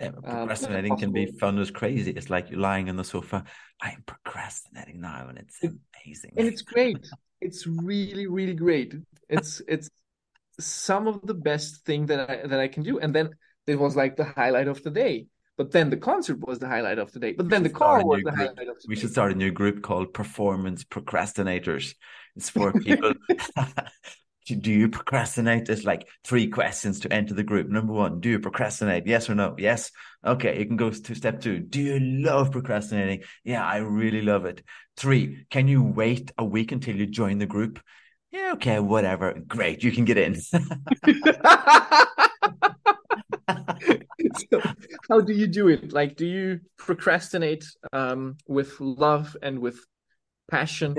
Yeah, 0.00 0.08
um, 0.08 0.22
procrastinating 0.22 0.92
um, 0.92 0.98
can 0.98 1.12
be 1.12 1.26
fun 1.26 1.58
as 1.58 1.70
crazy. 1.70 2.12
It's 2.12 2.30
like 2.30 2.50
you're 2.50 2.60
lying 2.60 2.88
on 2.88 2.96
the 2.96 3.04
sofa. 3.04 3.44
I'm 3.80 4.02
procrastinating 4.06 5.00
now, 5.00 5.26
and 5.28 5.38
it's 5.38 5.58
amazing. 5.62 6.32
And 6.36 6.46
it's 6.46 6.62
great. 6.62 7.04
it's 7.40 7.66
really, 7.66 8.26
really 8.26 8.54
great. 8.54 8.94
It's 9.28 9.60
it's 9.66 9.90
some 10.60 11.08
of 11.08 11.22
the 11.26 11.34
best 11.34 11.84
thing 11.84 12.06
that 12.06 12.30
I 12.30 12.46
that 12.46 12.60
I 12.60 12.68
can 12.68 12.84
do. 12.84 13.00
And 13.00 13.14
then 13.14 13.30
it 13.66 13.78
was 13.78 13.96
like 13.96 14.16
the 14.16 14.24
highlight 14.24 14.68
of 14.68 14.82
the 14.82 14.90
day. 14.90 15.26
But 15.56 15.72
then 15.72 15.90
the 15.90 15.96
concert 15.96 16.38
was 16.46 16.60
the 16.60 16.68
highlight 16.68 17.00
of 17.00 17.10
the 17.10 17.18
day. 17.18 17.32
But 17.32 17.48
then 17.48 17.64
the 17.64 17.70
car 17.70 18.04
was 18.04 18.22
the 18.22 18.30
group. 18.30 18.36
highlight 18.36 18.68
of 18.68 18.76
the 18.80 18.86
we 18.86 18.94
day. 18.94 18.96
We 18.96 18.96
should 18.96 19.10
start 19.10 19.32
a 19.32 19.34
new 19.34 19.50
group 19.50 19.82
called 19.82 20.14
Performance 20.14 20.84
Procrastinators. 20.84 21.94
It's 22.36 22.50
for 22.50 22.72
people. 22.72 23.14
do 24.56 24.72
you 24.72 24.88
procrastinate? 24.88 25.66
There's 25.66 25.84
like 25.84 26.08
three 26.24 26.48
questions 26.48 27.00
to 27.00 27.12
enter 27.12 27.34
the 27.34 27.42
group. 27.42 27.68
Number 27.68 27.92
one, 27.92 28.20
do 28.20 28.30
you 28.30 28.38
procrastinate? 28.38 29.06
Yes 29.06 29.28
or 29.28 29.34
no? 29.34 29.54
Yes. 29.58 29.90
Okay, 30.24 30.58
you 30.58 30.66
can 30.66 30.76
go 30.76 30.90
to 30.90 31.14
step 31.14 31.40
two. 31.40 31.60
Do 31.60 31.80
you 31.80 32.00
love 32.00 32.52
procrastinating? 32.52 33.22
Yeah, 33.44 33.64
I 33.64 33.78
really 33.78 34.22
love 34.22 34.44
it. 34.44 34.62
Three, 34.96 35.46
can 35.50 35.68
you 35.68 35.82
wait 35.82 36.32
a 36.38 36.44
week 36.44 36.72
until 36.72 36.96
you 36.96 37.06
join 37.06 37.38
the 37.38 37.46
group? 37.46 37.80
Yeah, 38.30 38.52
okay, 38.54 38.78
whatever. 38.78 39.34
Great, 39.46 39.82
you 39.82 39.92
can 39.92 40.04
get 40.04 40.18
in. 40.18 40.34
so, 40.40 40.60
how 45.08 45.20
do 45.20 45.32
you 45.32 45.46
do 45.46 45.68
it? 45.68 45.92
Like, 45.92 46.16
do 46.16 46.26
you 46.26 46.60
procrastinate 46.76 47.64
um, 47.92 48.36
with 48.46 48.78
love 48.80 49.36
and 49.42 49.60
with 49.60 49.78
passion? 50.50 50.94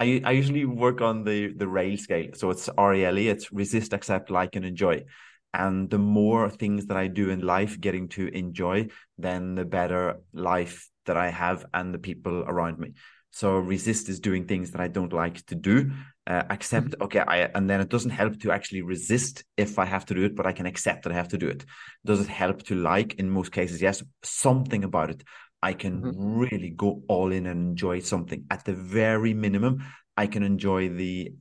I, 0.00 0.22
I 0.24 0.32
usually 0.32 0.64
work 0.64 1.00
on 1.02 1.24
the 1.24 1.52
the 1.52 1.68
rail 1.68 1.96
scale. 1.98 2.30
So 2.34 2.50
it's 2.50 2.68
RALE, 2.76 3.28
it's 3.28 3.52
resist, 3.52 3.92
accept, 3.92 4.30
like, 4.30 4.56
and 4.56 4.64
enjoy. 4.64 5.04
And 5.52 5.90
the 5.90 5.98
more 5.98 6.48
things 6.48 6.86
that 6.86 6.96
I 6.96 7.08
do 7.08 7.30
in 7.30 7.40
life 7.40 7.80
getting 7.80 8.08
to 8.10 8.28
enjoy, 8.28 8.88
then 9.18 9.56
the 9.56 9.64
better 9.64 10.20
life 10.32 10.88
that 11.06 11.16
I 11.16 11.30
have 11.30 11.66
and 11.74 11.92
the 11.92 11.98
people 11.98 12.44
around 12.46 12.78
me. 12.78 12.94
So 13.32 13.56
resist 13.56 14.08
is 14.08 14.20
doing 14.20 14.46
things 14.46 14.70
that 14.72 14.80
I 14.80 14.88
don't 14.88 15.12
like 15.12 15.44
to 15.46 15.54
do. 15.54 15.92
Uh, 16.26 16.44
accept, 16.50 16.90
mm-hmm. 16.90 17.02
okay, 17.04 17.20
I 17.20 17.38
and 17.54 17.68
then 17.68 17.80
it 17.80 17.88
doesn't 17.88 18.10
help 18.10 18.40
to 18.40 18.52
actually 18.52 18.82
resist 18.82 19.44
if 19.56 19.78
I 19.78 19.84
have 19.84 20.06
to 20.06 20.14
do 20.14 20.24
it, 20.24 20.36
but 20.36 20.46
I 20.46 20.52
can 20.52 20.66
accept 20.66 21.02
that 21.02 21.12
I 21.12 21.16
have 21.16 21.28
to 21.28 21.38
do 21.38 21.48
it. 21.48 21.64
Does 22.04 22.20
it 22.20 22.28
help 22.28 22.62
to 22.64 22.74
like? 22.74 23.14
In 23.14 23.28
most 23.30 23.52
cases, 23.52 23.82
yes. 23.82 24.02
Something 24.22 24.84
about 24.84 25.10
it. 25.10 25.24
I 25.62 25.74
can 25.74 26.02
mm-hmm. 26.02 26.38
really 26.38 26.70
go 26.70 27.02
all 27.08 27.32
in 27.32 27.46
and 27.46 27.70
enjoy 27.70 28.00
something. 28.00 28.44
At 28.50 28.64
the 28.64 28.72
very 28.72 29.34
minimum, 29.34 29.84
I 30.16 30.26
can 30.26 30.42
enjoy 30.42 30.88
the 30.88 31.34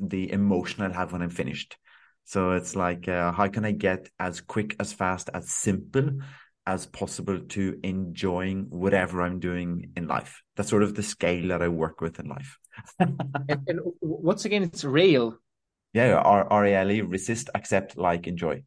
the 0.00 0.32
emotion 0.32 0.82
I 0.82 0.94
have 0.94 1.12
when 1.12 1.22
I'm 1.22 1.30
finished. 1.30 1.76
So 2.24 2.52
it's 2.52 2.74
like, 2.74 3.08
uh, 3.08 3.30
how 3.32 3.46
can 3.48 3.64
I 3.64 3.72
get 3.72 4.08
as 4.18 4.40
quick, 4.40 4.74
as 4.80 4.92
fast, 4.92 5.30
as 5.32 5.48
simple 5.48 6.10
as 6.66 6.84
possible 6.86 7.38
to 7.38 7.78
enjoying 7.84 8.66
whatever 8.70 9.22
I'm 9.22 9.38
doing 9.38 9.92
in 9.96 10.08
life? 10.08 10.42
That's 10.56 10.68
sort 10.68 10.82
of 10.82 10.94
the 10.94 11.02
scale 11.02 11.48
that 11.48 11.62
I 11.62 11.68
work 11.68 12.00
with 12.00 12.18
in 12.18 12.26
life. 12.26 12.58
and, 12.98 13.20
and 13.68 13.80
once 14.00 14.44
again, 14.44 14.64
it's 14.64 14.82
real. 14.82 15.38
Yeah, 15.92 16.14
R 16.14 16.46
R 16.50 16.64
A 16.66 16.74
L 16.74 16.90
E 16.90 17.00
resist, 17.02 17.48
accept, 17.54 17.96
like, 17.96 18.26
enjoy. 18.26 18.64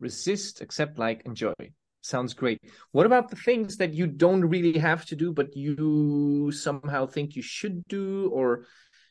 Resist, 0.00 0.60
accept, 0.60 0.98
like, 0.98 1.22
enjoy. 1.24 1.54
Sounds 2.02 2.34
great. 2.34 2.60
What 2.90 3.06
about 3.06 3.30
the 3.30 3.36
things 3.36 3.76
that 3.76 3.94
you 3.94 4.06
don't 4.08 4.44
really 4.44 4.78
have 4.78 5.06
to 5.06 5.16
do, 5.16 5.32
but 5.32 5.56
you 5.56 6.50
somehow 6.50 7.06
think 7.06 7.36
you 7.36 7.42
should 7.42 7.86
do, 7.86 8.28
or 8.32 8.66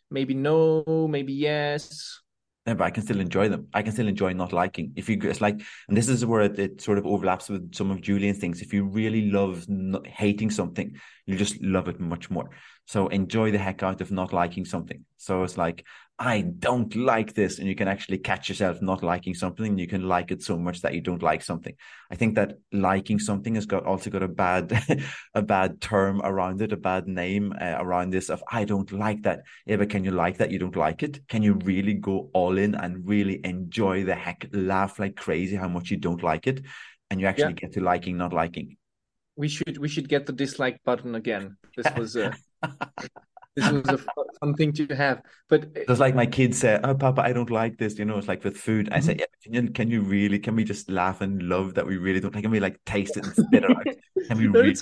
maybe 0.10 0.34
no, 0.34 0.84
maybe 1.10 1.32
yes? 1.32 2.20
Yeah, 2.68 2.76
but 2.76 2.84
I 2.84 2.92
can 2.92 3.02
still 3.02 3.20
enjoy 3.20 3.50
them. 3.50 3.68
I 3.74 3.82
can 3.82 3.92
still 3.92 4.08
enjoy 4.08 4.34
not 4.34 4.54
liking. 4.54 4.92
If 4.96 5.10
you, 5.10 5.18
it's 5.24 5.42
like, 5.42 5.62
and 5.88 5.98
this 5.98 6.10
is 6.10 6.26
where 6.26 6.42
it, 6.42 6.60
it 6.60 6.82
sort 6.82 7.00
of 7.00 7.08
overlaps 7.08 7.50
with 7.50 7.74
some 7.74 7.90
of 7.90 8.02
Julien's 8.02 8.38
things. 8.38 8.62
If 8.62 8.72
you 8.72 8.84
really 8.84 9.32
love 9.32 9.68
not, 9.68 10.06
hating 10.06 10.52
something, 10.52 10.96
you 11.26 11.38
just 11.38 11.60
love 11.64 11.88
it 11.88 12.00
much 12.00 12.30
more. 12.30 12.50
So 12.86 13.08
enjoy 13.08 13.52
the 13.52 13.58
heck 13.58 13.82
out 13.82 14.02
of 14.02 14.12
not 14.12 14.32
liking 14.32 14.66
something. 14.66 15.06
So 15.18 15.44
it's 15.44 15.58
like, 15.58 15.86
I 16.22 16.42
don't 16.42 16.96
like 16.96 17.34
this. 17.34 17.58
And 17.58 17.68
you 17.68 17.74
can 17.74 17.88
actually 17.88 18.20
catch 18.20 18.48
yourself 18.48 18.80
not 18.80 19.02
liking 19.02 19.34
something. 19.34 19.80
You 19.80 19.88
can 19.88 20.08
like 20.08 20.30
it 20.30 20.44
so 20.44 20.56
much 20.56 20.82
that 20.82 20.94
you 20.94 21.02
don't 21.02 21.24
like 21.24 21.42
something. 21.42 21.74
I 22.12 22.16
think 22.16 22.36
that 22.36 22.60
liking 22.72 23.18
something 23.18 23.56
has 23.56 23.66
got 23.66 23.88
also 23.88 24.12
got 24.12 24.22
a 24.22 24.28
bad, 24.28 24.72
a 25.34 25.42
bad 25.42 25.82
term 25.82 26.22
around 26.24 26.62
it, 26.62 26.74
a 26.74 26.78
bad 26.78 27.08
name 27.08 27.56
uh, 27.60 27.76
around 27.80 28.12
this 28.12 28.30
of, 28.30 28.44
I 28.52 28.66
don't 28.66 28.92
like 28.92 29.24
that. 29.24 29.42
Yeah, 29.66 29.78
but 29.78 29.90
can 29.90 30.06
you 30.06 30.12
like 30.12 30.38
that? 30.38 30.52
You 30.52 30.60
don't 30.60 30.76
like 30.76 31.02
it. 31.02 31.28
Can 31.28 31.42
you 31.42 31.56
really 31.56 31.96
go 31.96 32.30
all 32.36 32.60
in 32.60 32.76
and 32.76 33.04
really 33.04 33.42
enjoy 33.44 34.04
the 34.04 34.14
heck, 34.14 34.48
laugh 34.54 35.00
like 35.00 35.16
crazy 35.16 35.56
how 35.56 35.70
much 35.70 35.90
you 35.90 35.98
don't 35.98 36.22
like 36.22 36.46
it? 36.46 36.64
And 37.10 37.20
you 37.20 37.26
actually 37.26 37.56
yeah. 37.56 37.62
get 37.62 37.74
to 37.74 37.82
liking, 37.82 38.18
not 38.18 38.32
liking. 38.32 38.78
We 39.38 39.48
should, 39.48 39.80
we 39.80 39.90
should 39.90 40.08
get 40.08 40.28
the 40.28 40.34
dislike 40.34 40.82
button 40.86 41.16
again. 41.16 41.58
This 41.76 41.92
was, 41.98 42.16
uh... 42.16 42.34
this 43.56 43.72
was 43.72 43.88
a 43.88 43.98
fun 44.40 44.54
thing 44.56 44.72
to 44.74 44.88
have. 44.96 45.22
But 45.50 45.70
it's 45.76 46.00
like 46.00 46.16
my 46.16 46.26
kids 46.26 46.60
say, 46.60 46.80
"Oh, 46.84 46.96
Papa, 46.96 47.22
I 47.22 47.34
don't 47.34 47.52
like 47.52 47.78
this." 47.78 47.98
You 48.00 48.06
know, 48.06 48.18
it's 48.18 48.28
like 48.28 48.44
with 48.44 48.58
food. 48.58 48.90
I 48.92 48.98
mm-hmm. 48.98 49.06
say, 49.06 49.18
"Yeah, 49.20 49.26
can 49.44 49.54
you, 49.54 49.72
can 49.72 49.90
you 49.90 50.02
really? 50.02 50.40
Can 50.40 50.56
we 50.56 50.64
just 50.64 50.90
laugh 50.90 51.22
and 51.22 51.44
love 51.44 51.74
that 51.76 51.86
we 51.86 51.98
really 51.98 52.20
don't? 52.20 52.34
Like, 52.34 52.44
can 52.44 52.52
we 52.52 52.60
like 52.60 52.80
taste 52.86 53.18
it 53.18 53.26
and 53.26 53.34
spit 53.34 53.64
it 53.64 53.70
out? 53.70 53.86
Can 54.28 54.38
we 54.38 54.48
really 54.48 54.76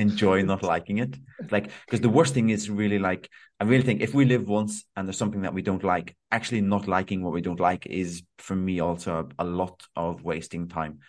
enjoy 0.00 0.42
not 0.42 0.62
liking 0.62 0.98
it? 0.98 1.16
Like, 1.50 1.70
because 1.86 2.00
the 2.00 2.08
worst 2.08 2.34
thing 2.34 2.50
is 2.50 2.70
really 2.70 2.98
like, 2.98 3.28
I 3.60 3.64
really 3.64 3.84
think 3.84 4.00
if 4.00 4.14
we 4.14 4.24
live 4.24 4.48
once 4.48 4.84
and 4.96 5.06
there's 5.06 5.18
something 5.18 5.42
that 5.42 5.54
we 5.54 5.62
don't 5.62 5.84
like, 5.84 6.16
actually 6.32 6.62
not 6.62 6.88
liking 6.88 7.22
what 7.22 7.32
we 7.32 7.42
don't 7.42 7.60
like 7.60 7.86
is 7.86 8.22
for 8.38 8.56
me 8.56 8.80
also 8.80 9.28
a, 9.38 9.44
a 9.44 9.46
lot 9.46 9.82
of 9.94 10.24
wasting 10.24 10.68
time. 10.68 11.00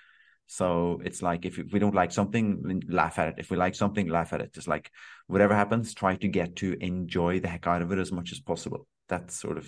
So 0.51 0.99
it's 1.05 1.21
like 1.21 1.45
if 1.45 1.57
we 1.71 1.79
don't 1.79 1.95
like 1.95 2.11
something, 2.11 2.83
laugh 2.89 3.19
at 3.19 3.29
it. 3.29 3.35
If 3.37 3.51
we 3.51 3.55
like 3.55 3.73
something, 3.73 4.09
laugh 4.09 4.33
at 4.33 4.41
it. 4.41 4.53
Just 4.53 4.67
like 4.67 4.91
whatever 5.27 5.55
happens, 5.55 5.93
try 5.93 6.17
to 6.17 6.27
get 6.27 6.57
to 6.57 6.75
enjoy 6.81 7.39
the 7.39 7.47
heck 7.47 7.67
out 7.67 7.81
of 7.81 7.93
it 7.93 7.99
as 7.99 8.11
much 8.11 8.33
as 8.33 8.41
possible. 8.41 8.85
That's 9.07 9.33
sort 9.33 9.57
of. 9.57 9.65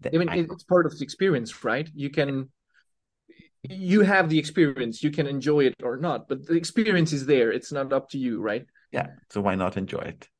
The, 0.00 0.14
I 0.14 0.18
mean, 0.18 0.30
it's 0.50 0.64
part 0.64 0.86
of 0.86 0.96
the 0.96 1.04
experience, 1.04 1.62
right? 1.64 1.86
You 1.94 2.08
can, 2.08 2.48
you 3.62 4.00
have 4.00 4.30
the 4.30 4.38
experience. 4.38 5.02
You 5.02 5.10
can 5.10 5.26
enjoy 5.26 5.66
it 5.66 5.74
or 5.82 5.98
not, 5.98 6.28
but 6.28 6.46
the 6.46 6.54
experience 6.54 7.12
is 7.12 7.26
there. 7.26 7.52
It's 7.52 7.70
not 7.70 7.92
up 7.92 8.08
to 8.12 8.18
you, 8.18 8.40
right? 8.40 8.64
Yeah. 8.92 9.08
So 9.30 9.42
why 9.42 9.54
not 9.54 9.76
enjoy 9.76 10.04
it? 10.14 10.30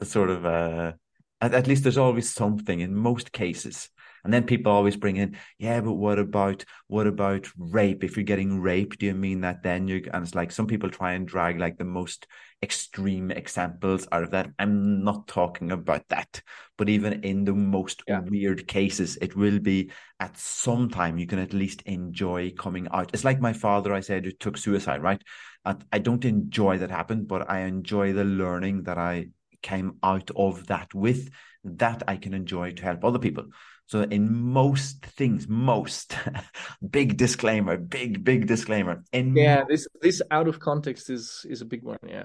The 0.00 0.06
sort 0.06 0.30
of, 0.30 0.44
uh, 0.44 0.94
at, 1.40 1.54
at 1.54 1.68
least 1.68 1.84
there's 1.84 1.96
always 1.96 2.28
something 2.28 2.80
in 2.80 2.92
most 2.92 3.30
cases 3.30 3.88
And 4.24 4.32
then 4.32 4.44
people 4.44 4.70
always 4.70 4.96
bring 4.96 5.16
in, 5.16 5.36
yeah, 5.58 5.80
but 5.80 5.94
what 5.94 6.18
about 6.18 6.64
what 6.86 7.06
about 7.06 7.48
rape? 7.56 8.04
If 8.04 8.16
you're 8.16 8.24
getting 8.24 8.60
raped, 8.60 9.00
do 9.00 9.06
you 9.06 9.14
mean 9.14 9.40
that 9.40 9.62
then 9.62 9.88
you 9.88 10.04
and 10.12 10.24
it's 10.24 10.34
like 10.34 10.52
some 10.52 10.66
people 10.66 10.90
try 10.90 11.12
and 11.12 11.26
drag 11.26 11.58
like 11.58 11.78
the 11.78 11.84
most 11.84 12.26
extreme 12.62 13.30
examples 13.32 14.06
out 14.12 14.22
of 14.22 14.30
that. 14.30 14.48
I'm 14.58 15.02
not 15.02 15.26
talking 15.26 15.72
about 15.72 16.08
that. 16.08 16.40
But 16.78 16.88
even 16.88 17.24
in 17.24 17.44
the 17.44 17.52
most 17.52 18.02
yeah. 18.06 18.20
weird 18.20 18.68
cases, 18.68 19.18
it 19.20 19.34
will 19.34 19.58
be 19.58 19.90
at 20.20 20.38
some 20.38 20.88
time 20.88 21.18
you 21.18 21.26
can 21.26 21.40
at 21.40 21.52
least 21.52 21.82
enjoy 21.82 22.52
coming 22.52 22.86
out. 22.92 23.10
It's 23.12 23.24
like 23.24 23.40
my 23.40 23.52
father, 23.52 23.92
I 23.92 24.00
said, 24.00 24.24
who 24.24 24.30
took 24.30 24.56
suicide, 24.56 25.02
right? 25.02 25.20
I 25.64 25.98
don't 25.98 26.24
enjoy 26.24 26.78
that 26.78 26.90
happened, 26.90 27.28
but 27.28 27.48
I 27.48 27.60
enjoy 27.60 28.12
the 28.12 28.24
learning 28.24 28.84
that 28.84 28.98
I 28.98 29.28
came 29.62 29.98
out 30.02 30.28
of 30.34 30.66
that 30.66 30.92
with 30.92 31.30
that 31.64 32.02
I 32.08 32.16
can 32.16 32.34
enjoy 32.34 32.72
to 32.72 32.82
help 32.82 33.04
other 33.04 33.20
people. 33.20 33.44
So 33.86 34.02
in 34.02 34.32
most 34.32 35.04
things, 35.04 35.48
most 35.48 36.16
big 36.90 37.16
disclaimer, 37.16 37.76
big 37.76 38.24
big 38.24 38.46
disclaimer. 38.46 39.04
In 39.12 39.36
yeah, 39.36 39.64
this 39.68 39.86
this 40.00 40.22
out 40.30 40.48
of 40.48 40.60
context 40.60 41.10
is 41.10 41.44
is 41.48 41.60
a 41.60 41.66
big 41.66 41.82
one. 41.82 41.98
Yeah, 42.06 42.24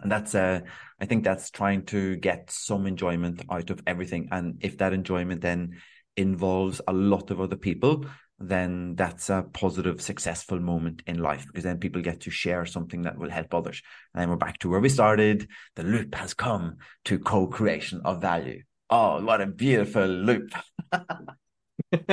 and 0.00 0.10
that's 0.10 0.34
uh, 0.34 0.60
I 1.00 1.06
think 1.06 1.24
that's 1.24 1.50
trying 1.50 1.84
to 1.86 2.16
get 2.16 2.50
some 2.50 2.86
enjoyment 2.86 3.42
out 3.50 3.70
of 3.70 3.82
everything, 3.86 4.28
and 4.30 4.58
if 4.60 4.78
that 4.78 4.92
enjoyment 4.92 5.40
then 5.40 5.76
involves 6.16 6.80
a 6.88 6.92
lot 6.92 7.30
of 7.30 7.40
other 7.40 7.56
people, 7.56 8.04
then 8.38 8.94
that's 8.94 9.30
a 9.30 9.44
positive, 9.52 10.00
successful 10.00 10.60
moment 10.60 11.02
in 11.06 11.18
life 11.18 11.46
because 11.46 11.64
then 11.64 11.78
people 11.78 12.02
get 12.02 12.20
to 12.20 12.30
share 12.30 12.66
something 12.66 13.02
that 13.02 13.18
will 13.18 13.30
help 13.30 13.52
others. 13.52 13.82
And 14.14 14.22
then 14.22 14.30
we're 14.30 14.36
back 14.36 14.58
to 14.60 14.68
where 14.68 14.80
we 14.80 14.88
started. 14.88 15.48
The 15.74 15.82
loop 15.82 16.14
has 16.14 16.34
come 16.34 16.76
to 17.06 17.18
co 17.18 17.46
creation 17.46 18.00
of 18.04 18.20
value. 18.20 18.62
Oh, 18.90 19.22
what 19.22 19.40
a 19.40 19.46
beautiful 19.46 20.06
loop. 20.06 20.50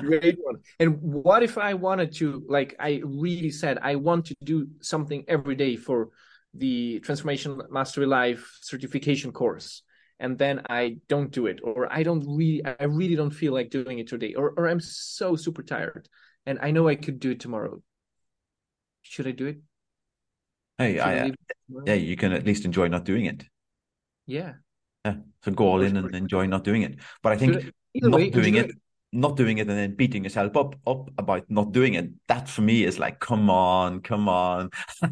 Great 0.00 0.38
one. 0.42 0.56
And 0.78 1.00
what 1.00 1.42
if 1.42 1.56
I 1.56 1.74
wanted 1.74 2.12
to, 2.16 2.44
like, 2.48 2.76
I 2.78 3.00
really 3.04 3.50
said, 3.50 3.78
I 3.80 3.94
want 3.96 4.26
to 4.26 4.34
do 4.44 4.68
something 4.80 5.24
every 5.28 5.54
day 5.54 5.76
for 5.76 6.10
the 6.52 7.00
Transformation 7.00 7.60
Mastery 7.70 8.06
Life 8.06 8.58
certification 8.60 9.32
course 9.32 9.82
and 10.20 10.38
then 10.38 10.62
I 10.68 10.98
don't 11.08 11.30
do 11.30 11.46
it, 11.46 11.60
or 11.62 11.92
I 11.92 12.02
don't 12.02 12.24
really, 12.26 12.62
I 12.64 12.84
really 12.84 13.14
don't 13.14 13.30
feel 13.30 13.52
like 13.52 13.70
doing 13.70 13.98
it 13.98 14.08
today, 14.08 14.34
or 14.34 14.52
or 14.56 14.68
I'm 14.68 14.80
so 14.80 15.36
super 15.36 15.62
tired, 15.62 16.08
and 16.46 16.58
I 16.60 16.70
know 16.70 16.88
I 16.88 16.96
could 16.96 17.20
do 17.20 17.30
it 17.30 17.40
tomorrow. 17.40 17.80
Should 19.02 19.26
I 19.26 19.32
do 19.32 19.46
it? 19.46 19.58
Hey, 20.76 20.98
I, 20.98 21.12
I 21.12 21.18
uh, 21.20 21.30
yeah, 21.86 21.94
you 21.94 22.16
can 22.16 22.32
at 22.32 22.44
least 22.44 22.64
enjoy 22.64 22.88
not 22.88 23.04
doing 23.04 23.26
it. 23.26 23.44
Yeah. 24.28 24.52
Yeah. 25.04 25.16
So 25.42 25.50
go 25.50 25.66
all 25.66 25.82
in 25.82 25.96
and 25.96 26.14
enjoy 26.14 26.46
not 26.46 26.62
doing 26.62 26.82
it. 26.82 26.96
But 27.22 27.32
I 27.32 27.36
think 27.36 27.72
not 27.94 28.20
way, 28.20 28.30
doing 28.30 28.54
it, 28.56 28.70
not 29.10 29.36
doing 29.36 29.56
it 29.58 29.68
and 29.68 29.78
then 29.78 29.94
beating 29.96 30.22
yourself 30.22 30.54
up 30.56 30.76
up 30.86 31.10
about 31.16 31.50
not 31.50 31.72
doing 31.72 31.94
it 31.94 32.10
that 32.28 32.46
for 32.46 32.60
me 32.60 32.84
is 32.84 32.98
like 32.98 33.18
come 33.18 33.50
on 33.50 34.00
come 34.00 34.28
on. 34.28 34.70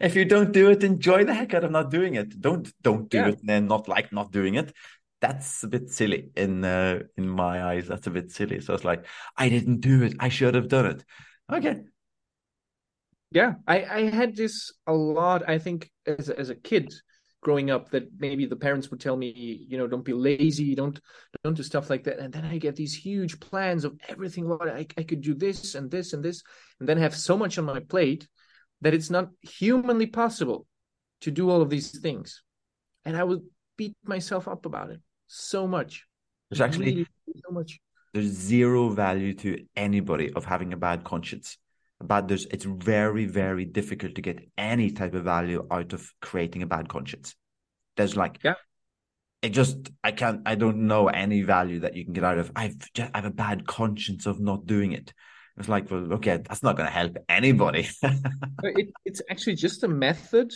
If 0.00 0.14
you 0.14 0.24
don't 0.24 0.52
do 0.52 0.70
it 0.70 0.84
enjoy 0.84 1.24
the 1.24 1.34
heck 1.34 1.52
out 1.52 1.64
of 1.64 1.72
not 1.72 1.90
doing 1.90 2.14
it. 2.14 2.40
Don't 2.40 2.72
don't 2.82 3.08
do 3.10 3.18
yeah. 3.18 3.28
it 3.28 3.40
and 3.40 3.48
then 3.48 3.66
not 3.66 3.86
like 3.86 4.12
not 4.12 4.32
doing 4.32 4.54
it. 4.54 4.72
That's 5.20 5.62
a 5.62 5.68
bit 5.68 5.90
silly 5.90 6.30
in 6.36 6.64
uh, 6.64 7.00
in 7.16 7.28
my 7.28 7.62
eyes. 7.62 7.86
That's 7.86 8.06
a 8.06 8.10
bit 8.10 8.30
silly. 8.30 8.60
So 8.60 8.72
it's 8.74 8.84
like 8.84 9.04
i 9.36 9.48
didn't 9.48 9.80
do 9.80 10.02
it. 10.02 10.14
I 10.20 10.28
should 10.30 10.54
have 10.54 10.68
done 10.68 10.86
it. 10.86 11.04
Okay. 11.52 11.82
Yeah 13.30 13.54
i 13.66 13.84
i 13.84 14.02
had 14.10 14.36
this 14.36 14.72
a 14.86 14.92
lot 14.92 15.42
i 15.48 15.58
think 15.58 15.90
as 16.06 16.30
as 16.30 16.50
a 16.50 16.54
kid 16.54 16.94
growing 17.44 17.70
up 17.70 17.90
that 17.90 18.08
maybe 18.18 18.46
the 18.46 18.56
parents 18.56 18.90
would 18.90 19.00
tell 19.00 19.16
me 19.16 19.66
you 19.68 19.78
know 19.78 19.86
don't 19.86 20.04
be 20.04 20.14
lazy 20.14 20.74
don't 20.74 20.98
don't 21.44 21.54
do 21.54 21.62
stuff 21.62 21.90
like 21.90 22.02
that. 22.04 22.18
And 22.18 22.32
then 22.32 22.44
i 22.44 22.58
get 22.58 22.74
these 22.74 22.94
huge 22.94 23.38
plans 23.38 23.84
of 23.84 23.92
everything 24.08 24.48
what 24.48 24.68
I, 24.68 24.86
I 24.96 25.04
could 25.04 25.20
do 25.20 25.34
this 25.34 25.76
and 25.76 25.90
this 25.90 26.14
and 26.14 26.24
this 26.24 26.42
and 26.80 26.88
then 26.88 26.98
have 26.98 27.14
so 27.14 27.36
much 27.36 27.58
on 27.58 27.66
my 27.66 27.80
plate 27.80 28.26
that 28.80 28.94
it's 28.94 29.10
not 29.10 29.28
humanly 29.42 30.06
possible 30.06 30.66
to 31.20 31.30
do 31.30 31.48
all 31.50 31.62
of 31.62 31.70
these 31.70 31.98
things. 32.00 32.42
And 33.04 33.16
i 33.16 33.22
would 33.22 33.42
beat 33.76 33.94
myself 34.04 34.48
up 34.48 34.66
about 34.66 34.90
it 34.90 35.00
so 35.26 35.66
much. 35.66 36.06
There's 36.50 36.60
actually 36.60 36.94
really, 36.94 37.06
so 37.44 37.52
much. 37.52 37.78
there's 38.12 38.26
zero 38.26 38.88
value 38.88 39.34
to 39.34 39.64
anybody 39.76 40.32
of 40.32 40.44
having 40.44 40.72
a 40.72 40.76
bad 40.76 41.04
conscience 41.04 41.58
but 42.00 42.28
there's 42.28 42.46
it's 42.46 42.64
very 42.64 43.26
very 43.26 43.64
difficult 43.64 44.14
to 44.14 44.22
get 44.22 44.48
any 44.58 44.90
type 44.90 45.14
of 45.14 45.24
value 45.24 45.66
out 45.70 45.92
of 45.92 46.10
creating 46.20 46.62
a 46.62 46.66
bad 46.66 46.88
conscience. 46.88 47.34
There's 47.96 48.16
like 48.16 48.38
yeah. 48.42 48.54
it 49.42 49.50
just 49.50 49.90
i 50.02 50.10
can't 50.10 50.42
i 50.46 50.54
don't 50.54 50.86
know 50.86 51.08
any 51.08 51.42
value 51.42 51.80
that 51.80 51.94
you 51.94 52.04
can 52.04 52.12
get 52.12 52.24
out 52.24 52.38
of 52.38 52.50
i've 52.56 52.76
just 52.92 53.10
i 53.14 53.18
have 53.18 53.24
a 53.24 53.30
bad 53.30 53.66
conscience 53.66 54.26
of 54.26 54.40
not 54.40 54.66
doing 54.66 54.92
it. 54.92 55.12
It's 55.56 55.68
like 55.68 55.90
well 55.90 56.14
okay 56.14 56.38
that's 56.38 56.62
not 56.62 56.76
going 56.76 56.88
to 56.88 56.92
help 56.92 57.16
anybody. 57.28 57.88
It, 58.62 58.88
it's 59.04 59.20
actually 59.30 59.56
just 59.56 59.84
a 59.84 59.88
method 59.88 60.52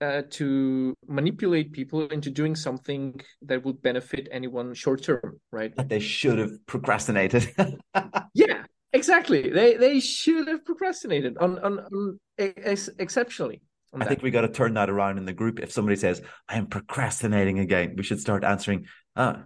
uh, 0.00 0.22
to 0.28 0.94
manipulate 1.06 1.72
people 1.72 2.06
into 2.08 2.30
doing 2.30 2.54
something 2.54 3.20
that 3.42 3.64
would 3.64 3.80
benefit 3.82 4.28
anyone 4.30 4.74
short 4.74 5.02
term, 5.02 5.40
right? 5.52 5.74
That 5.76 5.88
they 5.88 6.00
should 6.00 6.38
have 6.38 6.66
procrastinated. 6.66 7.52
yeah, 8.34 8.63
Exactly. 8.94 9.50
They 9.50 9.76
they 9.76 9.98
should 10.00 10.46
have 10.46 10.64
procrastinated 10.64 11.36
on 11.38 11.58
on, 11.58 11.80
on 11.80 12.20
ex- 12.38 12.88
exceptionally. 12.98 13.60
On 13.92 14.00
I 14.00 14.06
think 14.06 14.22
we 14.22 14.30
got 14.30 14.42
to 14.42 14.48
turn 14.48 14.74
that 14.74 14.88
around 14.88 15.18
in 15.18 15.24
the 15.24 15.32
group. 15.32 15.58
If 15.60 15.72
somebody 15.72 15.96
says, 15.96 16.22
"I 16.48 16.56
am 16.56 16.68
procrastinating 16.68 17.58
again," 17.58 17.94
we 17.96 18.04
should 18.04 18.20
start 18.20 18.44
answering, 18.44 18.86
"Oh, 19.16 19.42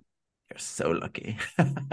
you're 0.50 0.58
so 0.58 0.90
lucky. 0.90 1.36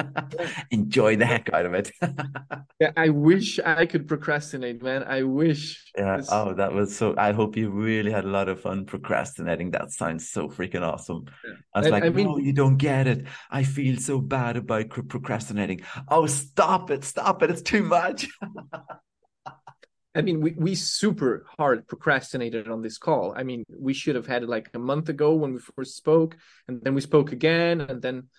Enjoy 0.72 1.18
the 1.18 1.26
heck 1.26 1.52
out 1.52 1.66
of 1.66 1.74
it. 1.74 1.92
yeah, 2.80 2.92
I 2.96 3.10
wish 3.10 3.60
I 3.60 3.86
could 3.86 4.08
procrastinate, 4.08 4.82
man. 4.82 5.04
I 5.04 5.24
wish. 5.24 5.92
Yeah. 5.98 6.18
This... 6.18 6.30
Oh, 6.32 6.54
that 6.54 6.72
was 6.72 6.96
so. 6.96 7.16
I 7.18 7.34
hope 7.34 7.58
you 7.58 7.70
really 7.70 8.12
had 8.12 8.24
a 8.24 8.30
lot 8.30 8.48
of 8.48 8.62
fun 8.62 8.86
procrastinating. 8.86 9.72
That 9.72 9.92
sounds 9.92 10.30
so 10.30 10.48
freaking 10.48 10.84
awesome. 10.84 11.26
Yeah. 11.44 11.54
I 11.74 11.80
was 11.80 11.88
I, 11.88 11.90
like, 11.90 12.04
I 12.06 12.10
mean, 12.10 12.28
no, 12.28 12.38
you 12.38 12.54
don't 12.54 12.78
get 12.78 13.08
it. 13.08 13.26
I 13.52 13.64
feel 13.64 13.98
so 13.98 14.22
bad 14.22 14.56
about 14.56 14.90
procrastinating. 14.90 15.82
Oh, 16.08 16.26
stop 16.26 16.92
it! 16.92 17.04
Stop 17.04 17.44
it! 17.44 17.52
It's 17.52 17.62
too 17.62 17.84
much. 17.84 18.28
I 20.16 20.22
mean, 20.22 20.40
we, 20.40 20.56
we 20.58 20.76
super 20.76 21.46
hard 21.58 21.90
procrastinated 21.90 22.70
on 22.70 22.82
this 22.82 22.98
call. 22.98 23.34
I 23.36 23.44
mean, 23.44 23.66
we 23.68 23.94
should 23.94 24.16
have 24.16 24.26
had 24.26 24.44
it 24.44 24.50
like 24.50 24.70
a 24.74 24.80
month 24.80 25.10
ago 25.10 25.34
when 25.34 25.54
we 25.54 25.60
first 25.76 25.98
spoke, 25.98 26.38
and 26.70 26.82
then 26.82 26.96
we 26.96 27.02
spoke 27.02 27.34
again, 27.34 27.82
and 27.82 28.02
then 28.02 28.30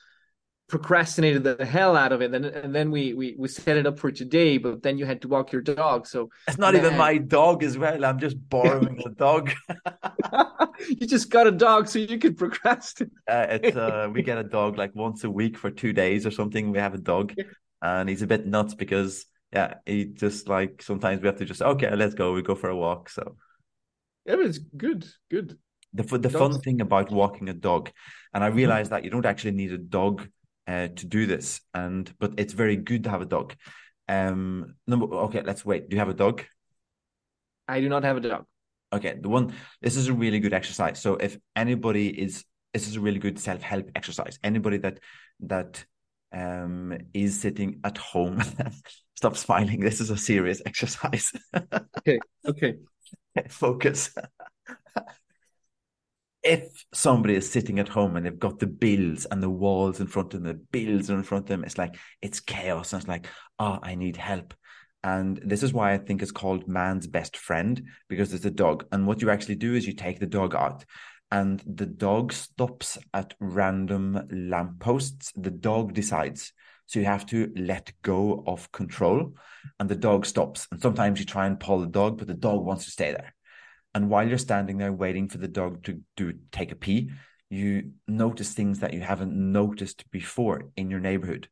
procrastinated 0.69 1.45
the 1.45 1.65
hell 1.65 1.97
out 1.97 2.13
of 2.13 2.21
it 2.21 2.35
and, 2.35 2.45
and 2.45 2.75
then 2.75 2.91
we, 2.91 3.15
we 3.15 3.37
we 3.39 3.47
set 3.47 3.77
it 3.77 3.87
up 3.87 3.99
for 3.99 4.11
today 4.11 4.59
but 4.59 4.83
then 4.83 4.99
you 4.99 5.07
had 5.07 5.23
to 5.23 5.29
walk 5.29 5.53
your 5.53 5.63
dog 5.63 6.07
so 6.07 6.29
it's 6.49 6.59
not 6.59 6.75
man. 6.75 6.85
even 6.85 6.99
my 6.99 7.19
dog 7.19 7.63
as 7.63 7.79
well 7.79 8.05
i'm 8.05 8.19
just 8.19 8.37
borrowing 8.49 9.01
a 9.07 9.11
dog. 9.11 9.53
You 10.89 11.07
just 11.07 11.31
got 11.31 11.47
a 11.47 11.53
dog 11.53 11.89
so 11.89 11.99
you 11.99 12.19
can 12.19 12.35
procrastinate. 12.35 13.13
Uh, 13.29 13.47
it's 13.51 13.77
uh, 13.77 14.09
we 14.13 14.23
get 14.23 14.39
a 14.39 14.45
dog 14.45 14.77
like 14.77 14.95
once 14.95 15.25
a 15.25 15.31
week 15.31 15.57
for 15.57 15.71
two 15.71 15.93
days 15.93 16.27
or 16.27 16.31
something 16.31 16.71
we 16.71 16.79
have 16.79 16.95
a 16.95 16.99
dog 16.99 17.35
and 17.83 18.09
he's 18.09 18.23
a 18.23 18.27
bit 18.27 18.47
nuts 18.47 18.75
because 18.75 19.27
yeah 19.53 19.75
he 19.87 20.05
just 20.05 20.49
like 20.49 20.83
sometimes 20.83 21.21
we 21.21 21.27
have 21.27 21.39
to 21.39 21.45
just 21.45 21.63
okay 21.63 21.95
let's 21.95 22.15
go 22.15 22.33
we 22.33 22.43
go 22.43 22.55
for 22.55 22.71
a 22.71 22.77
walk 22.77 23.09
so. 23.09 23.37
Yeah 24.25 24.37
but 24.37 24.47
it's 24.47 24.59
good 24.59 25.07
good. 25.31 25.59
The, 25.95 26.19
the 26.19 26.31
fun 26.31 26.61
thing 26.61 26.83
about 26.83 27.11
walking 27.11 27.49
a 27.49 27.55
dog 27.55 27.91
and 28.35 28.45
i 28.45 28.49
realized 28.49 28.91
that 28.91 29.03
you 29.03 29.09
don't 29.09 29.25
actually 29.25 29.53
need 29.53 29.73
a 29.73 29.79
dog 29.79 30.29
uh, 30.67 30.89
to 30.89 31.07
do 31.07 31.27
this, 31.27 31.61
and 31.75 32.13
but 32.19 32.35
it's 32.39 32.53
very 32.53 32.77
good 32.77 33.05
to 33.05 33.11
have 33.11 33.23
a 33.23 33.27
dog. 33.27 33.55
Um, 34.09 34.75
number 34.87 35.07
okay, 35.07 35.43
let's 35.43 35.65
wait. 35.65 35.89
Do 35.89 35.97
you 35.97 36.01
have 36.01 36.09
a 36.09 36.15
dog? 36.15 36.45
I 37.69 37.81
do 37.81 37.89
not 37.89 38.05
have 38.05 38.17
a 38.17 38.21
dog. 38.21 38.45
Okay, 38.93 39.17
the 39.21 39.29
one. 39.29 39.53
This 39.81 39.97
is 39.97 40.09
a 40.09 40.13
really 40.13 40.41
good 40.41 40.53
exercise. 40.53 41.01
So 41.01 41.15
if 41.17 41.39
anybody 41.55 42.09
is, 42.09 42.45
this 42.73 42.89
is 42.89 42.97
a 42.97 43.01
really 43.01 43.19
good 43.19 43.39
self 43.39 43.63
help 43.63 43.91
exercise. 43.95 44.39
Anybody 44.43 44.79
that 44.79 45.01
that 45.41 45.85
um 46.33 46.97
is 47.15 47.41
sitting 47.41 47.81
at 47.85 47.99
home, 47.99 48.43
stop 49.15 49.37
smiling. 49.37 49.81
This 49.81 50.01
is 50.01 50.11
a 50.11 50.17
serious 50.17 50.63
exercise. 50.67 51.33
okay. 51.99 52.19
Okay. 52.47 52.75
Focus 53.49 54.11
if 56.47 56.85
somebody 56.95 57.35
is 57.35 57.51
sitting 57.51 57.81
at 57.81 57.89
home 57.89 58.17
and 58.17 58.25
they've 58.25 58.39
got 58.39 58.61
the 58.61 58.69
bills 58.69 59.27
and 59.27 59.43
the 59.43 59.51
walls 59.51 60.01
in 60.01 60.07
front 60.07 60.33
of 60.33 60.43
them, 60.43 60.53
the 60.53 60.65
bills 60.79 61.11
are 61.11 61.17
in 61.17 61.25
front 61.25 61.45
of 61.45 61.49
them, 61.49 61.65
it's 61.65 61.77
like 61.77 61.97
it's 62.23 62.39
chaos. 62.39 62.93
And 62.93 63.03
it's 63.03 63.09
like, 63.09 63.27
oh, 63.59 63.81
I 63.83 63.97
need 63.97 64.17
help. 64.17 64.55
And 65.03 65.41
this 65.45 65.65
is 65.65 65.73
why 65.73 65.93
I 65.93 65.99
think 65.99 66.23
it's 66.23 66.33
called 66.33 66.69
man's 66.69 67.09
best 67.09 67.37
friend 67.37 67.83
because 68.09 68.33
it's 68.33 68.45
a 68.45 68.51
dog. 68.51 68.87
And 68.93 69.07
what 69.07 69.23
you 69.23 69.31
actually 69.31 69.57
do 69.57 69.75
is 69.75 69.87
you 69.87 69.93
take 69.93 70.21
the 70.21 70.27
dog 70.27 70.55
out 70.55 70.85
and 71.33 71.63
the 71.67 71.87
dog 71.87 72.33
stops 72.33 72.97
at 73.13 73.35
random 73.41 74.29
lampposts. 74.31 75.33
The 75.37 75.51
dog 75.51 75.95
decides. 75.95 76.53
So 76.87 77.01
you 77.01 77.07
have 77.07 77.27
to 77.27 77.53
let 77.57 77.93
go 78.03 78.45
of 78.47 78.71
control 78.71 79.35
and 79.81 79.89
the 79.89 79.97
dog 79.97 80.25
stops. 80.27 80.69
And 80.71 80.81
sometimes 80.81 81.19
you 81.19 81.27
try 81.27 81.47
and 81.47 81.59
pull 81.59 81.81
the 81.81 81.89
dog, 81.89 82.19
but 82.19 82.29
the 82.29 82.35
dog 82.35 82.65
wants 82.65 82.85
to 82.85 82.93
stay 82.93 83.11
there. 83.11 83.36
And 83.97 84.11
while 84.11 84.29
you're 84.29 84.37
standing 84.37 84.77
there 84.77 84.93
waiting 84.93 85.27
for 85.27 85.39
the 85.39 85.49
dog 85.49 85.83
to 85.85 86.03
do 86.19 86.35
take 86.53 86.71
a 86.71 86.77
pee, 86.77 87.13
you 87.49 87.93
notice 88.07 88.53
things 88.53 88.81
that 88.81 88.93
you 88.93 89.01
haven't 89.01 89.33
noticed 89.33 90.11
before 90.11 90.69
in 90.77 90.91
your 90.91 91.01
neighborhood 91.01 91.49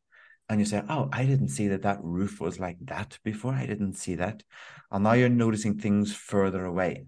and 0.50 0.60
you 0.60 0.66
say, 0.66 0.82
Oh, 0.90 1.08
I 1.10 1.24
didn't 1.24 1.48
see 1.48 1.68
that 1.68 1.80
that 1.84 2.04
roof 2.04 2.42
was 2.42 2.60
like 2.60 2.76
that 2.82 3.18
before. 3.24 3.54
I 3.54 3.64
didn't 3.64 3.94
see 3.94 4.16
that. 4.16 4.42
And 4.92 5.04
now 5.04 5.14
you're 5.14 5.30
noticing 5.30 5.78
things 5.78 6.14
further 6.14 6.66
away. 6.66 7.06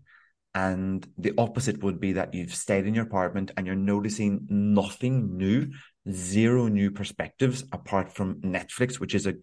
And 0.54 1.06
the 1.18 1.34
opposite 1.36 1.82
would 1.82 2.00
be 2.00 2.14
that 2.14 2.32
you've 2.32 2.54
stayed 2.54 2.86
in 2.86 2.94
your 2.94 3.04
apartment 3.04 3.50
and 3.58 3.66
you're 3.66 3.76
noticing 3.76 4.46
nothing 4.48 5.36
new, 5.36 5.70
zero 6.10 6.68
new 6.68 6.90
perspectives 6.90 7.62
apart 7.72 8.10
from 8.10 8.40
Netflix, 8.40 8.98
which 8.98 9.14
is 9.14 9.26
a, 9.26 9.34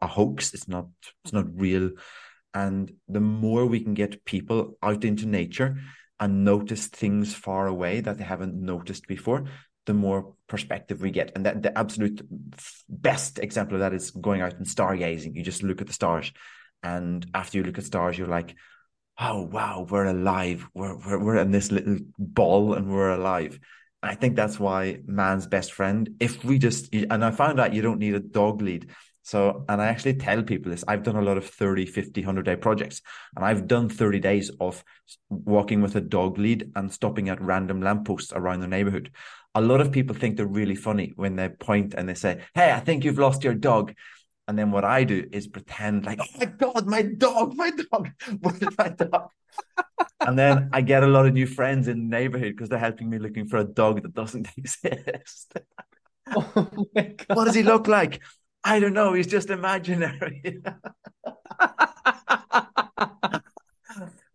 a 0.00 0.06
hoax. 0.06 0.54
It's 0.54 0.66
not, 0.66 0.86
it's 1.24 1.34
not 1.34 1.44
real. 1.60 1.90
And 2.54 2.92
the 3.08 3.20
more 3.20 3.66
we 3.66 3.80
can 3.80 3.94
get 3.94 4.24
people 4.24 4.76
out 4.82 5.04
into 5.04 5.26
nature 5.26 5.78
and 6.20 6.44
notice 6.44 6.86
things 6.86 7.34
far 7.34 7.66
away 7.66 8.00
that 8.00 8.18
they 8.18 8.24
haven't 8.24 8.54
noticed 8.54 9.06
before, 9.06 9.44
the 9.86 9.94
more 9.94 10.34
perspective 10.48 11.00
we 11.00 11.10
get. 11.10 11.32
And 11.34 11.46
that 11.46 11.62
the 11.62 11.76
absolute 11.76 12.20
best 12.88 13.38
example 13.38 13.76
of 13.76 13.80
that 13.80 13.94
is 13.94 14.10
going 14.10 14.40
out 14.40 14.54
and 14.54 14.66
stargazing. 14.66 15.34
You 15.34 15.42
just 15.42 15.62
look 15.62 15.80
at 15.80 15.86
the 15.86 15.92
stars. 15.92 16.32
And 16.82 17.26
after 17.34 17.58
you 17.58 17.64
look 17.64 17.78
at 17.78 17.84
stars, 17.84 18.18
you're 18.18 18.28
like, 18.28 18.54
oh, 19.18 19.42
wow, 19.42 19.86
we're 19.88 20.06
alive. 20.06 20.68
We're, 20.74 20.96
we're, 20.98 21.18
we're 21.18 21.36
in 21.36 21.50
this 21.50 21.72
little 21.72 21.98
ball 22.18 22.74
and 22.74 22.92
we're 22.92 23.10
alive. 23.10 23.58
I 24.02 24.14
think 24.14 24.34
that's 24.34 24.58
why 24.58 24.98
man's 25.06 25.46
best 25.46 25.72
friend, 25.72 26.16
if 26.18 26.44
we 26.44 26.58
just, 26.58 26.92
and 26.92 27.24
I 27.24 27.30
found 27.30 27.60
out 27.60 27.72
you 27.72 27.82
don't 27.82 28.00
need 28.00 28.14
a 28.14 28.20
dog 28.20 28.60
lead. 28.60 28.90
So, 29.22 29.64
and 29.68 29.80
I 29.80 29.86
actually 29.86 30.14
tell 30.14 30.42
people 30.42 30.70
this 30.70 30.84
I've 30.88 31.02
done 31.02 31.16
a 31.16 31.22
lot 31.22 31.36
of 31.36 31.46
30, 31.46 31.86
50, 31.86 32.20
100 32.22 32.44
day 32.44 32.56
projects, 32.56 33.02
and 33.36 33.44
I've 33.44 33.66
done 33.66 33.88
30 33.88 34.20
days 34.20 34.50
of 34.60 34.82
walking 35.28 35.80
with 35.80 35.96
a 35.96 36.00
dog 36.00 36.38
lead 36.38 36.70
and 36.74 36.92
stopping 36.92 37.28
at 37.28 37.40
random 37.40 37.80
lampposts 37.80 38.32
around 38.32 38.60
the 38.60 38.68
neighborhood 38.68 39.10
a 39.54 39.60
lot 39.60 39.80
of 39.80 39.92
people 39.92 40.16
think 40.16 40.36
they're 40.36 40.46
really 40.46 40.74
funny 40.74 41.12
when 41.16 41.36
they 41.36 41.48
point 41.48 41.94
and 41.94 42.08
they 42.08 42.14
say, 42.14 42.40
Hey, 42.54 42.72
I 42.72 42.80
think 42.80 43.04
you've 43.04 43.18
lost 43.18 43.44
your 43.44 43.54
dog. 43.54 43.94
And 44.48 44.58
then 44.58 44.70
what 44.70 44.84
I 44.84 45.04
do 45.04 45.26
is 45.30 45.46
pretend 45.46 46.06
like, 46.06 46.20
Oh 46.20 46.38
my 46.38 46.44
God, 46.46 46.86
my 46.86 47.02
dog, 47.02 47.54
my 47.54 47.70
dog, 47.70 48.10
where's 48.40 48.78
my 48.78 48.88
dog? 48.88 49.30
and 50.20 50.38
then 50.38 50.70
I 50.72 50.80
get 50.80 51.02
a 51.02 51.06
lot 51.06 51.26
of 51.26 51.34
new 51.34 51.46
friends 51.46 51.88
in 51.88 52.08
the 52.08 52.16
neighborhood 52.16 52.52
because 52.52 52.68
they're 52.68 52.78
helping 52.78 53.10
me 53.10 53.18
looking 53.18 53.46
for 53.46 53.58
a 53.58 53.64
dog 53.64 54.02
that 54.02 54.14
doesn't 54.14 54.48
exist. 54.56 55.54
oh 56.34 56.68
what 57.28 57.44
does 57.44 57.54
he 57.54 57.62
look 57.62 57.88
like? 57.88 58.20
I 58.64 58.80
don't 58.80 58.94
know. 58.94 59.12
He's 59.12 59.26
just 59.26 59.50
imaginary 59.50 60.62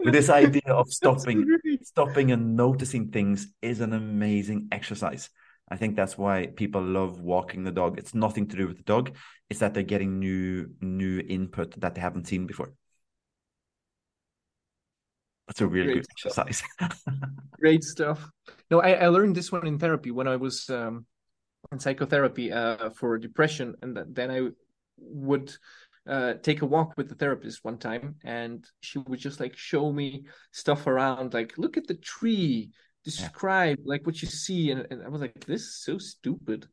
but 0.04 0.14
this 0.14 0.30
idea 0.30 0.62
of 0.68 0.88
stopping 0.92 1.46
stopping 1.84 2.32
and 2.32 2.56
noticing 2.56 3.10
things 3.10 3.48
is 3.62 3.82
an 3.82 3.94
amazing 3.94 4.68
exercise 4.72 5.30
i 5.70 5.76
think 5.76 5.96
that's 5.96 6.18
why 6.18 6.48
people 6.48 6.82
love 6.82 7.20
walking 7.20 7.64
the 7.64 7.72
dog 7.72 7.98
it's 7.98 8.14
nothing 8.14 8.48
to 8.48 8.56
do 8.56 8.68
with 8.68 8.78
the 8.78 8.84
dog 8.84 9.16
it's 9.50 9.60
that 9.60 9.74
they're 9.74 9.84
getting 9.84 10.20
new 10.20 10.70
new 10.82 11.20
input 11.28 11.80
that 11.80 11.96
they 11.96 12.02
haven't 12.02 12.28
seen 12.28 12.46
before 12.46 12.74
that's 15.48 15.62
a 15.62 15.68
really 15.68 15.94
Great 15.94 15.96
good 15.96 16.06
stuff. 16.18 16.48
exercise 16.48 16.64
Great 17.60 17.84
stuff. 17.84 18.30
No, 18.70 18.82
I, 18.82 18.92
I 18.92 19.08
learned 19.08 19.36
this 19.36 19.52
one 19.52 19.66
in 19.66 19.80
therapy 19.80 20.12
when 20.12 20.28
I 20.28 20.36
was 20.36 20.70
um, 20.70 21.08
in 21.72 21.80
psychotherapy 21.80 22.52
uh, 22.52 22.90
for 22.92 23.18
depression, 23.18 23.76
and 23.82 23.98
then 24.14 24.32
I 24.32 24.50
would 24.98 25.54
uh, 26.08 26.36
take 26.42 26.62
a 26.62 26.66
walk 26.66 26.96
with 26.98 27.10
the 27.10 27.16
therapist 27.16 27.64
one 27.64 27.78
time, 27.78 28.16
and 28.24 28.66
she 28.80 29.00
would 29.00 29.20
just 29.20 29.40
like 29.40 29.58
show 29.58 29.92
me 29.92 30.26
stuff 30.52 30.88
around, 30.88 31.34
like 31.34 31.58
look 31.58 31.78
at 31.78 31.88
the 31.88 31.96
tree, 31.96 32.72
describe 33.04 33.80
yeah. 33.80 33.90
like 33.92 34.06
what 34.06 34.22
you 34.22 34.28
see, 34.28 34.72
and, 34.72 34.88
and 34.90 35.04
I 35.04 35.10
was 35.10 35.22
like, 35.22 35.46
this 35.46 35.62
is 35.62 35.84
so 35.84 35.98
stupid. 35.98 36.68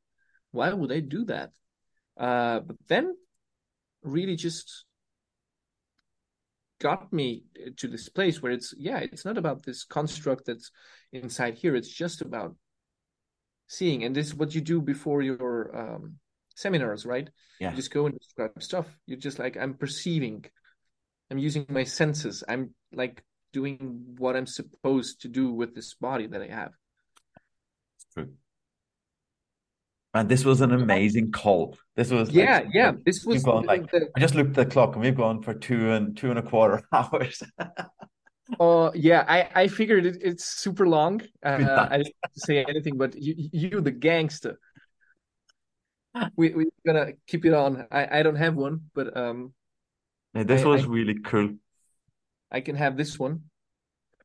Why 0.53 0.73
would 0.73 0.93
I 0.93 1.01
do 1.01 1.25
that? 1.27 1.51
Uh, 2.17 2.61
but 2.61 2.77
then, 2.87 3.17
really, 4.03 4.37
just 4.37 4.85
got 6.81 7.13
me 7.13 7.45
to 7.77 7.89
this 7.89 8.09
place 8.09 8.43
where 8.43 8.53
it's 8.53 8.75
yeah, 8.77 8.99
it's 8.99 9.25
not 9.25 9.39
about 9.39 9.65
this 9.65 9.85
construct 9.85 10.47
that's 10.47 10.71
inside 11.13 11.55
here. 11.55 11.75
It's 11.75 11.93
just 11.93 12.21
about 12.21 12.55
seeing, 13.67 14.05
and 14.05 14.15
this 14.15 14.29
is 14.29 14.35
what 14.35 14.55
you 14.55 14.61
do 14.61 14.81
before 14.81 15.23
your 15.23 15.77
um, 15.77 16.15
seminars, 16.57 17.07
right? 17.07 17.29
Yeah. 17.61 17.71
You 17.71 17.77
just 17.77 17.93
go 17.93 18.07
and 18.07 18.19
describe 18.19 18.63
stuff. 18.63 18.87
You're 19.07 19.19
just 19.19 19.39
like, 19.39 19.57
I'm 19.57 19.75
perceiving, 19.75 20.45
I'm 21.31 21.39
using 21.39 21.67
my 21.69 21.85
senses. 21.85 22.45
I'm 22.49 22.75
like 22.93 23.23
doing 23.53 24.15
what 24.19 24.37
I'm 24.37 24.47
supposed 24.47 25.23
to 25.23 25.29
do 25.29 25.53
with 25.53 25.75
this 25.75 25.95
body 25.95 26.27
that 26.27 26.43
I 26.43 26.49
have. 26.49 26.73
True. 28.13 28.31
And 30.13 30.29
this 30.29 30.45
was 30.45 30.61
an 30.61 30.73
amazing 30.73 31.33
call. 31.33 31.77
This 31.97 32.11
was 32.11 32.31
yeah, 32.31 32.59
like, 32.59 32.69
yeah. 32.73 32.93
This 33.05 33.25
was 33.25 33.45
like 33.45 33.91
the... 33.91 34.09
I 34.17 34.21
just 34.21 34.37
looked 34.37 34.51
at 34.51 34.55
the 34.55 34.67
clock 34.67 34.95
and 34.95 35.03
we've 35.03 35.17
gone 35.17 35.43
for 35.43 35.55
two 35.55 35.91
and 35.91 36.17
two 36.17 36.31
and 36.31 36.39
a 36.39 36.43
quarter 36.43 36.83
hours. 36.93 37.43
Oh 38.61 38.87
uh, 38.87 38.93
yeah, 38.95 39.25
I 39.27 39.63
I 39.63 39.69
figured 39.69 40.07
it, 40.07 40.19
it's 40.21 40.45
super 40.45 40.87
long. 40.87 41.23
Uh, 41.43 41.89
I 41.91 41.97
didn't 41.99 42.15
say 42.35 42.65
anything, 42.65 42.99
but 42.99 43.17
you 43.17 43.35
you 43.53 43.81
the 43.81 43.91
gangster 43.91 44.59
we 46.37 46.51
we're 46.51 46.67
gonna 46.87 47.13
keep 47.27 47.45
it 47.45 47.53
on. 47.53 47.87
I 47.91 48.21
I 48.21 48.23
don't 48.23 48.37
have 48.37 48.55
one, 48.55 48.91
but 48.95 49.17
um. 49.17 49.53
Yeah, 50.35 50.45
this 50.45 50.63
I, 50.63 50.67
was 50.67 50.85
I, 50.85 50.87
really 50.87 51.19
cool. 51.21 51.55
I 52.51 52.61
can 52.61 52.77
have 52.77 52.97
this 52.97 53.19
one. 53.19 53.45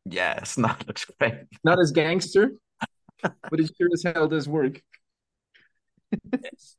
Yes, 0.06 0.56
that 0.56 0.88
looks 0.88 1.06
great. 1.20 1.34
Not 1.64 1.80
as 1.80 1.92
gangster, 1.92 2.54
but 3.22 3.60
it 3.60 3.72
sure 3.78 3.90
as 3.94 4.04
hell 4.04 4.28
does 4.28 4.48
work. 4.48 4.82
yes. 6.32 6.76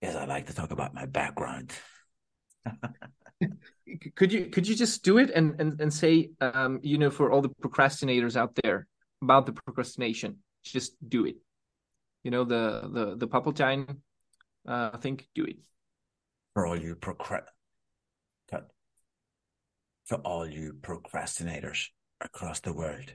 yes, 0.00 0.16
I 0.16 0.24
like 0.24 0.46
to 0.46 0.54
talk 0.54 0.70
about 0.70 0.94
my 0.94 1.06
background. 1.06 1.72
could 4.16 4.32
you 4.32 4.46
could 4.46 4.68
you 4.68 4.74
just 4.74 5.02
do 5.02 5.18
it 5.18 5.30
and 5.30 5.60
and 5.60 5.80
and 5.80 5.92
say 5.92 6.30
um 6.40 6.80
you 6.82 6.98
know 6.98 7.10
for 7.10 7.30
all 7.30 7.42
the 7.42 7.48
procrastinators 7.48 8.36
out 8.36 8.54
there 8.62 8.86
about 9.22 9.46
the 9.46 9.52
procrastination, 9.52 10.38
just 10.62 10.92
do 11.08 11.26
it. 11.26 11.36
You 12.24 12.30
know 12.30 12.44
the 12.44 12.88
the 12.92 13.16
the 13.16 13.28
Palpatine 13.28 13.96
uh 14.66 14.96
think 14.98 15.28
do 15.34 15.44
it. 15.44 15.56
For 16.54 16.66
all 16.66 16.76
you 16.76 16.96
procrast 16.96 17.48
for 20.04 20.16
all 20.24 20.44
you 20.44 20.72
procrastinators 20.82 21.90
across 22.20 22.58
the 22.58 22.72
world 22.72 23.14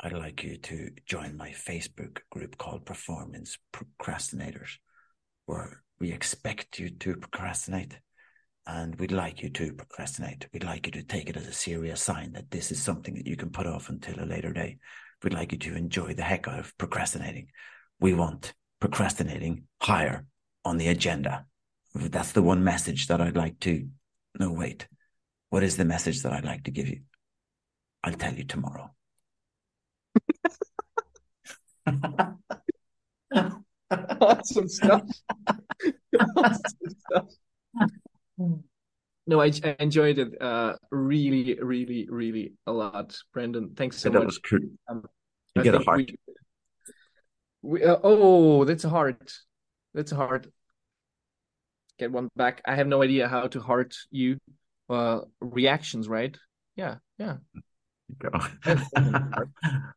I'd 0.00 0.12
like 0.12 0.44
you 0.44 0.56
to 0.58 0.90
join 1.06 1.36
my 1.36 1.50
Facebook 1.50 2.20
group 2.30 2.56
called 2.56 2.86
Performance 2.86 3.58
Procrastinators, 3.72 4.78
where 5.46 5.82
we 5.98 6.12
expect 6.12 6.78
you 6.78 6.90
to 6.90 7.16
procrastinate 7.16 7.98
and 8.68 8.94
we'd 8.96 9.12
like 9.12 9.42
you 9.42 9.48
to 9.48 9.72
procrastinate. 9.72 10.46
We'd 10.52 10.62
like 10.62 10.84
you 10.86 10.92
to 10.92 11.02
take 11.02 11.30
it 11.30 11.38
as 11.38 11.46
a 11.46 11.52
serious 11.54 12.02
sign 12.02 12.32
that 12.34 12.50
this 12.50 12.70
is 12.70 12.82
something 12.82 13.14
that 13.14 13.26
you 13.26 13.34
can 13.34 13.48
put 13.48 13.66
off 13.66 13.88
until 13.88 14.22
a 14.22 14.26
later 14.26 14.52
day. 14.52 14.76
We'd 15.22 15.32
like 15.32 15.52
you 15.52 15.58
to 15.58 15.74
enjoy 15.74 16.12
the 16.12 16.22
heck 16.22 16.46
out 16.46 16.58
of 16.58 16.76
procrastinating. 16.76 17.48
We 17.98 18.12
want 18.12 18.52
procrastinating 18.78 19.64
higher 19.80 20.26
on 20.66 20.76
the 20.76 20.88
agenda. 20.88 21.46
That's 21.94 22.32
the 22.32 22.42
one 22.42 22.62
message 22.62 23.06
that 23.06 23.22
I'd 23.22 23.38
like 23.38 23.58
to. 23.60 23.88
No, 24.38 24.52
wait. 24.52 24.86
What 25.48 25.62
is 25.62 25.78
the 25.78 25.86
message 25.86 26.22
that 26.22 26.34
I'd 26.34 26.44
like 26.44 26.64
to 26.64 26.70
give 26.70 26.88
you? 26.88 27.00
I'll 28.04 28.12
tell 28.12 28.34
you 28.34 28.44
tomorrow. 28.44 28.94
awesome 34.20 34.68
stuff. 34.68 35.04
awesome 36.36 36.94
stuff. 36.98 37.24
No, 38.38 39.42
I, 39.42 39.52
I 39.62 39.76
enjoyed 39.78 40.18
it 40.18 40.40
uh, 40.40 40.74
really, 40.90 41.58
really, 41.60 42.08
really 42.10 42.54
a 42.66 42.72
lot, 42.72 43.16
Brendan. 43.34 43.74
Thanks 43.76 43.98
so 43.98 44.08
that 44.08 44.18
much. 44.18 44.26
Was 44.26 44.38
cool. 44.38 44.60
Um, 44.88 45.04
you 45.54 45.60
I 45.60 45.64
get 45.64 45.74
a 45.74 45.80
heart. 45.80 45.98
We, 45.98 46.18
we, 47.62 47.84
uh, 47.84 47.98
oh, 48.02 48.64
that's 48.64 48.84
hard. 48.84 49.18
That's 49.92 50.12
hard. 50.12 50.50
Get 51.98 52.10
one 52.10 52.28
back. 52.36 52.62
I 52.64 52.76
have 52.76 52.86
no 52.86 53.02
idea 53.02 53.28
how 53.28 53.48
to 53.48 53.60
heart 53.60 53.94
you. 54.10 54.38
Uh, 54.88 55.20
reactions, 55.40 56.08
right? 56.08 56.34
Yeah, 56.76 56.96
yeah. 57.18 57.36
Go. 58.18 58.30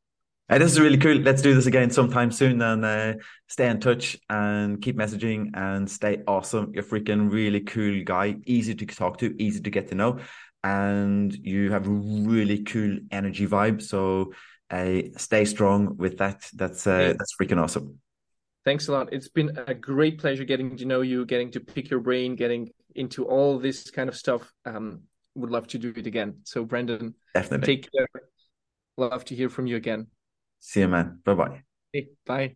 Hey, 0.52 0.58
this 0.58 0.74
is 0.74 0.82
really 0.82 0.98
cool. 0.98 1.16
Let's 1.16 1.42
do 1.42 1.56
this 1.56 1.66
again 1.66 1.92
sometime 1.92 2.30
soon 2.30 2.62
and 2.62 2.84
uh, 2.84 3.14
stay 3.48 3.70
in 3.70 3.80
touch 3.80 4.18
and 4.30 4.82
keep 4.82 4.98
messaging 4.98 5.52
and 5.54 5.90
stay 5.90 6.24
awesome. 6.28 6.74
You're 6.74 6.84
freaking 6.84 7.32
really 7.32 7.62
cool 7.62 8.04
guy, 8.04 8.36
easy 8.46 8.76
to 8.76 8.86
talk 8.86 9.20
to, 9.20 9.34
easy 9.42 9.62
to 9.62 9.70
get 9.70 9.88
to 9.88 9.96
know, 9.96 10.20
and 10.62 11.34
you 11.34 11.72
have 11.72 11.88
really 11.88 12.64
cool 12.64 12.98
energy 13.12 13.48
vibe. 13.48 13.82
So 13.82 14.34
uh, 14.70 15.04
stay 15.16 15.46
strong 15.46 15.96
with 15.96 16.18
that. 16.18 16.46
That's 16.54 16.86
uh, 16.86 17.14
that's 17.18 17.34
freaking 17.42 17.64
awesome. 17.64 18.02
Thanks 18.66 18.90
a 18.90 18.92
lot. 18.92 19.14
It's 19.14 19.30
been 19.30 19.58
a 19.68 19.74
great 19.74 20.20
pleasure 20.20 20.44
getting 20.44 20.76
to 20.76 20.84
know 20.84 21.00
you, 21.00 21.26
getting 21.26 21.52
to 21.52 21.62
pick 21.62 21.90
your 21.90 22.02
brain, 22.02 22.36
getting 22.36 22.72
into 22.94 23.24
all 23.24 23.58
this 23.58 23.90
kind 23.90 24.10
of 24.10 24.18
stuff. 24.18 24.52
Um, 24.66 25.04
would 25.34 25.50
love 25.50 25.68
to 25.68 25.78
do 25.78 25.94
it 25.96 26.08
again. 26.08 26.40
So, 26.44 26.66
Brendan, 26.66 27.16
definitely 27.34 27.78
take 27.78 27.90
care. 27.90 28.08
Love 28.98 29.24
to 29.24 29.34
hear 29.36 29.48
from 29.48 29.66
you 29.66 29.78
again. 29.78 30.08
See 30.62 30.80
you, 30.80 30.88
man. 30.88 31.20
Bye 31.26 31.34
bye. 31.34 31.64
Hey, 31.94 32.10
bye. 32.26 32.56